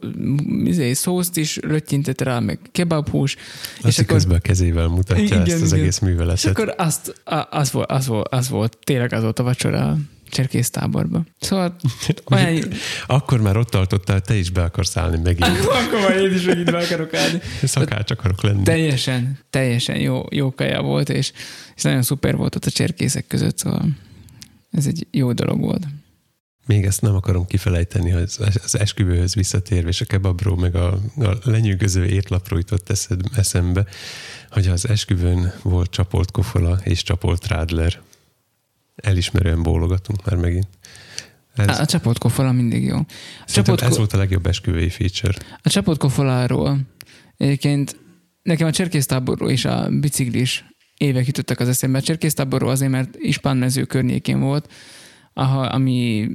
izé, 0.63 0.93
szószt 0.93 1.37
is 1.37 1.57
röttyintett 1.57 2.21
rá, 2.21 2.39
meg 2.39 2.59
kebabhús. 2.71 3.35
és 3.83 3.99
akkor, 3.99 4.13
közben 4.13 4.37
a 4.37 4.39
kezével 4.39 4.87
mutatja 4.87 5.23
igen, 5.23 5.41
ezt 5.41 5.61
az 5.61 5.71
igen. 5.71 5.79
egész 5.79 5.99
műveletet. 5.99 6.43
És 6.43 6.45
akkor 6.45 6.73
azt, 6.77 7.21
az, 7.49 7.71
volt, 7.71 7.91
az, 7.91 8.07
volt, 8.07 8.27
az 8.27 8.49
volt, 8.49 8.77
tényleg 8.83 9.13
az 9.13 9.21
volt 9.21 9.39
a 9.39 9.43
vacsora 9.43 9.97
cserkésztáborban. 10.29 11.27
Szóval 11.39 11.75
olyan... 12.31 12.63
Akkor 13.07 13.41
már 13.41 13.57
ott 13.57 13.69
tartottál, 13.69 14.21
te 14.21 14.35
is 14.35 14.49
be 14.49 14.63
akarsz 14.63 14.97
állni 14.97 15.17
megint. 15.23 15.59
Akkor 15.83 15.99
már 15.99 16.17
én 16.17 16.33
is 16.33 16.43
megint 16.43 16.71
be 16.71 16.77
akarok 16.77 17.13
állni. 17.13 17.39
Szakács 17.63 18.11
akarok 18.11 18.43
lenni. 18.43 18.63
Teljesen, 18.63 19.39
teljesen 19.49 19.99
jó, 19.99 20.25
jó 20.29 20.53
kaja 20.53 20.81
volt, 20.81 21.09
és, 21.09 21.31
és 21.75 21.81
nagyon 21.81 22.01
szuper 22.01 22.35
volt 22.35 22.55
ott 22.55 22.65
a 22.65 22.71
cserkészek 22.71 23.27
között, 23.27 23.57
szóval 23.57 23.87
ez 24.71 24.85
egy 24.85 25.07
jó 25.11 25.33
dolog 25.33 25.59
volt 25.59 25.87
még 26.67 26.85
ezt 26.85 27.01
nem 27.01 27.15
akarom 27.15 27.45
kifelejteni, 27.45 28.09
hogy 28.09 28.31
az 28.63 28.79
esküvőhöz 28.79 29.35
visszatérve, 29.35 29.89
és 29.89 30.01
a 30.01 30.05
kebabról, 30.05 30.57
meg 30.57 30.75
a, 30.75 30.99
a 31.17 31.37
lenyűgöző 31.43 32.05
étlapról 32.05 32.59
jutott 32.59 32.89
eszed, 32.89 33.21
eszembe, 33.35 33.85
hogy 34.49 34.67
az 34.67 34.89
esküvőn 34.89 35.53
volt 35.61 35.89
csapolt 35.89 36.31
kofola 36.31 36.79
és 36.83 37.03
csapolt 37.03 37.47
rádler. 37.47 37.99
Elismerően 38.95 39.63
bólogatunk 39.63 40.25
már 40.25 40.35
megint. 40.35 40.67
Ez, 41.55 41.79
a 41.79 41.85
csapolt 41.85 42.17
kofola 42.17 42.51
mindig 42.51 42.83
jó. 42.83 42.97
A 43.45 43.51
csapolt 43.51 43.81
ez 43.81 43.97
volt 43.97 44.13
a 44.13 44.17
legjobb 44.17 44.45
esküvői 44.45 44.89
feature. 44.89 45.37
A 45.61 45.69
csapolt 45.69 45.97
kofoláról 45.97 46.79
egyébként 47.37 47.97
nekem 48.41 48.67
a 48.67 48.71
cserkésztáborról 48.71 49.49
és 49.49 49.65
a 49.65 49.89
biciklis 49.89 50.65
évek 50.97 51.25
jutottak 51.25 51.59
az 51.59 51.67
eszembe. 51.67 51.97
A 51.97 52.01
cserkésztáborról 52.01 52.69
azért, 52.69 52.91
mert 52.91 53.15
Ispán 53.15 53.57
mező 53.57 53.83
környékén 53.83 54.39
volt, 54.39 54.71
aha, 55.37 55.61
ami, 55.61 56.27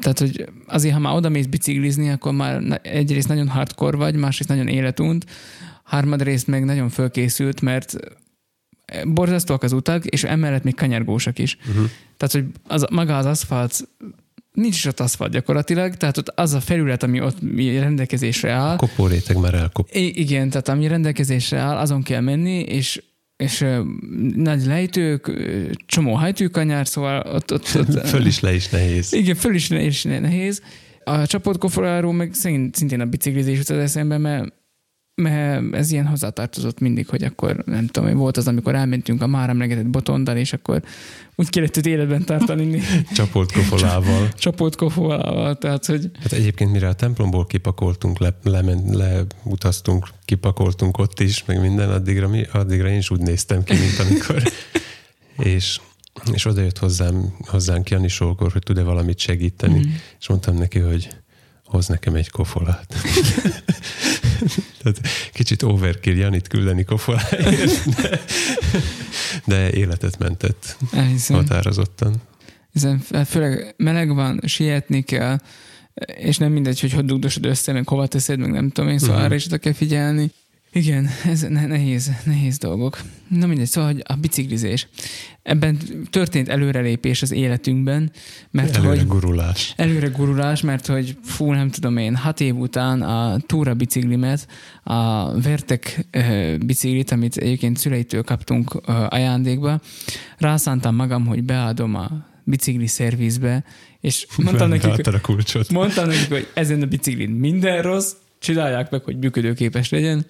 tehát 0.00 0.18
hogy 0.18 0.48
azért, 0.66 0.94
ha 0.94 1.00
már 1.00 1.14
oda 1.16 1.28
mész 1.28 1.46
biciklizni, 1.46 2.10
akkor 2.10 2.32
már 2.32 2.80
egyrészt 2.82 3.28
nagyon 3.28 3.48
hardcore 3.48 3.96
vagy, 3.96 4.14
másrészt 4.14 4.48
nagyon 4.48 4.68
életunt, 4.68 5.26
harmadrészt 5.82 6.46
meg 6.46 6.64
nagyon 6.64 6.88
fölkészült, 6.88 7.60
mert 7.60 7.96
borzasztóak 9.04 9.62
az 9.62 9.72
utak, 9.72 10.04
és 10.04 10.24
emellett 10.24 10.62
még 10.62 10.74
kanyargósak 10.74 11.38
is. 11.38 11.58
Uh-huh. 11.68 11.90
Tehát, 12.16 12.34
hogy 12.34 12.44
az, 12.66 12.86
maga 12.90 13.16
az 13.16 13.26
aszfalt 13.26 13.88
nincs 14.52 14.76
is 14.76 14.84
ott 14.84 15.00
aszfalt 15.00 15.32
gyakorlatilag, 15.32 15.94
tehát 15.94 16.16
ott 16.16 16.28
az 16.28 16.52
a 16.52 16.60
felület, 16.60 17.02
ami 17.02 17.20
ott 17.20 17.36
rendelkezésre 17.56 18.50
áll. 18.50 18.74
A 18.74 18.76
kopóréteg 18.76 19.36
már 19.36 19.54
elkop. 19.54 19.88
Igen, 19.92 20.50
tehát 20.50 20.68
ami 20.68 20.86
rendelkezésre 20.86 21.58
áll, 21.58 21.76
azon 21.76 22.02
kell 22.02 22.20
menni, 22.20 22.58
és 22.60 23.02
és 23.38 23.60
uh, 23.60 23.78
nagy 24.34 24.66
lejtők, 24.66 25.32
csomó 25.86 26.14
hajtűkanyár, 26.14 26.88
szóval 26.88 27.20
ott, 27.20 27.52
ott, 27.52 27.70
ott 27.74 28.06
Föl 28.14 28.26
is 28.26 28.40
le 28.40 28.54
is 28.54 28.68
nehéz. 28.68 29.12
Igen, 29.12 29.34
föl 29.34 29.54
is 29.54 29.68
le 29.68 29.82
is 29.82 30.02
nehéz. 30.02 30.62
A 31.04 31.26
csapatkoforáról 31.26 32.12
meg 32.12 32.34
szintén 32.34 33.00
a 33.00 33.04
biciklizés 33.04 33.58
jutott 33.58 33.78
eszembe, 33.78 34.18
mert 34.18 34.56
mert 35.14 35.74
ez 35.74 35.92
ilyen 35.92 36.06
hozzátartozott 36.06 36.80
mindig, 36.80 37.08
hogy 37.08 37.22
akkor 37.24 37.62
nem 37.66 37.86
tudom, 37.86 38.16
volt 38.16 38.36
az, 38.36 38.48
amikor 38.48 38.74
elmentünk 38.74 39.22
a 39.22 39.26
már 39.26 39.48
emlegetett 39.48 39.86
botondal, 39.86 40.36
és 40.36 40.52
akkor 40.52 40.82
úgy 41.40 41.50
kellett 41.50 41.74
hogy 41.74 41.86
életben 41.86 42.24
tartani. 42.24 42.80
Csapolt 43.14 43.52
kofolával. 43.52 44.28
Csapolt 44.34 44.76
kofolával, 44.76 45.58
tehát 45.58 45.86
hogy... 45.86 46.10
Hát 46.20 46.32
egyébként 46.32 46.72
mire 46.72 46.88
a 46.88 46.92
templomból 46.92 47.46
kipakoltunk, 47.46 48.18
le, 48.18 48.38
lement, 48.42 48.94
leutaztunk, 48.94 50.08
kipakoltunk 50.24 50.98
ott 50.98 51.20
is, 51.20 51.44
meg 51.44 51.60
minden, 51.60 51.90
addigra, 51.90 52.28
mi, 52.28 52.46
addigra 52.52 52.88
én 52.88 52.98
is 52.98 53.10
úgy 53.10 53.20
néztem 53.20 53.64
ki, 53.64 53.74
mint 53.74 53.98
amikor... 53.98 54.42
és 55.52 55.80
és 56.32 56.44
oda 56.44 56.60
jött 56.60 56.78
hozzám, 56.78 57.36
hozzánk 57.46 57.90
Jani 57.90 58.08
Solkor, 58.08 58.52
hogy 58.52 58.62
tud-e 58.62 58.82
valamit 58.82 59.18
segíteni, 59.18 59.78
mm. 59.78 59.90
és 60.20 60.28
mondtam 60.28 60.56
neki, 60.56 60.78
hogy 60.78 61.08
hoz 61.64 61.86
nekem 61.86 62.14
egy 62.14 62.30
kofolát. 62.30 62.94
Tehát 64.82 65.00
kicsit 65.32 65.62
overkill 65.62 66.16
Janit 66.16 66.48
küldeni 66.48 66.84
kofoláért, 66.84 67.88
de, 68.00 68.20
de 69.44 69.70
életet 69.70 70.18
mentett 70.18 70.76
Elhiszem. 70.92 71.36
határozottan. 71.36 72.14
Hiszen 72.72 72.98
főleg 73.26 73.74
meleg 73.76 74.14
van, 74.14 74.40
sietni 74.46 75.02
kell, 75.02 75.38
és 76.06 76.36
nem 76.36 76.52
mindegy, 76.52 76.80
hogy 76.80 76.92
hogy 76.92 77.04
dugdosod 77.04 77.44
össze, 77.44 77.72
meg 77.72 77.88
hova 77.88 78.06
teszed, 78.06 78.38
meg 78.38 78.50
nem 78.50 78.70
tudom 78.70 78.90
én, 78.90 78.98
szóval 78.98 79.14
uh-huh. 79.14 79.30
arra 79.30 79.36
is 79.36 79.46
oda 79.46 79.58
kell 79.58 79.72
figyelni. 79.72 80.30
Igen, 80.78 81.08
ez 81.24 81.40
nehéz, 81.42 82.10
nehéz 82.24 82.58
dolgok. 82.58 83.00
Na 83.28 83.46
mindegy, 83.46 83.66
szóval 83.66 83.92
hogy 83.92 84.02
a 84.06 84.14
biciklizés. 84.14 84.88
Ebben 85.42 85.78
történt 86.10 86.48
előrelépés 86.48 87.22
az 87.22 87.30
életünkben, 87.30 88.10
mert 88.50 88.76
előre 88.76 88.96
hogy... 88.96 89.06
gurulás. 89.06 89.72
Előre 89.76 90.06
gurulás, 90.06 90.60
mert 90.60 90.86
hogy 90.86 91.16
fú, 91.22 91.52
nem 91.52 91.70
tudom 91.70 91.96
én, 91.96 92.16
hat 92.16 92.40
év 92.40 92.56
után 92.56 93.02
a 93.02 93.38
túra 93.46 93.74
biciklimet, 93.74 94.46
a 94.82 95.32
Vertek 95.40 96.06
biciklit, 96.66 97.10
amit 97.10 97.36
egyébként 97.36 97.76
szüleitől 97.76 98.22
kaptunk 98.22 98.74
ajándékba, 99.08 99.80
rászántam 100.36 100.94
magam, 100.94 101.26
hogy 101.26 101.44
beadom 101.44 101.94
a 101.94 102.26
bicikli 102.44 102.86
szervizbe, 102.86 103.64
és 104.00 104.26
mondtam 104.36 104.68
nekik, 104.68 105.20
kulcsot. 105.20 105.70
mondtam 105.70 106.06
nekik, 106.06 106.28
hogy 106.28 106.48
ezen 106.54 106.82
a 106.82 106.86
biciklin 106.86 107.30
minden 107.30 107.82
rossz, 107.82 108.12
csinálják 108.38 108.90
meg, 108.90 109.02
hogy 109.04 109.18
működőképes 109.18 109.88
legyen, 109.88 110.26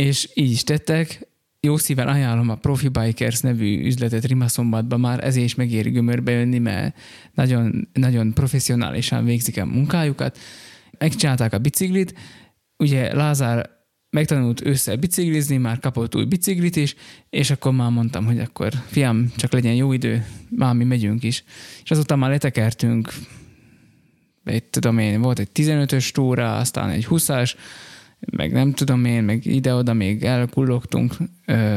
és 0.00 0.28
így 0.34 0.50
is 0.50 0.62
tettek. 0.62 1.28
Jó 1.60 1.76
szíven 1.76 2.08
ajánlom 2.08 2.48
a 2.48 2.54
Profi 2.54 2.88
Bikers 2.88 3.40
nevű 3.40 3.84
üzletet 3.84 4.24
Rimaszombatban, 4.24 5.00
már 5.00 5.24
ezért 5.24 5.44
is 5.44 5.54
megéri 5.54 5.90
gömörbe 5.90 6.32
jönni, 6.32 6.58
mert 6.58 6.96
nagyon, 7.34 7.88
nagyon 7.92 8.32
professzionálisan 8.32 9.24
végzik 9.24 9.58
a 9.58 9.64
munkájukat. 9.64 10.38
Megcsinálták 10.98 11.52
a 11.52 11.58
biciklit, 11.58 12.14
ugye 12.76 13.14
Lázár 13.14 13.70
megtanult 14.10 14.66
ősszel 14.66 14.96
biciklizni, 14.96 15.56
már 15.56 15.78
kapott 15.78 16.16
új 16.16 16.24
biciklit 16.24 16.76
is, 16.76 16.94
és 17.30 17.50
akkor 17.50 17.72
már 17.72 17.90
mondtam, 17.90 18.26
hogy 18.26 18.38
akkor 18.38 18.72
fiam, 18.86 19.32
csak 19.36 19.52
legyen 19.52 19.74
jó 19.74 19.92
idő, 19.92 20.26
már 20.48 20.74
mi 20.74 20.84
megyünk 20.84 21.22
is. 21.22 21.44
És 21.82 21.90
azután 21.90 22.18
már 22.18 22.30
letekertünk, 22.30 23.12
egy, 24.44 24.64
tudom 24.64 24.98
én, 24.98 25.20
volt 25.20 25.38
egy 25.38 25.48
15-ös 25.54 26.10
túra, 26.10 26.56
aztán 26.56 26.90
egy 26.90 27.06
20-as, 27.10 27.54
meg 28.30 28.52
nem 28.52 28.72
tudom 28.72 29.04
én, 29.04 29.22
meg 29.22 29.46
ide-oda 29.46 29.92
még 29.92 30.24
elkullogtunk, 30.24 31.14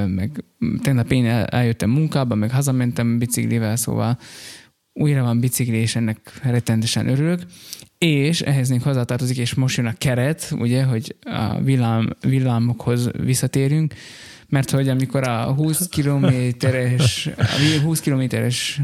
meg 0.07 0.43
tegnap 0.81 1.11
én 1.11 1.25
eljöttem 1.25 1.89
munkába, 1.89 2.35
meg 2.35 2.51
hazamentem 2.51 3.17
biciklivel, 3.17 3.75
szóval 3.75 4.17
újra 4.93 5.23
van 5.23 5.39
bicikli, 5.39 5.77
és 5.77 5.95
ennek 5.95 6.39
rettenetesen 6.43 7.07
örülök. 7.07 7.41
És 7.97 8.41
ehhez 8.41 8.69
még 8.69 8.81
hozzátartozik, 8.81 9.37
és 9.37 9.53
most 9.53 9.77
jön 9.77 9.85
a 9.85 9.93
keret, 9.97 10.53
ugye, 10.57 10.83
hogy 10.83 11.15
a 11.21 11.61
villám, 11.61 12.09
villámokhoz 12.21 13.11
visszatérünk, 13.11 13.93
mert 14.47 14.69
hogy 14.69 14.89
amikor 14.89 15.27
a 15.27 15.53
20 15.53 15.87
kilométeres, 15.87 17.29
a 17.37 17.81
20 17.83 17.99
kilométeres 17.99 18.81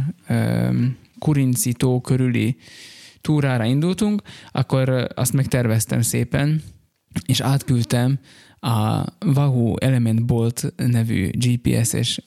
Kurinci 1.19 1.73
tó 1.73 2.01
körüli 2.01 2.57
túrára 3.21 3.63
indultunk, 3.63 4.21
akkor 4.51 5.07
azt 5.15 5.33
megterveztem 5.33 6.01
szépen, 6.01 6.61
és 7.25 7.39
átküldtem 7.39 8.19
a 8.59 9.03
Wahoo 9.25 9.75
Element 9.77 10.25
Bolt 10.25 10.73
nevű 10.75 11.29
GPS-es 11.29 12.21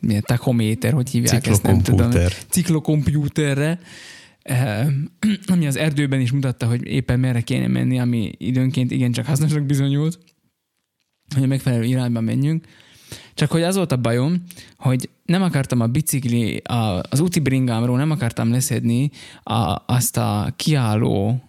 milyen 0.00 0.22
tachométer, 0.22 0.92
hogy 0.92 1.10
hívják 1.10 1.46
ezt, 1.46 1.62
nem 1.62 1.82
tudom. 1.82 2.10
Ciklokomputerre, 2.48 3.78
eh, 4.42 4.86
ami 5.52 5.66
az 5.66 5.76
erdőben 5.76 6.20
is 6.20 6.32
mutatta, 6.32 6.66
hogy 6.66 6.86
éppen 6.86 7.20
merre 7.20 7.40
kéne 7.40 7.66
menni, 7.66 7.98
ami 7.98 8.32
időnként 8.38 8.90
igencsak 8.90 9.26
hasznosak 9.26 9.62
bizonyult, 9.62 10.18
hogy 11.34 11.42
a 11.42 11.46
megfelelő 11.46 11.84
irányba 11.84 12.20
menjünk. 12.20 12.66
Csak 13.34 13.50
hogy 13.50 13.62
az 13.62 13.76
volt 13.76 13.92
a 13.92 13.96
bajom, 13.96 14.42
hogy 14.76 15.10
nem 15.24 15.42
akartam 15.42 15.80
a 15.80 15.86
bicikli, 15.86 16.56
a, 16.56 17.00
az 17.10 17.20
úti 17.20 17.40
bringámról 17.40 17.96
nem 17.96 18.10
akartam 18.10 18.50
leszedni 18.50 19.10
a, 19.42 19.82
azt 19.86 20.16
a 20.16 20.52
kiálló 20.56 21.42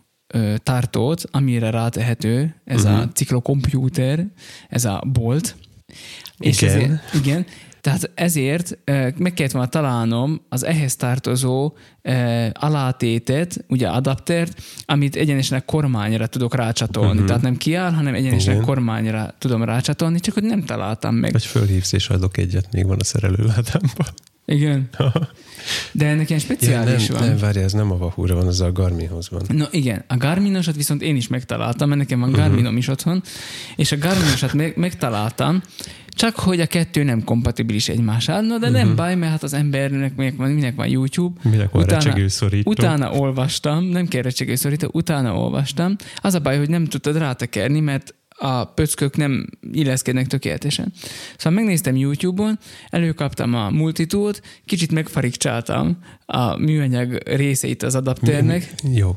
tartót, 0.57 1.23
amire 1.31 1.69
rátehető 1.69 2.55
ez 2.65 2.83
uh-huh. 2.83 2.97
a 2.97 3.01
mhm. 3.01 3.09
ciklokomputer, 3.13 4.25
ez 4.69 4.85
a 4.85 5.03
bolt. 5.13 5.55
És 6.37 6.61
igen. 6.61 6.75
Ezért, 6.75 7.13
igen. 7.13 7.45
Tehát 7.81 8.11
ezért 8.15 8.77
meg 9.17 9.33
kellett 9.33 9.51
volna 9.51 9.67
találnom 9.67 10.41
az 10.49 10.63
ehhez 10.63 10.95
tartozó 10.95 11.73
alátétet, 12.53 13.65
ugye 13.67 13.87
adaptert, 13.87 14.61
amit 14.85 15.15
egyenesen 15.15 15.57
a 15.57 15.61
kormányra 15.61 16.27
tudok 16.27 16.55
rácsatolni. 16.55 17.11
Uh-huh. 17.11 17.27
Tehát 17.27 17.41
nem 17.41 17.57
kiáll, 17.57 17.91
hanem 17.91 18.13
egyenesen 18.13 18.53
Igen. 18.53 18.65
kormányra 18.65 19.33
tudom 19.37 19.63
rácsatolni, 19.63 20.19
csak 20.19 20.33
hogy 20.33 20.43
nem 20.43 20.63
találtam 20.63 21.15
meg. 21.15 21.31
Vagy 21.31 21.45
fölhívsz 21.45 21.91
és 21.91 22.09
adok 22.09 22.37
egyet, 22.37 22.71
még 22.71 22.87
van 22.87 22.97
a 22.99 23.03
szerelőládámban. 23.03 24.07
Igen. 24.45 24.89
De 25.91 26.05
ennek 26.05 26.29
ilyen 26.29 26.41
speciális 26.41 27.07
ja, 27.07 27.13
nem, 27.13 27.21
van. 27.21 27.29
Nem, 27.29 27.37
várj, 27.37 27.59
ez 27.59 27.73
nem 27.73 27.91
a 27.91 27.95
Wahoo-ra 27.95 28.35
van, 28.35 28.47
az 28.47 28.61
a 28.61 28.71
Garminhoz 28.71 29.29
van. 29.29 29.41
No 29.47 29.65
igen, 29.71 30.03
a 30.07 30.17
Garminosat 30.17 30.75
viszont 30.75 31.01
én 31.01 31.15
is 31.15 31.27
megtaláltam, 31.27 31.87
mert 31.87 31.99
nekem 31.99 32.19
van 32.19 32.29
mhm. 32.29 32.37
Garminom 32.37 32.63
uh-huh. 32.63 32.77
is 32.77 32.87
otthon, 32.87 33.23
és 33.75 33.91
a 33.91 33.97
Garminosat 33.97 34.53
meg, 34.53 34.73
megtaláltam, 34.77 35.61
csak 36.07 36.35
hogy 36.35 36.59
a 36.59 36.65
kettő 36.65 37.03
nem 37.03 37.23
kompatibilis 37.23 37.89
egymással. 37.89 38.41
No, 38.41 38.47
de 38.47 38.55
uh-huh. 38.55 38.71
nem 38.71 38.87
mhm. 38.87 38.95
baj, 38.95 39.15
mert 39.15 39.31
hát 39.31 39.43
az 39.43 39.53
embernek 39.53 40.15
minek 40.15 40.35
van, 40.35 40.49
minek 40.49 40.75
van 40.75 40.87
YouTube. 40.87 41.39
Minek 41.49 41.71
van 41.71 41.83
utána, 41.83 42.15
utána 42.63 43.11
olvastam, 43.11 43.83
nem 43.83 44.07
kell 44.07 44.21
recsegőszorító, 44.21 44.89
utána 44.93 45.33
olvastam. 45.33 45.95
Az 46.21 46.33
a 46.33 46.39
baj, 46.39 46.57
hogy 46.57 46.69
nem 46.69 46.85
tudtad 46.85 47.17
rátekerni, 47.17 47.79
mert 47.79 48.13
a 48.39 48.65
pöckök 48.65 49.17
nem 49.17 49.45
illeszkednek 49.71 50.27
tökéletesen. 50.27 50.93
Szóval 51.37 51.59
megnéztem 51.59 51.95
YouTube-on, 51.95 52.59
előkaptam 52.89 53.53
a 53.53 53.69
multitúlt, 53.69 54.41
kicsit 54.65 54.91
megfarigcsáltam 54.91 55.97
a 56.25 56.57
műanyag 56.57 57.21
részeit 57.25 57.83
az 57.83 57.95
adapternek. 57.95 58.73
Jó. 58.93 59.15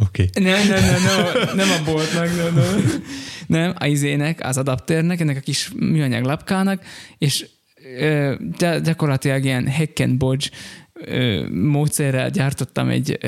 Oké. 0.00 0.28
Okay. 0.28 0.44
Nem, 0.44 0.68
nem, 0.68 0.84
nem, 0.84 1.02
nem, 1.02 1.56
nem 1.56 1.68
a 1.70 1.84
boltnak, 1.84 2.36
nem, 2.36 2.54
nem. 2.54 3.02
Nem, 3.46 3.74
a 3.78 3.86
izének, 3.86 4.46
az 4.46 4.58
adapternek, 4.58 5.20
ennek 5.20 5.36
a 5.36 5.40
kis 5.40 5.70
műanyag 5.76 6.24
lapkának, 6.24 6.82
és 7.18 7.46
de 8.58 8.78
gyakorlatilag 8.78 9.44
ilyen 9.44 9.70
hack 9.72 10.00
and 10.00 10.16
bodge 10.16 10.48
módszerrel 11.50 12.30
gyártottam 12.30 12.88
egy, 12.88 13.18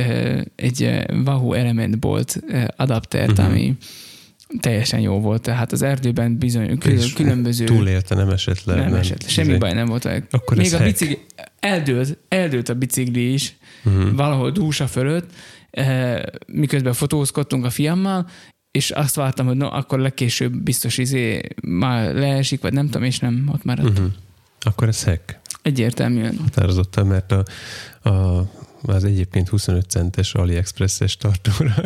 egy 0.54 1.04
Wahoo 1.24 1.52
Element 1.52 1.98
Bolt 1.98 2.40
adaptert, 2.76 3.30
uh-huh. 3.30 3.46
ami 3.46 3.76
teljesen 4.60 5.00
jó 5.00 5.20
volt. 5.20 5.42
Tehát 5.42 5.72
az 5.72 5.82
erdőben 5.82 6.38
bizony 6.38 6.78
kül- 6.78 7.12
különböző... 7.12 7.64
Túlélte, 7.64 8.14
nem 8.14 8.28
esett 8.28 8.64
le. 8.64 8.74
Nem, 8.74 8.84
nem 8.84 8.94
esett 8.94 9.22
le. 9.22 9.28
Semmi 9.28 9.58
baj 9.58 9.72
nem 9.72 9.86
volt. 9.86 10.04
Akkor 10.30 10.56
Még 10.56 10.74
a 10.74 10.82
bicikli... 10.82 11.18
Eldőlt, 11.60 12.18
eldőlt 12.28 12.68
a 12.68 12.74
bicikli 12.74 13.32
is 13.32 13.56
uh-huh. 13.84 14.14
valahol 14.14 14.50
dúsa 14.50 14.86
fölött, 14.86 15.30
eh, 15.70 16.22
miközben 16.46 16.92
fotózkodtunk 16.92 17.64
a 17.64 17.70
fiammal, 17.70 18.26
és 18.70 18.90
azt 18.90 19.14
vártam, 19.14 19.46
hogy 19.46 19.56
no, 19.56 19.66
akkor 19.66 19.98
legkésőbb 19.98 20.62
biztos 20.62 20.98
izé 20.98 21.40
már 21.62 22.14
leesik, 22.14 22.60
vagy 22.60 22.72
nem 22.72 22.86
tudom, 22.86 23.02
és 23.02 23.18
nem, 23.18 23.48
ott 23.52 23.64
maradt. 23.64 23.88
Uh-huh. 23.88 24.12
Akkor 24.60 24.88
ez 24.88 25.04
hack. 25.04 25.40
Egyértelműen. 25.62 26.36
Határozottan, 26.42 27.06
mert 27.06 27.32
a, 27.32 27.44
a 28.08 28.46
az 28.82 29.04
egyébként 29.04 29.48
25 29.48 29.90
centes 29.90 30.34
AliExpress-es 30.34 31.16
tartóra 31.16 31.74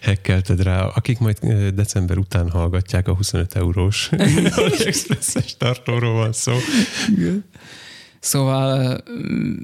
hekkelted 0.00 0.62
rá, 0.62 0.82
akik 0.82 1.18
majd 1.18 1.38
december 1.74 2.18
után 2.18 2.50
hallgatják 2.50 3.08
a 3.08 3.14
25 3.14 3.54
eurós 3.54 4.10
AliExpress-es 4.56 5.56
tartóról 5.56 6.12
van 6.12 6.32
szó. 6.32 6.52
Szóval 8.20 9.00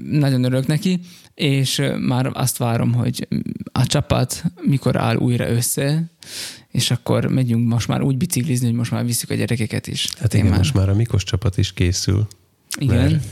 nagyon 0.09 0.43
örülök 0.43 0.67
neki, 0.67 0.99
és 1.33 1.81
már 1.99 2.29
azt 2.33 2.57
várom, 2.57 2.93
hogy 2.93 3.27
a 3.71 3.85
csapat 3.85 4.43
mikor 4.61 4.97
áll 4.97 5.15
újra 5.15 5.49
össze, 5.49 6.11
és 6.71 6.91
akkor 6.91 7.25
megyünk 7.25 7.67
most 7.67 7.87
már 7.87 8.01
úgy 8.01 8.17
biciklizni, 8.17 8.65
hogy 8.65 8.75
most 8.75 8.91
már 8.91 9.05
visszük 9.05 9.29
a 9.29 9.33
gyerekeket 9.33 9.87
is. 9.87 10.07
Hát 10.19 10.33
igen, 10.33 10.47
már... 10.47 10.57
most 10.57 10.73
már 10.73 10.89
a 10.89 10.95
Mikos 10.95 11.23
csapat 11.23 11.57
is 11.57 11.73
készül. 11.73 12.27
Igen. 12.79 12.95
Mert 12.95 13.23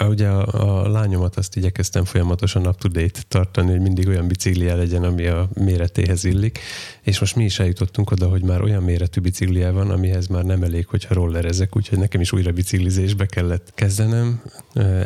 Ugye 0.00 0.28
a, 0.28 0.82
a 0.82 0.88
lányomat 0.88 1.36
azt 1.36 1.56
igyekeztem 1.56 2.04
folyamatosan 2.04 2.66
up-to-date 2.66 3.20
tartani, 3.28 3.70
hogy 3.70 3.80
mindig 3.80 4.08
olyan 4.08 4.28
biciklije 4.28 4.74
legyen, 4.74 5.04
ami 5.04 5.26
a 5.26 5.48
méretéhez 5.54 6.24
illik, 6.24 6.58
és 7.02 7.18
most 7.18 7.36
mi 7.36 7.44
is 7.44 7.58
eljutottunk 7.58 8.10
oda, 8.10 8.28
hogy 8.28 8.42
már 8.42 8.62
olyan 8.62 8.82
méretű 8.82 9.20
biciklije 9.20 9.70
van, 9.70 9.90
amihez 9.90 10.26
már 10.26 10.44
nem 10.44 10.62
elég, 10.62 10.86
hogyha 10.86 11.14
rollerezek, 11.14 11.76
úgyhogy 11.76 11.98
nekem 11.98 12.20
is 12.20 12.32
újra 12.32 12.52
biciklizésbe 12.52 13.26
kellett 13.26 13.72
kezdenem. 13.74 14.42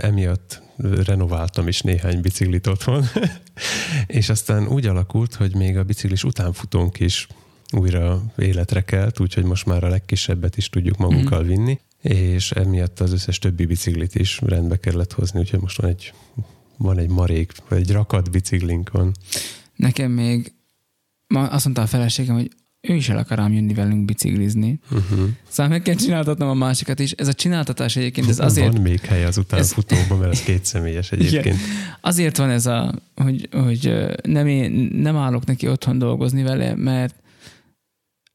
Emiatt 0.00 0.62
renováltam 1.04 1.68
is 1.68 1.80
néhány 1.80 2.20
biciklit 2.20 2.66
otthon, 2.66 3.04
és 4.06 4.28
aztán 4.28 4.68
úgy 4.68 4.86
alakult, 4.86 5.34
hogy 5.34 5.54
még 5.54 5.76
a 5.76 5.82
biciklis 5.82 6.24
utánfutónk 6.24 7.00
is 7.00 7.26
újra 7.70 8.22
életre 8.36 8.80
kelt, 8.80 9.20
úgyhogy 9.20 9.44
most 9.44 9.66
már 9.66 9.84
a 9.84 9.88
legkisebbet 9.88 10.56
is 10.56 10.68
tudjuk 10.68 10.96
magunkkal 10.96 11.42
mm. 11.42 11.46
vinni, 11.46 11.80
és 12.02 12.50
emiatt 12.50 13.00
az 13.00 13.12
összes 13.12 13.38
többi 13.38 13.66
biciklit 13.66 14.14
is 14.14 14.40
rendbe 14.40 14.76
kellett 14.76 15.12
hozni, 15.12 15.40
úgyhogy 15.40 15.60
most 15.60 15.80
van 15.80 15.90
egy, 15.90 16.12
van 16.76 16.98
egy 16.98 17.10
marék, 17.10 17.52
vagy 17.68 17.78
egy 17.78 17.92
rakat 17.92 18.30
biciklink 18.30 18.90
van. 18.90 19.12
Nekem 19.76 20.10
még 20.10 20.52
ma 21.26 21.46
azt 21.46 21.64
mondta 21.64 21.82
a 21.82 21.86
feleségem, 21.86 22.34
hogy 22.34 22.50
ő 22.80 22.94
is 22.94 23.08
el 23.08 23.18
akar 23.18 23.38
ám 23.38 23.52
jönni 23.52 23.74
velünk 23.74 24.04
biciklizni. 24.04 24.80
Uh-huh. 24.90 25.28
Szóval 25.48 25.72
meg 25.72 25.82
kell 25.82 25.94
csináltatnom 25.94 26.48
a 26.48 26.54
másikat 26.54 26.98
is. 26.98 27.10
Ez 27.10 27.28
a 27.28 27.32
csináltatás 27.32 27.96
egyébként 27.96 28.28
ez 28.28 28.38
azért... 28.38 28.72
Van 28.72 28.80
még 28.80 29.00
hely 29.00 29.24
az 29.24 29.36
utánfutóban, 29.36 30.18
mert 30.18 30.32
ez 30.32 30.42
két 30.42 30.64
személyes 30.64 31.12
egyébként. 31.12 31.44
Igen. 31.44 31.58
Azért 32.00 32.36
van 32.36 32.50
ez 32.50 32.66
a, 32.66 32.94
hogy, 33.14 33.48
hogy 33.52 34.08
nem, 34.22 34.46
én, 34.46 34.70
nem 34.94 35.16
állok 35.16 35.44
neki 35.44 35.68
otthon 35.68 35.98
dolgozni 35.98 36.42
vele, 36.42 36.74
mert 36.74 37.14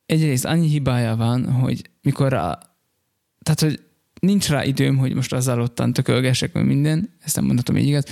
egyrészt 0.05 0.45
annyi 0.45 0.67
hibája 0.67 1.15
van, 1.15 1.51
hogy 1.51 1.81
mikor 2.01 2.33
a, 2.33 2.59
tehát, 3.47 3.61
hogy 3.61 3.79
nincs 4.19 4.49
rá 4.49 4.63
időm, 4.63 4.97
hogy 4.97 5.13
most 5.13 5.33
azzal 5.33 5.61
ottan 5.61 5.93
tökölgessek, 5.93 6.51
vagy 6.51 6.65
minden, 6.65 7.09
ezt 7.23 7.35
nem 7.35 7.45
mondhatom 7.45 7.77
így 7.77 7.87
igaz, 7.87 8.05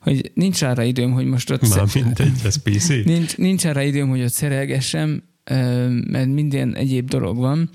hogy 0.00 0.30
nincs 0.34 0.60
rá 0.60 0.84
időm, 0.84 1.12
hogy 1.12 1.26
most 1.26 1.50
ott... 1.50 1.68
Már 1.68 1.88
szer... 1.88 2.02
mindegy, 2.02 2.32
ez 2.44 2.56
PC. 2.56 2.88
Nincs, 3.04 3.36
nincs 3.36 3.62
rá 3.62 3.82
időm, 3.82 4.08
hogy 4.08 4.22
ott 4.22 4.32
szerelgessem, 4.32 5.22
mert 6.10 6.26
minden 6.26 6.74
egyéb 6.76 7.08
dolog 7.08 7.36
van, 7.36 7.70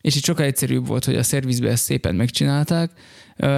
és 0.00 0.16
itt 0.16 0.24
sokkal 0.24 0.44
egyszerűbb 0.44 0.86
volt, 0.86 1.04
hogy 1.04 1.16
a 1.16 1.22
szervizbe 1.22 1.68
ezt 1.68 1.84
szépen 1.84 2.14
megcsinálták. 2.14 2.90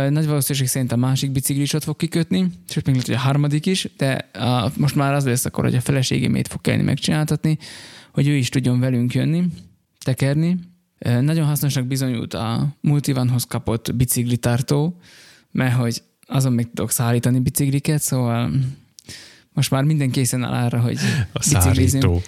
Nagy 0.08 0.26
valószínűség 0.26 0.66
szerint 0.66 0.92
a 0.92 0.96
másik 0.96 1.30
bicikli 1.32 1.62
is 1.62 1.72
ott 1.72 1.84
fog 1.84 1.96
kikötni, 1.96 2.50
sőt 2.68 2.86
még 2.86 2.94
lehet, 2.94 3.08
hogy 3.08 3.16
a 3.16 3.18
harmadik 3.18 3.66
is, 3.66 3.88
de 3.96 4.28
a, 4.32 4.72
most 4.76 4.94
már 4.94 5.14
az 5.14 5.24
lesz 5.24 5.44
akkor, 5.44 5.64
hogy 5.64 5.74
a 5.74 5.80
feleségémét 5.80 6.48
fog 6.48 6.60
kellni 6.60 6.82
megcsináltatni, 6.82 7.58
hogy 8.12 8.28
ő 8.28 8.34
is 8.34 8.48
tudjon 8.48 8.80
velünk 8.80 9.14
jönni, 9.14 9.44
tekerni, 10.04 10.58
nagyon 11.00 11.46
hasznosnak 11.46 11.86
bizonyult 11.86 12.34
a 12.34 12.76
Multivanhoz 12.80 13.44
kapott 13.44 13.94
biciklitartó, 13.94 14.96
mert 15.50 15.74
hogy 15.74 16.02
azon 16.26 16.52
még 16.52 16.66
tudok 16.66 16.90
szállítani 16.90 17.40
bicikliket, 17.40 18.02
szóval 18.02 18.50
most 19.52 19.70
már 19.70 19.84
minden 19.84 20.10
készen 20.10 20.44
áll 20.44 20.64
arra, 20.64 20.80
hogy 20.80 20.98
a 21.32 21.38
biciklizünk. 21.38 22.22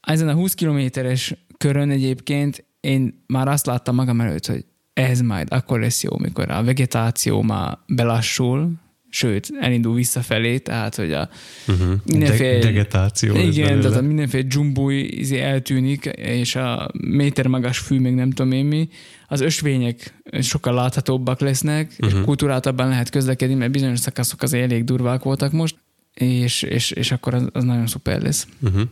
Ezen 0.00 0.28
a 0.28 0.34
20 0.34 0.54
kilométeres 0.54 1.34
körön 1.58 1.90
egyébként 1.90 2.64
én 2.80 3.24
már 3.26 3.48
azt 3.48 3.66
láttam 3.66 3.94
magam 3.94 4.20
előtt, 4.20 4.46
hogy 4.46 4.64
ez 4.92 5.20
majd 5.20 5.52
akkor 5.52 5.80
lesz 5.80 6.02
jó, 6.02 6.18
mikor 6.18 6.50
a 6.50 6.64
vegetáció 6.64 7.42
már 7.42 7.78
belassul, 7.86 8.72
sőt, 9.14 9.50
elindul 9.60 9.94
visszafelé, 9.94 10.58
tehát, 10.58 10.94
hogy 10.94 11.12
a 11.12 11.28
uh-huh. 11.68 11.94
mindenféle... 12.04 12.58
De- 12.58 12.64
degetáció. 12.64 13.36
Igen, 13.36 13.80
tehát 13.80 13.96
a 13.96 14.02
mindenféle 14.02 14.42
dzsumbúj 14.42 14.94
izé 14.94 15.40
eltűnik, 15.40 16.04
és 16.04 16.56
a 16.56 16.90
méter 17.00 17.46
magas 17.46 17.78
fű, 17.78 17.98
még 17.98 18.14
nem 18.14 18.30
tudom 18.30 18.52
én 18.52 18.64
mi, 18.64 18.88
az 19.28 19.40
ösvények 19.40 20.22
sokkal 20.40 20.74
láthatóbbak 20.74 21.40
lesznek, 21.40 21.90
uh-huh. 21.90 22.08
és 22.08 22.14
mhm. 22.14 22.24
kultúráltabban 22.24 22.88
lehet 22.88 23.10
közlekedni, 23.10 23.54
mert 23.54 23.72
bizonyos 23.72 23.98
szakaszok 23.98 24.42
az 24.42 24.52
elég 24.52 24.84
durvák 24.84 25.22
voltak 25.22 25.52
most, 25.52 25.76
és, 26.14 26.62
és, 26.62 26.90
és 26.90 27.12
akkor 27.12 27.34
az, 27.34 27.48
az 27.52 27.64
nagyon 27.64 27.86
szuper 27.86 28.22
lesz. 28.22 28.46
Uh-huh. 28.60 28.82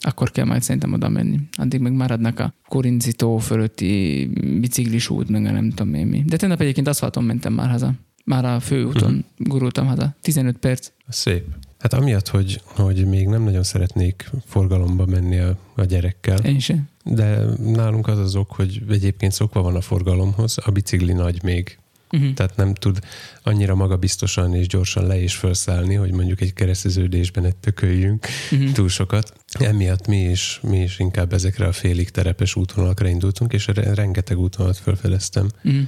Akkor 0.00 0.30
kell 0.30 0.44
majd 0.44 0.62
szerintem 0.62 0.92
oda 0.92 1.08
menni. 1.08 1.38
Addig 1.52 1.80
meg 1.80 1.92
maradnak 1.92 2.40
a 2.40 2.54
Korincitó 2.68 3.38
fölötti 3.38 4.24
biciklis 4.60 5.10
út, 5.10 5.28
meg 5.28 5.42
nem 5.42 5.70
tudom 5.70 5.94
én 5.94 6.06
mi. 6.06 6.22
De 6.26 6.36
tegnap 6.36 6.60
egyébként 6.60 6.88
aszfalton 6.88 7.24
mentem 7.24 7.52
már 7.52 7.70
haza 7.70 7.94
már 8.28 8.44
a 8.44 8.60
főúton 8.60 9.14
uh-huh. 9.14 9.24
gurultam 9.36 9.86
haza. 9.86 10.14
15 10.22 10.56
perc. 10.56 10.90
Szép. 11.08 11.44
Hát 11.78 11.92
amiatt, 11.92 12.28
hogy, 12.28 12.60
hogy 12.64 13.06
még 13.06 13.26
nem 13.26 13.42
nagyon 13.42 13.62
szeretnék 13.62 14.30
forgalomba 14.46 15.06
menni 15.06 15.38
a, 15.38 15.56
a 15.74 15.84
gyerekkel. 15.84 16.38
Én 16.38 16.58
sem. 16.58 16.88
De 17.04 17.44
nálunk 17.64 18.08
az 18.08 18.18
az 18.18 18.36
ok, 18.36 18.50
hogy 18.52 18.82
egyébként 18.88 19.32
szokva 19.32 19.62
van 19.62 19.74
a 19.74 19.80
forgalomhoz, 19.80 20.58
a 20.64 20.70
bicikli 20.70 21.12
nagy 21.12 21.42
még. 21.42 21.78
Uh-huh. 22.12 22.32
Tehát 22.34 22.56
nem 22.56 22.74
tud 22.74 22.98
annyira 23.42 23.74
magabiztosan 23.74 24.54
és 24.54 24.66
gyorsan 24.66 25.06
le 25.06 25.20
és 25.20 25.34
felszállni, 25.34 25.94
hogy 25.94 26.12
mondjuk 26.12 26.40
egy 26.40 26.52
kereszteződésben 26.52 27.44
egy 27.44 27.56
tököljünk 27.56 28.26
uh-huh. 28.50 28.72
túl 28.72 28.88
sokat. 28.88 29.32
Emiatt 29.58 30.06
mi 30.06 30.20
is, 30.20 30.60
mi 30.62 30.80
is 30.80 30.98
inkább 30.98 31.32
ezekre 31.32 31.66
a 31.66 31.72
félig 31.72 32.10
terepes 32.10 32.56
útvonalakra 32.56 33.08
indultunk, 33.08 33.52
és 33.52 33.66
rengeteg 33.74 34.38
útvonalat 34.38 34.76
felfedeztem. 34.76 35.48
Uh-huh 35.64 35.82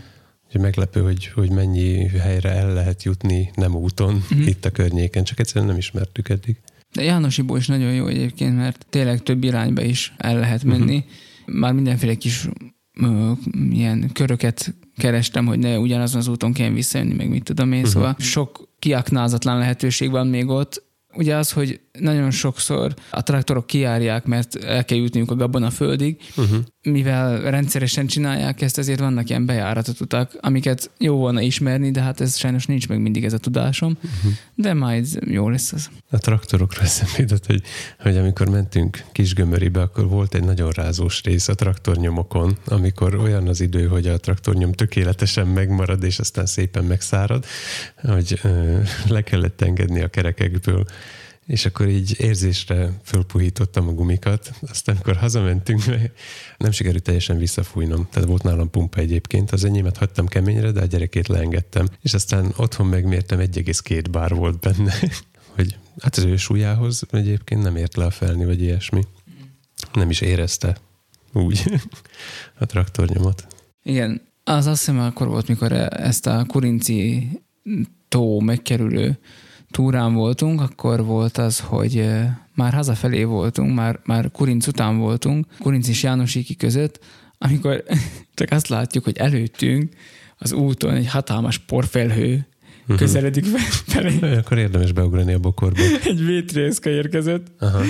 hogy 0.51 0.61
meglepő, 0.61 1.01
hogy, 1.01 1.27
hogy 1.27 1.51
mennyi 1.51 2.09
helyre 2.09 2.51
el 2.51 2.73
lehet 2.73 3.03
jutni 3.03 3.51
nem 3.55 3.75
úton 3.75 4.15
mm-hmm. 4.35 4.47
itt 4.47 4.65
a 4.65 4.71
környéken, 4.71 5.25
csak 5.25 5.41
egyszerűen 5.41 5.67
nem 5.67 5.77
ismertük 5.77 6.29
eddig. 6.29 6.57
De 6.93 7.03
Jánosiból 7.03 7.59
is 7.59 7.67
nagyon 7.67 7.93
jó 7.95 8.07
egyébként, 8.07 8.57
mert 8.57 8.87
tényleg 8.91 9.23
több 9.23 9.45
irányba 9.45 9.83
is 9.83 10.15
el 10.17 10.39
lehet 10.39 10.65
menni. 10.65 10.97
Uh-huh. 10.97 11.59
Már 11.61 11.73
mindenféle 11.73 12.15
kis 12.15 12.49
ö, 13.01 13.33
ilyen 13.71 14.11
köröket 14.13 14.75
kerestem, 14.97 15.47
hogy 15.47 15.59
ne 15.59 15.79
ugyanazon 15.79 16.21
az 16.21 16.29
úton 16.29 16.53
kelljen 16.53 16.75
visszajönni, 16.75 17.15
meg 17.15 17.29
mit 17.29 17.45
tudom 17.45 17.73
én, 17.73 17.79
uh-huh. 17.79 17.93
szóval 17.93 18.17
sok 18.19 18.69
kiaknázatlan 18.79 19.59
lehetőség 19.59 20.11
van 20.11 20.27
még 20.27 20.49
ott, 20.49 20.83
ugye 21.15 21.37
az, 21.37 21.53
hogy 21.53 21.81
nagyon 21.99 22.31
sokszor 22.31 22.95
a 23.11 23.23
traktorok 23.23 23.67
kiárják, 23.67 24.25
mert 24.25 24.55
el 24.65 24.85
kell 24.85 24.99
jutniuk 24.99 25.31
a 25.31 25.35
gabona 25.35 25.71
földig, 25.71 26.17
uh-huh. 26.37 26.59
mivel 26.83 27.51
rendszeresen 27.51 28.07
csinálják 28.07 28.61
ezt, 28.61 28.79
ezért 28.79 29.01
vannak 29.01 29.29
ilyen 29.29 29.47
bejáratott 29.47 30.01
utak, 30.01 30.37
amiket 30.41 30.91
jó 30.99 31.17
volna 31.17 31.41
ismerni, 31.41 31.91
de 31.91 32.01
hát 32.01 32.21
ez 32.21 32.37
sajnos 32.37 32.67
nincs 32.67 32.89
meg 32.89 33.01
mindig 33.01 33.25
ez 33.25 33.33
a 33.33 33.39
tudásom, 33.39 33.99
uh-huh. 34.03 34.33
de 34.55 34.75
majd 34.75 35.07
jó 35.27 35.49
lesz 35.49 35.73
az. 35.73 35.91
A 36.11 36.19
traktorokra 36.19 36.83
eszembe 36.83 37.35
hogy, 37.47 37.63
hogy 37.99 38.17
amikor 38.17 38.49
mentünk 38.49 39.05
Kisgömöribe, 39.13 39.81
akkor 39.81 40.09
volt 40.09 40.35
egy 40.35 40.45
nagyon 40.45 40.71
rázós 40.71 41.23
rész 41.23 41.49
a 41.49 41.55
traktornyomokon, 41.55 42.57
amikor 42.67 43.15
olyan 43.15 43.49
az 43.49 43.61
idő, 43.61 43.87
hogy 43.87 44.07
a 44.07 44.19
traktornyom 44.19 44.73
tökéletesen 44.73 45.47
megmarad, 45.47 46.03
és 46.03 46.19
aztán 46.19 46.47
szépen 46.47 46.85
megszárad, 46.85 47.45
hogy 48.03 48.41
ö, 48.43 48.79
le 49.09 49.23
kellett 49.23 49.61
engedni 49.61 50.01
a 50.01 50.09
kerekekből 50.09 50.85
és 51.51 51.67
akkor 51.67 51.89
így 51.89 52.21
érzésre 52.21 53.01
fölpuhítottam 53.03 53.89
a 53.89 53.93
gumikat, 53.93 54.53
aztán 54.69 54.95
amikor 54.95 55.17
hazamentünk, 55.17 55.85
nem 56.59 56.71
sikerült 56.71 57.03
teljesen 57.03 57.39
visszafújnom, 57.39 58.09
tehát 58.11 58.29
volt 58.29 58.43
nálam 58.43 58.71
pumpa 58.71 59.01
egyébként, 59.01 59.51
az 59.51 59.65
enyémet 59.65 59.97
hagytam 59.97 60.27
keményre, 60.27 60.71
de 60.71 60.81
a 60.81 60.85
gyerekét 60.85 61.29
leengedtem, 61.29 61.89
és 62.03 62.15
aztán 62.15 62.53
otthon 62.57 62.87
megmértem 62.87 63.39
1,2 63.39 64.05
bár 64.11 64.35
volt 64.35 64.59
benne, 64.59 64.95
hogy 65.57 65.79
hát 66.01 66.17
az 66.17 66.25
ő 66.25 66.37
súlyához 66.37 67.03
egyébként 67.11 67.63
nem 67.63 67.77
ért 67.77 67.97
le 67.97 68.05
a 68.05 68.11
felni, 68.11 68.45
vagy 68.45 68.63
ilyesmi. 68.63 69.03
Nem 69.93 70.11
is 70.11 70.21
érezte 70.21 70.77
úgy 71.33 71.63
a 72.61 72.67
traktornyomot. 72.67 73.47
Igen, 73.83 74.23
az 74.45 74.67
azt 74.67 74.79
hiszem 74.79 74.99
akkor 74.99 75.29
volt, 75.29 75.49
mikor 75.49 75.73
ezt 75.93 76.27
a 76.27 76.45
kurinci 76.49 77.29
tó 78.09 78.41
megkerülő 78.41 79.19
túrán 79.71 80.15
voltunk, 80.15 80.61
akkor 80.61 81.05
volt 81.05 81.39
az, 81.39 81.61
hogy 81.61 82.05
már 82.55 82.73
hazafelé 82.73 83.25
voltunk, 83.25 83.75
már, 83.75 84.01
már 84.05 84.31
Kurinc 84.31 84.67
után 84.67 84.99
voltunk, 84.99 85.47
Kurinc 85.59 85.89
és 85.89 86.03
Jánosiki 86.03 86.57
között, 86.57 87.01
amikor 87.39 87.85
csak 88.35 88.51
azt 88.51 88.69
látjuk, 88.69 89.05
hogy 89.05 89.17
előttünk 89.17 89.93
az 90.39 90.53
úton 90.53 90.95
egy 90.95 91.09
hatalmas 91.09 91.59
porfelhő 91.59 92.47
uh-huh. 92.83 92.97
közeledik 92.97 93.45
felé. 93.87 94.37
Akkor 94.37 94.59
érdemes 94.59 94.93
beugrani 94.93 95.33
a 95.33 95.39
bokorba. 95.39 95.83
egy 96.05 96.25
vétrészka 96.25 96.91
érkezett. 96.91 97.47
Aha. 97.59 97.83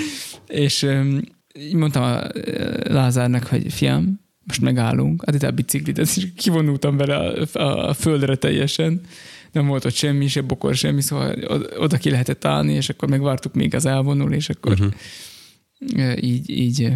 És 0.47 0.87
így 1.59 1.75
mondtam 1.75 2.03
a 2.03 2.23
Lázárnak, 2.83 3.47
hogy 3.47 3.73
fiam, 3.73 4.21
most 4.45 4.61
megállunk, 4.61 5.23
add 5.23 5.35
ide 5.35 5.47
a 5.47 5.51
biciklit, 5.51 5.99
és 5.99 6.27
kivonultam 6.37 6.97
vele 6.97 7.17
a, 7.17 7.59
a, 7.59 7.89
a 7.89 7.95
földre 7.95 8.37
teljesen, 8.37 9.01
nem 9.53 9.67
volt 9.67 9.85
ott 9.85 9.95
semmi, 9.95 10.29
se 10.29 10.41
bokor, 10.41 10.75
semmi, 10.75 11.01
szóval 11.01 11.35
oda 11.79 11.97
ki 11.97 12.11
lehetett 12.11 12.45
állni, 12.45 12.73
és 12.73 12.89
akkor 12.89 13.09
megvártuk 13.09 13.55
még 13.55 13.75
az 13.75 13.87
elvonul, 13.87 14.33
és 14.33 14.49
akkor 14.49 14.73
uh-huh. 14.73 16.25
így, 16.25 16.51
így, 16.51 16.93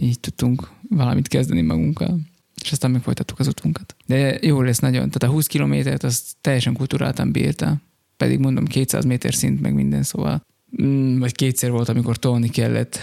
így 0.00 0.20
tudtunk 0.20 0.70
valamit 0.88 1.28
kezdeni 1.28 1.60
magunkkal. 1.60 2.18
És 2.62 2.72
aztán 2.72 2.90
megfolytattuk 2.90 3.38
az 3.38 3.46
utunkat. 3.46 3.96
De 4.06 4.38
jó 4.40 4.60
lesz 4.60 4.78
nagyon. 4.78 5.10
Tehát 5.10 5.22
a 5.22 5.34
20 5.34 5.46
kilométert 5.46 6.02
az 6.02 6.22
teljesen 6.40 6.74
kultúráltan 6.74 7.32
bírta. 7.32 7.76
Pedig 8.16 8.38
mondom 8.38 8.64
200 8.64 9.04
méter 9.04 9.34
szint, 9.34 9.60
meg 9.60 9.74
minden, 9.74 10.02
szóval 10.02 10.46
mm, 10.82 11.18
vagy 11.18 11.34
kétszer 11.34 11.70
volt, 11.70 11.88
amikor 11.88 12.16
tolni 12.16 12.48
kellett. 12.48 12.98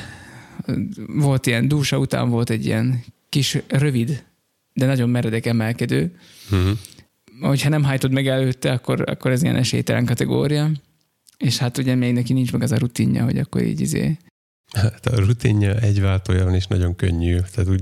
Volt 1.08 1.48
ilyen 1.48 1.68
dúsa 1.68 1.98
után 1.98 2.30
volt 2.30 2.50
egy 2.50 2.66
ilyen 2.66 3.04
kis 3.30 3.58
rövid, 3.68 4.24
de 4.74 4.86
nagyon 4.86 5.10
meredek 5.10 5.46
emelkedő, 5.46 6.16
uh-huh 6.52 6.78
hogyha 7.42 7.70
nem 7.70 7.84
hajtod 7.84 8.12
meg 8.12 8.28
előtte, 8.28 8.72
akkor, 8.72 9.10
akkor 9.10 9.32
ez 9.32 9.44
ilyen 9.44 9.56
esélytelen 9.56 10.06
kategória. 10.06 10.72
És 11.38 11.58
hát 11.58 11.78
ugye 11.78 11.96
még 11.96 12.14
neki 12.14 12.34
nincs 12.34 12.52
meg 12.52 12.62
az 12.62 12.72
a 12.72 12.78
rutinja, 12.78 13.24
hogy 13.24 13.38
akkor 13.38 13.64
így 13.64 13.82
izé. 13.82 14.18
Hát 14.72 15.06
a 15.06 15.20
rutinja 15.20 15.80
egy 15.80 16.02
váltója 16.02 16.56
is 16.56 16.68
nagyon 16.68 16.96
könnyű, 16.96 17.38
tehát 17.54 17.70
úgy 17.70 17.82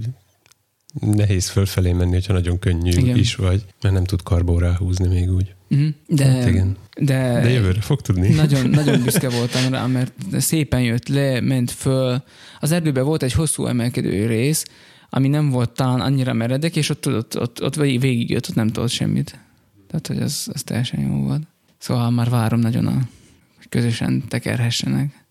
nehéz 1.00 1.50
fölfelé 1.50 1.92
menni, 1.92 2.14
hogyha 2.14 2.34
nagyon 2.34 2.60
könnyű 2.60 2.90
igen. 2.90 3.18
is 3.18 3.36
vagy, 3.36 3.66
mert 3.82 3.94
nem 3.94 4.04
tud 4.04 4.24
karbó 4.24 4.58
ráhúzni 4.58 5.08
még 5.08 5.32
úgy. 5.32 5.56
Mm, 5.76 5.88
de, 6.08 6.26
hát 6.26 6.48
igen. 6.48 6.78
De, 7.00 7.40
de 7.42 7.50
jövőre 7.50 7.82
fog 7.82 8.02
tudni. 8.02 8.34
Nagyon, 8.34 8.70
nagyon 8.80 9.04
büszke 9.04 9.30
voltam 9.30 9.72
rá, 9.72 9.86
mert 9.86 10.14
szépen 10.38 10.82
jött 10.82 11.08
le, 11.08 11.42
ment 11.42 11.72
föl. 11.72 12.24
Az 12.60 12.72
erdőben 12.72 13.04
volt 13.04 13.24
egy 13.24 13.34
hosszú 13.34 13.66
emelkedő 13.66 14.26
rész, 14.26 14.66
ami 15.10 15.28
nem 15.28 15.50
volt 15.50 15.72
talán 15.72 16.02
annyira 16.02 16.34
meredek, 16.34 16.76
és 16.76 16.90
ott, 16.90 17.08
ott, 17.08 17.40
ott, 17.40 17.64
ott 17.64 17.76
végig 17.76 18.30
jött, 18.30 18.50
ott 18.50 18.56
nem 18.56 18.68
tudott 18.68 18.90
semmit. 18.90 19.40
Tehát, 19.88 20.08
hogy 20.08 20.22
az, 20.22 20.50
az 20.54 20.64
teljesen 20.64 21.00
jó 21.00 21.16
volt. 21.16 21.48
Szóval 21.78 22.12
már 22.12 22.30
várom 22.30 22.60
nagyon, 22.60 22.88
a, 22.88 23.10
hogy 23.58 23.70
közösen 23.70 24.28
tekerhessenek, 24.28 25.26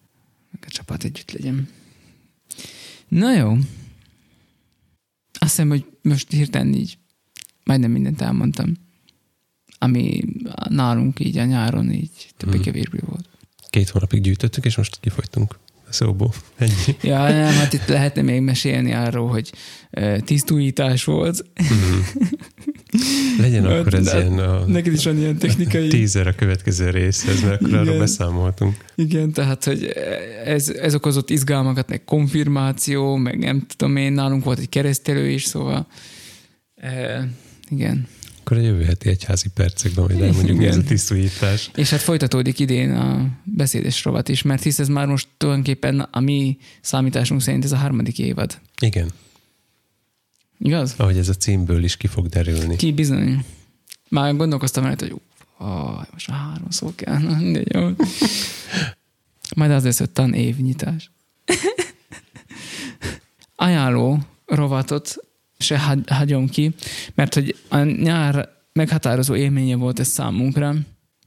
meg 0.51 0.65
a 0.67 0.71
csapat 0.71 1.05
együtt 1.05 1.33
legyen. 1.33 1.69
Na 3.09 3.35
jó. 3.35 3.53
Azt 5.39 5.51
hiszem, 5.51 5.69
hogy 5.69 5.87
most 6.03 6.31
hirtelen 6.31 6.75
így 6.75 6.99
majdnem 7.65 7.91
mindent 7.91 8.21
elmondtam, 8.21 8.73
ami 9.79 10.25
nálunk 10.69 11.21
így 11.21 11.39
a 11.39 11.45
nyáron 11.45 11.93
így 11.93 12.33
többé-kevésbé 12.37 12.99
hmm. 12.99 13.09
volt. 13.09 13.29
Két 13.71 13.89
hónapig 13.89 14.21
gyűjtöttük, 14.21 14.65
és 14.65 14.77
most 14.77 15.01
kifogytunk 15.01 15.59
szóból. 15.89 16.33
Ennyi. 16.57 16.97
Ja, 17.03 17.29
nem, 17.29 17.53
hát 17.53 17.73
itt 17.73 17.87
lehetne 17.87 18.23
még 18.23 18.41
mesélni 18.41 18.93
arról, 18.93 19.29
hogy 19.29 19.53
uh, 19.91 20.19
tisztújítás 20.19 21.05
volt. 21.05 21.45
Mm. 21.63 21.99
Legyen 23.39 23.65
hát, 23.65 23.73
akkor 23.73 23.95
ez 23.95 24.15
ilyen 24.15 24.39
a, 24.39 24.67
neked 24.67 24.93
is 24.93 25.05
van 25.05 25.19
ilyen 25.19 25.39
technikai... 25.39 25.89
Tízer 25.89 26.27
a 26.27 26.35
következő 26.35 26.91
részhez, 26.91 27.43
mert 27.43 27.63
akkor 27.63 27.75
arról 27.75 27.99
beszámoltunk. 27.99 28.77
Igen, 28.95 29.33
tehát, 29.33 29.65
hogy 29.65 29.93
ez, 30.45 30.69
ez 30.69 30.95
okozott 30.95 31.31
izgalmakat, 31.31 31.89
meg 31.89 32.05
konfirmáció, 32.05 33.17
meg 33.17 33.39
nem 33.39 33.67
tudom 33.77 33.97
én, 33.97 34.13
nálunk 34.13 34.45
volt 34.45 34.59
egy 34.59 34.69
keresztelő 34.69 35.29
is, 35.29 35.45
szóval 35.45 35.87
e, 36.77 37.29
igen. 37.71 38.07
Akkor 38.41 38.57
a 38.57 38.61
jövő 38.61 38.83
heti 38.85 39.09
egyházi 39.09 39.49
percekben 39.55 40.05
majd 40.05 40.21
elmondjuk, 40.21 40.59
mi 40.59 40.67
ez 40.67 40.77
a 40.77 40.83
tisztújítás. 40.83 41.71
És 41.75 41.91
hát 41.91 42.01
folytatódik 42.01 42.59
idén 42.59 42.91
a 42.91 43.27
beszédes 43.45 44.05
rovat 44.05 44.29
is, 44.29 44.43
mert 44.43 44.63
hisz 44.63 44.79
ez 44.79 44.89
már 44.89 45.07
most 45.07 45.29
tulajdonképpen 45.37 46.01
a 46.01 46.21
mi 46.21 46.57
számításunk 46.81 47.43
szerint 47.43 47.65
ez 47.65 47.73
a 47.73 47.77
harmadik 47.77 48.19
évad. 48.19 48.59
Igen. 48.81 49.11
Igaz? 50.59 50.95
Ahogy 50.97 51.19
ez 51.19 51.29
a 51.29 51.35
címből 51.35 51.85
is 51.85 51.97
ki 51.97 52.07
fog 52.07 52.27
derülni. 52.27 52.77
Ki 52.77 52.93
bizony. 52.93 53.45
Már 54.09 54.37
gondolkoztam 54.37 54.85
el, 54.85 54.95
hogy 54.99 55.13
ó, 55.13 55.21
most 56.13 56.29
már 56.29 56.39
három 56.39 56.71
szó 56.71 56.93
kell. 56.95 57.19
De 57.53 57.63
jó. 57.65 57.89
Majd 59.57 59.71
az 59.71 59.85
lesz, 59.85 59.99
hogy 59.99 60.11
tan 60.11 60.33
évnyitás. 60.33 61.11
Ajánló 63.57 64.19
rovatot 64.47 65.17
se 65.59 65.99
hagyom 66.07 66.49
ki, 66.49 66.75
mert 67.15 67.35
hogy 67.35 67.57
a 67.69 67.79
nyár 67.79 68.49
meghatározó 68.73 69.35
élménye 69.35 69.77
volt 69.77 69.99
ez 69.99 70.09
számunkra, 70.09 70.75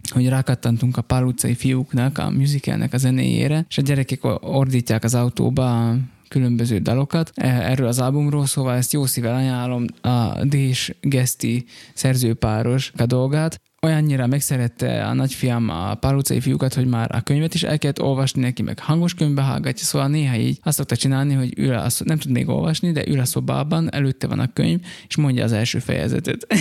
hogy 0.10 0.28
rákattantunk 0.28 0.98
a 0.98 1.02
Pál 1.02 1.24
utcai 1.24 1.56
fiúknak, 1.56 2.18
a 2.18 2.30
musicalnek 2.30 2.94
a 2.94 2.98
zenéjére, 2.98 3.66
és 3.70 3.78
a 3.78 3.82
gyerekek 3.82 4.20
ordítják 4.42 5.04
az 5.04 5.16
autóba 5.16 5.96
különböző 6.30 6.78
dalokat 6.78 7.32
e, 7.36 7.48
erről 7.48 7.88
az 7.88 8.00
albumról, 8.00 8.46
szóval 8.46 8.76
ezt 8.76 8.94
jó 8.94 9.06
szível 9.06 9.36
ajánlom 9.36 9.86
a 10.02 10.46
Dés 10.46 10.94
Geszti 11.02 11.66
szerzőpáros 11.94 12.92
a 12.98 13.06
dolgát. 13.06 13.62
Olyannyira 13.82 14.28
megszerette 14.28 15.06
a 15.06 15.14
nagyfiam 15.14 15.70
a 15.70 15.96
pár 15.96 16.16
utcai 16.16 16.40
fiúkat, 16.40 16.74
hogy 16.74 16.86
már 16.86 17.16
a 17.16 17.22
könyvet 17.22 17.54
is 17.54 17.64
el 17.64 17.78
kellett 17.78 18.02
olvasni 18.02 18.42
neki, 18.42 18.62
meg 18.62 18.80
hangos 18.80 19.14
könyvbe 19.14 19.42
hallgatja, 19.42 19.86
szóval 19.86 20.08
néha 20.08 20.36
így 20.36 20.60
azt 20.64 20.78
szokta 20.78 20.96
csinálni, 20.96 21.34
hogy 21.34 21.54
ül 21.58 21.74
a, 21.74 21.88
nem 22.04 22.18
tud 22.18 22.32
még 22.32 22.50
olvasni, 22.50 22.92
de 22.92 23.08
ül 23.08 23.20
a 23.20 23.26
szobában, 23.26 23.94
előtte 23.94 24.28
van 24.28 24.40
a 24.40 24.54
könyv, 24.54 24.80
és 25.08 25.16
mondja 25.16 25.44
az 25.44 25.52
első 25.52 25.80
fejezetet. 25.80 26.48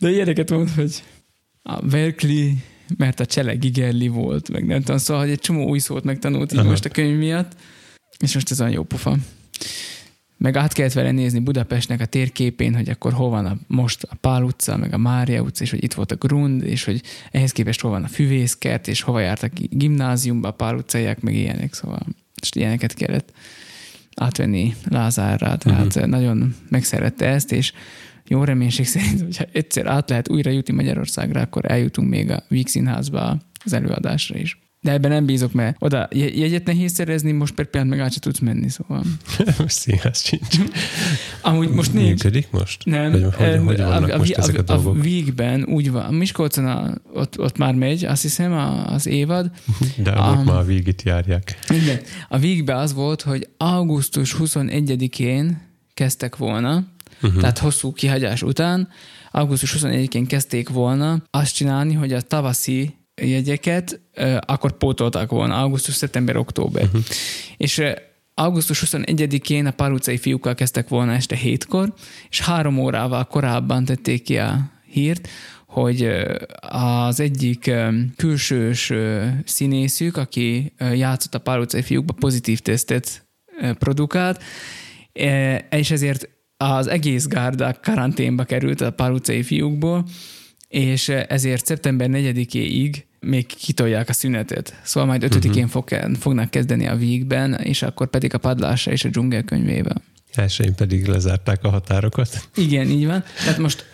de 0.00 0.10
ilyeneket 0.10 0.50
mond, 0.50 0.70
hogy 0.70 1.02
a 1.62 1.88
Verkli 1.88 2.62
mert 2.96 3.20
a 3.20 3.26
csele 3.26 3.54
gigerli 3.54 4.08
volt, 4.08 4.50
meg 4.50 4.66
nem 4.66 4.80
tudom, 4.80 4.98
szóval 4.98 5.22
hogy 5.22 5.32
egy 5.32 5.40
csomó 5.40 5.68
új 5.68 5.78
szót 5.78 6.04
megtanult 6.04 6.52
így 6.52 6.64
most 6.64 6.84
a 6.84 6.88
könyv 6.88 7.18
miatt, 7.18 7.56
és 8.18 8.34
most 8.34 8.50
ez 8.50 8.60
olyan 8.60 8.72
jó 8.72 8.82
pofa. 8.82 9.16
Meg 10.36 10.56
át 10.56 10.72
kellett 10.72 10.92
vele 10.92 11.10
nézni 11.10 11.38
Budapestnek 11.38 12.00
a 12.00 12.06
térképén, 12.06 12.74
hogy 12.74 12.88
akkor 12.88 13.12
hol 13.12 13.30
van 13.30 13.46
a, 13.46 13.56
most 13.66 14.02
a 14.02 14.14
Pál 14.14 14.42
utca, 14.42 14.76
meg 14.76 14.92
a 14.94 14.98
Mária 14.98 15.40
utca, 15.40 15.62
és 15.62 15.70
hogy 15.70 15.84
itt 15.84 15.94
volt 15.94 16.12
a 16.12 16.16
Grund, 16.16 16.62
és 16.62 16.84
hogy 16.84 17.02
ehhez 17.30 17.52
képest 17.52 17.80
hol 17.80 17.90
van 17.90 18.04
a 18.04 18.08
Füvészkert, 18.08 18.88
és 18.88 19.00
hova 19.00 19.20
jártak 19.20 19.52
gimnáziumba 19.54 20.48
a 20.48 20.52
Pál 20.52 20.76
utcaiak, 20.76 21.20
meg 21.20 21.34
ilyenek, 21.34 21.74
szóval 21.74 22.00
most 22.40 22.56
ilyeneket 22.56 22.94
kellett 22.94 23.32
átvenni 24.14 24.74
Lázárra, 24.88 25.56
tehát 25.56 25.84
uh-huh. 25.84 26.06
nagyon 26.06 26.54
megszerette 26.68 27.26
ezt, 27.26 27.52
és 27.52 27.72
jó 28.28 28.44
reménység 28.44 28.86
szerint, 28.86 29.20
hogyha 29.20 29.44
egyszer 29.52 29.86
át 29.86 30.08
lehet 30.10 30.28
újra 30.28 30.50
jutni 30.50 30.74
Magyarországra, 30.74 31.40
akkor 31.40 31.70
eljutunk 31.70 32.08
még 32.08 32.30
a 32.30 32.42
Víg 32.48 32.66
Színházba 32.68 33.38
az 33.64 33.72
előadásra 33.72 34.38
is. 34.38 34.58
De 34.80 34.92
ebben 34.92 35.10
nem 35.10 35.26
bízok, 35.26 35.52
mert 35.52 35.76
oda 35.78 36.08
je- 36.12 36.36
jegyet 36.36 36.64
nehéz 36.66 36.92
szerezni, 36.92 37.32
most 37.32 37.54
per 37.54 37.66
pillanat 37.66 37.92
meg 37.96 38.00
át 38.04 38.12
se 38.12 38.20
tudsz 38.20 38.38
menni, 38.38 38.68
szóval. 38.68 39.02
most 39.58 39.76
színház 39.76 40.22
sincs. 40.24 40.56
Amúgy 41.42 41.68
most 41.68 41.92
nincs. 41.92 42.08
Működik 42.08 42.50
most? 42.50 42.84
Nem, 42.84 43.10
Vagy 43.10 43.22
hogy, 43.34 43.46
em, 43.46 43.64
hogy 43.64 43.76
vannak 43.76 44.12
a, 44.12 44.18
most 44.18 44.34
a, 44.34 44.40
ezek 44.40 44.54
a, 44.54 44.58
a, 44.58 44.60
a 44.60 44.64
dolgok? 44.80 45.02
Vígben 45.02 45.64
úgy 45.64 45.90
van, 45.90 46.14
Miskolcon 46.14 46.66
a, 46.66 46.94
ott, 47.12 47.38
ott 47.38 47.58
már 47.58 47.74
megy, 47.74 48.04
azt 48.04 48.22
hiszem 48.22 48.52
a, 48.52 48.86
az 48.92 49.06
évad. 49.06 49.50
De 49.96 50.10
a- 50.10 50.42
már 50.42 50.56
a 50.56 50.64
végét 50.64 51.02
járják. 51.02 51.58
Igen. 51.68 52.00
A 52.28 52.38
Vígben 52.38 52.76
az 52.76 52.92
volt, 52.94 53.22
hogy 53.22 53.48
augusztus 53.56 54.36
21-én 54.38 55.60
kezdtek 55.94 56.36
volna, 56.36 56.84
uh-huh. 57.24 57.40
tehát 57.40 57.58
hosszú 57.58 57.92
kihagyás 57.92 58.42
után, 58.42 58.88
augusztus 59.30 59.76
21-én 59.78 60.26
kezdték 60.26 60.68
volna 60.68 61.22
azt 61.30 61.54
csinálni, 61.54 61.94
hogy 61.94 62.12
a 62.12 62.20
tavaszi 62.20 62.94
jegyeket 63.22 64.00
akkor 64.40 64.72
pótolták 64.72 65.28
volna, 65.28 65.60
augusztus, 65.60 65.94
szeptember, 65.94 66.36
október. 66.36 66.84
Uh-huh. 66.84 67.02
És 67.56 67.82
augusztus 68.34 68.82
21-én 68.86 69.66
a 69.66 69.70
pár 69.70 69.92
utcai 69.92 70.18
fiúkkal 70.18 70.54
kezdtek 70.54 70.88
volna 70.88 71.12
este 71.12 71.36
hétkor, 71.36 71.94
és 72.30 72.40
három 72.40 72.78
órával 72.78 73.24
korábban 73.24 73.84
tették 73.84 74.22
ki 74.22 74.38
a 74.38 74.70
hírt, 74.90 75.28
hogy 75.66 76.08
az 76.68 77.20
egyik 77.20 77.70
külsős 78.16 78.92
színészük, 79.44 80.16
aki 80.16 80.72
játszott 80.94 81.34
a 81.34 81.38
pár 81.38 81.58
utcai 81.58 81.82
fiúkba, 81.82 82.12
pozitív 82.12 82.60
tesztet 82.60 83.26
produkált, 83.78 84.42
és 85.70 85.90
ezért 85.90 86.28
az 86.56 86.86
egész 86.86 87.26
gárda 87.26 87.76
karanténba 87.82 88.44
került 88.44 88.80
a 88.80 88.90
pár 88.90 89.10
utcai 89.10 89.42
fiúkból, 89.42 90.04
és 90.68 91.08
ezért 91.08 91.66
szeptember 91.66 92.08
4-éig 92.12 93.02
még 93.20 93.46
kitolják 93.46 94.08
a 94.08 94.12
szünetet. 94.12 94.80
Szóval 94.82 95.08
majd 95.08 95.34
5-én 95.34 95.68
fog, 95.68 95.88
fognak 96.18 96.50
kezdeni 96.50 96.86
a 96.86 96.96
vígben, 96.96 97.54
és 97.54 97.82
akkor 97.82 98.06
pedig 98.06 98.34
a 98.34 98.38
padlásra 98.38 98.92
és 98.92 99.04
a 99.04 99.08
dzsungelkönyvébe. 99.08 99.94
Elsőjén 100.34 100.74
pedig 100.74 101.06
lezárták 101.06 101.64
a 101.64 101.68
határokat. 101.68 102.48
Igen, 102.54 102.88
így 102.88 103.06
van. 103.06 103.24
Tehát 103.44 103.58
most, 103.58 103.86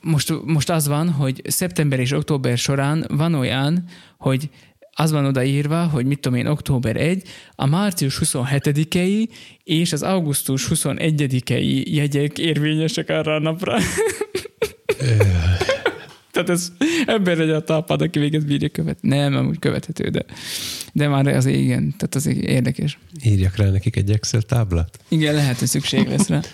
most, 0.00 0.32
most 0.44 0.70
az 0.70 0.86
van, 0.86 1.10
hogy 1.10 1.42
szeptember 1.44 2.00
és 2.00 2.12
október 2.12 2.58
során 2.58 3.06
van 3.08 3.34
olyan, 3.34 3.84
hogy 4.18 4.50
az 4.94 5.10
van 5.10 5.24
odaírva, 5.24 5.86
hogy 5.86 6.06
mit 6.06 6.20
tudom 6.20 6.38
én, 6.38 6.46
október 6.46 6.96
1, 6.96 7.22
a 7.54 7.66
március 7.66 8.18
27-i 8.24 9.28
és 9.64 9.92
az 9.92 10.02
augusztus 10.02 10.68
21-i 10.70 11.82
jegyek 11.92 12.38
érvényesek 12.38 13.08
arra 13.08 13.34
a 13.34 13.38
napra. 13.38 13.76
Tehát 16.32 16.48
ez 16.48 16.72
ember 17.06 17.38
egy 17.38 17.50
a 17.50 17.60
talpad, 17.60 18.02
aki 18.02 18.18
még 18.18 18.34
ezt 18.34 18.46
bírja 18.46 18.68
követni. 18.68 19.08
Nem, 19.08 19.36
amúgy 19.36 19.58
követhető, 19.58 20.08
de, 20.08 20.24
de 20.92 21.08
már 21.08 21.26
az 21.26 21.46
igen, 21.46 21.94
tehát 21.96 22.14
az 22.14 22.26
érdekes. 22.26 22.98
Írjak 23.24 23.56
rá 23.56 23.70
nekik 23.70 23.96
egy 23.96 24.10
Excel 24.10 24.42
táblát. 24.42 24.98
Igen, 25.08 25.34
lehet, 25.34 25.58
hogy 25.58 25.68
szükség 25.68 26.08
lesz 26.08 26.28
rá. 26.28 26.40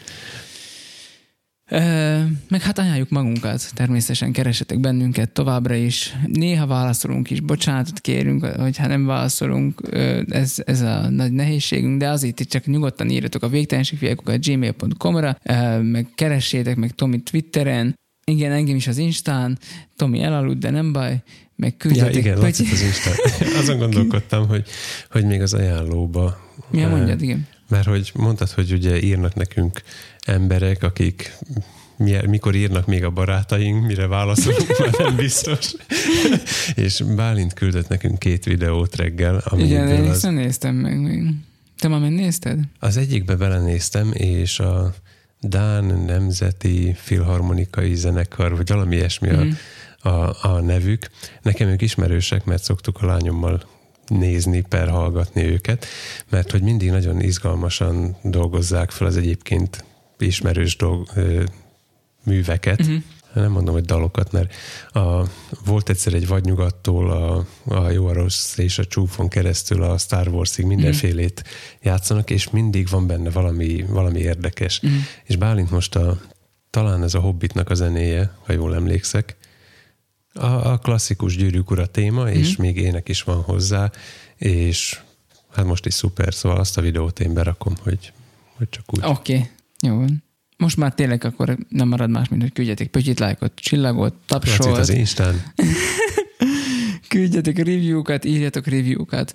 Meg 2.48 2.60
hát 2.60 2.78
ajánljuk 2.78 3.08
magunkat, 3.08 3.70
természetesen 3.74 4.32
keresetek 4.32 4.80
bennünket 4.80 5.30
továbbra 5.30 5.74
is. 5.74 6.16
Néha 6.26 6.66
válaszolunk 6.66 7.30
is, 7.30 7.40
bocsánatot 7.40 8.00
kérünk, 8.00 8.44
hogyha 8.44 8.86
nem 8.86 9.06
válaszolunk, 9.06 9.82
ez, 10.28 10.54
ez 10.64 10.80
a 10.80 11.08
nagy 11.10 11.32
nehézségünk, 11.32 11.98
de 11.98 12.08
azért 12.08 12.40
itt 12.40 12.48
csak 12.48 12.66
nyugodtan 12.66 13.10
írjatok 13.10 13.42
a 13.42 13.48
végtelenségfiakokat 13.48 14.44
gmail.com-ra, 14.44 15.38
meg 15.82 16.06
keressétek 16.14 16.76
meg 16.76 16.90
Tomi 16.90 17.18
Twitteren, 17.18 17.94
igen, 18.24 18.52
engem 18.52 18.76
is 18.76 18.86
az 18.86 18.98
Instán, 18.98 19.58
Tomi 19.96 20.22
elaludt, 20.22 20.58
de 20.58 20.70
nem 20.70 20.92
baj, 20.92 21.22
meg 21.56 21.70
Ja, 21.70 21.76
küldjetek 21.76 22.14
igen, 22.14 22.34
pöty- 22.34 22.42
látszott 22.42 22.72
az 22.72 22.82
Instán. 22.82 23.14
Azon 23.60 23.78
gondolkodtam, 23.78 24.46
hogy, 24.46 24.64
hogy 25.10 25.24
még 25.24 25.40
az 25.40 25.54
ajánlóba. 25.54 26.38
Mi 26.70 26.82
a 26.82 26.84
eh, 26.84 26.90
mondjad, 26.90 27.22
igen. 27.22 27.46
Mert 27.68 27.86
hogy 27.86 28.10
mondtad, 28.14 28.50
hogy 28.50 28.72
ugye 28.72 29.02
írnak 29.02 29.34
nekünk 29.34 29.82
emberek, 30.28 30.82
akik 30.82 31.36
mi- 31.96 32.26
mikor 32.26 32.54
írnak 32.54 32.86
még 32.86 33.04
a 33.04 33.10
barátaink, 33.10 33.86
mire 33.86 34.06
válaszolunk, 34.06 34.78
már 34.78 34.90
nem 34.98 35.16
biztos. 35.16 35.72
És 36.74 37.02
Bálint 37.16 37.52
küldött 37.54 37.88
nekünk 37.88 38.18
két 38.18 38.44
videót 38.44 38.96
reggel, 38.96 39.42
Igen, 39.56 40.04
az, 40.08 40.22
néztem 40.22 40.74
meg 40.74 41.00
még. 41.00 41.22
Te 41.78 41.88
már 41.88 42.00
megnézted? 42.00 42.58
az 42.78 42.96
egyikbe 42.96 43.34
belenéztem, 43.36 44.10
és 44.12 44.58
a 44.60 44.94
Dán 45.40 45.84
Nemzeti 45.84 46.94
Filharmonikai 46.96 47.94
Zenekar, 47.94 48.56
vagy 48.56 48.68
valami 48.68 48.96
ilyesmi 48.96 49.28
Mhm. 49.28 49.48
a, 50.02 50.08
a, 50.08 50.36
a 50.42 50.60
nevük. 50.60 51.10
Nekem 51.42 51.68
ők 51.68 51.82
ismerősek, 51.82 52.44
mert 52.44 52.62
szoktuk 52.62 53.02
a 53.02 53.06
lányommal 53.06 53.62
nézni, 54.06 54.60
per 54.68 54.88
hallgatni 54.88 55.42
őket, 55.44 55.86
mert 56.30 56.50
hogy 56.50 56.62
mindig 56.62 56.90
nagyon 56.90 57.20
izgalmasan 57.20 58.16
dolgozzák 58.22 58.90
fel 58.90 59.06
az 59.06 59.16
egyébként 59.16 59.84
ismerős 60.26 60.76
dolg, 60.76 61.08
ö, 61.14 61.44
műveket. 62.24 62.78
Mhm. 62.78 62.88
Uh-huh. 62.90 63.04
Nem 63.34 63.50
mondom, 63.50 63.74
hogy 63.74 63.84
dalokat, 63.84 64.32
mert 64.32 64.54
a, 64.92 65.22
volt 65.64 65.88
egyszer 65.88 66.14
egy 66.14 66.26
vadnyugattól 66.26 67.10
a, 67.10 67.46
a 67.64 67.90
Jó, 67.90 68.06
a 68.06 68.12
Rossz 68.12 68.56
és 68.58 68.78
a 68.78 68.84
Csúfon 68.84 69.28
keresztül 69.28 69.82
a 69.82 69.98
Star 69.98 70.28
Warsig 70.28 70.64
mindenfélét 70.64 71.44
játszanak, 71.82 72.30
és 72.30 72.50
mindig 72.50 72.88
van 72.88 73.06
benne 73.06 73.30
valami, 73.30 73.84
valami 73.88 74.18
érdekes. 74.18 74.80
Mhm. 74.80 74.92
És 75.24 75.36
Bálint 75.36 75.70
most 75.70 75.96
a, 75.96 76.20
talán 76.70 77.02
ez 77.02 77.14
a 77.14 77.20
Hobbitnak 77.20 77.70
a 77.70 77.74
zenéje, 77.74 78.34
ha 78.44 78.52
jól 78.52 78.74
emlékszek, 78.74 79.36
a, 80.32 80.70
a 80.72 80.78
klasszikus 80.78 81.36
gyűrűk 81.36 81.70
ura 81.70 81.86
téma, 81.86 82.30
és 82.30 82.56
még 82.56 82.76
ének 82.76 83.08
is 83.08 83.22
van 83.22 83.42
hozzá, 83.42 83.90
és 84.36 85.00
hát 85.52 85.64
most 85.64 85.86
is 85.86 85.94
szuper, 85.94 86.34
szóval 86.34 86.58
azt 86.58 86.78
a 86.78 86.80
videót 86.80 87.20
én 87.20 87.34
berakom, 87.34 87.74
hogy, 87.82 88.12
hogy 88.56 88.68
csak 88.68 88.84
úgy. 88.92 89.04
Oké, 89.04 89.34
okay. 89.34 89.50
Jó 89.82 89.96
van. 89.96 90.22
Most 90.56 90.76
már 90.76 90.94
tényleg 90.94 91.24
akkor 91.24 91.58
nem 91.68 91.88
marad 91.88 92.10
más, 92.10 92.28
mint 92.28 92.42
hogy 92.42 92.52
küldjetek 92.52 92.88
pötyit, 92.88 93.18
lájkot, 93.18 93.54
csillagot, 93.54 94.14
Lacit 94.28 94.48
az 94.50 94.56
tapsolt, 94.56 94.88
Instán. 94.88 95.34
küldjetek 97.08 97.56
review-kat, 97.56 98.24
írjatok 98.24 98.66
review-kat, 98.66 99.34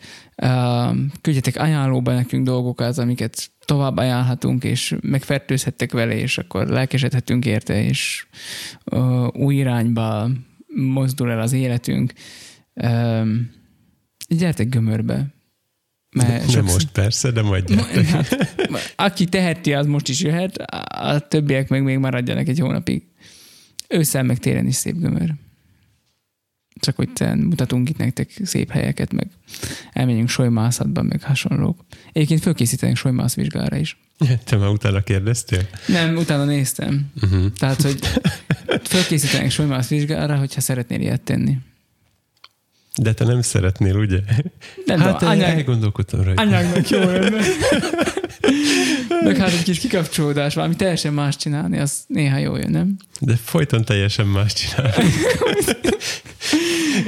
küldjetek 1.22 1.58
ajánlóba 1.58 2.14
nekünk 2.14 2.46
dolgokat, 2.46 2.98
amiket 2.98 3.52
tovább 3.66 3.98
ajánlhatunk, 3.98 4.64
és 4.64 4.96
megfertőzhettek 5.02 5.92
vele, 5.92 6.16
és 6.16 6.38
akkor 6.38 6.68
lelkesedhetünk 6.68 7.46
érte, 7.46 7.84
és 7.84 8.28
új 9.32 9.56
irányba 9.56 10.30
mozdul 10.76 11.32
el 11.32 11.42
az 11.42 11.54
életünk. 11.54 12.14
Gyertek 14.28 14.70
gömörbe. 14.70 15.26
Mert 16.14 16.54
Nem 16.54 16.64
most 16.64 16.92
persze, 16.92 17.32
de 17.32 17.42
majd. 17.42 17.80
Hát, 18.06 18.54
aki 18.96 19.26
teheti, 19.26 19.74
az 19.74 19.86
most 19.86 20.10
is 20.10 20.22
jöhet, 20.22 20.58
a 20.88 21.20
többiek 21.28 21.70
meg 21.70 21.84
még 21.84 21.98
maradjanak 21.98 22.48
egy 22.48 22.60
hónapig. 22.60 23.04
Ősszel 23.88 24.24
meg 24.24 24.38
télen 24.38 24.68
is 24.68 24.76
szép 24.76 24.96
gömör. 24.96 25.34
Csak 26.80 26.96
hogy 26.96 27.10
mutatunk 27.36 27.90
itt 27.90 27.98
nektek 27.98 28.42
szép 28.44 28.72
helyeket, 28.72 29.14
meg 29.14 29.28
elmenjünk 29.94 30.30
solymászatba, 30.30 31.02
meg 31.02 31.24
hasonlók. 31.24 31.86
Egyébként 32.12 32.42
fölkészítenek 32.42 32.96
solymász 32.96 33.36
vizsgára 33.36 33.76
is. 33.78 33.98
Te 34.46 34.58
már 34.58 34.70
utána 34.70 35.02
kérdeztél? 35.02 35.68
Nem, 35.88 36.16
utána 36.16 36.46
néztem. 36.46 37.12
Uh-huh. 37.22 37.52
Tehát, 37.58 37.82
hogy 37.82 38.00
fölkészítenek 38.92 39.52
solymász 39.52 39.88
vizsgára, 39.88 40.38
hogyha 40.38 40.62
szeretnél 40.62 41.02
ilyet 41.02 41.22
tenni. 41.22 41.58
De 43.02 43.14
te 43.14 43.26
nem 43.26 43.42
szeretnél, 43.42 43.96
ugye? 43.96 44.20
Nem 44.86 45.00
hát 45.00 45.18
tudom, 45.18 45.34
anyag, 45.34 45.50
elgondolkodtam 45.50 46.22
rajta. 46.24 46.42
anyagnak 46.42 46.90
jó 46.90 47.00
lenne. 47.10 47.42
Meg 49.24 49.38
hát 49.38 49.52
egy 49.52 49.64
kis 49.64 49.80
kikapcsolódás, 49.80 50.54
valami 50.54 50.76
teljesen 50.76 51.14
más 51.14 51.36
csinálni, 51.36 51.80
az 51.80 52.04
néha 52.08 52.38
jó 52.38 52.56
jön, 52.56 52.72
nem? 52.72 52.98
De 53.20 53.36
folyton 53.44 53.86
teljesen 53.86 54.28
más 54.28 54.54
csinál. 54.54 54.94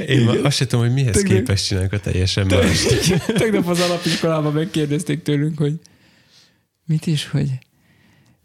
Én 0.06 0.20
már 0.24 0.36
azt 0.44 0.56
sem 0.56 0.66
tudom, 0.66 0.84
hogy 0.84 0.94
mihez 0.94 1.14
Tegnap- 1.14 1.36
képes 1.36 1.66
csinálunk 1.66 1.92
a 1.92 2.00
teljesen 2.00 2.46
más. 2.46 2.86
Tegnap 3.38 3.68
az 3.68 3.80
alapiskolában 3.80 4.52
megkérdezték 4.52 5.22
tőlünk, 5.22 5.58
hogy 5.58 5.74
mit 6.84 7.06
is, 7.06 7.28
hogy 7.28 7.48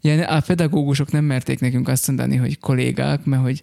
ja, 0.00 0.24
a 0.26 0.40
pedagógusok 0.40 1.10
nem 1.12 1.24
merték 1.24 1.60
nekünk 1.60 1.88
azt 1.88 2.06
mondani, 2.06 2.36
hogy 2.36 2.58
kollégák, 2.58 3.24
mert 3.24 3.42
hogy 3.42 3.62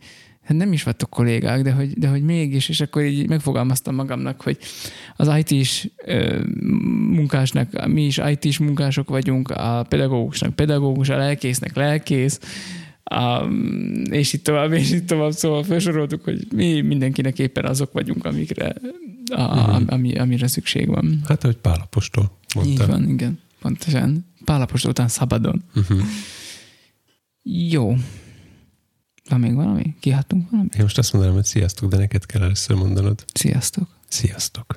hát 0.49 0.57
nem 0.57 0.73
is 0.73 0.83
vagytok 0.83 1.09
kollégák, 1.09 1.61
de 1.61 1.71
hogy, 1.71 1.93
de 1.93 2.07
hogy 2.07 2.23
mégis, 2.23 2.69
és 2.69 2.81
akkor 2.81 3.03
így 3.03 3.27
megfogalmaztam 3.27 3.95
magamnak, 3.95 4.41
hogy 4.41 4.57
az 5.15 5.31
IT-s 5.43 5.89
munkásnak, 7.09 7.87
mi 7.87 8.05
is 8.05 8.19
IT-s 8.31 8.57
munkások 8.57 9.09
vagyunk, 9.09 9.49
a 9.49 9.85
pedagógusnak 9.89 10.55
pedagógus, 10.55 11.09
a 11.09 11.17
lelkésznek 11.17 11.75
lelkész, 11.75 12.39
a, 13.03 13.43
és 14.11 14.33
itt 14.33 14.43
tovább, 14.43 14.71
és 14.73 14.91
itt 14.91 15.07
tovább, 15.07 15.31
szóval 15.31 15.63
felsoroltuk, 15.63 16.23
hogy 16.23 16.47
mi 16.55 16.81
mindenkinek 16.81 17.39
éppen 17.39 17.65
azok 17.65 17.91
vagyunk, 17.93 18.25
amikre, 18.25 18.73
a, 19.35 19.55
Mhm. 19.55 19.83
ami, 19.87 20.15
amire 20.17 20.47
szükség 20.47 20.87
van. 20.87 21.21
Hát, 21.27 21.41
hogy 21.41 21.55
Pálapostól 21.57 22.37
mondta. 22.55 22.83
Így 22.83 22.89
van, 22.89 23.09
igen, 23.09 23.39
pontosan. 23.61 24.25
Pálapos 24.45 24.83
után 24.85 25.07
szabadon. 25.07 25.63
Uh-huh. 25.75 25.99
Jó. 27.43 27.95
Van 29.29 29.39
még 29.39 29.53
valami? 29.53 29.95
Kihattunk 29.99 30.49
valami? 30.49 30.69
Én 30.75 30.81
most 30.81 30.97
azt 30.97 31.11
mondanám, 31.13 31.35
hogy 31.37 31.45
sziasztok, 31.45 31.89
de 31.89 31.97
neked 31.97 32.25
kell 32.25 32.41
először 32.41 32.75
mondanod. 32.75 33.25
Sziasztok. 33.33 33.87
Sziasztok. 34.07 34.75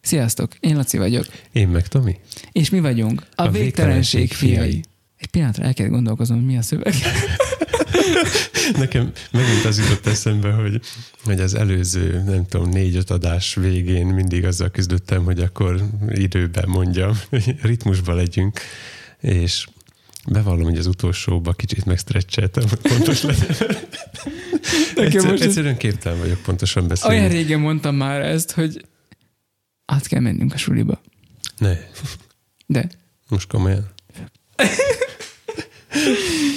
Sziasztok, 0.00 0.54
én 0.60 0.76
Laci 0.76 0.98
vagyok, 0.98 1.26
Én 1.52 1.68
meg 1.68 1.88
Tomi. 1.88 2.16
és 2.52 2.70
mi 2.70 2.80
vagyunk 2.80 3.26
a, 3.34 3.42
A 3.42 3.50
végtelenség 3.50 4.20
végtelenség 4.20 4.32
fiai. 4.32 4.54
fiai. 4.70 4.84
Egy 5.16 5.26
pillanatra 5.30 5.64
el 5.64 5.74
kell 5.74 5.88
gondolkoznom, 5.88 6.38
hogy 6.38 6.46
mi 6.46 6.56
a 6.56 6.62
szöveg. 6.62 6.94
Nekem 8.76 9.12
megint 9.30 9.64
az 9.64 9.78
jutott 9.78 10.06
eszembe, 10.06 10.52
hogy, 10.52 10.80
hogy 11.24 11.40
az 11.40 11.54
előző, 11.54 12.22
nem 12.26 12.46
tudom, 12.46 12.68
négy-öt 12.68 13.10
adás 13.10 13.54
végén 13.54 14.06
mindig 14.06 14.44
azzal 14.44 14.70
küzdöttem, 14.70 15.24
hogy 15.24 15.40
akkor 15.40 15.84
időben 16.08 16.68
mondjam, 16.68 17.18
ritmusban 17.62 18.14
legyünk, 18.16 18.60
és 19.20 19.68
bevallom, 20.28 20.64
hogy 20.64 20.78
az 20.78 20.86
utolsóba 20.86 21.52
kicsit 21.52 21.84
megstretcheltem, 21.84 22.68
hogy 22.68 22.78
pontos 22.78 23.22
legyen. 23.22 23.46
Egyszer, 24.96 25.30
most 25.30 25.40
ez- 25.42 25.46
egyszerűen 25.46 25.76
képtelen 25.76 26.18
vagyok 26.18 26.40
pontosan 26.42 26.88
beszélni. 26.88 27.16
Olyan 27.18 27.30
régen 27.30 27.60
mondtam 27.60 27.94
már 27.94 28.20
ezt, 28.20 28.52
hogy 28.52 28.84
át 29.84 30.06
kell 30.06 30.20
mennünk 30.20 30.52
a 30.54 30.56
suliba. 30.56 31.00
Ne, 31.58 31.74
De 32.66 32.88
most 33.28 33.48
komolyan. 33.48 33.88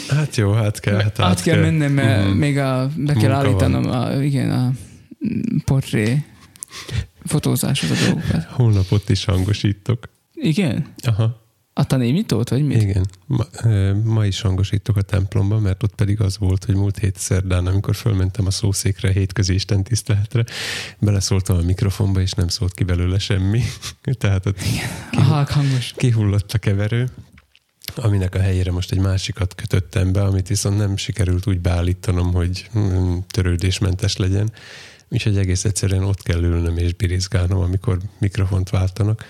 Hát 0.10 0.36
jó, 0.36 0.52
hát 0.52 0.80
kell. 0.80 1.02
Hát 1.02 1.20
át, 1.20 1.42
kell 1.42 1.60
mennem, 1.60 1.92
mert 1.92 2.28
Mhm. 2.28 2.38
még 2.38 2.58
a, 2.58 2.90
be 2.98 3.14
kell 3.14 3.22
Munka 3.22 3.36
állítanom 3.36 3.90
a, 3.92 4.24
igen, 4.24 4.52
a 4.52 4.72
mm, 5.28 5.58
portré 5.66 6.26
fotózáshoz 7.26 7.92
a 7.92 8.06
dolgokat. 8.06 8.44
Holnap 8.44 8.92
ott 8.92 9.10
is 9.10 9.26
hangosítok. 9.26 10.10
Igen? 10.34 10.94
Aha, 11.04 11.43
A 11.76 11.84
tanémítót, 11.84 12.50
vagy 12.50 12.66
mit? 12.66 12.82
igen. 12.82 13.06
Ma, 13.26 13.46
ma 14.04 14.26
is 14.26 14.42
hangosítok 14.42 14.98
a 14.98 15.02
templomban, 15.02 15.62
mert 15.62 15.84
ott 15.84 15.96
pedig 15.96 16.22
az 16.22 16.38
volt, 16.38 16.66
hogy 16.66 16.76
múlt 16.76 16.98
hét 16.98 17.18
szerdán, 17.18 17.68
amikor 17.68 17.96
fölmentem 17.96 18.46
a 18.46 18.52
szószékre, 18.52 19.10
a 19.10 19.12
hétközi 19.12 19.54
Isten 19.54 19.84
tiszteletre, 19.84 20.46
beleszóltam 21.00 21.58
a 21.58 21.62
mikrofonba, 21.62 22.22
és 22.22 22.32
nem 22.32 22.48
szólt 22.48 22.74
ki 22.74 22.84
belőle 22.84 23.20
semmi. 23.20 23.62
Tehát 24.20 24.46
ott 24.46 24.60
hangos. 25.50 25.94
kihullott 25.96 26.52
a 26.52 26.58
keverő, 26.58 27.10
aminek 27.96 28.36
a 28.36 28.40
helyére 28.40 28.72
most 28.72 28.92
egy 28.92 29.00
másikat 29.00 29.56
kötöttem 29.56 30.12
be, 30.12 30.24
amit 30.24 30.48
viszont 30.48 30.78
nem 30.78 30.98
sikerült 30.98 31.48
úgy 31.48 31.60
beállítanom, 31.60 32.34
hogy 32.34 32.70
mm, 32.78 33.18
törődésmentes 33.28 34.18
legyen. 34.18 34.52
Úgyhogy 35.10 35.38
egész 35.38 35.66
egyszerűen 35.66 36.04
ott 36.04 36.24
kell 36.24 36.44
ülnöm 36.44 36.78
és 36.78 36.94
birizgálnom, 36.94 37.60
amikor 37.60 38.00
mikrofont 38.18 38.70
váltanak. 38.70 39.26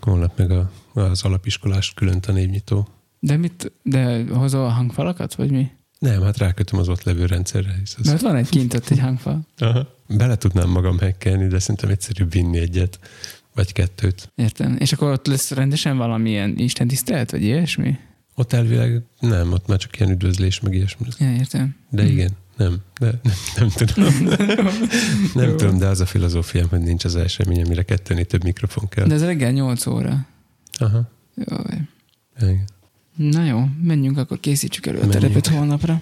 Holnap 0.00 0.38
meg 0.38 0.50
a, 0.50 0.70
az 0.94 1.22
alapiskolás 1.22 1.94
külön 1.94 2.20
tanévnyitó. 2.20 2.88
De 3.18 3.36
mit, 3.36 3.72
de 3.82 4.24
hozol 4.32 4.64
a 4.64 4.68
hangfalakat, 4.68 5.34
vagy 5.34 5.50
mi? 5.50 5.70
Nem, 5.98 6.22
hát 6.22 6.38
rákötöm 6.38 6.78
az 6.78 6.88
ott 6.88 7.02
levő 7.02 7.26
rendszerre. 7.26 7.74
Hisz 7.78 7.96
az... 7.98 8.06
Mert 8.06 8.20
van 8.20 8.36
egy 8.36 8.48
kint 8.48 8.74
ott 8.74 8.88
egy 8.88 8.98
hangfal. 8.98 9.46
Aha. 9.58 9.88
Bele 10.08 10.36
tudnám 10.36 10.68
magam 10.68 10.98
hekkelni, 10.98 11.46
de 11.46 11.58
szerintem 11.58 11.90
egyszerűbb 11.90 12.32
vinni 12.32 12.58
egyet, 12.58 12.98
vagy 13.54 13.72
kettőt. 13.72 14.32
Értem. 14.34 14.76
És 14.78 14.92
akkor 14.92 15.10
ott 15.12 15.26
lesz 15.26 15.50
rendesen 15.50 15.96
valamilyen 15.96 16.54
Isten 16.58 16.88
tisztelet, 16.88 17.30
vagy 17.30 17.42
ilyesmi? 17.42 17.98
Ott 18.34 18.52
elvileg 18.52 19.02
nem, 19.20 19.52
ott 19.52 19.66
már 19.66 19.78
csak 19.78 19.98
ilyen 19.98 20.12
üdvözlés, 20.12 20.60
meg 20.60 20.74
ilyesmi. 20.74 21.06
Ja, 21.18 21.32
értem. 21.32 21.76
De 21.90 22.04
igen, 22.04 22.30
nem, 22.56 22.76
de 23.00 23.06
nem, 23.22 23.34
nem 23.56 23.68
tudom. 23.68 24.14
nem 25.34 25.48
Jó. 25.48 25.54
tudom, 25.54 25.78
de 25.78 25.86
az 25.86 26.00
a 26.00 26.06
filozófiám, 26.06 26.68
hogy 26.68 26.80
nincs 26.80 27.04
az 27.04 27.16
esemény, 27.16 27.62
amire 27.62 27.82
kettőnél 27.82 28.24
több 28.24 28.42
mikrofon 28.42 28.88
kell. 28.88 29.06
De 29.06 29.14
ez 29.14 29.24
reggel 29.24 29.50
8 29.50 29.86
óra. 29.86 30.26
Aha, 30.78 31.10
Jó. 31.34 31.56
igen. 32.40 32.64
Na 33.16 33.44
jó, 33.44 33.64
menjünk, 33.82 34.18
akkor 34.18 34.40
készítsük 34.40 34.86
elő 34.86 34.96
a 34.96 35.00
Menjünk. 35.06 35.20
terepet 35.22 35.46
holnapra. 35.46 36.00